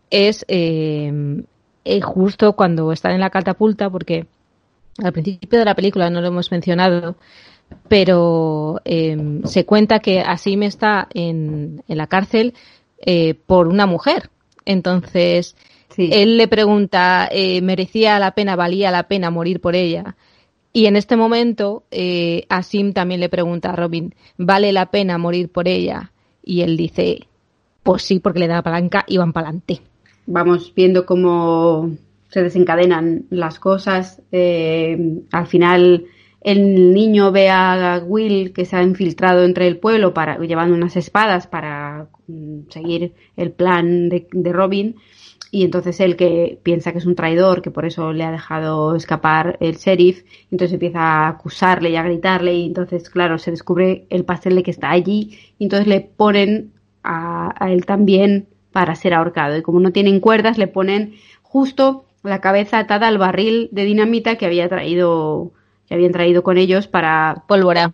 es 0.09 0.45
eh, 0.47 1.43
eh, 1.85 2.01
justo 2.01 2.53
cuando 2.53 2.91
están 2.91 3.13
en 3.13 3.21
la 3.21 3.29
catapulta, 3.29 3.89
porque 3.89 4.27
al 5.03 5.13
principio 5.13 5.59
de 5.59 5.65
la 5.65 5.75
película 5.75 6.09
no 6.09 6.21
lo 6.21 6.27
hemos 6.27 6.51
mencionado, 6.51 7.15
pero 7.87 8.81
eh, 8.85 9.41
se 9.45 9.65
cuenta 9.65 9.99
que 9.99 10.21
Asim 10.21 10.63
está 10.63 11.07
en, 11.13 11.83
en 11.87 11.97
la 11.97 12.07
cárcel 12.07 12.53
por 13.45 13.69
una 13.69 13.85
mujer. 13.85 14.29
Entonces, 14.65 15.55
él 15.97 16.37
le 16.37 16.49
pregunta, 16.49 17.29
¿merecía 17.61 18.19
la 18.19 18.31
pena, 18.31 18.57
valía 18.57 18.91
la 18.91 19.03
pena 19.03 19.29
morir 19.29 19.61
por 19.61 19.73
ella? 19.73 20.17
Y 20.71 20.85
en 20.85 20.95
este 20.95 21.15
momento, 21.15 21.83
eh, 21.91 22.45
Asim 22.49 22.93
también 22.93 23.19
le 23.19 23.29
pregunta 23.29 23.71
a 23.71 23.75
Robin, 23.75 24.13
¿vale 24.37 24.71
la 24.71 24.91
pena 24.91 25.17
morir 25.17 25.49
por 25.49 25.67
ella? 25.67 26.11
Y 26.43 26.61
él 26.61 26.77
dice, 26.77 27.27
pues 27.83 28.03
sí, 28.03 28.19
porque 28.19 28.39
le 28.39 28.47
da 28.47 28.55
la 28.55 28.63
palanca 28.63 29.03
y 29.07 29.17
van 29.17 29.33
para 29.33 29.47
adelante. 29.47 29.81
Vamos 30.27 30.73
viendo 30.75 31.05
cómo 31.05 31.91
se 32.29 32.43
desencadenan 32.43 33.25
las 33.31 33.59
cosas. 33.59 34.21
Eh, 34.31 35.21
al 35.31 35.47
final, 35.47 36.05
el 36.41 36.93
niño 36.93 37.31
ve 37.31 37.49
a 37.49 38.01
Will 38.05 38.53
que 38.53 38.65
se 38.65 38.75
ha 38.75 38.83
infiltrado 38.83 39.43
entre 39.43 39.67
el 39.67 39.77
pueblo 39.77 40.13
para, 40.13 40.37
llevando 40.37 40.75
unas 40.75 40.95
espadas 40.95 41.47
para 41.47 42.07
mm, 42.27 42.69
seguir 42.69 43.13
el 43.35 43.51
plan 43.51 44.09
de, 44.09 44.27
de 44.31 44.53
Robin 44.53 44.95
y 45.51 45.63
entonces 45.63 45.99
él 45.99 46.15
que 46.15 46.59
piensa 46.61 46.91
que 46.91 46.99
es 46.99 47.05
un 47.05 47.15
traidor, 47.15 47.61
que 47.61 47.71
por 47.71 47.85
eso 47.85 48.13
le 48.13 48.23
ha 48.23 48.31
dejado 48.31 48.95
escapar 48.95 49.57
el 49.59 49.77
sheriff, 49.77 50.23
entonces 50.51 50.73
empieza 50.73 50.99
a 50.99 51.27
acusarle 51.29 51.89
y 51.89 51.95
a 51.95 52.03
gritarle 52.03 52.53
y 52.53 52.67
entonces 52.67 53.09
claro, 53.09 53.37
se 53.39 53.51
descubre 53.51 54.05
el 54.09 54.25
pastel 54.25 54.55
de 54.55 54.63
que 54.63 54.71
está 54.71 54.91
allí 54.91 55.39
y 55.57 55.63
entonces 55.63 55.87
le 55.87 56.01
ponen 56.01 56.73
a, 57.03 57.55
él 57.69 57.85
también 57.85 58.47
para 58.71 58.95
ser 58.95 59.13
ahorcado. 59.13 59.57
Y 59.57 59.61
como 59.63 59.79
no 59.79 59.91
tienen 59.91 60.19
cuerdas 60.19 60.57
le 60.57 60.67
ponen 60.67 61.15
justo 61.41 62.05
la 62.23 62.41
cabeza 62.41 62.77
atada 62.77 63.07
al 63.07 63.17
barril 63.17 63.69
de 63.71 63.85
dinamita 63.85 64.35
que 64.35 64.45
había 64.45 64.69
traído 64.69 65.51
que 65.87 65.95
habían 65.95 66.11
traído 66.11 66.43
con 66.43 66.57
ellos 66.57 66.87
para 66.87 67.43
pólvora. 67.47 67.93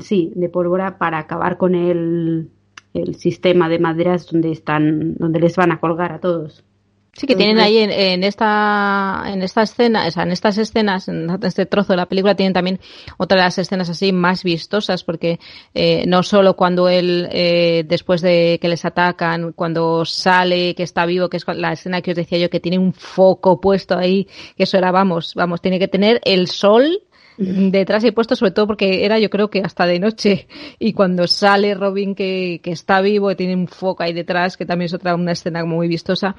Sí 0.00 0.32
de 0.34 0.48
pólvora 0.48 0.98
para 0.98 1.18
acabar 1.18 1.56
con 1.56 1.76
el 1.76 2.50
el 2.94 3.14
sistema 3.14 3.68
de 3.68 3.78
maderas 3.78 4.26
donde 4.26 4.50
están 4.50 5.14
donde 5.14 5.38
les 5.38 5.56
van 5.56 5.70
a 5.70 5.78
colgar 5.78 6.12
a 6.12 6.18
todos 6.18 6.64
Sí, 7.14 7.26
que 7.26 7.36
tienen 7.36 7.60
ahí 7.60 7.76
en, 7.76 8.24
esta 8.24 9.24
en 9.26 9.42
esta 9.42 9.60
escena, 9.62 10.06
o 10.06 10.10
sea, 10.10 10.22
en 10.22 10.32
estas 10.32 10.56
escenas, 10.56 11.08
en 11.08 11.28
este 11.42 11.66
trozo 11.66 11.92
de 11.92 11.98
la 11.98 12.06
película, 12.06 12.34
tienen 12.34 12.54
también 12.54 12.80
otra 13.18 13.36
de 13.36 13.44
las 13.44 13.58
escenas 13.58 13.90
así 13.90 14.12
más 14.12 14.42
vistosas, 14.42 15.04
porque 15.04 15.38
eh, 15.74 16.04
no 16.06 16.22
solo 16.22 16.56
cuando 16.56 16.88
él, 16.88 17.28
eh, 17.30 17.84
después 17.86 18.22
de 18.22 18.58
que 18.62 18.68
les 18.68 18.86
atacan, 18.86 19.52
cuando 19.52 20.06
sale, 20.06 20.74
que 20.74 20.84
está 20.84 21.04
vivo, 21.04 21.28
que 21.28 21.36
es 21.36 21.44
la 21.48 21.74
escena 21.74 22.00
que 22.00 22.12
os 22.12 22.16
decía 22.16 22.38
yo, 22.38 22.48
que 22.48 22.60
tiene 22.60 22.78
un 22.78 22.94
foco 22.94 23.60
puesto 23.60 23.94
ahí, 23.94 24.26
que 24.56 24.62
eso 24.62 24.78
era, 24.78 24.90
vamos, 24.90 25.34
vamos, 25.34 25.60
tiene 25.60 25.78
que 25.78 25.88
tener 25.88 26.18
el 26.24 26.48
sol 26.48 27.02
detrás 27.70 28.04
he 28.04 28.12
puesto 28.12 28.36
sobre 28.36 28.52
todo 28.52 28.66
porque 28.66 29.04
era 29.04 29.18
yo 29.18 29.30
creo 29.30 29.50
que 29.50 29.60
hasta 29.60 29.86
de 29.86 29.98
noche. 29.98 30.46
Y 30.78 30.92
cuando 30.92 31.26
sale 31.26 31.74
Robin 31.74 32.14
que, 32.14 32.60
que 32.62 32.72
está 32.72 33.00
vivo 33.00 33.30
y 33.30 33.36
tiene 33.36 33.54
un 33.54 33.68
foco 33.68 34.02
ahí 34.02 34.12
detrás 34.12 34.56
que 34.56 34.66
también 34.66 34.86
es 34.86 34.94
otra 34.94 35.14
una 35.14 35.32
escena 35.32 35.64
muy 35.64 35.88
vistosa. 35.88 36.36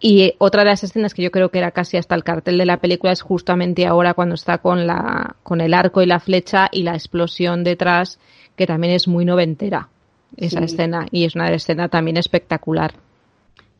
Y 0.00 0.34
otra 0.38 0.62
de 0.62 0.70
las 0.70 0.84
escenas 0.84 1.14
que 1.14 1.22
yo 1.22 1.30
creo 1.30 1.50
que 1.50 1.58
era 1.58 1.70
casi 1.70 1.96
hasta 1.96 2.14
el 2.14 2.24
cartel 2.24 2.58
de 2.58 2.66
la 2.66 2.78
película 2.78 3.12
es 3.12 3.22
justamente 3.22 3.86
ahora 3.86 4.14
cuando 4.14 4.34
está 4.34 4.58
con 4.58 4.86
la 4.86 5.36
con 5.42 5.60
el 5.60 5.74
arco 5.74 6.02
y 6.02 6.06
la 6.06 6.20
flecha 6.20 6.68
y 6.72 6.82
la 6.82 6.94
explosión 6.94 7.64
detrás 7.64 8.18
que 8.56 8.66
también 8.66 8.94
es 8.94 9.08
muy 9.08 9.24
noventera 9.24 9.88
esa 10.36 10.60
escena. 10.60 11.06
Y 11.10 11.24
es 11.24 11.34
una 11.34 11.50
escena 11.50 11.88
también 11.88 12.16
espectacular. 12.16 12.94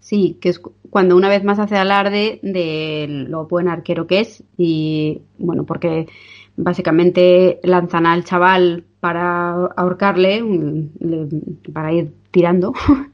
Sí, 0.05 0.37
que 0.39 0.51
es 0.51 0.61
cuando 0.91 1.17
una 1.17 1.31
vez 1.31 1.45
más 1.45 1.59
hace 1.59 1.77
alarde 1.77 2.39
de 2.43 3.07
lo 3.09 3.47
buen 3.47 3.69
arquero 3.69 4.07
que 4.07 4.21
es 4.21 4.45
y 4.59 5.23
bueno, 5.39 5.65
porque 5.65 6.09
básicamente 6.57 7.61
lanzan 7.63 8.07
al 8.07 8.25
chaval 8.25 8.85
para 9.01 9.53
ahorcarle, 9.77 10.43
para 11.73 11.93
ir 11.93 12.15
tirando. 12.31 12.73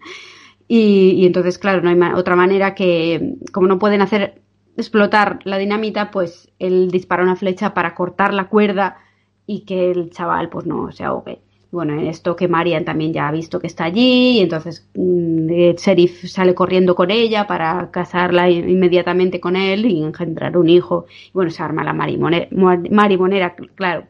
y, 0.68 1.26
entonces, 1.26 1.58
claro, 1.58 1.82
no 1.82 1.90
hay 1.90 2.12
otra 2.12 2.36
manera 2.36 2.74
que, 2.74 3.36
como 3.52 3.66
no 3.66 3.78
pueden 3.78 4.02
hacer 4.02 4.42
explotar 4.76 5.40
la 5.44 5.58
dinamita, 5.58 6.10
pues 6.10 6.50
él 6.58 6.90
dispara 6.90 7.22
una 7.22 7.36
flecha 7.36 7.74
para 7.74 7.94
cortar 7.94 8.32
la 8.32 8.48
cuerda 8.48 8.98
y 9.46 9.64
que 9.64 9.90
el 9.90 10.10
chaval 10.10 10.48
pues 10.48 10.66
no 10.66 10.92
se 10.92 11.04
ahogue 11.04 11.40
bueno, 11.70 11.92
en 11.92 12.06
esto 12.06 12.34
que 12.34 12.48
Marian 12.48 12.84
también 12.84 13.12
ya 13.12 13.28
ha 13.28 13.32
visto 13.32 13.60
que 13.60 13.68
está 13.68 13.84
allí, 13.84 14.38
y 14.38 14.40
entonces 14.40 14.88
mm, 14.94 15.50
el 15.50 15.76
sheriff 15.76 16.24
sale 16.26 16.54
corriendo 16.54 16.94
con 16.94 17.10
ella 17.10 17.46
para 17.46 17.90
casarla 17.90 18.50
inmediatamente 18.50 19.40
con 19.40 19.56
él 19.56 19.86
y 19.86 20.02
engendrar 20.02 20.56
un 20.56 20.68
hijo. 20.68 21.06
Y 21.28 21.32
bueno, 21.32 21.50
se 21.50 21.62
arma 21.62 21.84
la 21.84 21.92
marimonera, 21.92 23.54
claro. 23.74 24.04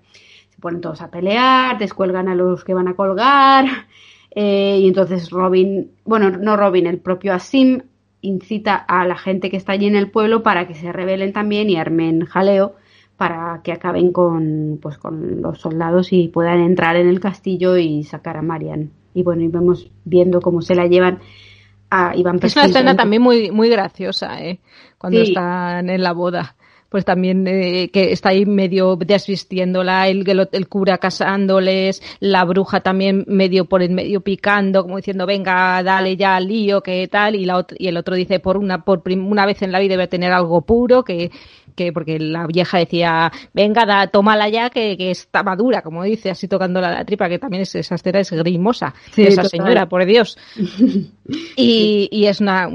Se 0.50 0.60
ponen 0.60 0.80
todos 0.80 1.02
a 1.02 1.10
pelear, 1.10 1.78
descuelgan 1.78 2.28
a 2.28 2.34
los 2.34 2.64
que 2.64 2.74
van 2.74 2.88
a 2.88 2.94
colgar, 2.94 3.66
eh, 4.34 4.78
y 4.80 4.88
entonces 4.88 5.30
Robin, 5.30 5.90
bueno, 6.04 6.30
no 6.30 6.56
Robin, 6.56 6.86
el 6.86 6.98
propio 6.98 7.34
Asim 7.34 7.82
incita 8.22 8.76
a 8.76 9.06
la 9.06 9.16
gente 9.16 9.50
que 9.50 9.56
está 9.56 9.72
allí 9.72 9.86
en 9.86 9.96
el 9.96 10.10
pueblo 10.10 10.42
para 10.42 10.66
que 10.66 10.74
se 10.74 10.92
rebelen 10.92 11.32
también 11.32 11.70
y 11.70 11.76
armen 11.76 12.26
jaleo 12.26 12.74
para 13.20 13.60
que 13.62 13.70
acaben 13.70 14.12
con, 14.12 14.78
pues, 14.80 14.96
con 14.96 15.42
los 15.42 15.60
soldados 15.60 16.10
y 16.10 16.28
puedan 16.28 16.60
entrar 16.60 16.96
en 16.96 17.06
el 17.06 17.20
castillo 17.20 17.76
y 17.76 18.02
sacar 18.02 18.38
a 18.38 18.40
Marian. 18.40 18.92
Y 19.12 19.22
bueno, 19.22 19.42
y 19.42 19.90
viendo 20.06 20.40
cómo 20.40 20.62
se 20.62 20.74
la 20.74 20.86
llevan 20.86 21.18
ah, 21.90 22.14
iban 22.16 22.38
Es 22.40 22.56
una 22.56 22.64
escena 22.64 22.96
también 22.96 23.20
muy, 23.20 23.50
muy 23.50 23.68
graciosa, 23.68 24.42
¿eh? 24.42 24.60
Cuando 24.96 25.20
están 25.20 25.90
en 25.90 26.02
la 26.02 26.14
boda 26.14 26.56
pues 26.90 27.04
también 27.04 27.46
eh, 27.46 27.88
que 27.92 28.12
está 28.12 28.30
ahí 28.30 28.44
medio 28.44 28.96
desvistiéndola, 28.96 30.08
el, 30.08 30.28
el, 30.52 30.68
cura 30.68 30.98
casándoles, 30.98 32.02
la 32.18 32.44
bruja 32.44 32.80
también 32.80 33.24
medio 33.28 33.64
por 33.66 33.82
el 33.82 33.90
medio 33.90 34.20
picando, 34.20 34.82
como 34.82 34.96
diciendo, 34.96 35.24
venga, 35.24 35.82
dale 35.84 36.16
ya 36.16 36.36
al 36.36 36.48
lío, 36.48 36.82
que 36.82 37.06
tal, 37.06 37.36
y, 37.36 37.44
la, 37.44 37.64
y 37.78 37.86
el 37.86 37.96
otro 37.96 38.16
dice, 38.16 38.40
por 38.40 38.56
una, 38.56 38.84
por 38.84 39.02
una 39.06 39.46
vez 39.46 39.62
en 39.62 39.70
la 39.70 39.78
vida 39.78 39.92
debe 39.92 40.08
tener 40.08 40.32
algo 40.32 40.62
puro, 40.62 41.04
que, 41.04 41.30
que 41.76 41.92
porque 41.92 42.18
la 42.18 42.46
vieja 42.46 42.78
decía, 42.78 43.30
venga, 43.54 43.86
da, 43.86 44.08
tómala 44.08 44.48
ya, 44.48 44.70
que, 44.70 44.96
que 44.96 45.12
está 45.12 45.44
madura, 45.44 45.82
como 45.82 46.02
dice, 46.02 46.30
así 46.30 46.48
tocando 46.48 46.80
la, 46.80 47.04
tripa, 47.04 47.28
que 47.28 47.38
también 47.38 47.62
es, 47.62 47.74
esa 47.76 47.94
escena 47.94 48.18
es 48.18 48.32
grimosa, 48.32 48.94
esa 49.16 49.44
señora, 49.44 49.88
por 49.88 50.04
Dios. 50.04 50.36
y, 51.56 52.08
y 52.10 52.26
es 52.26 52.40
una, 52.40 52.68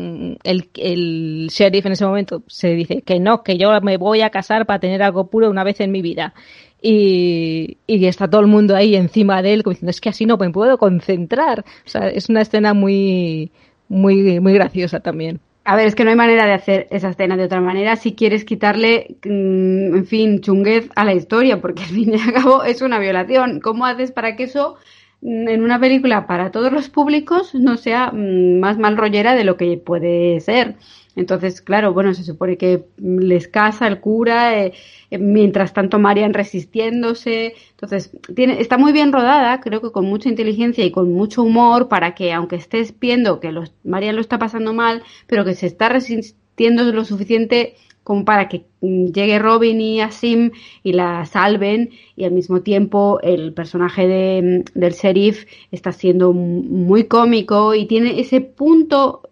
el, 0.43 0.69
el 0.75 1.49
sheriff 1.51 1.85
en 1.85 1.91
ese 1.91 2.05
momento 2.05 2.43
se 2.47 2.69
dice 2.69 3.01
que 3.01 3.19
no, 3.19 3.43
que 3.43 3.57
yo 3.57 3.69
me 3.81 3.97
voy 3.97 4.04
a 4.13 4.29
casar 4.29 4.65
para 4.65 4.79
tener 4.79 5.03
algo 5.03 5.27
puro 5.27 5.49
una 5.49 5.63
vez 5.63 5.79
en 5.79 5.91
mi 5.91 6.01
vida. 6.01 6.33
Y, 6.81 7.77
y, 7.87 8.05
está 8.05 8.29
todo 8.29 8.41
el 8.41 8.47
mundo 8.47 8.75
ahí 8.75 8.95
encima 8.95 9.41
de 9.41 9.53
él, 9.53 9.63
como 9.63 9.73
diciendo, 9.73 9.91
es 9.91 10.01
que 10.01 10.09
así 10.09 10.25
no 10.25 10.37
me 10.37 10.49
puedo 10.51 10.77
concentrar. 10.77 11.61
O 11.85 11.89
sea, 11.89 12.07
es 12.09 12.29
una 12.29 12.41
escena 12.41 12.73
muy, 12.73 13.51
muy, 13.89 14.39
muy 14.39 14.53
graciosa 14.53 14.99
también. 14.99 15.39
A 15.67 15.75
ver, 15.75 15.87
es 15.87 15.95
que 15.95 16.03
no 16.03 16.11
hay 16.11 16.15
manera 16.15 16.45
de 16.45 16.53
hacer 16.53 16.87
esa 16.91 17.09
escena 17.09 17.35
de 17.35 17.45
otra 17.45 17.59
manera 17.59 17.95
si 17.95 18.13
quieres 18.13 18.45
quitarle, 18.45 19.17
mm, 19.25 19.95
en 19.95 20.05
fin, 20.05 20.39
chunguez 20.41 20.89
a 20.95 21.03
la 21.05 21.15
historia, 21.15 21.59
porque 21.59 21.81
al 21.81 21.89
fin 21.89 22.13
y 22.13 22.21
al 22.21 22.33
cabo 22.33 22.63
es 22.63 22.83
una 22.83 22.99
violación. 22.99 23.59
¿Cómo 23.61 23.87
haces 23.87 24.11
para 24.11 24.35
que 24.35 24.43
eso 24.43 24.75
mm, 25.21 25.47
en 25.49 25.63
una 25.63 25.79
película 25.79 26.27
para 26.27 26.51
todos 26.51 26.71
los 26.71 26.89
públicos 26.89 27.55
no 27.55 27.77
sea 27.77 28.11
mm, 28.11 28.59
más 28.59 28.77
mal 28.77 28.95
rollera 28.95 29.33
de 29.33 29.43
lo 29.43 29.57
que 29.57 29.77
puede 29.77 30.39
ser? 30.39 30.75
Entonces, 31.15 31.61
claro, 31.61 31.93
bueno, 31.93 32.13
se 32.13 32.23
supone 32.23 32.57
que 32.57 32.85
les 32.97 33.47
casa 33.47 33.87
el 33.87 33.99
cura, 33.99 34.59
eh, 34.59 34.73
eh, 35.09 35.17
mientras 35.17 35.73
tanto 35.73 35.99
Marian 35.99 36.33
resistiéndose. 36.33 37.53
Entonces, 37.71 38.11
tiene, 38.35 38.59
está 38.59 38.77
muy 38.77 38.91
bien 38.91 39.13
rodada, 39.13 39.61
creo 39.61 39.81
que 39.81 39.91
con 39.91 40.05
mucha 40.05 40.29
inteligencia 40.29 40.83
y 40.83 40.91
con 40.91 41.13
mucho 41.13 41.43
humor 41.43 41.87
para 41.87 42.15
que, 42.15 42.33
aunque 42.33 42.57
estés 42.57 42.93
viendo 42.99 43.39
que 43.39 43.51
los, 43.51 43.73
Marian 43.83 44.15
lo 44.15 44.21
está 44.21 44.37
pasando 44.39 44.73
mal, 44.73 45.03
pero 45.27 45.45
que 45.45 45.55
se 45.55 45.67
está 45.67 45.89
resistiendo 45.89 46.83
lo 46.91 47.05
suficiente 47.05 47.75
como 48.05 48.23
para 48.23 48.47
que 48.47 48.65
mm, 48.81 49.07
llegue 49.07 49.39
Robin 49.39 49.81
y 49.81 49.99
Asim 49.99 50.51
y 50.83 50.93
la 50.93 51.25
salven 51.25 51.89
y 52.15 52.25
al 52.25 52.31
mismo 52.31 52.61
tiempo 52.61 53.19
el 53.21 53.53
personaje 53.53 54.07
de, 54.07 54.63
mm, 54.75 54.79
del 54.79 54.93
sheriff 54.93 55.45
está 55.71 55.91
siendo 55.91 56.31
muy 56.31 57.05
cómico 57.05 57.73
y 57.73 57.85
tiene 57.87 58.19
ese 58.19 58.41
punto 58.41 59.23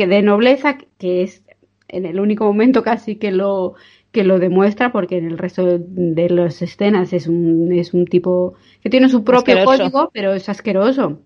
que 0.00 0.06
de 0.06 0.22
nobleza, 0.22 0.78
que 0.96 1.22
es 1.22 1.44
en 1.86 2.06
el 2.06 2.20
único 2.20 2.46
momento 2.46 2.82
casi 2.82 3.16
que 3.16 3.32
lo 3.32 3.74
que 4.12 4.24
lo 4.24 4.38
demuestra, 4.38 4.92
porque 4.92 5.18
en 5.18 5.26
el 5.26 5.36
resto 5.36 5.78
de 5.78 6.30
las 6.30 6.62
escenas 6.62 7.12
es 7.12 7.26
un, 7.26 7.70
es 7.70 7.92
un 7.92 8.06
tipo 8.06 8.54
que 8.82 8.88
tiene 8.88 9.10
su 9.10 9.24
propio 9.24 9.62
código, 9.62 10.10
pero 10.14 10.32
es 10.32 10.48
asqueroso. 10.48 11.20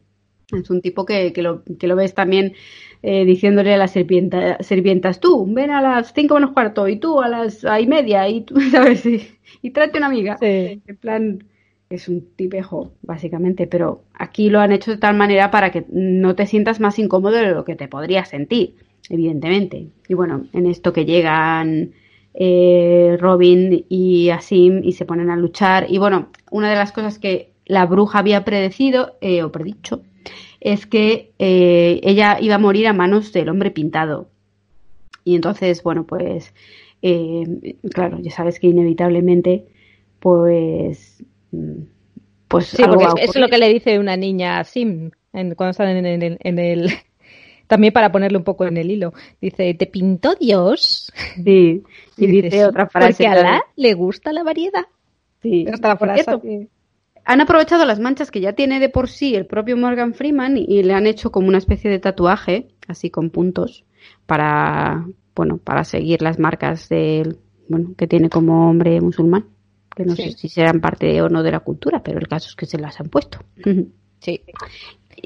Es 0.51 0.71
un 0.71 0.81
tipo 0.81 1.07
que, 1.07 1.33
que, 1.33 1.41
lo, 1.41 1.63
que 1.79 1.87
lo 1.87 1.95
ves 1.95 2.15
también 2.15 2.55
eh, 3.05 3.25
diciéndole 3.25 3.75
a 3.75 3.77
las 3.77 3.93
sirvientas, 3.93 5.21
tú, 5.21 5.47
ven 5.55 5.71
a 5.71 5.81
las 5.81 6.13
cinco 6.13 6.35
menos 6.35 6.51
cuarto, 6.51 6.89
y 6.89 6.97
tú 6.97 7.21
a 7.21 7.29
las 7.29 7.65
y 7.81 7.87
media, 7.87 8.29
y 8.29 8.41
tú, 8.41 8.57
¿sabes? 8.73 9.07
Y, 9.07 9.39
y 9.63 9.71
trate 9.71 9.99
una 9.99 10.09
amiga. 10.09 10.37
En 10.41 10.97
plan, 11.01 11.45
es 11.91 12.09
un 12.09 12.27
tipejo, 12.37 12.93
básicamente, 13.03 13.67
pero 13.67 14.03
aquí 14.15 14.51
lo 14.51 14.61
han 14.61 14.73
hecho 14.73 14.91
de 14.91 14.97
tal 14.99 15.17
manera 15.17 15.51
para 15.51 15.71
que 15.71 15.85
no 15.91 16.35
te 16.35 16.47
sientas 16.47 16.81
más 16.81 16.99
incómodo 16.99 17.37
de 17.37 17.53
lo 17.53 17.65
que 17.65 17.77
te 17.77 17.89
podrías 17.89 18.29
sentir, 18.29 18.77
evidentemente. 19.09 19.89
Y 20.09 20.15
bueno, 20.15 20.47
en 20.53 20.67
esto 20.67 20.93
que 20.93 21.05
llegan 21.05 21.93
eh, 22.35 23.17
Robin 23.21 23.85
y 23.89 24.31
Asim 24.31 24.81
y 24.83 24.93
se 24.93 25.05
ponen 25.05 25.31
a 25.31 25.37
luchar. 25.37 25.87
Y 25.89 25.99
bueno, 25.99 26.31
una 26.51 26.71
de 26.71 26.77
las 26.77 26.93
cosas 26.93 27.19
que 27.19 27.53
la 27.67 27.87
bruja 27.87 28.19
había 28.19 28.45
predecido, 28.45 29.17
eh, 29.21 29.43
o 29.43 29.53
predicho, 29.53 30.03
es 30.61 30.87
que 30.87 31.33
eh, 31.39 32.01
ella 32.03 32.39
iba 32.41 32.57
a 32.57 32.59
morir 32.59 32.89
a 32.89 32.93
manos 32.93 33.33
del 33.33 33.49
hombre 33.49 33.71
pintado. 33.71 34.29
Y 35.25 35.37
entonces, 35.37 35.83
bueno, 35.83 36.05
pues, 36.05 36.53
claro, 37.93 38.19
ya 38.21 38.31
sabes 38.31 38.61
que 38.61 38.67
inevitablemente, 38.67 39.67
pues 40.21 41.25
pues 42.49 42.67
sí, 42.67 42.83
porque 42.87 43.07
es, 43.23 43.35
lo 43.37 43.49
que 43.49 43.59
le 43.59 43.69
dice 43.69 43.99
una 43.99 44.17
niña 44.17 44.61
a 44.61 44.65
Sim 44.65 45.11
cuando 45.57 45.71
están 45.71 45.89
en, 45.89 46.59
el, 46.59 46.91
también 47.67 47.93
para 47.93 48.13
ponerle 48.13 48.39
un 48.39 48.45
poco 48.45 48.65
en 48.65 48.77
el 48.77 48.91
hilo. 48.91 49.13
Dice, 49.41 49.75
¿te 49.75 49.87
pintó 49.87 50.35
Dios? 50.35 51.13
Sí, 51.43 51.83
y, 52.17 52.27
dice 52.43 52.67
otra 52.67 52.87
frase. 52.87 53.25
Porque 53.25 53.27
a 53.27 53.33
Alá 53.33 53.63
le 53.77 53.95
gusta 53.95 54.33
la 54.33 54.45
variedad. 54.45 54.85
Sí, 55.43 55.65
la 55.65 55.97
frase 55.97 56.69
Han 57.25 57.41
aprovechado 57.41 57.85
las 57.85 58.01
manchas 58.01 58.31
que 58.31 58.41
ya 58.41 58.55
tiene 58.55 58.81
de 58.81 58.89
por 58.89 59.09
sí 59.09 59.35
el 59.35 59.47
propio 59.47 59.77
Morgan 59.77 60.15
Freeman 60.15 60.57
y, 60.57 60.83
le 60.83 60.95
han 60.95 61.07
hecho 61.07 61.33
como 61.33 61.49
una 61.49 61.59
especie 61.59 61.91
de 61.91 61.99
tatuaje, 61.99 62.69
así 62.87 63.11
con 63.11 63.31
puntos, 63.31 63.85
para, 64.27 65.07
bueno, 65.35 65.59
para 65.59 65.85
seguir 65.85 66.23
las 66.23 66.39
marcas 66.39 66.89
del, 66.89 67.39
bueno, 67.69 67.95
que 67.97 68.07
tiene 68.07 68.31
como 68.31 68.71
hombre 68.71 69.01
musulmán 69.01 69.47
que 69.95 70.05
no 70.05 70.17
sé 70.17 70.33
si 70.33 70.49
serán 70.49 70.81
parte 70.81 71.21
o 71.23 71.29
no 71.29 71.43
de 71.43 71.53
la 71.53 71.61
cultura, 71.61 72.03
pero 72.03 72.19
el 72.19 72.29
caso 72.29 72.49
es 72.49 72.57
que 72.57 72.67
se 72.67 72.79
las 72.79 73.01
han 73.01 73.09
puesto. 73.09 73.39
Sí. 74.21 74.41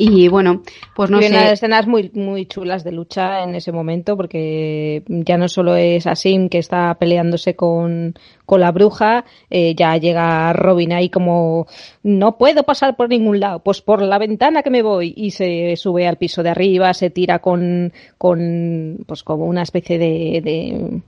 Y 0.00 0.28
bueno, 0.28 0.62
pues 0.94 1.10
no 1.10 1.18
y 1.18 1.24
sé. 1.24 1.30
unas 1.30 1.52
escenas 1.52 1.86
muy, 1.88 2.10
muy 2.14 2.46
chulas 2.46 2.84
de 2.84 2.92
lucha 2.92 3.42
en 3.42 3.56
ese 3.56 3.72
momento, 3.72 4.16
porque 4.16 5.02
ya 5.08 5.36
no 5.36 5.48
solo 5.48 5.74
es 5.74 6.06
Asim 6.06 6.48
que 6.48 6.58
está 6.58 6.94
peleándose 6.94 7.56
con, 7.56 8.14
con 8.46 8.60
la 8.60 8.70
bruja, 8.70 9.24
eh, 9.50 9.74
ya 9.74 9.96
llega 9.96 10.52
Robin 10.52 10.92
ahí 10.92 11.08
como, 11.08 11.66
no 12.04 12.38
puedo 12.38 12.62
pasar 12.62 12.96
por 12.96 13.08
ningún 13.08 13.40
lado, 13.40 13.58
pues 13.58 13.80
por 13.80 14.00
la 14.00 14.18
ventana 14.18 14.62
que 14.62 14.70
me 14.70 14.82
voy, 14.82 15.14
y 15.16 15.32
se 15.32 15.74
sube 15.76 16.06
al 16.06 16.16
piso 16.16 16.44
de 16.44 16.50
arriba, 16.50 16.94
se 16.94 17.10
tira 17.10 17.40
con, 17.40 17.92
con 18.18 18.98
pues 19.04 19.24
como 19.24 19.46
una 19.46 19.62
especie 19.62 19.98
de, 19.98 20.40
de, 20.44 21.00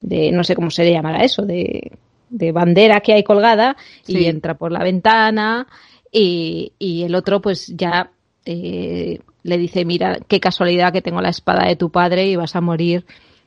de 0.00 0.32
no 0.32 0.42
sé 0.42 0.56
cómo 0.56 0.70
se 0.70 0.82
le 0.84 0.92
llamará 0.92 1.22
eso, 1.22 1.42
de 1.42 1.92
de 2.32 2.50
bandera 2.50 3.00
que 3.00 3.12
hay 3.12 3.22
colgada 3.22 3.76
y 4.06 4.24
entra 4.24 4.54
por 4.54 4.72
la 4.72 4.82
ventana 4.82 5.68
y, 6.10 6.72
y 6.78 7.02
el 7.04 7.14
otro 7.14 7.40
pues 7.40 7.68
ya 7.68 8.10
eh, 8.44 9.20
le 9.42 9.58
dice, 9.58 9.84
mira, 9.84 10.18
qué 10.28 10.40
casualidad 10.40 10.92
que 10.92 11.02
tengo 11.02 11.20
la 11.20 11.28
espada 11.28 11.66
de 11.66 11.76
tu 11.76 11.90
padre 11.90 12.26
y 12.26 12.36
vas 12.36 12.56
a 12.56 12.60
morir 12.60 13.04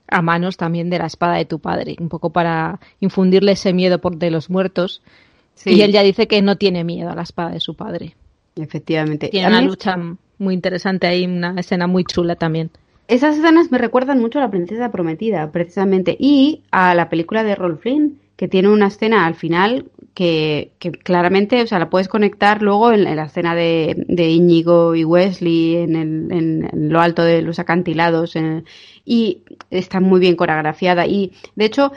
a 0.07 0.22
manos 0.22 0.57
también 0.57 0.90
de 0.90 0.99
la 0.99 1.07
espada 1.07 1.36
de 1.36 1.45
tu 1.45 1.60
padre, 1.60 1.95
un 1.99 2.10
poco 2.10 2.30
para 2.32 2.80
infundirle 2.99 3.53
ese 3.53 3.74
miedo 3.74 3.99
por 3.99 4.18
de 4.18 4.30
los 4.30 4.49
muertos. 4.49 5.02
Y 5.64 5.82
él 5.82 5.91
ya 5.91 6.03
dice 6.03 6.28
que 6.28 6.41
no 6.41 6.57
tiene 6.57 6.84
miedo 6.84 7.10
a 7.10 7.16
la 7.16 7.24
espada 7.24 7.52
de 7.52 7.60
su 7.60 7.76
padre. 7.76 8.16
Efectivamente. 8.56 9.30
Tiene 9.30 9.48
una 9.48 9.62
lucha 9.62 9.98
muy 10.38 10.53
interesante 10.53 11.07
ahí, 11.07 11.26
una 11.26 11.56
escena 11.57 11.88
muy 11.88 12.03
chula 12.03 12.36
también. 12.36 12.72
Esas 13.07 13.38
escenas 13.38 13.72
me 13.72 13.78
recuerdan 13.78 14.20
mucho 14.20 14.40
a 14.40 14.44
la 14.44 14.52
princesa 14.52 14.91
prometida, 14.91 15.52
precisamente, 15.52 16.16
y 16.20 16.64
a 16.72 16.94
la 16.95 17.10
película 17.10 17.44
de 17.44 17.56
Rolf 17.56 17.82
Flynn, 17.82 18.20
que 18.36 18.48
tiene 18.48 18.70
una 18.70 18.88
escena 18.88 19.26
al 19.26 19.36
final 19.36 19.86
que, 20.14 20.72
claramente, 21.03 21.62
o 21.62 21.68
sea, 21.68 21.78
la 21.80 21.90
puedes 21.90 22.07
conectar 22.07 22.62
luego 22.62 22.94
en, 22.94 23.03
la 23.03 23.26
escena 23.26 23.53
de, 23.53 24.06
de, 24.07 24.30
Íñigo 24.30 24.95
y 24.95 25.03
Wesley 25.03 25.76
en, 25.76 25.95
el, 25.95 26.32
en, 26.32 26.90
lo 26.90 27.02
alto 27.02 27.22
de 27.22 27.41
los 27.41 27.60
acantilados 27.60 28.36
y 29.03 29.44
está 29.70 29.99
muy 29.99 30.22
bien 30.22 30.38
coreografiada 30.38 31.06
y 31.06 31.34
de 31.56 31.66
hecho 31.66 31.91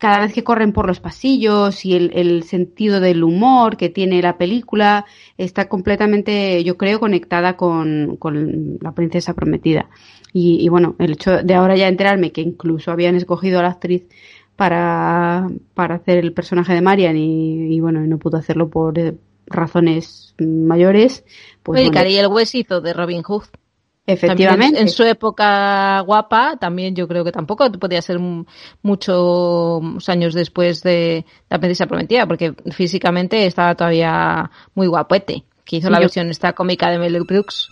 cada 0.00 0.20
vez 0.20 0.32
que 0.32 0.42
corren 0.42 0.72
por 0.72 0.86
los 0.86 0.98
pasillos 0.98 1.84
y 1.84 1.94
el, 1.94 2.10
el, 2.14 2.42
sentido 2.44 3.00
del 3.00 3.22
humor 3.22 3.76
que 3.76 3.90
tiene 3.90 4.22
la 4.22 4.38
película 4.38 5.04
está 5.36 5.68
completamente, 5.68 6.64
yo 6.64 6.78
creo, 6.78 6.98
conectada 6.98 7.58
con, 7.58 8.16
con 8.16 8.78
la 8.80 8.92
princesa 8.92 9.34
prometida. 9.34 9.90
Y, 10.32 10.64
y, 10.64 10.68
bueno, 10.70 10.96
el 10.98 11.12
hecho 11.12 11.42
de 11.42 11.54
ahora 11.54 11.76
ya 11.76 11.86
enterarme 11.86 12.32
que 12.32 12.40
incluso 12.40 12.90
habían 12.90 13.14
escogido 13.14 13.58
a 13.58 13.62
la 13.62 13.68
actriz 13.68 14.04
para, 14.60 15.48
para 15.72 15.94
hacer 15.94 16.18
el 16.18 16.34
personaje 16.34 16.74
de 16.74 16.82
Marian 16.82 17.16
y, 17.16 17.80
bueno, 17.80 18.00
no 18.00 18.18
pudo 18.18 18.36
hacerlo 18.36 18.68
por 18.68 18.98
eh, 18.98 19.14
razones 19.46 20.34
mayores. 20.38 21.24
Pues 21.62 21.82
bueno. 21.82 21.98
el 22.02 22.26
huesito 22.26 22.82
de 22.82 22.92
Robin 22.92 23.22
Hood. 23.22 23.44
Efectivamente. 24.06 24.78
en 24.78 24.90
su 24.90 25.02
época 25.04 26.00
guapa, 26.00 26.58
también 26.60 26.94
yo 26.94 27.08
creo 27.08 27.24
que 27.24 27.32
tampoco 27.32 27.72
podía 27.72 28.02
ser 28.02 28.18
muchos 28.82 30.08
años 30.10 30.34
después 30.34 30.82
de 30.82 31.24
La 31.48 31.58
Princesa 31.58 31.86
Prometida, 31.86 32.26
porque 32.26 32.52
físicamente 32.70 33.46
estaba 33.46 33.74
todavía 33.74 34.50
muy 34.74 34.88
guapuete, 34.88 35.44
que 35.64 35.76
hizo 35.76 35.88
la 35.88 36.00
versión 36.00 36.28
esta 36.28 36.52
cómica 36.52 36.90
de 36.90 36.98
Mel 36.98 37.24
Brooks. 37.24 37.70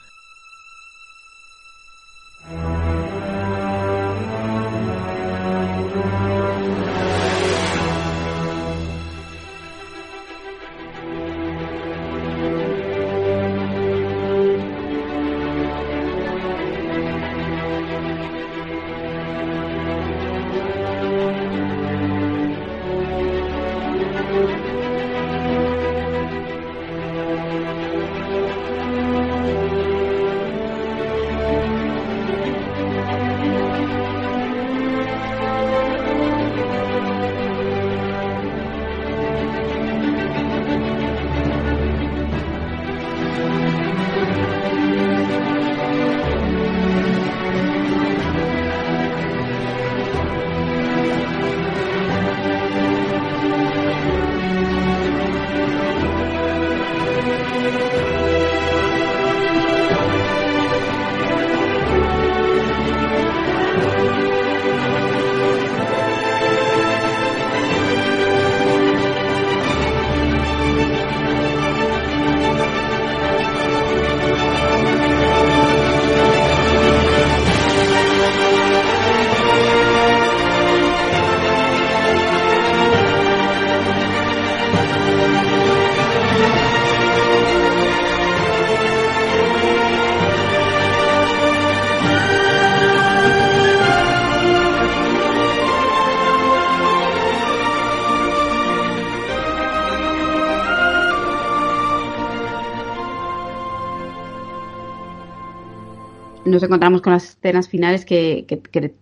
Nos 106.58 106.64
encontramos 106.64 107.02
con 107.02 107.12
las 107.12 107.24
escenas 107.24 107.68
finales 107.68 108.04
que, 108.04 108.44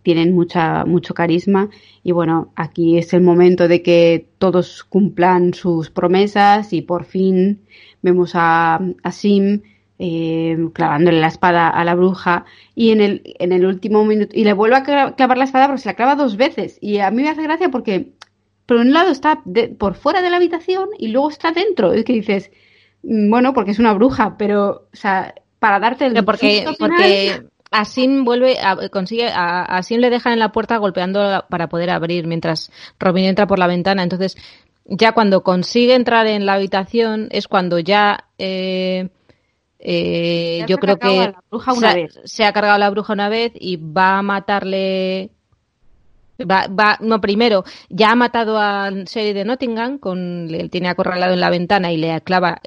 tienen 0.02 0.34
mucha, 0.34 0.84
mucho 0.84 1.14
carisma. 1.14 1.70
Y 2.02 2.12
bueno, 2.12 2.52
aquí 2.54 2.98
es 2.98 3.14
el 3.14 3.22
momento 3.22 3.66
de 3.66 3.82
que 3.82 4.28
todos 4.38 4.84
cumplan 4.84 5.54
sus 5.54 5.88
promesas 5.90 6.74
y 6.74 6.82
por 6.82 7.04
fin 7.04 7.62
vemos 8.02 8.32
a, 8.34 8.78
Sim 9.10 9.62
eh, 9.98 10.68
clavándole 10.74 11.18
la 11.18 11.28
espada 11.28 11.70
a 11.70 11.82
la 11.82 11.94
bruja. 11.94 12.44
Y 12.74 12.90
en 12.90 13.00
el, 13.00 13.22
en 13.38 13.52
el 13.52 13.64
último 13.64 14.04
minuto 14.04 14.32
y 14.34 14.44
le 14.44 14.52
vuelve 14.52 14.76
a 14.76 15.14
clavar 15.14 15.38
la 15.38 15.44
espada 15.44 15.66
porque 15.66 15.80
se 15.80 15.88
la 15.88 15.94
clava 15.94 16.14
dos 16.14 16.36
veces. 16.36 16.76
Y 16.82 16.98
a 16.98 17.10
mí 17.10 17.22
me 17.22 17.30
hace 17.30 17.42
gracia 17.42 17.70
porque 17.70 18.12
por 18.66 18.76
un 18.76 18.92
lado 18.92 19.12
está 19.12 19.42
por 19.78 19.94
fuera 19.94 20.20
de 20.20 20.28
la 20.28 20.36
habitación 20.36 20.90
y 20.98 21.08
luego 21.08 21.30
está 21.30 21.52
dentro. 21.52 21.96
Y 21.96 22.04
que 22.04 22.12
dices 22.12 22.50
mm, 23.02 23.30
bueno 23.30 23.54
porque 23.54 23.70
es 23.70 23.78
una 23.78 23.94
bruja 23.94 24.36
pero 24.36 24.88
o 24.92 24.96
sea 24.96 25.34
para 25.66 25.80
darte 25.80 26.06
el 26.06 26.24
porque 26.24 26.64
porque 26.78 27.42
Asim 27.72 28.24
vuelve 28.24 28.56
a, 28.62 28.88
consigue 28.88 29.28
a, 29.28 29.80
le 29.88 30.10
dejan 30.10 30.34
en 30.34 30.38
la 30.38 30.52
puerta 30.52 30.76
golpeando 30.76 31.44
para 31.48 31.68
poder 31.68 31.90
abrir 31.90 32.28
mientras 32.28 32.70
Robin 33.00 33.24
entra 33.24 33.48
por 33.48 33.58
la 33.58 33.66
ventana. 33.66 34.04
Entonces 34.04 34.36
ya 34.84 35.10
cuando 35.10 35.42
consigue 35.42 35.94
entrar 35.94 36.28
en 36.28 36.46
la 36.46 36.54
habitación 36.54 37.26
es 37.32 37.48
cuando 37.48 37.80
ya 37.80 38.28
eh, 38.38 39.08
eh, 39.80 40.64
yo 40.68 40.78
creo 40.78 40.98
que 40.98 41.32
se, 42.24 42.44
ha 42.44 42.52
cargado 42.52 42.78
la 42.78 42.90
bruja 42.90 43.12
una 43.12 43.28
vez 43.28 43.50
y 43.54 43.76
va 43.76 44.18
a 44.18 44.22
matarle 44.22 45.30
Va, 46.38 46.66
va, 46.68 46.98
no, 47.00 47.18
primero, 47.18 47.64
ya 47.88 48.10
ha 48.10 48.14
matado 48.14 48.58
a 48.58 48.90
Sherry 48.90 49.32
de 49.32 49.46
Nottingham, 49.46 49.98
con, 49.98 50.48
le 50.48 50.68
tiene 50.68 50.90
acorralado 50.90 51.32
en 51.32 51.40
la 51.40 51.48
ventana 51.48 51.90
y 51.92 51.96
le 51.96 52.20
clava, 52.20 52.60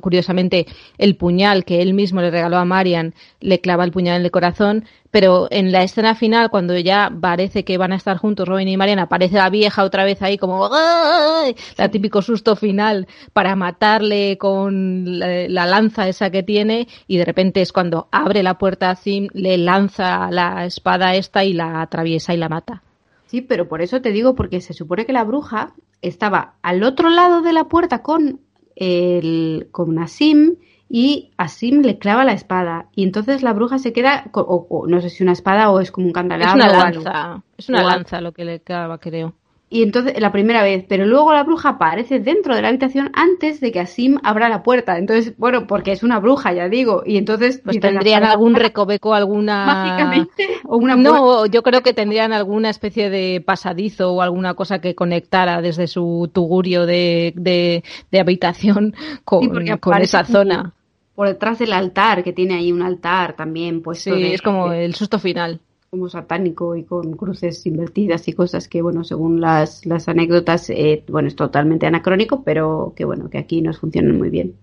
curiosamente, 0.00 0.66
el 0.98 1.16
puñal 1.16 1.64
que 1.64 1.82
él 1.82 1.94
mismo 1.94 2.20
le 2.20 2.30
regaló 2.30 2.58
a 2.58 2.64
Marian, 2.64 3.14
le 3.40 3.60
clava 3.60 3.84
el 3.84 3.92
puñal 3.92 4.16
en 4.16 4.24
el 4.24 4.30
corazón, 4.30 4.84
pero 5.10 5.48
en 5.50 5.72
la 5.72 5.82
escena 5.82 6.14
final, 6.14 6.50
cuando 6.50 6.78
ya 6.78 7.10
parece 7.20 7.64
que 7.64 7.78
van 7.78 7.92
a 7.92 7.96
estar 7.96 8.16
juntos 8.16 8.46
Robin 8.46 8.68
y 8.68 8.76
Marian, 8.76 8.98
aparece 8.98 9.36
la 9.36 9.50
vieja 9.50 9.84
otra 9.84 10.04
vez 10.04 10.22
ahí 10.22 10.38
como 10.38 10.68
la 10.68 11.88
típico 11.90 12.22
susto 12.22 12.54
final 12.54 13.08
para 13.32 13.56
matarle 13.56 14.38
con 14.38 15.18
la, 15.18 15.48
la, 15.48 15.66
lanza 15.66 16.08
esa 16.08 16.30
que 16.30 16.42
tiene 16.42 16.86
y 17.06 17.16
de 17.16 17.24
repente 17.24 17.60
es 17.60 17.72
cuando 17.72 18.08
abre 18.12 18.42
la 18.42 18.58
puerta 18.58 18.90
a 18.90 18.96
Sim, 18.96 19.28
le 19.32 19.58
lanza 19.58 20.30
la 20.30 20.64
espada 20.64 21.14
esta 21.14 21.44
y 21.44 21.52
la 21.52 21.82
atraviesa 21.82 22.34
y 22.34 22.36
la 22.36 22.48
mata. 22.48 22.82
Sí, 23.26 23.42
pero 23.42 23.68
por 23.68 23.80
eso 23.80 24.00
te 24.00 24.10
digo, 24.10 24.34
porque 24.34 24.60
se 24.60 24.74
supone 24.74 25.06
que 25.06 25.12
la 25.12 25.22
bruja 25.22 25.72
estaba 26.02 26.54
al 26.62 26.82
otro 26.82 27.10
lado 27.10 27.42
de 27.42 27.52
la 27.52 27.64
puerta 27.64 28.02
con 28.02 28.40
el, 28.80 29.68
con 29.70 29.98
Asim 30.00 30.56
y 30.88 31.30
Asim 31.36 31.82
le 31.82 31.98
clava 31.98 32.24
la 32.24 32.32
espada 32.32 32.86
y 32.96 33.04
entonces 33.04 33.42
la 33.44 33.52
bruja 33.52 33.78
se 33.78 33.92
queda, 33.92 34.24
o, 34.32 34.86
no 34.88 35.00
sé 35.00 35.10
si 35.10 35.22
una 35.22 35.32
espada 35.32 35.70
o 35.70 35.78
es 35.78 35.92
como 35.92 36.08
un 36.08 36.12
candelabro. 36.12 36.64
Es 36.64 36.72
una 36.72 36.84
lanza, 36.84 37.42
es 37.56 37.68
una 37.68 37.82
lanza 37.84 38.20
lo 38.20 38.32
que 38.32 38.44
le 38.44 38.60
clava, 38.60 38.98
creo. 38.98 39.34
Y 39.72 39.84
entonces, 39.84 40.20
la 40.20 40.32
primera 40.32 40.64
vez, 40.64 40.84
pero 40.88 41.06
luego 41.06 41.32
la 41.32 41.44
bruja 41.44 41.68
aparece 41.70 42.18
dentro 42.18 42.56
de 42.56 42.62
la 42.62 42.68
habitación 42.68 43.12
antes 43.14 43.60
de 43.60 43.70
que 43.70 43.78
Asim 43.78 44.18
abra 44.24 44.48
la 44.48 44.64
puerta. 44.64 44.98
Entonces, 44.98 45.32
bueno, 45.38 45.68
porque 45.68 45.92
es 45.92 46.02
una 46.02 46.18
bruja, 46.18 46.52
ya 46.52 46.68
digo. 46.68 47.04
Y 47.06 47.16
entonces. 47.18 47.62
Pues 47.64 47.78
tendrían 47.78 48.24
algún 48.24 48.56
recoveco, 48.56 49.14
alguna. 49.14 49.66
Mágicamente. 49.66 50.48
O 50.64 50.76
una 50.76 50.96
no, 50.96 51.46
yo 51.46 51.62
creo 51.62 51.82
que 51.82 51.94
tendrían 51.94 52.32
alguna 52.32 52.68
especie 52.68 53.10
de 53.10 53.40
pasadizo 53.46 54.12
o 54.12 54.22
alguna 54.22 54.54
cosa 54.54 54.80
que 54.80 54.96
conectara 54.96 55.62
desde 55.62 55.86
su 55.86 56.28
tugurio 56.32 56.84
de, 56.84 57.32
de, 57.36 58.20
habitación 58.20 58.92
con, 59.24 59.50
con 59.78 60.02
esa 60.02 60.24
zona. 60.24 60.74
Por 61.14 61.28
detrás 61.28 61.60
del 61.60 61.72
altar, 61.74 62.24
que 62.24 62.32
tiene 62.32 62.54
ahí 62.54 62.72
un 62.72 62.82
altar 62.82 63.36
también, 63.36 63.82
pues. 63.82 64.00
Sí, 64.02 64.32
es 64.32 64.42
como 64.42 64.72
el 64.72 64.96
susto 64.96 65.20
final 65.20 65.60
como 65.90 66.08
satánico 66.08 66.76
y 66.76 66.84
con 66.84 67.16
cruces 67.16 67.66
invertidas 67.66 68.28
y 68.28 68.32
cosas 68.32 68.68
que, 68.68 68.80
bueno, 68.80 69.02
según 69.02 69.40
las, 69.40 69.84
las 69.86 70.08
anécdotas, 70.08 70.70
eh, 70.70 71.02
bueno, 71.08 71.26
es 71.26 71.34
totalmente 71.34 71.84
anacrónico, 71.84 72.44
pero 72.44 72.92
que, 72.94 73.04
bueno, 73.04 73.28
que 73.28 73.38
aquí 73.38 73.60
nos 73.60 73.78
funcionan 73.80 74.16
muy 74.16 74.30
bien. 74.30 74.54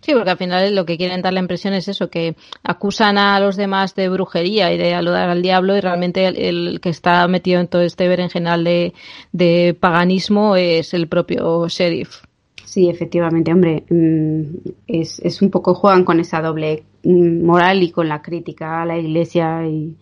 Sí, 0.00 0.12
porque 0.12 0.30
al 0.30 0.36
final 0.36 0.72
lo 0.76 0.86
que 0.86 0.96
quieren 0.96 1.22
dar 1.22 1.32
la 1.32 1.40
impresión 1.40 1.74
es 1.74 1.88
eso, 1.88 2.08
que 2.08 2.36
acusan 2.62 3.18
a 3.18 3.40
los 3.40 3.56
demás 3.56 3.96
de 3.96 4.08
brujería 4.08 4.72
y 4.72 4.78
de 4.78 4.94
aludar 4.94 5.28
al 5.28 5.42
diablo 5.42 5.76
y 5.76 5.80
realmente 5.80 6.28
el, 6.48 6.78
que 6.80 6.90
está 6.90 7.26
metido 7.26 7.60
en 7.60 7.66
todo 7.66 7.82
este 7.82 8.06
berenjenal 8.06 8.62
de, 8.62 8.92
de 9.32 9.76
paganismo 9.80 10.54
es 10.54 10.94
el 10.94 11.08
propio 11.08 11.66
sheriff. 11.66 12.22
Sí, 12.64 12.88
efectivamente, 12.88 13.52
hombre, 13.52 13.84
mm, 13.90 14.42
es, 14.86 15.18
es 15.18 15.42
un 15.42 15.50
poco 15.50 15.74
juegan 15.74 16.04
con 16.04 16.20
esa 16.20 16.40
doble 16.40 16.84
mm, 17.02 17.44
moral 17.44 17.82
y 17.82 17.90
con 17.90 18.08
la 18.08 18.22
crítica 18.22 18.82
a 18.82 18.84
la 18.84 18.98
iglesia 18.98 19.66
y, 19.66 19.96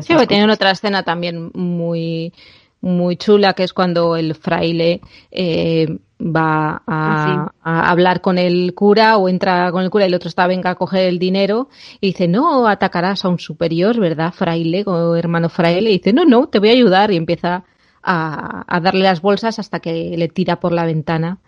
Sí, 0.00 0.14
tiene 0.28 0.52
otra 0.52 0.70
escena 0.70 1.02
también 1.02 1.50
muy, 1.54 2.32
muy 2.80 3.16
chula, 3.16 3.54
que 3.54 3.62
es 3.62 3.72
cuando 3.72 4.16
el 4.16 4.34
fraile 4.34 5.00
eh, 5.30 5.86
va 6.20 6.82
a, 6.86 7.50
hablar 7.62 8.20
con 8.20 8.38
el 8.38 8.74
cura 8.74 9.16
o 9.16 9.28
entra 9.28 9.70
con 9.72 9.82
el 9.82 9.90
cura 9.90 10.04
y 10.04 10.08
el 10.08 10.14
otro 10.14 10.28
está, 10.28 10.46
venga 10.46 10.70
a 10.70 10.74
coger 10.74 11.08
el 11.08 11.18
dinero 11.18 11.68
y 12.00 12.08
dice, 12.08 12.28
no, 12.28 12.66
atacarás 12.66 13.24
a 13.24 13.28
un 13.28 13.38
superior, 13.38 13.98
¿verdad, 13.98 14.32
fraile 14.32 14.82
o 14.86 15.16
hermano 15.16 15.48
fraile? 15.48 15.90
Y 15.90 15.98
dice, 15.98 16.12
no, 16.12 16.24
no, 16.24 16.48
te 16.48 16.58
voy 16.58 16.70
a 16.70 16.72
ayudar 16.72 17.10
y 17.12 17.16
empieza 17.16 17.64
a, 18.02 18.80
darle 18.82 19.04
las 19.04 19.22
bolsas 19.22 19.58
hasta 19.58 19.80
que 19.80 20.16
le 20.16 20.28
tira 20.28 20.60
por 20.60 20.72
la 20.72 20.84
ventana. 20.84 21.38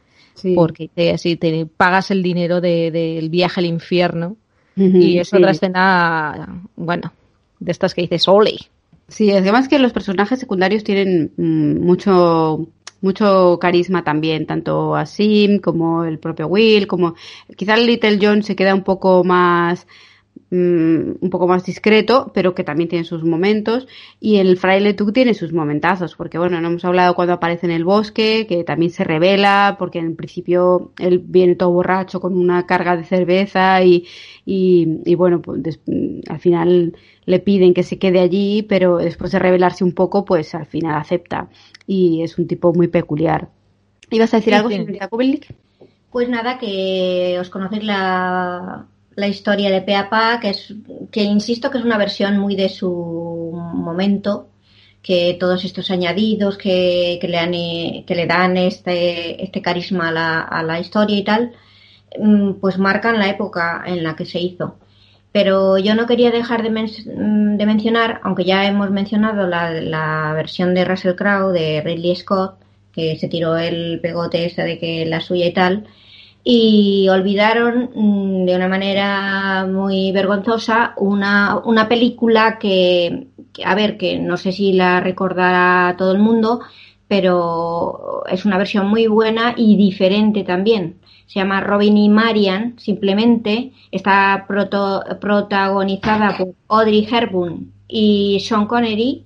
Porque 0.56 0.88
te, 0.88 1.12
así 1.12 1.36
te 1.36 1.64
pagas 1.64 2.10
el 2.10 2.22
dinero 2.22 2.60
del 2.60 3.28
viaje 3.30 3.60
al 3.60 3.66
infierno. 3.66 4.36
y 4.76 5.18
es 5.18 5.32
otra 5.32 5.52
escena, 5.52 6.62
bueno, 6.74 7.12
de 7.64 7.72
estas 7.72 7.94
que 7.94 8.02
dices, 8.02 8.28
ole. 8.28 8.56
Sí, 9.08 9.30
además 9.30 9.68
que 9.68 9.78
los 9.78 9.92
personajes 9.92 10.38
secundarios 10.38 10.84
tienen 10.84 11.32
mm, 11.36 11.84
mucho 11.84 12.68
mucho 13.00 13.58
carisma 13.60 14.02
también, 14.02 14.46
tanto 14.46 14.96
a 14.96 15.04
Sim 15.04 15.58
como 15.58 16.04
el 16.04 16.18
propio 16.18 16.46
Will, 16.46 16.86
como 16.86 17.14
quizá 17.54 17.76
Little 17.76 18.18
John 18.20 18.42
se 18.42 18.56
queda 18.56 18.74
un 18.74 18.82
poco 18.82 19.24
más 19.24 19.86
Mm, 20.50 21.16
un 21.20 21.30
poco 21.30 21.48
más 21.48 21.64
discreto, 21.64 22.30
pero 22.32 22.54
que 22.54 22.62
también 22.62 22.88
tiene 22.88 23.04
sus 23.04 23.24
momentos. 23.24 23.88
Y 24.20 24.36
el 24.36 24.56
fraile 24.56 24.94
Tuk 24.94 25.12
tiene 25.12 25.34
sus 25.34 25.52
momentazos, 25.52 26.14
porque 26.14 26.38
bueno, 26.38 26.60
no 26.60 26.68
hemos 26.68 26.84
hablado 26.84 27.14
cuando 27.16 27.34
aparece 27.34 27.66
en 27.66 27.72
el 27.72 27.84
bosque, 27.84 28.46
que 28.48 28.62
también 28.62 28.92
se 28.92 29.02
revela, 29.02 29.74
porque 29.78 29.98
en 29.98 30.14
principio 30.16 30.92
él 30.98 31.18
viene 31.24 31.56
todo 31.56 31.72
borracho 31.72 32.20
con 32.20 32.36
una 32.36 32.66
carga 32.66 32.96
de 32.96 33.04
cerveza 33.04 33.82
y, 33.82 34.06
y, 34.44 35.14
bueno, 35.16 35.40
pues 35.42 35.80
al 36.28 36.38
final 36.38 36.94
le 37.26 37.38
piden 37.38 37.74
que 37.74 37.82
se 37.82 37.98
quede 37.98 38.20
allí, 38.20 38.62
pero 38.62 38.98
después 38.98 39.32
de 39.32 39.38
revelarse 39.38 39.84
un 39.84 39.92
poco, 39.92 40.24
pues 40.24 40.54
al 40.54 40.66
final 40.66 40.96
acepta. 40.96 41.48
Y 41.86 42.22
es 42.22 42.38
un 42.38 42.46
tipo 42.46 42.72
muy 42.72 42.88
peculiar. 42.88 43.48
¿Ibas 44.10 44.34
a 44.34 44.38
decir 44.38 44.54
algo, 44.54 44.68
señorita 44.68 45.08
Pues 46.10 46.28
nada, 46.28 46.58
que 46.58 47.36
os 47.40 47.50
conocéis 47.50 47.84
la 47.84 48.86
la 49.16 49.28
historia 49.28 49.70
de 49.70 49.82
Peapa, 49.82 50.40
que 50.40 50.50
es, 50.50 50.74
que 51.10 51.22
insisto 51.22 51.70
que 51.70 51.78
es 51.78 51.84
una 51.84 51.98
versión 51.98 52.38
muy 52.38 52.56
de 52.56 52.68
su 52.68 53.52
momento, 53.52 54.48
que 55.02 55.36
todos 55.38 55.64
estos 55.64 55.90
añadidos 55.90 56.56
que, 56.56 57.18
que 57.20 57.28
le, 57.28 57.38
han, 57.38 57.52
que 57.52 58.14
le 58.14 58.26
dan 58.26 58.56
este, 58.56 59.42
este 59.42 59.60
carisma 59.62 60.08
a 60.08 60.12
la, 60.12 60.40
a 60.40 60.62
la 60.62 60.80
historia 60.80 61.18
y 61.18 61.24
tal, 61.24 61.52
mm, 62.18 62.54
pues 62.54 62.78
marcan 62.78 63.18
la 63.18 63.28
época 63.28 63.82
en 63.86 64.02
la 64.02 64.16
que 64.16 64.24
se 64.24 64.40
hizo. 64.40 64.78
Pero 65.34 65.78
yo 65.78 65.96
no 65.96 66.06
quería 66.06 66.30
dejar 66.30 66.62
de, 66.62 66.70
de 66.70 67.66
mencionar, 67.66 68.20
aunque 68.22 68.44
ya 68.44 68.66
hemos 68.66 68.92
mencionado 68.92 69.48
la, 69.48 70.32
versión 70.32 70.74
de 70.74 70.84
Russell 70.84 71.16
Crowe 71.16 71.52
de 71.52 71.82
Ridley 71.82 72.14
Scott, 72.14 72.60
que 72.92 73.18
se 73.18 73.26
tiró 73.26 73.56
el 73.56 73.98
pegote 74.00 74.46
ese 74.46 74.62
de 74.62 74.78
que 74.78 75.04
la 75.06 75.20
suya 75.20 75.46
y 75.46 75.52
tal, 75.52 75.88
y 76.44 77.08
olvidaron 77.10 77.90
mm, 77.96 78.44
de 78.46 78.54
una 78.54 78.68
manera 78.68 79.66
muy 79.66 80.12
vergonzosa 80.12 80.94
una, 80.98 81.60
una 81.64 81.88
película 81.88 82.56
que, 82.60 83.26
a 83.64 83.74
ver, 83.74 83.96
que 83.98 84.20
no 84.20 84.36
sé 84.36 84.52
si 84.52 84.72
la 84.72 85.00
recordará 85.00 85.96
todo 85.98 86.12
el 86.12 86.20
mundo, 86.20 86.60
pero 87.08 88.22
es 88.30 88.44
una 88.44 88.56
versión 88.58 88.86
muy 88.86 89.08
buena 89.08 89.54
y 89.56 89.76
diferente 89.76 90.44
también. 90.44 91.00
Se 91.26 91.40
llama 91.40 91.60
Robin 91.60 91.96
y 91.96 92.08
Marian, 92.08 92.78
simplemente. 92.78 93.72
Está 93.90 94.46
protagonizada 94.46 96.36
por 96.36 96.54
Audrey 96.68 97.06
Hepburn 97.10 97.72
y 97.88 98.40
Sean 98.40 98.66
Connery. 98.66 99.24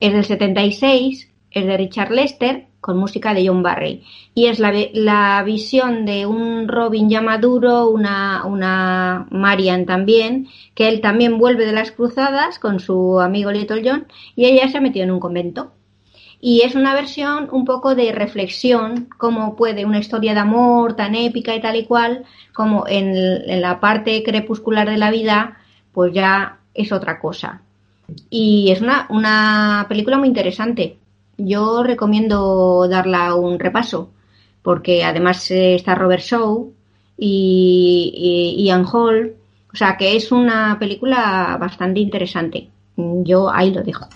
Es 0.00 0.12
del 0.12 0.24
76, 0.24 1.30
es 1.50 1.66
de 1.66 1.76
Richard 1.76 2.10
Lester 2.10 2.66
con 2.84 2.98
música 2.98 3.32
de 3.32 3.48
John 3.48 3.62
Barry. 3.62 4.02
Y 4.34 4.46
es 4.46 4.58
la, 4.58 4.70
la 4.92 5.42
visión 5.42 6.04
de 6.04 6.26
un 6.26 6.68
Robin 6.68 7.08
ya 7.08 7.22
maduro, 7.22 7.88
una, 7.88 8.44
una 8.44 9.26
Marian 9.30 9.86
también, 9.86 10.48
que 10.74 10.88
él 10.88 11.00
también 11.00 11.38
vuelve 11.38 11.64
de 11.64 11.72
las 11.72 11.92
cruzadas 11.92 12.58
con 12.58 12.80
su 12.80 13.20
amigo 13.20 13.50
Little 13.50 13.82
John 13.82 14.06
y 14.36 14.44
ella 14.44 14.68
se 14.68 14.76
ha 14.76 14.82
metido 14.82 15.04
en 15.04 15.12
un 15.12 15.20
convento. 15.20 15.72
Y 16.46 16.60
es 16.60 16.74
una 16.74 16.92
versión 16.92 17.48
un 17.52 17.64
poco 17.64 17.94
de 17.94 18.12
reflexión, 18.12 19.08
cómo 19.16 19.56
puede 19.56 19.86
una 19.86 19.98
historia 19.98 20.34
de 20.34 20.40
amor 20.40 20.94
tan 20.94 21.14
épica 21.14 21.56
y 21.56 21.60
tal 21.62 21.74
y 21.74 21.86
cual, 21.86 22.26
como 22.52 22.84
en, 22.86 23.62
la 23.62 23.80
parte 23.80 24.22
crepuscular 24.22 24.90
de 24.90 24.98
la 24.98 25.10
vida, 25.10 25.56
pues 25.94 26.12
ya 26.12 26.58
es 26.74 26.92
otra 26.92 27.18
cosa. 27.18 27.62
Y 28.28 28.70
es 28.70 28.82
una, 28.82 29.06
una 29.08 29.86
película 29.88 30.18
muy 30.18 30.28
interesante. 30.28 30.98
Yo 31.38 31.82
recomiendo 31.82 32.88
darla 32.90 33.34
un 33.34 33.58
repaso, 33.58 34.10
porque 34.60 35.02
además 35.02 35.50
está 35.50 35.94
Robert 35.94 36.24
Shaw 36.24 36.70
y, 37.16 38.56
y 38.58 38.64
Ian 38.66 38.84
Hall, 38.84 39.34
o 39.72 39.76
sea 39.76 39.96
que 39.96 40.14
es 40.14 40.30
una 40.30 40.78
película 40.78 41.56
bastante 41.58 42.00
interesante. 42.00 42.68
Yo 42.96 43.50
ahí 43.50 43.72
lo 43.72 43.82
dejo. 43.82 44.06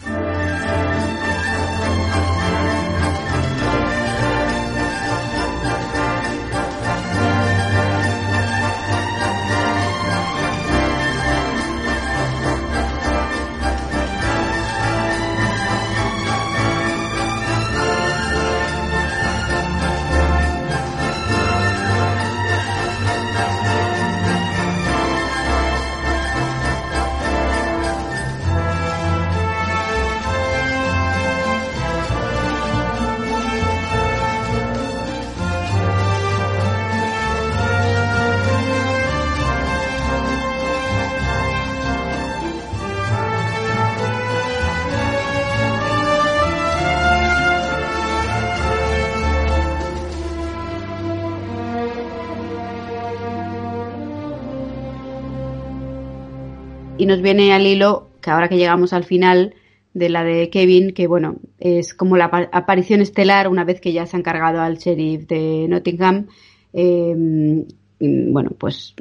Nos 57.09 57.23
viene 57.23 57.53
al 57.53 57.67
hilo 57.67 58.09
que 58.21 58.31
ahora 58.31 58.49
que 58.49 58.57
llegamos 58.57 58.93
al 58.93 59.05
final 59.05 59.55
de 59.95 60.09
la 60.11 60.23
de 60.23 60.51
Kevin, 60.51 60.93
que 60.93 61.07
bueno, 61.07 61.37
es 61.59 61.95
como 61.95 62.17
la 62.17 62.27
aparición 62.53 63.01
estelar 63.01 63.49
una 63.49 63.65
vez 63.65 63.81
que 63.81 63.93
ya 63.93 64.07
se 64.07 64.17
han 64.17 64.23
cargado 64.23 64.61
al 64.61 64.77
sheriff 64.77 65.27
de 65.27 65.67
Nottingham. 65.69 66.27
Em, 66.73 67.65
bueno, 67.99 68.51
pues, 68.57 68.95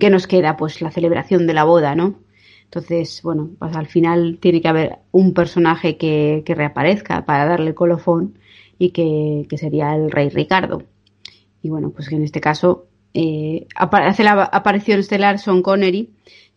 ¿qué 0.00 0.10
nos 0.10 0.26
queda? 0.26 0.56
Pues 0.56 0.80
la 0.80 0.90
celebración 0.90 1.46
de 1.46 1.54
la 1.54 1.64
boda, 1.64 1.94
¿no? 1.94 2.18
Entonces, 2.64 3.20
bueno, 3.22 3.50
pues 3.58 3.76
al 3.76 3.86
final 3.86 4.38
tiene 4.40 4.60
que 4.60 4.68
haber 4.68 4.98
un 5.12 5.34
personaje 5.34 5.96
que, 5.96 6.42
reaparezca 6.46 7.24
para 7.24 7.46
darle 7.46 7.74
colofón 7.74 8.38
y 8.78 8.90
que, 8.90 9.46
sería 9.56 9.94
el 9.94 10.10
rey 10.10 10.30
Ricardo. 10.30 10.82
Y 11.62 11.68
bueno, 11.68 11.90
pues 11.90 12.10
en 12.10 12.24
este 12.24 12.40
caso 12.40 12.86
eh, 13.14 13.66
hace 13.74 14.24
la 14.24 14.42
aparición 14.44 15.00
estelar 15.00 15.38
Sean 15.38 15.62
Connery, 15.62 16.10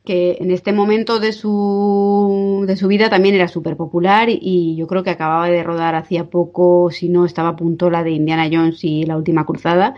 que 0.03 0.37
en 0.39 0.51
este 0.51 0.73
momento 0.73 1.19
de 1.19 1.31
su, 1.31 2.63
de 2.65 2.75
su 2.75 2.87
vida 2.87 3.09
también 3.09 3.35
era 3.35 3.47
súper 3.47 3.77
popular 3.77 4.29
y 4.29 4.75
yo 4.75 4.87
creo 4.87 5.03
que 5.03 5.11
acababa 5.11 5.47
de 5.47 5.61
rodar 5.63 5.95
hacía 5.95 6.25
poco, 6.25 6.89
si 6.91 7.09
no 7.09 7.25
estaba 7.25 7.49
a 7.49 7.55
punto 7.55 7.89
la 7.89 8.03
de 8.03 8.11
Indiana 8.11 8.49
Jones 8.51 8.83
y 8.83 9.05
la 9.05 9.17
última 9.17 9.45
cruzada. 9.45 9.93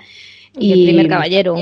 Y, 0.58 0.74
el 0.74 0.86
primer 0.86 1.08
caballero. 1.08 1.56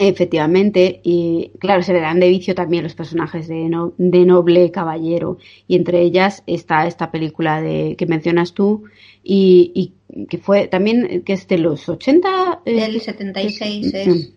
Efectivamente, 0.00 1.00
y 1.02 1.50
claro, 1.58 1.82
se 1.82 1.92
le 1.92 2.00
dan 2.00 2.20
de 2.20 2.28
vicio 2.28 2.54
también 2.54 2.84
los 2.84 2.94
personajes 2.94 3.48
de, 3.48 3.68
de 3.96 4.24
noble 4.24 4.70
caballero, 4.70 5.38
y 5.66 5.74
entre 5.74 6.02
ellas 6.02 6.44
está 6.46 6.86
esta 6.86 7.10
película 7.10 7.60
de 7.60 7.96
que 7.98 8.06
mencionas 8.06 8.52
tú, 8.52 8.84
y, 9.24 9.92
que 10.28 10.38
fue 10.38 10.68
también, 10.68 11.22
que 11.22 11.34
es 11.34 11.46
de 11.48 11.58
los 11.58 11.88
80. 11.88 12.60
Eh, 12.64 12.80
Del 12.80 13.00
76 13.00 13.94
es. 13.94 14.32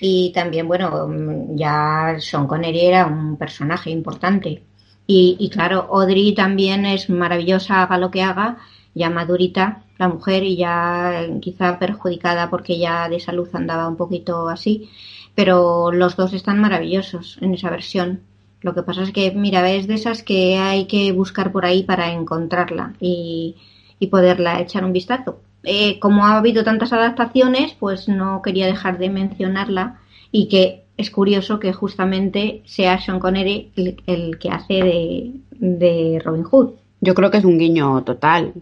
Y 0.00 0.32
también, 0.32 0.68
bueno, 0.68 1.46
ya 1.54 2.16
Sean 2.18 2.46
Connery 2.46 2.80
era 2.80 3.06
un 3.06 3.36
personaje 3.36 3.90
importante. 3.90 4.62
Y, 5.06 5.36
y 5.38 5.48
claro, 5.48 5.88
Audrey 5.90 6.34
también 6.34 6.86
es 6.86 7.08
maravillosa, 7.08 7.82
haga 7.82 7.98
lo 7.98 8.10
que 8.10 8.22
haga, 8.22 8.58
ya 8.94 9.10
madurita 9.10 9.84
la 9.98 10.08
mujer 10.08 10.42
y 10.42 10.56
ya 10.56 11.26
quizá 11.40 11.78
perjudicada 11.78 12.50
porque 12.50 12.78
ya 12.78 13.08
de 13.08 13.20
salud 13.20 13.48
andaba 13.52 13.88
un 13.88 13.96
poquito 13.96 14.48
así, 14.48 14.90
pero 15.34 15.92
los 15.92 16.16
dos 16.16 16.32
están 16.32 16.60
maravillosos 16.60 17.38
en 17.40 17.54
esa 17.54 17.70
versión. 17.70 18.20
Lo 18.60 18.74
que 18.74 18.82
pasa 18.82 19.02
es 19.02 19.12
que, 19.12 19.32
mira, 19.32 19.68
es 19.70 19.86
de 19.88 19.94
esas 19.94 20.22
que 20.22 20.56
hay 20.56 20.86
que 20.86 21.10
buscar 21.12 21.50
por 21.50 21.64
ahí 21.64 21.82
para 21.82 22.12
encontrarla 22.12 22.94
y, 23.00 23.56
y 24.02 24.08
poderla 24.08 24.60
echar 24.60 24.84
un 24.84 24.92
vistazo. 24.92 25.38
Eh, 25.62 26.00
como 26.00 26.26
ha 26.26 26.36
habido 26.36 26.64
tantas 26.64 26.92
adaptaciones, 26.92 27.76
pues 27.78 28.08
no 28.08 28.42
quería 28.42 28.66
dejar 28.66 28.98
de 28.98 29.10
mencionarla 29.10 30.00
y 30.32 30.48
que 30.48 30.86
es 30.96 31.08
curioso 31.08 31.60
que 31.60 31.72
justamente 31.72 32.62
sea 32.66 33.00
Sean 33.00 33.20
Connery 33.20 33.70
el, 34.06 34.38
que 34.40 34.48
hace 34.48 34.74
de, 34.74 35.32
de 35.52 36.20
Robin 36.24 36.42
Hood. 36.42 36.70
Yo 37.00 37.14
creo 37.14 37.30
que 37.30 37.38
es 37.38 37.44
un 37.44 37.58
guiño 37.58 38.02
total. 38.02 38.54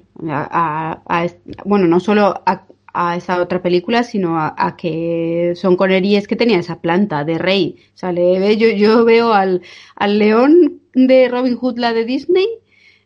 bueno, 1.64 1.86
no 1.86 2.00
solo 2.00 2.42
a, 2.44 3.16
esa 3.16 3.40
otra 3.40 3.62
película, 3.62 4.02
sino 4.02 4.38
a, 4.38 4.76
que 4.76 5.54
Son 5.56 5.76
Connery 5.76 6.16
es 6.16 6.28
que 6.28 6.36
tenía 6.36 6.58
esa 6.58 6.82
planta 6.82 7.24
de 7.24 7.38
rey. 7.38 7.76
O 8.02 8.10
yo, 8.10 8.68
yo 8.68 9.06
veo 9.06 9.32
al, 9.32 9.62
al 9.96 10.18
león 10.18 10.80
de 10.92 11.28
Robin 11.30 11.56
Hood, 11.56 11.78
la 11.78 11.94
de 11.94 12.04
Disney, 12.04 12.46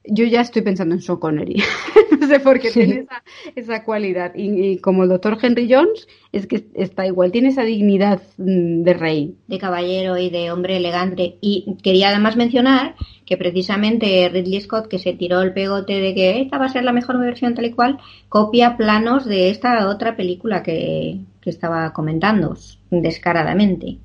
yo 0.06 0.26
ya 0.26 0.42
estoy 0.42 0.62
pensando 0.62 0.94
en 0.94 1.00
Sean 1.00 1.18
Connery. 1.18 1.62
no 2.20 2.26
sé 2.26 2.40
por 2.40 2.60
qué 2.60 2.70
tiene 2.70 3.00
esa, 3.00 3.22
esa 3.54 3.84
cualidad. 3.84 4.32
Y, 4.34 4.78
como 4.78 5.04
el 5.04 5.08
doctor 5.08 5.38
Henry 5.40 5.72
Jones, 5.72 6.06
es 6.32 6.46
que 6.46 6.66
está 6.74 7.06
igual, 7.06 7.32
tiene 7.32 7.48
esa 7.48 7.64
dignidad 7.64 8.20
mm, 8.36 8.82
de 8.82 8.94
rey. 8.94 9.36
De 9.46 9.58
caballero 9.58 10.18
y 10.18 10.30
de 10.30 10.50
hombre 10.50 10.76
elegante. 10.76 11.36
Y 11.40 11.76
quería 11.82 12.10
además 12.10 12.36
mencionar 12.36 12.96
que 13.24 13.36
precisamente 13.36 14.28
Ridley 14.28 14.60
Scott, 14.60 14.88
que 14.88 14.98
se 14.98 15.14
tiró 15.14 15.40
el 15.40 15.54
pegote 15.54 15.94
de 15.94 16.14
que 16.14 16.42
esta 16.42 16.58
va 16.58 16.66
a 16.66 16.72
ser 16.72 16.84
la 16.84 16.92
mejor 16.92 17.18
versión 17.18 17.54
tal 17.54 17.64
y 17.64 17.72
cual, 17.72 17.98
copia 18.28 18.76
planos 18.76 19.24
de 19.24 19.48
esta 19.50 19.88
otra 19.88 20.16
película 20.16 20.62
que, 20.62 21.20
que 21.40 21.50
estaba 21.50 21.92
comentando 21.92 22.56
descaradamente. 22.90 23.98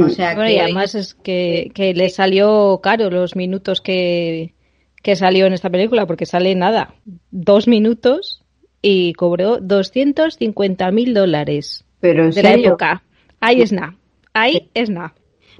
O 0.00 0.08
sea 0.10 0.36
que... 0.36 0.52
y 0.52 0.58
además 0.58 0.94
es 0.94 1.14
que, 1.14 1.72
que 1.74 1.92
le 1.94 2.08
salió 2.10 2.78
caro 2.80 3.10
los 3.10 3.34
minutos 3.34 3.80
que 3.80 4.54
que 5.02 5.16
salió 5.16 5.46
en 5.46 5.52
esta 5.52 5.70
película, 5.70 6.06
porque 6.06 6.26
sale 6.26 6.54
nada, 6.54 6.94
dos 7.30 7.68
minutos 7.68 8.42
y 8.80 9.12
cobró 9.14 9.58
250 9.58 10.90
mil 10.90 11.14
dólares 11.14 11.84
Pero 12.00 12.30
de 12.30 12.42
la 12.42 12.54
época. 12.54 13.02
Ahí 13.40 13.62
es 13.62 13.72
nada, 13.72 13.96
ahí 14.32 14.70
es 14.74 14.90
nada. 14.90 15.14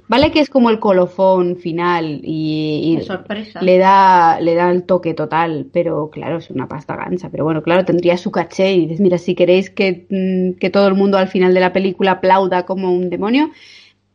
Vale 0.07 0.31
que 0.31 0.41
es 0.41 0.49
como 0.49 0.69
el 0.69 0.79
colofón 0.79 1.55
final 1.55 2.21
y, 2.23 2.99
sorpresa. 3.03 3.61
le 3.61 3.77
da 3.77 4.39
le 4.41 4.53
da 4.53 4.69
el 4.69 4.83
toque 4.83 5.13
total, 5.13 5.67
pero 5.71 6.09
claro, 6.09 6.37
es 6.37 6.49
una 6.49 6.67
pasta 6.67 6.95
gansa. 6.95 7.29
Pero 7.29 7.45
bueno, 7.45 7.63
claro, 7.63 7.85
tendría 7.85 8.17
su 8.17 8.29
caché 8.29 8.73
y 8.73 8.81
dices, 8.81 8.99
mira, 8.99 9.17
si 9.17 9.33
queréis 9.33 9.69
que, 9.69 10.05
mm, 10.09 10.59
que 10.59 10.69
todo 10.69 10.87
el 10.87 10.95
mundo 10.95 11.17
al 11.17 11.29
final 11.29 11.53
de 11.53 11.61
la 11.61 11.71
película 11.71 12.11
aplauda 12.11 12.65
como 12.65 12.93
un 12.93 13.09
demonio, 13.09 13.51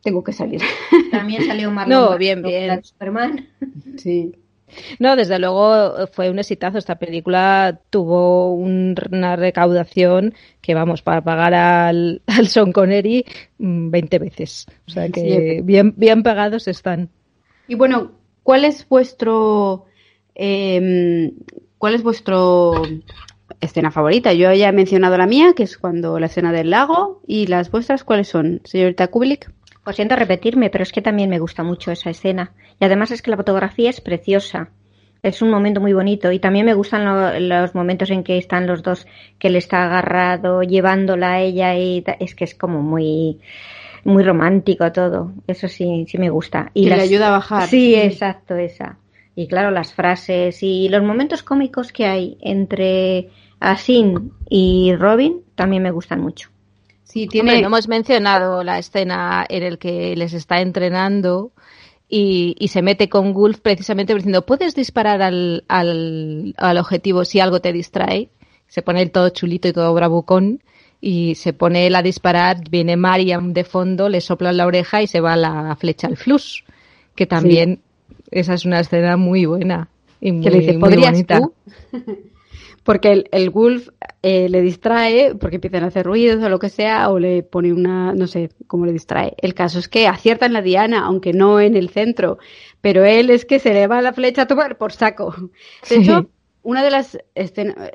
tengo 0.03 0.23
que 0.23 0.31
salir. 0.31 0.61
También 1.11 1.45
salió 1.45 1.71
Marlon 1.71 2.11
No, 2.11 2.17
bien, 2.17 2.43
bien. 2.43 2.83
Superman. 2.83 3.47
Sí. 3.97 4.31
No, 4.99 5.15
desde 5.15 5.39
luego 5.39 6.07
fue 6.07 6.29
un 6.29 6.39
exitazo. 6.39 6.77
Esta 6.77 6.95
película 6.95 7.79
tuvo 7.89 8.53
una 8.53 9.35
recaudación 9.35 10.33
que, 10.61 10.73
vamos, 10.73 11.01
para 11.01 11.21
pagar 11.21 11.53
al, 11.53 12.21
al 12.27 12.47
Sean 12.47 12.71
Connery 12.71 13.25
20 13.57 14.19
mm, 14.19 14.21
veces. 14.21 14.65
O 14.87 14.91
sea 14.91 15.09
que 15.09 15.61
bien, 15.63 15.93
bien 15.97 16.23
pagados 16.23 16.67
están. 16.67 17.09
Y 17.67 17.75
bueno, 17.75 18.11
¿cuál 18.43 18.65
es 18.65 18.87
vuestro. 18.87 19.85
Em, 20.35 21.31
¿Cuál 21.77 21.95
es 21.95 22.03
vuestro 22.03 22.81
escena 23.61 23.91
favorita? 23.91 24.33
Yo 24.33 24.53
ya 24.53 24.69
he 24.69 24.73
mencionado 24.73 25.17
la 25.17 25.27
mía, 25.27 25.53
que 25.55 25.63
es 25.63 25.77
cuando 25.77 26.19
la 26.19 26.25
escena 26.25 26.51
del 26.51 26.69
lago. 26.69 27.21
¿Y 27.25 27.47
las 27.47 27.71
vuestras 27.71 28.03
cuáles 28.03 28.27
son, 28.27 28.61
señorita 28.65 29.07
Kubelik? 29.07 29.51
Pues 29.89 29.95
siento 29.95 30.15
repetirme, 30.15 30.69
pero 30.69 30.83
es 30.83 30.91
que 30.91 31.01
también 31.01 31.31
me 31.31 31.39
gusta 31.39 31.63
mucho 31.63 31.91
esa 31.91 32.11
escena. 32.11 32.51
Y 32.79 32.85
además 32.85 33.09
es 33.09 33.23
que 33.23 33.31
la 33.31 33.37
fotografía 33.37 33.89
es 33.89 34.01
preciosa. 34.01 34.69
Es 35.23 35.41
un 35.41 35.49
momento 35.49 35.81
muy 35.81 35.93
bonito. 35.93 36.31
Y 36.31 36.37
también 36.37 36.67
me 36.67 36.75
gustan 36.75 37.49
los 37.49 37.73
momentos 37.73 38.11
en 38.11 38.23
que 38.23 38.37
están 38.37 38.67
los 38.67 38.83
dos, 38.83 39.07
que 39.39 39.47
él 39.47 39.55
está 39.55 39.85
agarrado, 39.85 40.61
llevándola 40.61 41.31
a 41.31 41.41
ella. 41.41 41.75
Y 41.75 42.03
es 42.19 42.35
que 42.35 42.43
es 42.43 42.53
como 42.53 42.83
muy, 42.83 43.39
muy 44.03 44.21
romántico 44.21 44.91
todo. 44.91 45.33
Eso 45.47 45.67
sí, 45.67 46.05
sí 46.07 46.19
me 46.19 46.29
gusta. 46.29 46.69
Y 46.75 46.87
le 46.87 46.93
ayuda 46.93 47.29
a 47.29 47.31
bajar. 47.31 47.67
Sí, 47.67 47.95
exacto, 47.95 48.57
esa. 48.57 48.99
Y 49.33 49.47
claro, 49.47 49.71
las 49.71 49.95
frases 49.95 50.61
y 50.61 50.87
los 50.89 51.01
momentos 51.01 51.41
cómicos 51.41 51.91
que 51.91 52.05
hay 52.05 52.37
entre 52.41 53.29
Asin 53.59 54.33
y 54.51 54.93
Robin 54.95 55.41
también 55.55 55.81
me 55.81 55.89
gustan 55.89 56.21
mucho. 56.21 56.51
Sí, 57.09 57.27
tiene... 57.27 57.59
no 57.61 57.67
hemos 57.67 57.87
mencionado 57.87 58.63
la 58.63 58.77
escena 58.77 59.43
en 59.49 59.63
el 59.63 59.79
que 59.79 60.15
les 60.15 60.33
está 60.33 60.61
entrenando 60.61 61.51
y, 62.07 62.55
y, 62.59 62.67
se 62.67 62.83
mete 62.83 63.09
con 63.09 63.33
Gulf 63.33 63.59
precisamente 63.59 64.13
diciendo, 64.13 64.45
puedes 64.45 64.75
disparar 64.75 65.21
al, 65.21 65.63
al, 65.67 66.53
al 66.57 66.77
objetivo 66.77 67.25
si 67.25 67.39
algo 67.39 67.61
te 67.61 67.73
distrae. 67.73 68.29
Se 68.67 68.83
pone 68.83 69.01
el 69.01 69.11
todo 69.11 69.29
chulito 69.29 69.67
y 69.67 69.73
todo 69.73 69.93
bravucón 69.93 70.61
y 71.01 71.35
se 71.35 71.53
pone 71.53 71.87
él 71.87 71.95
a 71.95 72.03
disparar, 72.03 72.69
viene 72.69 72.95
Mariam 72.95 73.53
de 73.53 73.63
fondo, 73.63 74.09
le 74.09 74.21
sopla 74.21 74.51
en 74.51 74.57
la 74.57 74.67
oreja 74.67 75.01
y 75.01 75.07
se 75.07 75.19
va 75.19 75.35
la 75.35 75.75
flecha 75.77 76.07
al 76.07 76.17
flus, 76.17 76.63
que 77.15 77.25
también 77.25 77.81
esa 78.31 78.53
es 78.53 78.65
una 78.65 78.81
escena 78.81 79.17
muy 79.17 79.45
buena 79.45 79.89
y 80.21 80.31
muy, 80.31 80.43
que 80.43 80.49
le 80.51 80.59
dice, 80.59 80.73
muy 80.73 80.81
¿podrías 80.81 81.11
bonita. 81.11 81.39
tú? 81.39 81.53
porque 82.83 83.11
el, 83.11 83.29
el 83.31 83.49
Wolf 83.49 83.89
eh, 84.23 84.49
le 84.49 84.61
distrae, 84.61 85.35
porque 85.35 85.55
empiezan 85.57 85.83
a 85.83 85.87
hacer 85.87 86.05
ruidos 86.05 86.43
o 86.43 86.49
lo 86.49 86.59
que 86.59 86.69
sea, 86.69 87.09
o 87.09 87.19
le 87.19 87.43
pone 87.43 87.73
una, 87.73 88.13
no 88.13 88.27
sé 88.27 88.49
cómo 88.67 88.85
le 88.85 88.91
distrae. 88.93 89.33
El 89.37 89.53
caso 89.53 89.79
es 89.79 89.87
que 89.87 90.07
acierta 90.07 90.45
en 90.45 90.53
la 90.53 90.61
diana, 90.61 91.05
aunque 91.05 91.33
no 91.33 91.59
en 91.59 91.75
el 91.75 91.89
centro, 91.89 92.37
pero 92.81 93.03
él 93.05 93.29
es 93.29 93.45
que 93.45 93.59
se 93.59 93.73
le 93.73 93.87
va 93.87 94.01
la 94.01 94.13
flecha 94.13 94.43
a 94.43 94.47
tomar 94.47 94.77
por 94.77 94.91
saco. 94.91 95.33
De 95.89 95.95
Sí. 95.95 95.95
hecho, 95.97 96.29
una 96.61 96.83
de 96.83 96.91
las 96.91 97.17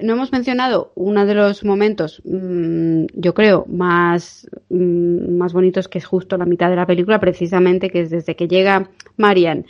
no 0.00 0.12
hemos 0.14 0.32
mencionado 0.32 0.92
uno 0.94 1.26
de 1.26 1.34
los 1.34 1.64
momentos, 1.64 2.22
mm, 2.24 3.06
yo 3.14 3.34
creo, 3.34 3.66
más, 3.68 4.48
mm, 4.70 5.36
más 5.36 5.52
bonitos 5.52 5.88
que 5.88 5.98
es 5.98 6.06
justo 6.06 6.36
la 6.38 6.46
mitad 6.46 6.70
de 6.70 6.76
la 6.76 6.86
película, 6.86 7.20
precisamente, 7.20 7.90
que 7.90 8.00
es 8.02 8.10
desde 8.10 8.36
que 8.36 8.48
llega 8.48 8.90
Marian 9.16 9.66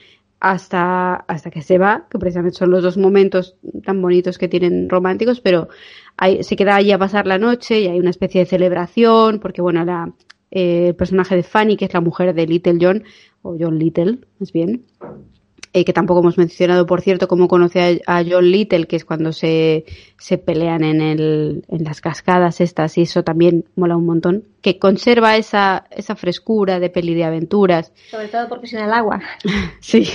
hasta, 0.51 1.15
hasta 1.15 1.51
que 1.51 1.63
se 1.63 1.79
va, 1.79 2.07
que 2.11 2.19
precisamente 2.19 2.59
son 2.59 2.71
los 2.71 2.83
dos 2.83 2.99
momentos 2.99 3.57
tan 3.83 4.03
bonitos 4.03 4.37
que 4.37 4.47
tienen 4.47 4.91
románticos, 4.91 5.41
pero 5.41 5.69
hay- 6.19 6.43
se 6.45 6.55
queda 6.55 6.77
allí 6.77 6.93
a 6.93 6.99
pasar 6.99 7.27
la 7.27 7.39
noche 7.39 7.81
y 7.81 7.87
hay 7.87 7.99
una 7.99 8.11
especie 8.11 8.41
de 8.43 8.47
celebración, 8.47 9.41
porque 9.41 9.63
bueno, 9.63 9.85
la, 9.87 10.13
eh, 10.51 10.89
el 10.89 10.95
personaje 10.97 11.35
de 11.35 11.43
Fanny, 11.45 11.77
que 11.79 11.87
es 11.87 11.95
la 11.95 12.03
mujer 12.03 12.35
de 12.35 12.47
Little 12.47 12.77
John, 12.79 13.05
o 13.41 13.57
John 13.59 13.79
Little, 13.79 14.19
más 14.39 14.53
bien, 14.53 14.85
eh, 15.75 15.85
que 15.85 15.93
tampoco 15.93 16.21
hemos 16.21 16.39
mencionado, 16.39 16.87
por 16.87 17.03
cierto, 17.03 17.27
cómo 17.27 17.49
conoce 17.49 18.01
a, 18.07 18.19
a 18.19 18.25
John 18.25 18.49
Little, 18.49 18.87
que 18.87 18.95
es 18.95 19.05
cuando 19.05 19.33
se, 19.33 19.85
se 20.19 20.39
pelean 20.39 20.85
en, 20.85 21.01
el, 21.01 21.65
en 21.69 21.83
las 21.83 22.01
cascadas 22.01 22.61
estas, 22.61 22.97
y 22.97 23.03
eso 23.03 23.25
también 23.25 23.65
mola 23.75 23.97
un 23.97 24.07
montón, 24.07 24.45
que 24.63 24.79
conserva 24.79 25.37
esa, 25.37 25.87
esa 25.91 26.15
frescura 26.15 26.79
de 26.79 26.91
peli 26.91 27.15
de 27.15 27.25
aventuras. 27.25 27.93
Sobre 28.09 28.29
todo 28.29 28.49
porque 28.49 28.67
es 28.67 28.73
en 28.75 28.85
el 28.85 28.93
agua. 28.93 29.21
Sí. 29.81 30.09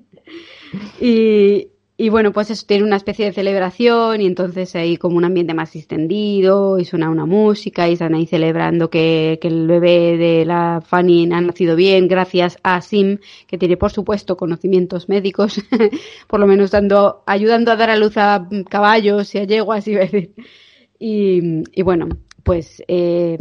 y, 1.00 1.68
y 1.98 2.10
bueno, 2.10 2.30
pues 2.32 2.50
eso 2.50 2.64
tiene 2.66 2.84
una 2.84 2.96
especie 2.96 3.24
de 3.24 3.32
celebración 3.32 4.20
y 4.20 4.26
entonces 4.26 4.76
hay 4.76 4.98
como 4.98 5.16
un 5.16 5.24
ambiente 5.24 5.54
más 5.54 5.74
extendido 5.74 6.78
y 6.78 6.84
suena 6.84 7.08
una 7.08 7.24
música 7.24 7.88
y 7.88 7.94
están 7.94 8.14
ahí 8.14 8.26
celebrando 8.26 8.90
que, 8.90 9.38
que 9.40 9.48
el 9.48 9.66
bebé 9.66 10.18
de 10.18 10.44
la 10.44 10.82
Fanny 10.86 11.24
ha 11.32 11.40
nacido 11.40 11.74
bien 11.74 12.06
gracias 12.06 12.58
a 12.62 12.82
Sim, 12.82 13.18
que 13.46 13.56
tiene 13.56 13.78
por 13.78 13.92
supuesto 13.92 14.36
conocimientos 14.36 15.08
médicos, 15.08 15.62
por 16.28 16.38
lo 16.38 16.46
menos 16.46 16.70
dando, 16.70 17.22
ayudando 17.26 17.72
a 17.72 17.76
dar 17.76 17.88
a 17.88 17.96
luz 17.96 18.18
a 18.18 18.46
caballos 18.68 19.34
y 19.34 19.38
a 19.38 19.44
yeguas, 19.44 19.86
decir. 19.86 20.34
Y, 20.98 21.62
y 21.72 21.82
bueno, 21.82 22.08
pues 22.46 22.82
eh, 22.88 23.38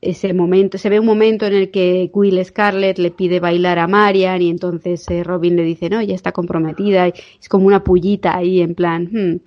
ese 0.00 0.32
momento, 0.32 0.78
se 0.78 0.88
ve 0.90 1.00
un 1.00 1.06
momento 1.06 1.46
en 1.46 1.54
el 1.54 1.70
que 1.70 2.10
Will 2.12 2.44
Scarlett 2.44 2.98
le 2.98 3.10
pide 3.10 3.40
bailar 3.40 3.78
a 3.78 3.86
Marian 3.88 4.42
y 4.42 4.50
entonces 4.50 5.08
eh, 5.10 5.22
Robin 5.24 5.56
le 5.56 5.62
dice, 5.64 5.88
no, 5.90 6.02
ya 6.02 6.14
está 6.14 6.32
comprometida, 6.32 7.08
y 7.08 7.12
es 7.40 7.48
como 7.48 7.66
una 7.66 7.82
pullita 7.84 8.36
ahí 8.36 8.60
en 8.60 8.74
plan, 8.74 9.04
hmm. 9.12 9.40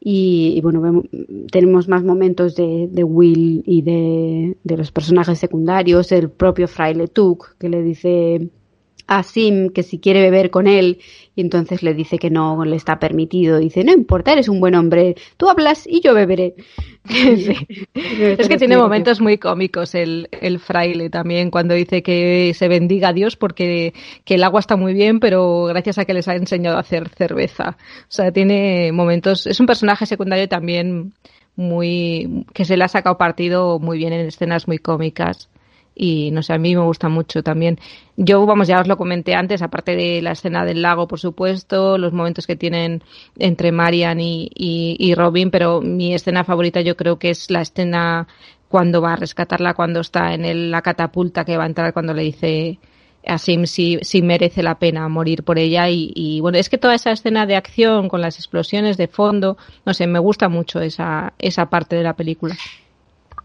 y, 0.00 0.60
bueno, 0.62 0.80
vemos- 0.80 1.04
tenemos 1.50 1.88
más 1.88 2.04
momentos 2.04 2.54
de, 2.54 2.88
de 2.90 3.04
Will 3.04 3.62
y 3.66 3.82
de, 3.82 4.56
de 4.62 4.76
los 4.76 4.92
personajes 4.92 5.38
secundarios, 5.38 6.12
el 6.12 6.30
propio 6.30 6.68
Fraile 6.68 7.08
Tuck 7.08 7.56
que 7.58 7.68
le 7.68 7.82
dice 7.82 8.48
a 9.08 9.22
Sim 9.22 9.70
que 9.70 9.82
si 9.82 9.98
quiere 9.98 10.20
beber 10.20 10.50
con 10.50 10.66
él 10.66 11.00
y 11.34 11.40
entonces 11.40 11.82
le 11.82 11.94
dice 11.94 12.18
que 12.18 12.30
no 12.30 12.64
le 12.64 12.76
está 12.76 12.98
permitido. 12.98 13.58
Dice, 13.58 13.82
no 13.82 13.92
importa, 13.92 14.32
eres 14.32 14.48
un 14.48 14.60
buen 14.60 14.74
hombre, 14.74 15.16
tú 15.36 15.48
hablas 15.48 15.86
y 15.86 16.00
yo 16.00 16.14
beberé. 16.14 16.54
Es 17.08 18.48
que 18.48 18.58
tiene 18.58 18.76
momentos 18.76 19.20
muy 19.20 19.38
cómicos 19.38 19.94
el, 19.94 20.28
el 20.30 20.58
fraile 20.58 21.08
también, 21.08 21.50
cuando 21.50 21.74
dice 21.74 22.02
que 22.02 22.52
se 22.54 22.68
bendiga 22.68 23.08
a 23.08 23.12
Dios 23.12 23.36
porque 23.36 23.94
que 24.24 24.34
el 24.34 24.44
agua 24.44 24.60
está 24.60 24.76
muy 24.76 24.92
bien, 24.92 25.20
pero 25.20 25.64
gracias 25.64 25.98
a 25.98 26.04
que 26.04 26.12
les 26.12 26.28
ha 26.28 26.34
enseñado 26.34 26.76
a 26.76 26.80
hacer 26.80 27.08
cerveza. 27.08 27.78
O 28.02 28.10
sea, 28.10 28.30
tiene 28.30 28.92
momentos, 28.92 29.46
es 29.46 29.58
un 29.58 29.66
personaje 29.66 30.04
secundario 30.04 30.48
también 30.48 31.14
muy, 31.56 32.44
que 32.52 32.64
se 32.64 32.76
le 32.76 32.84
ha 32.84 32.88
sacado 32.88 33.16
partido 33.16 33.78
muy 33.78 33.96
bien 33.96 34.12
en 34.12 34.26
escenas 34.26 34.68
muy 34.68 34.78
cómicas. 34.78 35.48
Y 36.00 36.30
no 36.30 36.44
sé, 36.44 36.52
a 36.52 36.58
mí 36.58 36.76
me 36.76 36.82
gusta 36.82 37.08
mucho 37.08 37.42
también. 37.42 37.76
Yo, 38.16 38.46
vamos, 38.46 38.68
ya 38.68 38.80
os 38.80 38.86
lo 38.86 38.96
comenté 38.96 39.34
antes, 39.34 39.62
aparte 39.62 39.96
de 39.96 40.22
la 40.22 40.30
escena 40.32 40.64
del 40.64 40.80
lago, 40.80 41.08
por 41.08 41.18
supuesto, 41.18 41.98
los 41.98 42.12
momentos 42.12 42.46
que 42.46 42.54
tienen 42.54 43.02
entre 43.36 43.72
Marian 43.72 44.20
y, 44.20 44.48
y, 44.54 45.14
Robin, 45.16 45.50
pero 45.50 45.80
mi 45.80 46.14
escena 46.14 46.44
favorita 46.44 46.80
yo 46.82 46.96
creo 46.96 47.18
que 47.18 47.30
es 47.30 47.50
la 47.50 47.62
escena 47.62 48.28
cuando 48.68 49.02
va 49.02 49.14
a 49.14 49.16
rescatarla, 49.16 49.74
cuando 49.74 50.00
está 50.00 50.34
en 50.34 50.44
el- 50.44 50.70
la 50.70 50.82
catapulta 50.82 51.44
que 51.44 51.56
va 51.56 51.64
a 51.64 51.66
entrar, 51.66 51.92
cuando 51.92 52.14
le 52.14 52.22
dice 52.22 52.78
a 53.26 53.36
Sim 53.38 53.66
si, 53.66 53.98
si 54.02 54.22
merece 54.22 54.62
la 54.62 54.76
pena 54.78 55.08
morir 55.08 55.42
por 55.42 55.58
ella. 55.58 55.88
Y, 55.90 56.12
y 56.14 56.40
bueno, 56.40 56.58
es 56.58 56.68
que 56.68 56.78
toda 56.78 56.94
esa 56.94 57.10
escena 57.10 57.44
de 57.46 57.56
acción 57.56 58.08
con 58.08 58.20
las 58.20 58.36
explosiones 58.38 58.96
de 58.96 59.08
fondo, 59.08 59.56
no 59.84 59.94
sé, 59.94 60.06
me 60.06 60.18
gusta 60.20 60.48
mucho 60.48 60.80
esa, 60.80 61.32
esa 61.38 61.68
parte 61.68 61.96
de 61.96 62.02
la 62.04 62.14
película. 62.14 62.56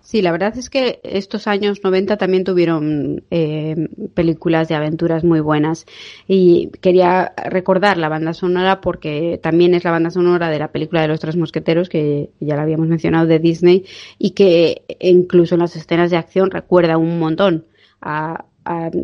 Sí, 0.04 0.22
la 0.22 0.34
verdad 0.34 0.58
es 0.58 0.70
que 0.70 1.00
estos 1.04 1.48
años 1.48 1.80
90 1.82 2.18
también 2.18 2.44
tuvieron 2.44 3.24
eh, 3.32 3.88
películas 4.14 4.68
de 4.68 4.76
aventuras 4.76 5.24
muy 5.24 5.40
buenas. 5.40 5.86
Y 6.28 6.72
quería 6.82 7.32
recordar 7.38 7.98
la 7.98 8.10
banda 8.10 8.34
sonora 8.34 8.82
porque 8.82 9.40
también 9.42 9.74
es 9.74 9.86
la 9.86 9.92
banda 9.92 10.10
sonora 10.10 10.50
de 10.50 10.60
la 10.60 10.74
película 10.74 11.02
de 11.02 11.08
los 11.08 11.22
tres 11.22 11.38
mosqueteros 11.38 11.88
que 11.88 12.32
ya 12.42 12.58
la 12.58 12.64
habíamos 12.64 12.90
mencionado 12.90 13.28
de 13.28 13.40
Disney 13.40 13.86
y 14.20 14.32
que 14.32 14.84
incluso 15.00 15.56
en 15.56 15.62
las 15.62 15.78
escenas 15.78 16.12
de 16.12 16.18
acción 16.18 16.52
recuerda 16.52 16.98
un 16.98 17.18
montón 17.18 17.66
a, 18.02 18.44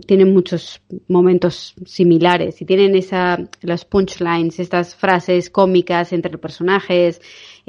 tienen 0.05 0.33
muchos 0.33 0.81
momentos 1.07 1.75
similares 1.85 2.61
y 2.61 2.65
tienen 2.65 2.95
esa 2.95 3.37
las 3.61 3.85
punchlines, 3.85 4.59
estas 4.59 4.95
frases 4.95 5.49
cómicas 5.49 6.13
entre 6.13 6.37
personajes 6.37 7.21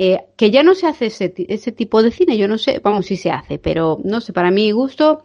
eh, 0.02 0.18
que 0.36 0.50
ya 0.50 0.62
no 0.62 0.74
se 0.74 0.86
hace 0.86 1.06
ese, 1.06 1.34
ese 1.48 1.72
tipo 1.72 2.02
de 2.02 2.10
cine, 2.10 2.38
yo 2.38 2.48
no 2.48 2.56
sé, 2.56 2.80
vamos, 2.82 3.04
sí 3.06 3.16
se 3.16 3.30
hace, 3.30 3.58
pero 3.58 3.98
no 4.02 4.20
sé, 4.22 4.32
para 4.32 4.50
mi 4.50 4.70
gusto 4.72 5.24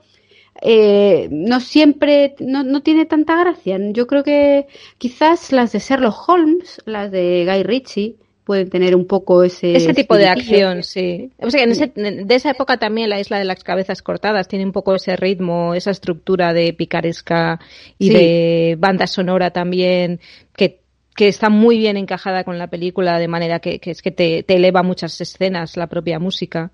eh, 0.62 1.28
no 1.32 1.60
siempre, 1.60 2.36
no, 2.40 2.64
no 2.64 2.82
tiene 2.82 3.06
tanta 3.06 3.38
gracia. 3.40 3.78
Yo 3.92 4.08
creo 4.08 4.24
que 4.24 4.68
quizás 4.98 5.52
las 5.52 5.72
de 5.74 5.80
Sherlock 5.80 6.28
Holmes, 6.30 6.82
las 6.86 7.12
de 7.12 7.46
Guy 7.46 7.64
Ritchie, 7.64 8.16
pueden 8.46 8.70
tener 8.70 8.96
un 8.96 9.06
poco 9.06 9.44
ese... 9.44 9.76
Ese 9.76 9.94
tipo 9.94 10.16
de 10.18 10.28
acción, 10.28 10.84
sí. 10.84 11.32
O 11.42 11.50
sea, 11.50 11.64
en 11.64 11.72
ese- 11.72 11.92
de 11.96 12.36
esa 12.36 12.52
época 12.52 12.78
también 12.78 13.10
la 13.10 13.20
isla 13.20 13.40
de 13.40 13.44
las 13.46 13.64
cabezas 13.64 14.02
cortadas 14.04 14.48
tiene 14.48 14.66
un 14.66 14.72
poco 14.72 14.94
ese 14.96 15.16
ritmo, 15.16 15.74
esa 15.74 15.90
estructura 15.92 16.54
de 16.54 16.72
picaresca 16.74 17.60
y 17.98 18.10
Sí. 18.10 18.14
de 18.14 18.76
banda 18.78 19.08
sonora 19.08 19.50
también, 19.52 20.20
que, 20.56 20.80
que 21.16 21.28
está 21.28 21.50
muy 21.50 21.78
bien 21.78 21.98
encajada 21.98 22.44
con 22.44 22.58
la 22.58 22.68
película, 22.68 23.18
de 23.20 23.28
manera 23.28 23.60
que, 23.60 23.80
que 23.80 23.92
es 23.92 24.02
que 24.02 24.12
te, 24.12 24.44
te 24.44 24.56
eleva 24.56 24.84
muchas 24.84 25.20
escenas 25.22 25.78
la 25.78 25.88
propia 25.88 26.20
música. 26.20 26.72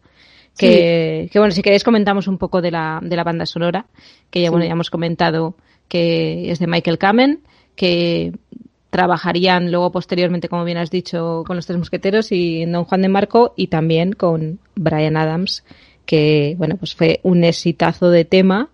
Que, 0.57 1.29
que 1.31 1.39
bueno, 1.39 1.53
si 1.53 1.61
queréis 1.61 1.83
comentamos 1.83 2.27
un 2.27 2.37
poco 2.37 2.61
de 2.61 2.71
la, 2.71 2.99
de 3.01 3.15
la 3.15 3.23
banda 3.23 3.45
sonora, 3.45 3.85
que 4.29 4.41
ya, 4.41 4.47
Sí. 4.47 4.51
bueno, 4.51 4.65
ya 4.65 4.71
hemos 4.73 4.89
comentado 4.89 5.55
que 5.87 6.51
es 6.51 6.59
de 6.59 6.67
Michael 6.67 6.97
Kamen, 6.97 7.41
que 7.75 8.33
trabajarían 8.89 9.71
luego 9.71 9.91
posteriormente, 9.91 10.49
como 10.49 10.65
bien 10.65 10.77
has 10.77 10.91
dicho, 10.91 11.43
con 11.47 11.55
los 11.55 11.65
Tres 11.65 11.77
Mosqueteros 11.79 12.31
y 12.31 12.65
Don 12.65 12.83
Juan 12.83 13.01
de 13.01 13.09
Marco 13.09 13.53
y 13.55 13.67
también 13.67 14.11
con 14.13 14.59
Brian 14.75 15.15
Adams, 15.17 15.63
que 16.05 16.55
bueno, 16.57 16.75
pues 16.77 16.95
fue 16.95 17.19
un 17.23 17.43
exitazo 17.43 18.09
de 18.09 18.25
tema 18.25 18.69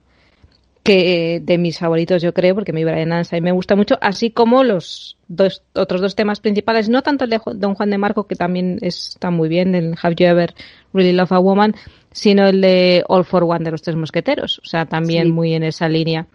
que 0.87 1.41
de 1.43 1.57
mis 1.57 1.79
favoritos 1.79 2.21
yo 2.21 2.33
creo, 2.33 2.55
porque 2.55 2.71
mi 2.71 2.85
Brian 2.85 3.09
mí 3.09 3.41
me 3.41 3.51
gusta 3.51 3.75
mucho, 3.75 3.97
así 3.99 4.31
como 4.31 4.63
los 4.63 5.17
dos 5.27 5.61
otros 5.75 5.99
dos 5.99 6.15
temas 6.15 6.39
principales, 6.39 6.87
no 6.87 7.01
tanto 7.01 7.25
el 7.25 7.29
de 7.29 7.41
Don 7.55 7.75
Juan 7.75 7.89
de 7.89 7.97
Marco, 7.97 8.25
que 8.25 8.35
también 8.35 8.77
está 8.81 9.29
muy 9.29 9.49
bien, 9.49 9.75
el 9.75 9.95
Have 10.01 10.15
You 10.15 10.27
Ever 10.27 10.53
Really 10.93 11.11
Love 11.11 11.33
a 11.33 11.39
Woman, 11.39 11.75
sino 12.13 12.47
el 12.47 12.61
de 12.61 13.03
All 13.09 13.25
for 13.25 13.43
One 13.43 13.65
de 13.65 13.71
los 13.71 13.81
Tres 13.81 13.97
Mosqueteros, 13.97 14.59
o 14.63 14.65
sea, 14.65 14.85
también 14.85 15.25
Sí. 15.25 15.31
muy 15.33 15.53
en 15.55 15.63
esa 15.63 15.89
línea. 15.89 16.27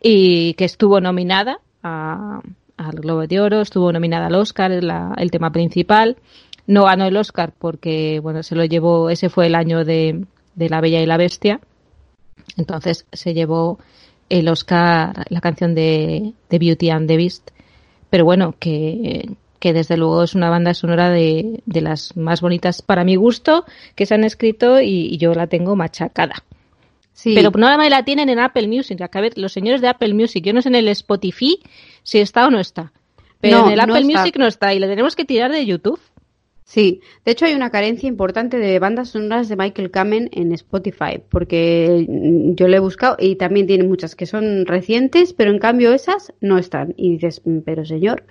Y 0.00 0.54
que 0.54 0.66
estuvo 0.66 1.00
nominada 1.00 1.58
a- 1.82 2.42
al 2.76 2.92
Globo 2.92 3.26
de 3.26 3.40
Oro, 3.40 3.60
estuvo 3.60 3.92
nominada 3.92 4.26
al 4.28 4.36
Oscar, 4.36 4.70
la- 4.70 5.14
el 5.18 5.32
tema 5.32 5.50
principal. 5.50 6.16
No 6.68 6.84
ganó 6.84 7.06
el 7.06 7.16
Oscar 7.16 7.52
porque, 7.58 8.20
bueno, 8.22 8.44
se 8.44 8.54
lo 8.54 8.64
llevó, 8.64 9.10
ese 9.10 9.30
fue 9.30 9.48
el 9.48 9.56
año 9.56 9.84
de, 9.84 10.24
de 10.54 10.68
La 10.68 10.80
Bella 10.80 11.02
y 11.02 11.06
la 11.06 11.16
Bestia. 11.16 11.58
Entonces 12.56 13.06
se 13.12 13.34
llevó 13.34 13.78
el 14.28 14.48
Oscar, 14.48 15.24
la 15.28 15.40
canción 15.40 15.74
de, 15.74 16.34
de 16.48 16.58
Beauty 16.58 16.90
and 16.90 17.08
the 17.08 17.16
Beast. 17.16 17.50
Pero 18.10 18.24
bueno, 18.24 18.54
que, 18.58 19.30
que 19.58 19.72
desde 19.72 19.96
luego 19.96 20.22
es 20.24 20.34
una 20.34 20.50
banda 20.50 20.74
sonora 20.74 21.10
de, 21.10 21.62
de 21.66 21.80
las 21.80 22.16
más 22.16 22.40
bonitas 22.40 22.82
para 22.82 23.04
mi 23.04 23.16
gusto 23.16 23.64
que 23.94 24.06
se 24.06 24.14
han 24.14 24.24
escrito 24.24 24.80
y, 24.80 25.06
y 25.12 25.18
yo 25.18 25.34
la 25.34 25.46
tengo 25.46 25.76
machacada. 25.76 26.44
Pero 27.22 27.50
nada 27.50 27.76
más 27.76 27.90
la 27.90 28.04
tienen 28.04 28.28
en 28.28 28.38
Apple 28.38 28.66
Music. 28.66 28.98
A 29.00 29.20
ver, 29.20 29.36
los 29.36 29.52
señores 29.52 29.80
de 29.80 29.88
Apple 29.88 30.14
Music, 30.14 30.42
yo 30.44 30.52
no 30.52 30.62
sé 30.62 30.68
en 30.68 30.76
el 30.76 30.88
Spotify 30.88 31.60
si 32.02 32.18
está 32.18 32.46
o 32.46 32.50
no 32.50 32.58
está. 32.58 32.92
Pero 33.40 33.66
en 33.66 33.72
el 33.72 33.80
Apple 33.80 34.04
Music 34.04 34.36
no 34.38 34.46
está 34.46 34.74
y 34.74 34.78
le 34.78 34.88
tenemos 34.88 35.16
que 35.16 35.24
tirar 35.24 35.50
de 35.50 35.64
YouTube. 35.64 36.00
Sí, 36.70 37.00
de 37.24 37.32
hecho 37.32 37.46
hay 37.46 37.54
una 37.54 37.70
carencia 37.70 38.08
importante 38.08 38.56
de 38.56 38.78
bandas 38.78 39.08
sonoras 39.08 39.48
de 39.48 39.56
Michael 39.56 39.90
Kamen 39.90 40.30
en 40.30 40.52
Spotify, 40.52 41.20
porque 41.28 42.06
yo 42.54 42.68
le 42.68 42.76
he 42.76 42.78
buscado 42.78 43.16
y 43.18 43.34
también 43.34 43.66
tiene 43.66 43.82
muchas 43.82 44.14
que 44.14 44.24
son 44.24 44.64
recientes, 44.66 45.32
pero 45.32 45.50
en 45.50 45.58
cambio 45.58 45.92
esas 45.92 46.32
no 46.40 46.58
están. 46.58 46.94
Y 46.96 47.14
dices, 47.14 47.42
mm, 47.44 47.58
pero 47.64 47.84
señor, 47.84 48.22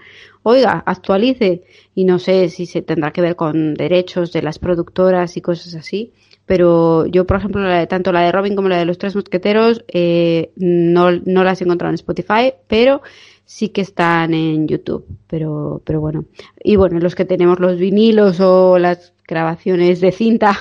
oiga, 0.43 0.81
actualice. 0.85 1.63
Y 1.93 2.05
no 2.05 2.17
sé 2.17 2.47
si 2.47 2.65
se 2.65 2.81
tendrá 2.81 3.11
que 3.11 3.19
ver 3.19 3.35
con 3.35 3.73
derechos 3.73 4.31
de 4.31 4.41
las 4.41 4.57
productoras 4.57 5.35
y 5.35 5.41
cosas 5.41 5.75
así, 5.75 6.13
pero 6.45 7.07
yo, 7.07 7.27
por 7.27 7.37
ejemplo, 7.37 7.61
tanto 7.89 8.13
la 8.13 8.21
de 8.21 8.31
Robin 8.31 8.55
como 8.55 8.69
la 8.69 8.77
de 8.77 8.85
los 8.85 8.97
Tres 8.97 9.17
Mosqueteros 9.17 9.83
eh, 9.89 10.51
no, 10.55 11.11
no 11.11 11.43
las 11.43 11.59
he 11.59 11.65
encontrado 11.65 11.91
en 11.91 11.95
Spotify, 11.95 12.53
pero 12.69 13.01
sí 13.49 13.69
que 13.69 13.81
están 13.81 14.35
en 14.35 14.67
YouTube, 14.67 15.07
pero, 15.25 15.81
pero 15.83 15.99
bueno. 15.99 16.25
Y 16.63 16.75
bueno, 16.75 16.99
los 16.99 17.15
que 17.15 17.25
tenemos 17.25 17.59
los 17.59 17.79
vinilos 17.79 18.39
o 18.41 18.77
las 18.77 19.11
grabaciones 19.27 19.99
de 20.01 20.11
cinta. 20.11 20.53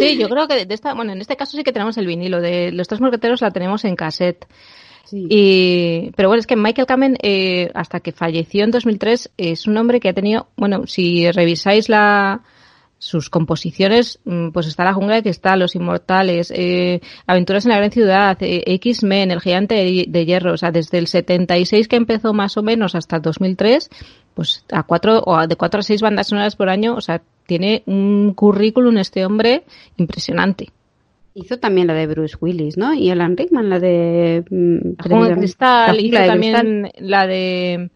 Sí, 0.00 0.18
yo 0.18 0.28
creo 0.28 0.48
que 0.48 0.66
de 0.66 0.74
esta, 0.74 0.94
bueno, 0.94 1.12
en 1.12 1.20
este 1.20 1.36
caso 1.36 1.56
sí 1.56 1.62
que 1.62 1.72
tenemos 1.72 1.96
el 1.96 2.08
vinilo. 2.08 2.40
De 2.40 2.72
los 2.72 2.88
tres 2.88 3.00
mosqueteros 3.00 3.40
la 3.40 3.52
tenemos 3.52 3.84
en 3.84 3.94
cassette. 3.94 4.46
Y, 5.12 6.10
pero 6.16 6.28
bueno, 6.28 6.40
es 6.40 6.48
que 6.48 6.56
Michael 6.56 6.88
Kamen, 6.88 7.18
eh, 7.22 7.70
hasta 7.72 8.00
que 8.00 8.10
falleció 8.10 8.64
en 8.64 8.72
2003, 8.72 9.30
es 9.36 9.68
un 9.68 9.76
hombre 9.76 10.00
que 10.00 10.08
ha 10.08 10.12
tenido, 10.12 10.48
bueno, 10.56 10.88
si 10.88 11.30
revisáis 11.30 11.88
la, 11.88 12.42
sus 12.98 13.30
composiciones, 13.30 14.18
mm, 14.24 14.48
pues 14.50 14.66
está 14.66 14.84
La 14.84 14.92
Jungla 14.92 15.22
que 15.22 15.28
está 15.28 15.56
Los 15.56 15.76
Inmortales, 15.76 16.52
eh, 16.54 17.00
Aventuras 17.26 17.64
en 17.64 17.70
la 17.70 17.78
Gran 17.78 17.92
Ciudad, 17.92 18.36
eh, 18.40 18.62
X-Men, 18.66 19.30
El 19.30 19.40
Gigante 19.40 19.74
de, 19.74 20.26
Hierro, 20.26 20.54
o 20.54 20.56
sea, 20.56 20.72
desde 20.72 20.98
el 20.98 21.06
76 21.06 21.86
que 21.86 21.96
empezó 21.96 22.32
más 22.32 22.56
o 22.56 22.62
menos 22.62 22.94
hasta 22.94 23.16
el 23.16 23.22
2003, 23.22 23.88
pues 24.34 24.64
a 24.72 24.82
cuatro, 24.82 25.22
o 25.24 25.46
de 25.46 25.56
cuatro 25.56 25.80
a 25.80 25.82
seis 25.82 26.02
bandas 26.02 26.28
sonoras 26.28 26.56
por 26.56 26.68
año, 26.68 26.94
o 26.96 27.00
sea, 27.00 27.22
tiene 27.46 27.82
un 27.86 28.34
currículum 28.34 28.98
este 28.98 29.24
hombre 29.24 29.62
impresionante. 29.96 30.70
Hizo 31.34 31.58
también 31.58 31.86
la 31.86 31.94
de 31.94 32.08
Bruce 32.08 32.36
Willis, 32.40 32.76
¿no? 32.76 32.94
Y 32.94 33.10
Alan 33.10 33.36
Rickman, 33.36 33.70
la 33.70 33.78
de... 33.78 34.44
Mm, 34.50 35.08
la 35.08 35.36
Cristal, 35.36 36.00
hizo 36.00 36.16
también 36.26 36.90
la 36.98 37.28
de 37.28 37.90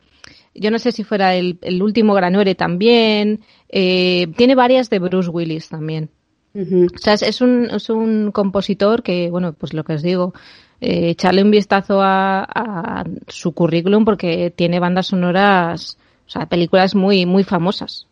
yo 0.55 0.71
no 0.71 0.79
sé 0.79 0.93
si 0.93 1.03
fuera 1.03 1.35
el, 1.35 1.59
el 1.63 1.83
último 1.83 2.15
Granuere 2.15 2.55
también. 2.55 3.41
Eh, 3.73 4.29
tiene 4.37 4.55
varias 4.55 4.91
de 4.91 4.99
Bruce 5.01 5.31
Willis 5.31 5.69
también. 5.69 6.11
O 6.55 6.99
sea, 6.99 7.15
es, 7.15 7.41
un, 7.41 7.71
es 7.71 7.89
un 7.89 8.31
compositor 8.31 9.03
que, 9.03 9.31
bueno, 9.31 9.55
pues 9.55 9.73
lo 9.73 9.85
que 9.85 9.95
os 9.95 10.03
digo, 10.03 10.35
eh, 10.83 11.09
echarle 11.09 11.43
un 11.43 11.51
vistazo 11.51 12.03
a, 12.03 12.45
a, 12.45 13.05
su 13.27 13.53
currículum 13.53 14.05
porque 14.05 14.53
tiene 14.55 14.79
bandas 14.79 15.07
sonoras, 15.07 15.97
o 16.27 16.31
sea, 16.31 16.47
películas 16.47 16.95
muy, 16.95 17.25
muy 17.25 17.43
famosas. 17.43 18.07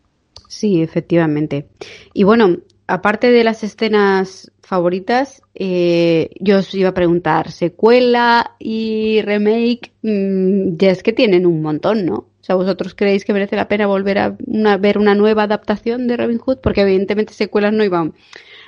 Sí, 0.48 0.80
efectivamente. 0.80 1.68
Y 2.14 2.24
bueno, 2.24 2.56
aparte 2.86 3.30
de 3.30 3.44
las 3.44 3.62
escenas 3.62 4.50
favoritas, 4.62 5.42
eh, 5.54 6.30
yo 6.40 6.58
os 6.58 6.74
iba 6.74 6.90
a 6.90 6.94
preguntar, 6.94 7.52
secuela 7.52 8.52
y 8.58 9.20
remake, 9.22 9.92
mm, 10.02 10.76
ya 10.76 10.90
es 10.90 11.02
que 11.02 11.12
tienen 11.12 11.46
un 11.46 11.60
montón, 11.60 12.06
¿no? 12.06 12.26
Sea, 12.50 12.56
¿vosotros 12.56 12.96
creéis 12.96 13.24
que 13.24 13.32
merece 13.32 13.54
la 13.54 13.68
pena 13.68 13.86
volver 13.86 14.18
a 14.18 14.36
ver 14.80 14.98
una 14.98 15.14
nueva 15.14 15.44
adaptación 15.44 16.08
de 16.08 16.16
Robin 16.16 16.38
Hood? 16.38 16.58
Porque 16.60 16.80
evidentemente 16.80 17.32
secuelas 17.32 17.72
no 17.72 17.84
iban. 17.84 18.12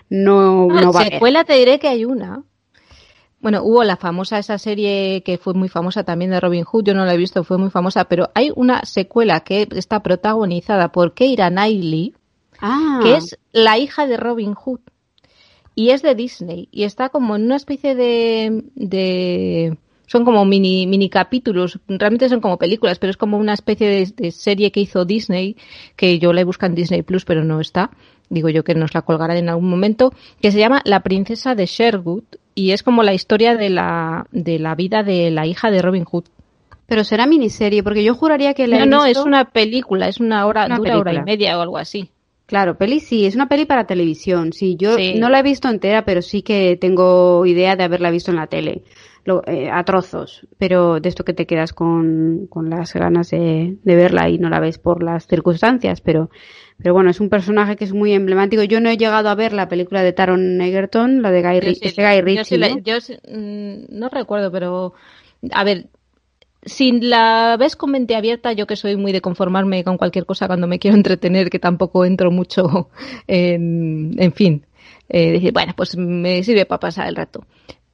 No, 0.09 0.69
ah, 0.71 0.81
no 0.81 0.93
Secuela 0.93 1.43
te 1.43 1.55
diré 1.55 1.81
que 1.81 1.89
hay 1.89 2.05
una. 2.05 2.45
Bueno, 3.41 3.65
hubo 3.65 3.83
la 3.83 3.97
famosa, 3.97 4.39
esa 4.39 4.57
serie 4.59 5.25
que 5.25 5.37
fue 5.37 5.55
muy 5.55 5.69
famosa 5.69 6.05
también 6.05 6.31
de 6.31 6.39
Robin 6.39 6.63
Hood, 6.63 6.85
yo 6.85 6.95
no 6.95 7.05
la 7.05 7.15
he 7.15 7.17
visto, 7.17 7.43
fue 7.43 7.59
muy 7.59 7.71
famosa, 7.71 8.05
pero 8.05 8.31
hay 8.37 8.53
una 8.55 8.85
secuela 8.85 9.41
que 9.41 9.67
está 9.75 10.01
protagonizada 10.01 10.93
por 10.93 11.15
Keira 11.15 11.51
Knightley, 11.51 12.15
ah. 12.61 13.01
que 13.03 13.17
es 13.17 13.37
la 13.51 13.79
hija 13.79 14.07
de 14.07 14.17
Robin 14.17 14.55
Hood. 14.55 14.79
Y 15.75 15.91
es 15.91 16.03
de 16.03 16.15
Disney. 16.15 16.69
Y 16.71 16.85
está 16.85 17.09
como 17.09 17.35
en 17.35 17.47
una 17.47 17.57
especie 17.57 17.97
de, 17.97 18.63
de 18.77 19.77
son 20.13 20.27
como 20.27 20.45
mini, 20.45 20.87
mini 20.87 21.09
capítulos, 21.09 21.79
realmente 21.89 22.29
son 22.29 22.43
como 22.43 22.59
películas, 22.59 22.99
pero 22.99 23.11
es 23.11 23.17
como 23.17 23.39
una 23.39 23.55
especie 23.55 24.07
de, 24.15 24.31
serie 24.31 24.71
que 24.71 24.81
hizo 24.81 25.07
Disney, 25.07 25.57
que 25.97 26.19
yo 26.19 26.35
la 26.35 26.43
he 26.43 26.45
buscado 26.45 26.71
en 26.71 26.75
Disney 26.75 27.01
Plus, 27.01 27.25
pero 27.25 27.45
no 27.45 27.63
está. 27.63 27.91
Digo 28.29 28.51
yo 28.51 28.63
que 28.63 28.75
nos 28.75 28.93
la 28.93 29.01
colgarán 29.01 29.39
en 29.39 29.49
algún 29.49 29.71
momento, 29.71 30.13
que 30.43 30.53
se 30.53 30.59
llama 30.59 30.83
La 30.85 31.01
princesa 31.01 31.55
de 31.55 31.65
Sherwood 31.65 32.25
y 32.55 32.73
es 32.73 32.83
como 32.83 33.03
la 33.03 33.15
historia 33.15 33.57
de 33.57 33.71
la, 33.71 34.27
de 34.33 34.59
la 34.59 34.75
vida 34.75 35.03
de 35.03 35.31
la 35.31 35.47
hija 35.47 35.71
de 35.71 35.81
Robin 35.81 36.05
Hood. 36.05 36.25
Pero 36.85 37.05
será 37.05 37.27
miniserie, 37.27 37.83
porque 37.83 38.05
yo 38.05 38.15
juraría 38.15 38.53
que 38.53 38.67
la 38.67 38.81
No, 38.81 38.99
no, 38.99 39.07
es 39.07 39.17
una 39.17 39.47
película, 39.47 40.09
es 40.09 40.21
una 40.21 40.45
hora, 40.45 40.69
dura 40.69 40.99
hora 40.99 41.15
y 41.15 41.23
media 41.23 41.57
o 41.57 41.63
algo 41.63 41.79
así. 41.79 42.11
Claro, 42.45 42.77
peli 42.77 43.01
sí, 43.01 43.25
es 43.25 43.35
una 43.35 43.49
peli 43.49 43.65
para 43.65 43.87
televisión. 43.87 44.53
Sí, 44.53 44.77
yo 44.79 44.97
no 45.17 45.31
la 45.31 45.39
he 45.39 45.43
visto 45.43 45.71
entera, 45.71 46.05
pero 46.05 46.21
sí 46.21 46.43
que 46.43 46.77
tengo 46.79 47.47
idea 47.47 47.77
de 47.77 47.85
haberla 47.85 48.11
visto 48.11 48.31
en 48.31 48.37
la 48.37 48.47
tele. 48.47 48.83
Eh, 49.25 49.71
a 49.71 49.85
trozos, 49.85 50.49
pero 50.59 50.99
de 50.99 51.09
esto 51.09 51.25
que 51.25 51.33
te 51.33 51.47
quedas 51.47 51.73
con, 51.73 52.49
con 52.49 52.69
las 52.69 52.93
ganas 52.93 53.31
de, 53.31 53.77
verla 53.85 54.29
y 54.29 54.39
no 54.39 54.51
la 54.51 54.59
ves 54.59 54.79
por 54.79 55.01
las 55.01 55.29
circunstancias, 55.29 56.01
pero, 56.01 56.29
pero 56.77 56.93
bueno, 56.93 57.11
es 57.11 57.21
un 57.21 57.29
personaje 57.29 57.77
que 57.77 57.85
es 57.85 57.93
muy 57.93 58.15
emblemático. 58.15 58.65
Yo 58.65 58.81
no 58.81 58.91
he 58.91 58.97
llegado 58.97 59.29
a 59.29 59.37
ver 59.37 59.53
la 59.53 59.69
película 59.69 60.03
de 60.03 60.13
Taron 60.13 60.61
Egerton, 60.61 61.23
la 61.23 61.31
de 61.31 61.41
Guy, 61.41 61.61
Ritchie. 61.61 62.59
¿no? 62.59 62.77
Mm, 63.29 63.85
¿no? 63.91 64.09
recuerdo, 64.09 64.51
pero 64.51 64.95
a 65.53 65.63
ver, 65.63 65.87
si 66.65 66.91
la 66.91 67.57
ves 67.57 67.77
con 67.77 67.93
mente 67.93 68.17
abierta, 68.17 68.53
yo 68.55 68.67
que 68.67 68.75
soy 68.75 68.97
muy 68.97 69.13
de 69.13 69.21
conformarme 69.21 69.85
con 69.85 69.99
cualquier 69.99 70.27
cosa 70.27 70.49
cuando 70.49 70.67
me 70.67 70.81
quiero 70.81 70.97
entretener, 70.97 71.49
que 71.49 71.61
tampoco 71.61 72.05
entro 72.05 72.33
mucho 72.33 72.91
en, 73.29 74.17
en 74.19 74.33
fin, 74.33 74.67
eh, 75.09 75.31
decir, 75.31 75.53
bueno, 75.53 75.75
pues 75.77 75.97
me 75.97 76.43
sirve 76.43 76.67
para 76.67 76.81
pasar 76.81 77.07
el 77.07 77.15
rato 77.15 77.47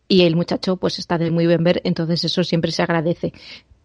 y 0.09 0.23
el 0.23 0.35
muchacho 0.35 0.77
pues 0.77 0.99
está 0.99 1.19
de 1.19 1.31
muy 1.31 1.47
buen 1.47 1.63
ver, 1.63 1.81
entonces 1.85 2.25
eso 2.25 2.43
siempre 2.43 2.73
se 2.73 2.83
agradece. 2.83 3.33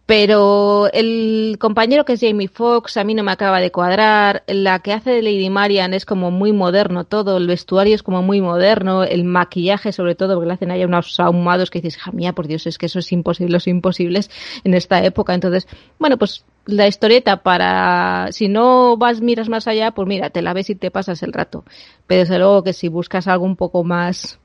Pero 0.06 0.90
el 0.92 1.56
compañero 1.58 2.04
que 2.04 2.12
es 2.12 2.20
Jamie 2.20 2.48
Foxx 2.48 2.98
a 2.98 3.04
mí 3.04 3.14
no 3.14 3.22
me 3.22 3.32
acaba 3.32 3.58
de 3.58 3.72
cuadrar. 3.72 4.44
La 4.46 4.80
que 4.80 4.92
hace 4.92 5.12
de 5.12 5.22
Lady 5.22 5.48
Marian 5.48 5.94
es 5.94 6.04
como 6.04 6.30
muy 6.30 6.52
moderno 6.52 7.04
todo. 7.04 7.38
El 7.38 7.46
vestuario 7.46 7.94
es 7.94 8.02
como 8.02 8.20
muy 8.20 8.42
moderno. 8.42 9.02
El 9.02 9.24
maquillaje, 9.24 9.92
sobre 9.92 10.14
todo, 10.14 10.34
porque 10.34 10.48
le 10.48 10.54
hacen 10.54 10.70
ahí 10.70 10.84
unos 10.84 11.18
ahumados 11.18 11.70
que 11.70 11.80
dices, 11.80 11.98
mía, 12.12 12.34
por 12.34 12.48
Dios, 12.48 12.66
es 12.66 12.76
que 12.76 12.84
eso 12.84 12.98
es 12.98 13.10
imposible, 13.12 13.52
los 13.52 13.66
imposibles 13.66 14.30
en 14.62 14.74
esta 14.74 15.02
época. 15.02 15.32
Entonces, 15.32 15.66
bueno, 15.98 16.18
pues 16.18 16.44
la 16.66 16.86
historieta 16.86 17.42
para, 17.42 18.28
si 18.30 18.48
no 18.48 18.98
vas, 18.98 19.22
miras 19.22 19.48
más 19.48 19.66
allá, 19.66 19.92
pues 19.92 20.06
mira, 20.06 20.28
te 20.28 20.42
la 20.42 20.52
ves 20.52 20.68
y 20.68 20.74
te 20.74 20.90
pasas 20.90 21.22
el 21.22 21.32
rato. 21.32 21.64
Pero 22.06 22.20
desde 22.20 22.38
luego 22.38 22.62
que 22.62 22.74
si 22.74 22.88
buscas 22.88 23.26
algo 23.26 23.46
un 23.46 23.56
poco 23.56 23.84
más 23.84 24.38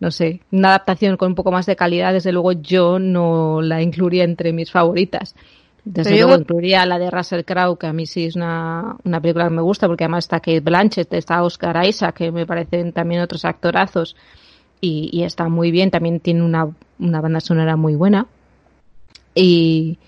no 0.00 0.10
sé, 0.10 0.40
una 0.50 0.68
adaptación 0.68 1.16
con 1.16 1.28
un 1.28 1.34
poco 1.34 1.52
más 1.52 1.66
de 1.66 1.76
calidad, 1.76 2.12
desde 2.12 2.32
luego 2.32 2.52
yo 2.52 2.98
no 2.98 3.60
la 3.60 3.82
incluiría 3.82 4.24
entre 4.24 4.52
mis 4.52 4.70
favoritas. 4.70 5.36
Desde 5.84 6.16
luego 6.16 6.36
incluiría 6.36 6.84
la 6.84 6.98
de 6.98 7.10
Russell 7.10 7.44
Crowe, 7.44 7.78
que 7.78 7.86
a 7.86 7.92
mí 7.92 8.06
sí 8.06 8.26
es 8.26 8.36
una, 8.36 8.96
una 9.04 9.20
película 9.20 9.44
que 9.44 9.54
me 9.54 9.62
gusta, 9.62 9.86
porque 9.86 10.04
además 10.04 10.24
está 10.24 10.40
Kate 10.40 10.60
Blanchett, 10.60 11.12
está 11.12 11.42
Oscar 11.42 11.86
Isaac, 11.86 12.16
que 12.16 12.32
me 12.32 12.46
parecen 12.46 12.92
también 12.92 13.22
otros 13.22 13.44
actorazos, 13.44 14.16
y, 14.80 15.10
y 15.12 15.22
está 15.22 15.48
muy 15.48 15.70
bien, 15.70 15.90
también 15.90 16.20
tiene 16.20 16.42
una, 16.42 16.68
una 16.98 17.20
banda 17.20 17.40
sonora 17.40 17.76
muy 17.76 17.94
buena. 17.94 18.26
Y, 19.34 19.98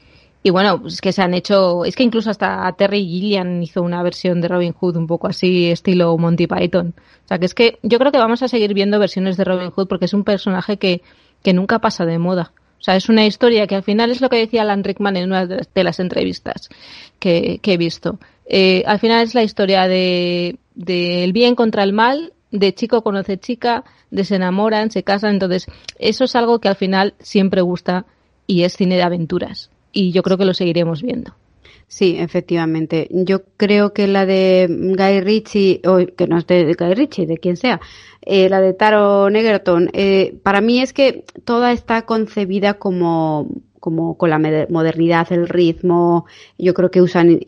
y 0.44 0.50
bueno, 0.50 0.80
pues 0.80 0.94
es 0.94 1.00
que 1.00 1.12
se 1.12 1.22
han 1.22 1.34
hecho, 1.34 1.84
es 1.84 1.94
que 1.94 2.02
incluso 2.02 2.30
hasta 2.30 2.72
Terry 2.72 3.04
Gilliam 3.06 3.62
hizo 3.62 3.80
una 3.80 4.02
versión 4.02 4.40
de 4.40 4.48
Robin 4.48 4.72
Hood 4.72 4.96
un 4.96 5.06
poco 5.06 5.28
así, 5.28 5.70
estilo 5.70 6.16
Monty 6.18 6.48
Python. 6.48 6.94
O 7.24 7.28
sea 7.28 7.38
que 7.38 7.46
es 7.46 7.54
que 7.54 7.78
yo 7.82 7.98
creo 7.98 8.10
que 8.10 8.18
vamos 8.18 8.42
a 8.42 8.48
seguir 8.48 8.74
viendo 8.74 8.98
versiones 8.98 9.36
de 9.36 9.44
Robin 9.44 9.70
Hood 9.70 9.86
porque 9.86 10.06
es 10.06 10.14
un 10.14 10.24
personaje 10.24 10.78
que, 10.78 11.02
que 11.44 11.52
nunca 11.52 11.78
pasa 11.78 12.04
de 12.06 12.18
moda. 12.18 12.52
O 12.80 12.84
sea, 12.84 12.96
es 12.96 13.08
una 13.08 13.24
historia 13.24 13.68
que 13.68 13.76
al 13.76 13.84
final 13.84 14.10
es 14.10 14.20
lo 14.20 14.28
que 14.28 14.38
decía 14.38 14.62
Alan 14.62 14.82
Rickman 14.82 15.16
en 15.16 15.26
una 15.26 15.46
de 15.46 15.84
las 15.84 16.00
entrevistas 16.00 16.68
que, 17.20 17.60
que 17.62 17.74
he 17.74 17.76
visto. 17.76 18.18
Eh, 18.46 18.82
al 18.86 18.98
final 18.98 19.22
es 19.22 19.36
la 19.36 19.44
historia 19.44 19.86
de, 19.86 20.58
de 20.74 21.22
el 21.22 21.32
bien 21.32 21.54
contra 21.54 21.84
el 21.84 21.92
mal, 21.92 22.32
de 22.50 22.74
chico 22.74 23.04
conoce 23.04 23.38
chica, 23.38 23.84
de 24.10 24.24
se 24.24 24.34
enamoran, 24.34 24.90
se 24.90 25.04
casan. 25.04 25.34
Entonces, 25.34 25.66
eso 26.00 26.24
es 26.24 26.34
algo 26.34 26.58
que 26.58 26.66
al 26.66 26.76
final 26.76 27.14
siempre 27.20 27.60
gusta 27.60 28.06
y 28.48 28.64
es 28.64 28.76
cine 28.76 28.96
de 28.96 29.04
aventuras 29.04 29.71
y 29.92 30.12
yo 30.12 30.22
creo 30.22 30.38
que 30.38 30.44
lo 30.44 30.54
seguiremos 30.54 31.02
viendo. 31.02 31.34
Sí, 31.92 32.16
efectivamente. 32.18 33.08
Yo 33.10 33.42
creo 33.58 33.92
que 33.92 34.06
la 34.06 34.24
de 34.24 34.66
Guy 34.66 35.20
Ritchie, 35.20 35.82
o 35.84 35.98
que 36.16 36.26
no 36.26 36.38
es 36.38 36.46
de 36.46 36.72
Guy 36.72 36.94
Ritchie, 36.94 37.26
de 37.26 37.36
quien 37.36 37.58
sea, 37.58 37.82
eh, 38.22 38.48
la 38.48 38.62
de 38.62 38.72
Taro 38.72 39.28
Egerton, 39.28 39.90
eh, 39.92 40.38
para 40.42 40.62
mí 40.62 40.80
es 40.80 40.94
que 40.94 41.24
toda 41.44 41.72
está 41.72 42.06
concebida 42.06 42.74
como, 42.74 43.46
como 43.82 44.16
con 44.16 44.30
la 44.30 44.38
modernidad, 44.38 45.32
el 45.32 45.48
ritmo. 45.48 46.26
Yo 46.56 46.72
creo 46.72 46.88
que 46.88 47.02
usan, 47.02 47.40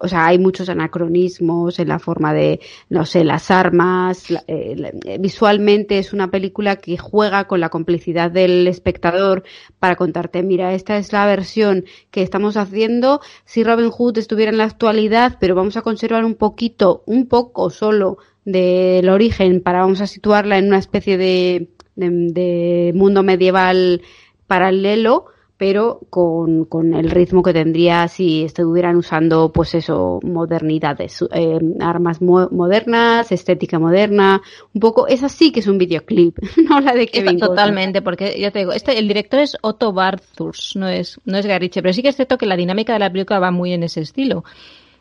o 0.00 0.08
sea, 0.08 0.26
hay 0.26 0.36
muchos 0.40 0.68
anacronismos 0.68 1.78
en 1.78 1.86
la 1.86 2.00
forma 2.00 2.34
de, 2.34 2.58
no 2.90 3.06
sé, 3.06 3.22
las 3.22 3.52
armas. 3.52 4.24
Eh, 4.48 4.92
visualmente 5.20 6.00
es 6.00 6.12
una 6.12 6.28
película 6.28 6.74
que 6.74 6.98
juega 6.98 7.46
con 7.46 7.60
la 7.60 7.68
complicidad 7.68 8.32
del 8.32 8.66
espectador 8.66 9.44
para 9.78 9.94
contarte, 9.94 10.42
mira, 10.42 10.74
esta 10.74 10.96
es 10.96 11.12
la 11.12 11.24
versión 11.24 11.84
que 12.10 12.22
estamos 12.22 12.56
haciendo 12.56 13.20
si 13.44 13.62
Robin 13.62 13.90
Hood 13.90 14.18
estuviera 14.18 14.50
en 14.50 14.58
la 14.58 14.64
actualidad, 14.64 15.36
pero 15.38 15.54
vamos 15.54 15.76
a 15.76 15.82
conservar 15.82 16.24
un 16.24 16.34
poquito, 16.34 17.04
un 17.06 17.28
poco 17.28 17.70
solo 17.70 18.18
del 18.44 19.08
origen 19.08 19.60
para 19.60 19.82
vamos 19.82 20.00
a 20.00 20.08
situarla 20.08 20.58
en 20.58 20.66
una 20.66 20.78
especie 20.78 21.16
de, 21.16 22.92
mundo 22.92 23.22
medieval 23.22 24.02
paralelo 24.48 25.26
pero 25.58 26.00
con, 26.10 26.66
con, 26.66 26.92
el 26.94 27.10
ritmo 27.10 27.42
que 27.42 27.54
tendría 27.54 28.08
si 28.08 28.44
estuvieran 28.44 28.96
usando, 28.96 29.52
pues 29.52 29.74
eso, 29.74 30.20
modernidades, 30.22 31.24
eh, 31.32 31.58
armas 31.80 32.20
modernas, 32.20 33.32
estética 33.32 33.78
moderna, 33.78 34.42
un 34.74 34.80
poco, 34.80 35.06
es 35.06 35.22
así 35.22 35.52
que 35.52 35.60
es 35.60 35.66
un 35.66 35.78
videoclip, 35.78 36.38
no 36.68 36.80
la 36.80 36.92
de 36.92 37.06
Kevin 37.06 37.38
Totalmente, 37.38 38.02
porque 38.02 38.38
ya 38.38 38.50
te 38.50 38.60
digo, 38.60 38.72
este, 38.72 38.98
el 38.98 39.08
director 39.08 39.40
es 39.40 39.56
Otto 39.62 39.92
Barthurs, 39.92 40.76
no 40.76 40.88
es, 40.88 41.18
no 41.24 41.38
es 41.38 41.46
Garriche, 41.46 41.80
pero 41.80 41.94
sí 41.94 42.02
que 42.02 42.08
es 42.08 42.16
cierto 42.16 42.36
que 42.36 42.46
la 42.46 42.56
dinámica 42.56 42.92
de 42.92 42.98
la 42.98 43.10
película 43.10 43.38
va 43.38 43.50
muy 43.50 43.72
en 43.72 43.82
ese 43.82 44.00
estilo. 44.00 44.44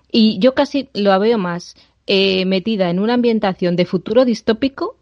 Y 0.10 0.40
yo 0.40 0.54
casi 0.54 0.90
lo 0.94 1.20
veo 1.20 1.38
más 1.38 1.76
eh, 2.08 2.46
metida 2.46 2.90
en 2.90 3.00
una 3.00 3.16
ambientación 3.16 3.76
de 3.76 3.86
futuro 3.86 4.24
distópico, 4.24 4.96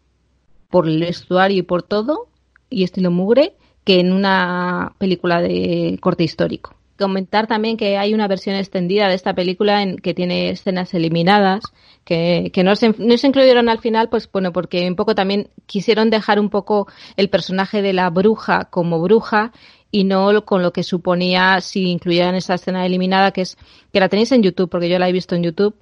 por 0.68 0.88
el 0.88 0.98
vestuario 0.98 1.58
y 1.58 1.62
por 1.62 1.84
todo, 1.84 2.26
y 2.68 2.82
estilo 2.82 3.12
mugre, 3.12 3.54
que 3.84 4.00
en 4.00 4.12
una 4.12 4.92
película 4.98 5.40
de 5.40 5.98
corte 6.00 6.24
histórico. 6.24 6.74
Comentar 6.98 7.46
también 7.46 7.76
que 7.76 7.98
hay 7.98 8.14
una 8.14 8.28
versión 8.28 8.56
extendida 8.56 9.08
de 9.08 9.14
esta 9.14 9.34
película 9.34 9.82
en 9.82 9.98
que 9.98 10.14
tiene 10.14 10.50
escenas 10.50 10.94
eliminadas, 10.94 11.64
que, 12.04 12.50
no, 12.64 12.76
se, 12.76 12.94
no 12.98 13.16
se 13.16 13.26
incluyeron 13.26 13.68
al 13.68 13.78
final, 13.78 14.08
pues 14.08 14.30
bueno, 14.30 14.52
porque 14.52 14.86
un 14.88 14.94
poco 14.94 15.14
también 15.14 15.48
quisieron 15.66 16.10
dejar 16.10 16.38
un 16.38 16.50
poco 16.50 16.86
el 17.16 17.28
personaje 17.30 17.82
de 17.82 17.92
la 17.92 18.10
bruja 18.10 18.66
como 18.66 19.00
bruja 19.00 19.52
y 19.90 20.04
no 20.04 20.44
con 20.44 20.62
lo 20.62 20.72
que 20.72 20.82
suponía 20.82 21.60
si 21.60 21.90
incluyeran 21.90 22.34
esa 22.34 22.54
escena 22.54 22.84
eliminada, 22.86 23.32
que 23.32 23.42
es 23.42 23.56
que 23.92 24.00
la 24.00 24.08
tenéis 24.08 24.32
en 24.32 24.42
YouTube, 24.42 24.68
porque 24.68 24.88
yo 24.88 24.98
la 24.98 25.08
he 25.08 25.12
visto 25.12 25.34
en 25.34 25.42
YouTube, 25.42 25.74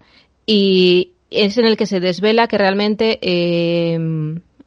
y 0.47 1.13
es 1.31 1.57
en 1.59 1.67
el 1.67 1.77
que 1.77 1.87
se 1.87 2.01
desvela 2.01 2.47
que 2.47 2.59
realmente 2.59 3.19
eh, 3.23 3.99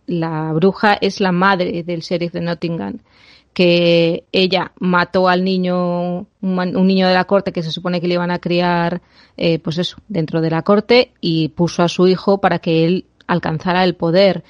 la 0.07 0.51
bruja 0.53 0.95
es 0.95 1.21
la 1.21 1.31
madre 1.31 1.83
del 1.83 2.01
sheriff 2.01 2.31
de 2.31 2.41
Nottingham 2.41 2.99
que 3.55 4.25
ella 4.33 4.73
mató 4.81 5.29
al 5.29 5.45
niño, 5.45 6.27
un, 6.41 6.87
niño 6.87 7.07
de 7.07 7.13
la 7.13 7.23
corte 7.23 7.53
que 7.53 7.63
se 7.63 7.71
supone 7.71 8.01
que 8.01 8.07
le 8.09 8.15
iban 8.15 8.29
a 8.29 8.39
criar, 8.39 9.01
eh, 9.37 9.59
pues 9.59 9.77
eso, 9.77 9.95
dentro 10.09 10.41
de 10.41 10.49
la 10.49 10.61
corte 10.61 11.13
y 11.21 11.47
puso 11.49 11.81
a 11.81 11.87
su 11.87 12.05
hijo 12.05 12.41
para 12.41 12.59
que 12.59 12.85
él 12.85 13.05
alcanzara 13.27 13.85
el 13.85 13.95
poder. 13.95 14.43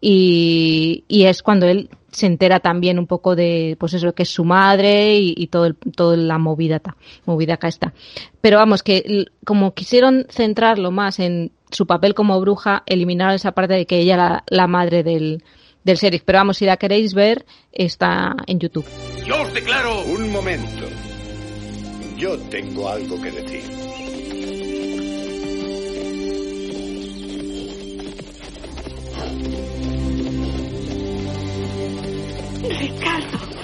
Y, 0.00 1.04
y 1.06 1.24
es 1.24 1.42
cuando 1.42 1.66
él 1.66 1.90
se 2.16 2.24
entera 2.24 2.60
también 2.60 2.98
un 2.98 3.06
poco 3.06 3.36
de, 3.36 3.76
pues 3.78 3.92
eso, 3.92 4.14
que 4.14 4.22
es 4.22 4.30
su 4.30 4.42
madre 4.42 5.18
y, 5.18 5.48
todo, 5.48 5.66
el, 5.66 5.76
toda 5.76 6.16
la 6.16 6.38
movida, 6.38 6.80
movida 7.26 7.54
acá 7.54 7.68
está. 7.68 7.92
Pero 8.40 8.56
vamos, 8.56 8.82
que 8.82 9.26
como 9.44 9.74
quisieron 9.74 10.24
centrarlo 10.30 10.90
más 10.90 11.18
en 11.18 11.52
su 11.70 11.86
papel 11.86 12.14
como 12.14 12.40
bruja, 12.40 12.84
eliminaron 12.86 13.34
esa 13.34 13.52
parte 13.52 13.74
de 13.74 13.84
que 13.84 13.98
ella 13.98 14.14
era 14.14 14.44
la, 14.48 14.66
madre 14.66 15.02
del, 15.02 15.44
del 15.86 15.96
sheriff. 15.96 16.22
Pero 16.24 16.38
vamos, 16.40 16.58
si 16.58 16.66
la 16.66 16.76
queréis 16.76 17.14
ver, 17.14 17.46
está 17.72 18.34
en 18.46 18.58
YouTube. 18.58 18.86
Yo 19.24 19.40
os 19.42 19.54
declaro... 19.54 20.02
Un 20.02 20.30
momento. 20.30 20.86
Yo 22.16 22.36
tengo 22.50 22.88
algo 22.88 23.20
que 23.22 23.30
decir. 23.30 23.62
Ricardo. 32.80 33.55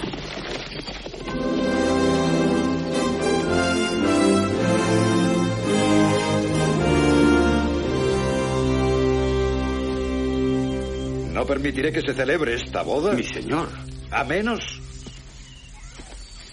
No 11.32 11.46
permitiré 11.46 11.92
que 11.92 12.02
se 12.02 12.14
celebre 12.14 12.54
esta 12.54 12.82
boda. 12.82 13.12
Mi 13.14 13.22
señor. 13.22 13.68
A 14.10 14.24
menos 14.24 14.80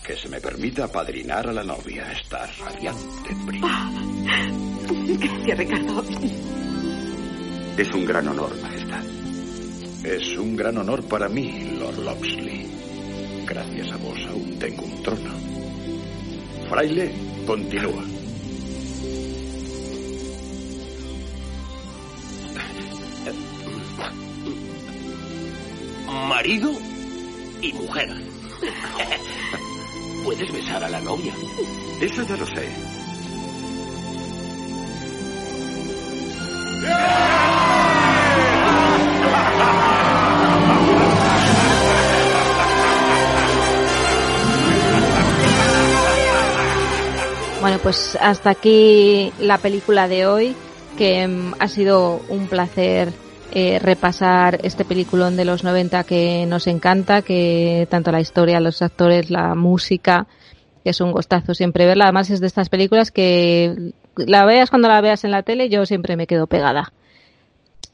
que 0.05 0.15
se 0.15 0.29
me 0.29 0.39
permita 0.41 0.87
padrinar 0.87 1.47
a 1.47 1.53
la 1.53 1.63
novia, 1.63 2.11
esta 2.11 2.47
radiante 2.47 3.35
prima. 3.45 3.91
Gracias, 5.19 5.57
Ricardo. 5.57 6.03
Es 7.77 7.93
un 7.93 8.05
gran 8.05 8.27
honor, 8.27 8.51
Majestad. 8.61 9.03
Es 10.03 10.37
un 10.37 10.55
gran 10.55 10.77
honor 10.77 11.03
para 11.03 11.29
mí, 11.29 11.77
Lord 11.77 11.99
Locksley. 11.99 12.67
Gracias 13.45 13.91
a 13.91 13.97
vos 13.97 14.17
aún 14.29 14.57
tengo 14.57 14.83
un 14.83 15.03
trono. 15.03 15.31
Fraile, 16.69 17.11
continúa. 17.45 18.03
Marido 26.09 26.71
y 27.61 27.73
mujer. 27.73 28.09
Puedes 30.23 30.51
besar 30.51 30.83
a 30.83 30.89
la 30.89 30.99
novia. 31.01 31.33
Eso 32.01 32.23
ya 32.23 32.37
lo 32.37 32.45
sé. 32.45 32.69
Bueno, 47.61 47.77
pues 47.83 48.17
hasta 48.21 48.51
aquí 48.51 49.33
la 49.39 49.57
película 49.57 50.07
de 50.07 50.25
hoy, 50.25 50.55
que 50.97 51.27
mm, 51.27 51.55
ha 51.59 51.67
sido 51.67 52.21
un 52.29 52.47
placer 52.47 53.11
eh, 53.51 53.79
repasar 53.79 54.59
este 54.63 54.85
peliculón 54.85 55.35
de 55.35 55.45
los 55.45 55.63
90 55.63 56.03
que 56.03 56.45
nos 56.47 56.67
encanta, 56.67 57.21
que 57.21 57.87
tanto 57.89 58.11
la 58.11 58.21
historia, 58.21 58.59
los 58.59 58.81
actores, 58.81 59.29
la 59.29 59.55
música, 59.55 60.27
que 60.83 60.91
es 60.91 61.01
un 61.01 61.11
gustazo 61.11 61.53
siempre 61.53 61.85
verla. 61.85 62.05
Además 62.05 62.29
es 62.29 62.39
de 62.39 62.47
estas 62.47 62.69
películas 62.69 63.11
que 63.11 63.93
la 64.15 64.45
veas 64.45 64.69
cuando 64.69 64.87
la 64.87 65.01
veas 65.01 65.23
en 65.23 65.31
la 65.31 65.43
tele, 65.43 65.69
yo 65.69 65.85
siempre 65.85 66.15
me 66.15 66.27
quedo 66.27 66.47
pegada. 66.47 66.93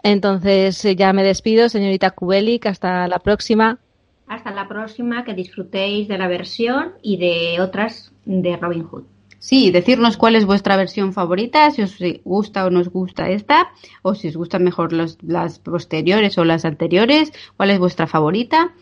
Entonces 0.04 0.84
eh, 0.86 0.96
ya 0.96 1.14
me 1.14 1.24
despido, 1.24 1.70
señorita 1.70 2.12
Kubelik, 2.12 2.66
hasta 2.68 3.08
la 3.08 3.20
próxima. 3.20 3.80
Hasta 4.28 4.52
la 4.52 4.68
próxima, 4.68 5.24
que 5.24 5.34
disfrutéis 5.34 6.08
de 6.08 6.18
la 6.18 6.28
versión 6.28 6.94
y 7.02 7.18
de 7.18 7.62
otras 7.62 8.12
de 8.26 8.58
Robin 8.58 8.84
Hood. 8.84 9.15
Sí, 9.46 9.70
decirnos 9.70 10.18
cuál 10.18 10.36
es 10.36 10.48
vuestra 10.48 10.76
versión 10.76 11.14
favorita, 11.14 11.70
si 11.70 11.84
os 11.84 12.00
gusta 12.24 12.66
o 12.66 12.72
no 12.72 12.80
os 12.80 12.90
gusta 12.90 13.30
esta, 13.30 13.70
o 14.02 14.16
si 14.16 14.30
os 14.30 14.36
gustan 14.36 14.64
mejor 14.64 14.92
las 14.92 15.60
posteriores 15.60 16.40
o 16.40 16.46
las 16.46 16.66
anteriores, 16.66 17.32
cuál 17.56 17.70
es 17.70 17.78
vuestra 17.78 18.08
favorita. 18.08 18.74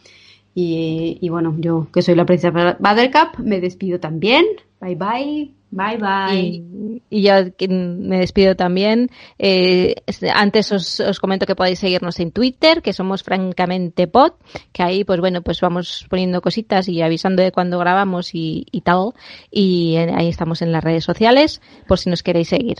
Y, 0.55 1.17
y 1.19 1.27
bueno, 1.27 1.53
yo 1.59 1.89
que 1.91 2.01
soy 2.01 2.15
la 2.15 2.25
princesa 2.25 2.77
Buttercup, 2.79 3.39
me 3.39 3.59
despido 3.59 3.99
también. 3.99 4.45
Bye 4.83 4.95
bye. 4.95 5.51
Bye 5.71 5.97
bye. 5.97 6.39
Y, 6.39 7.01
y 7.09 7.21
yo 7.23 7.33
me 7.69 8.19
despido 8.19 8.55
también. 8.55 9.09
Eh, 9.39 9.95
antes 10.33 10.71
os, 10.71 10.99
os, 10.99 11.19
comento 11.19 11.47
que 11.47 11.55
podéis 11.55 11.79
seguirnos 11.79 12.19
en 12.19 12.31
Twitter, 12.31 12.81
que 12.83 12.93
somos 12.93 13.23
francamente 13.23 14.07
pod, 14.07 14.33
que 14.71 14.83
ahí 14.83 15.03
pues 15.03 15.19
bueno, 15.19 15.41
pues 15.41 15.61
vamos 15.61 16.05
poniendo 16.09 16.41
cositas 16.41 16.87
y 16.89 17.01
avisando 17.01 17.41
de 17.41 17.51
cuando 17.51 17.79
grabamos 17.79 18.35
y, 18.35 18.67
y 18.71 18.81
tal. 18.81 19.13
Y 19.49 19.95
ahí 19.95 20.27
estamos 20.27 20.61
en 20.61 20.71
las 20.71 20.83
redes 20.83 21.03
sociales, 21.03 21.61
por 21.87 21.97
si 21.97 22.09
nos 22.09 22.21
queréis 22.21 22.49
seguir. 22.49 22.77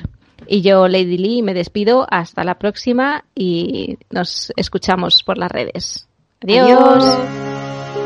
Y 0.47 0.61
yo, 0.61 0.87
Lady 0.87 1.17
Lee, 1.17 1.41
me 1.41 1.53
despido. 1.53 2.05
Hasta 2.11 2.43
la 2.43 2.59
próxima 2.59 3.23
y 3.33 3.97
nos 4.11 4.53
escuchamos 4.55 5.23
por 5.23 5.37
las 5.37 5.51
redes. 5.51 6.07
Adiós. 6.43 6.69
Adiós. 6.69 8.02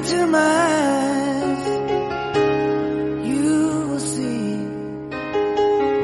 Into 0.00 0.26
my 0.28 0.38
eyes, 0.38 1.66
you 3.28 3.86
will 3.88 4.00
see 4.00 4.56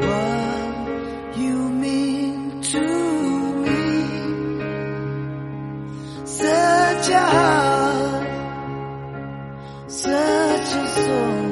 what 0.07 1.39
you 1.39 1.55
mean 1.71 2.61
to 2.61 2.85
me. 3.65 3.81
Such 6.27 7.09
a 7.09 7.21
heart, 7.37 8.29
such 9.89 10.75
a 10.83 10.89
soul. 10.89 11.46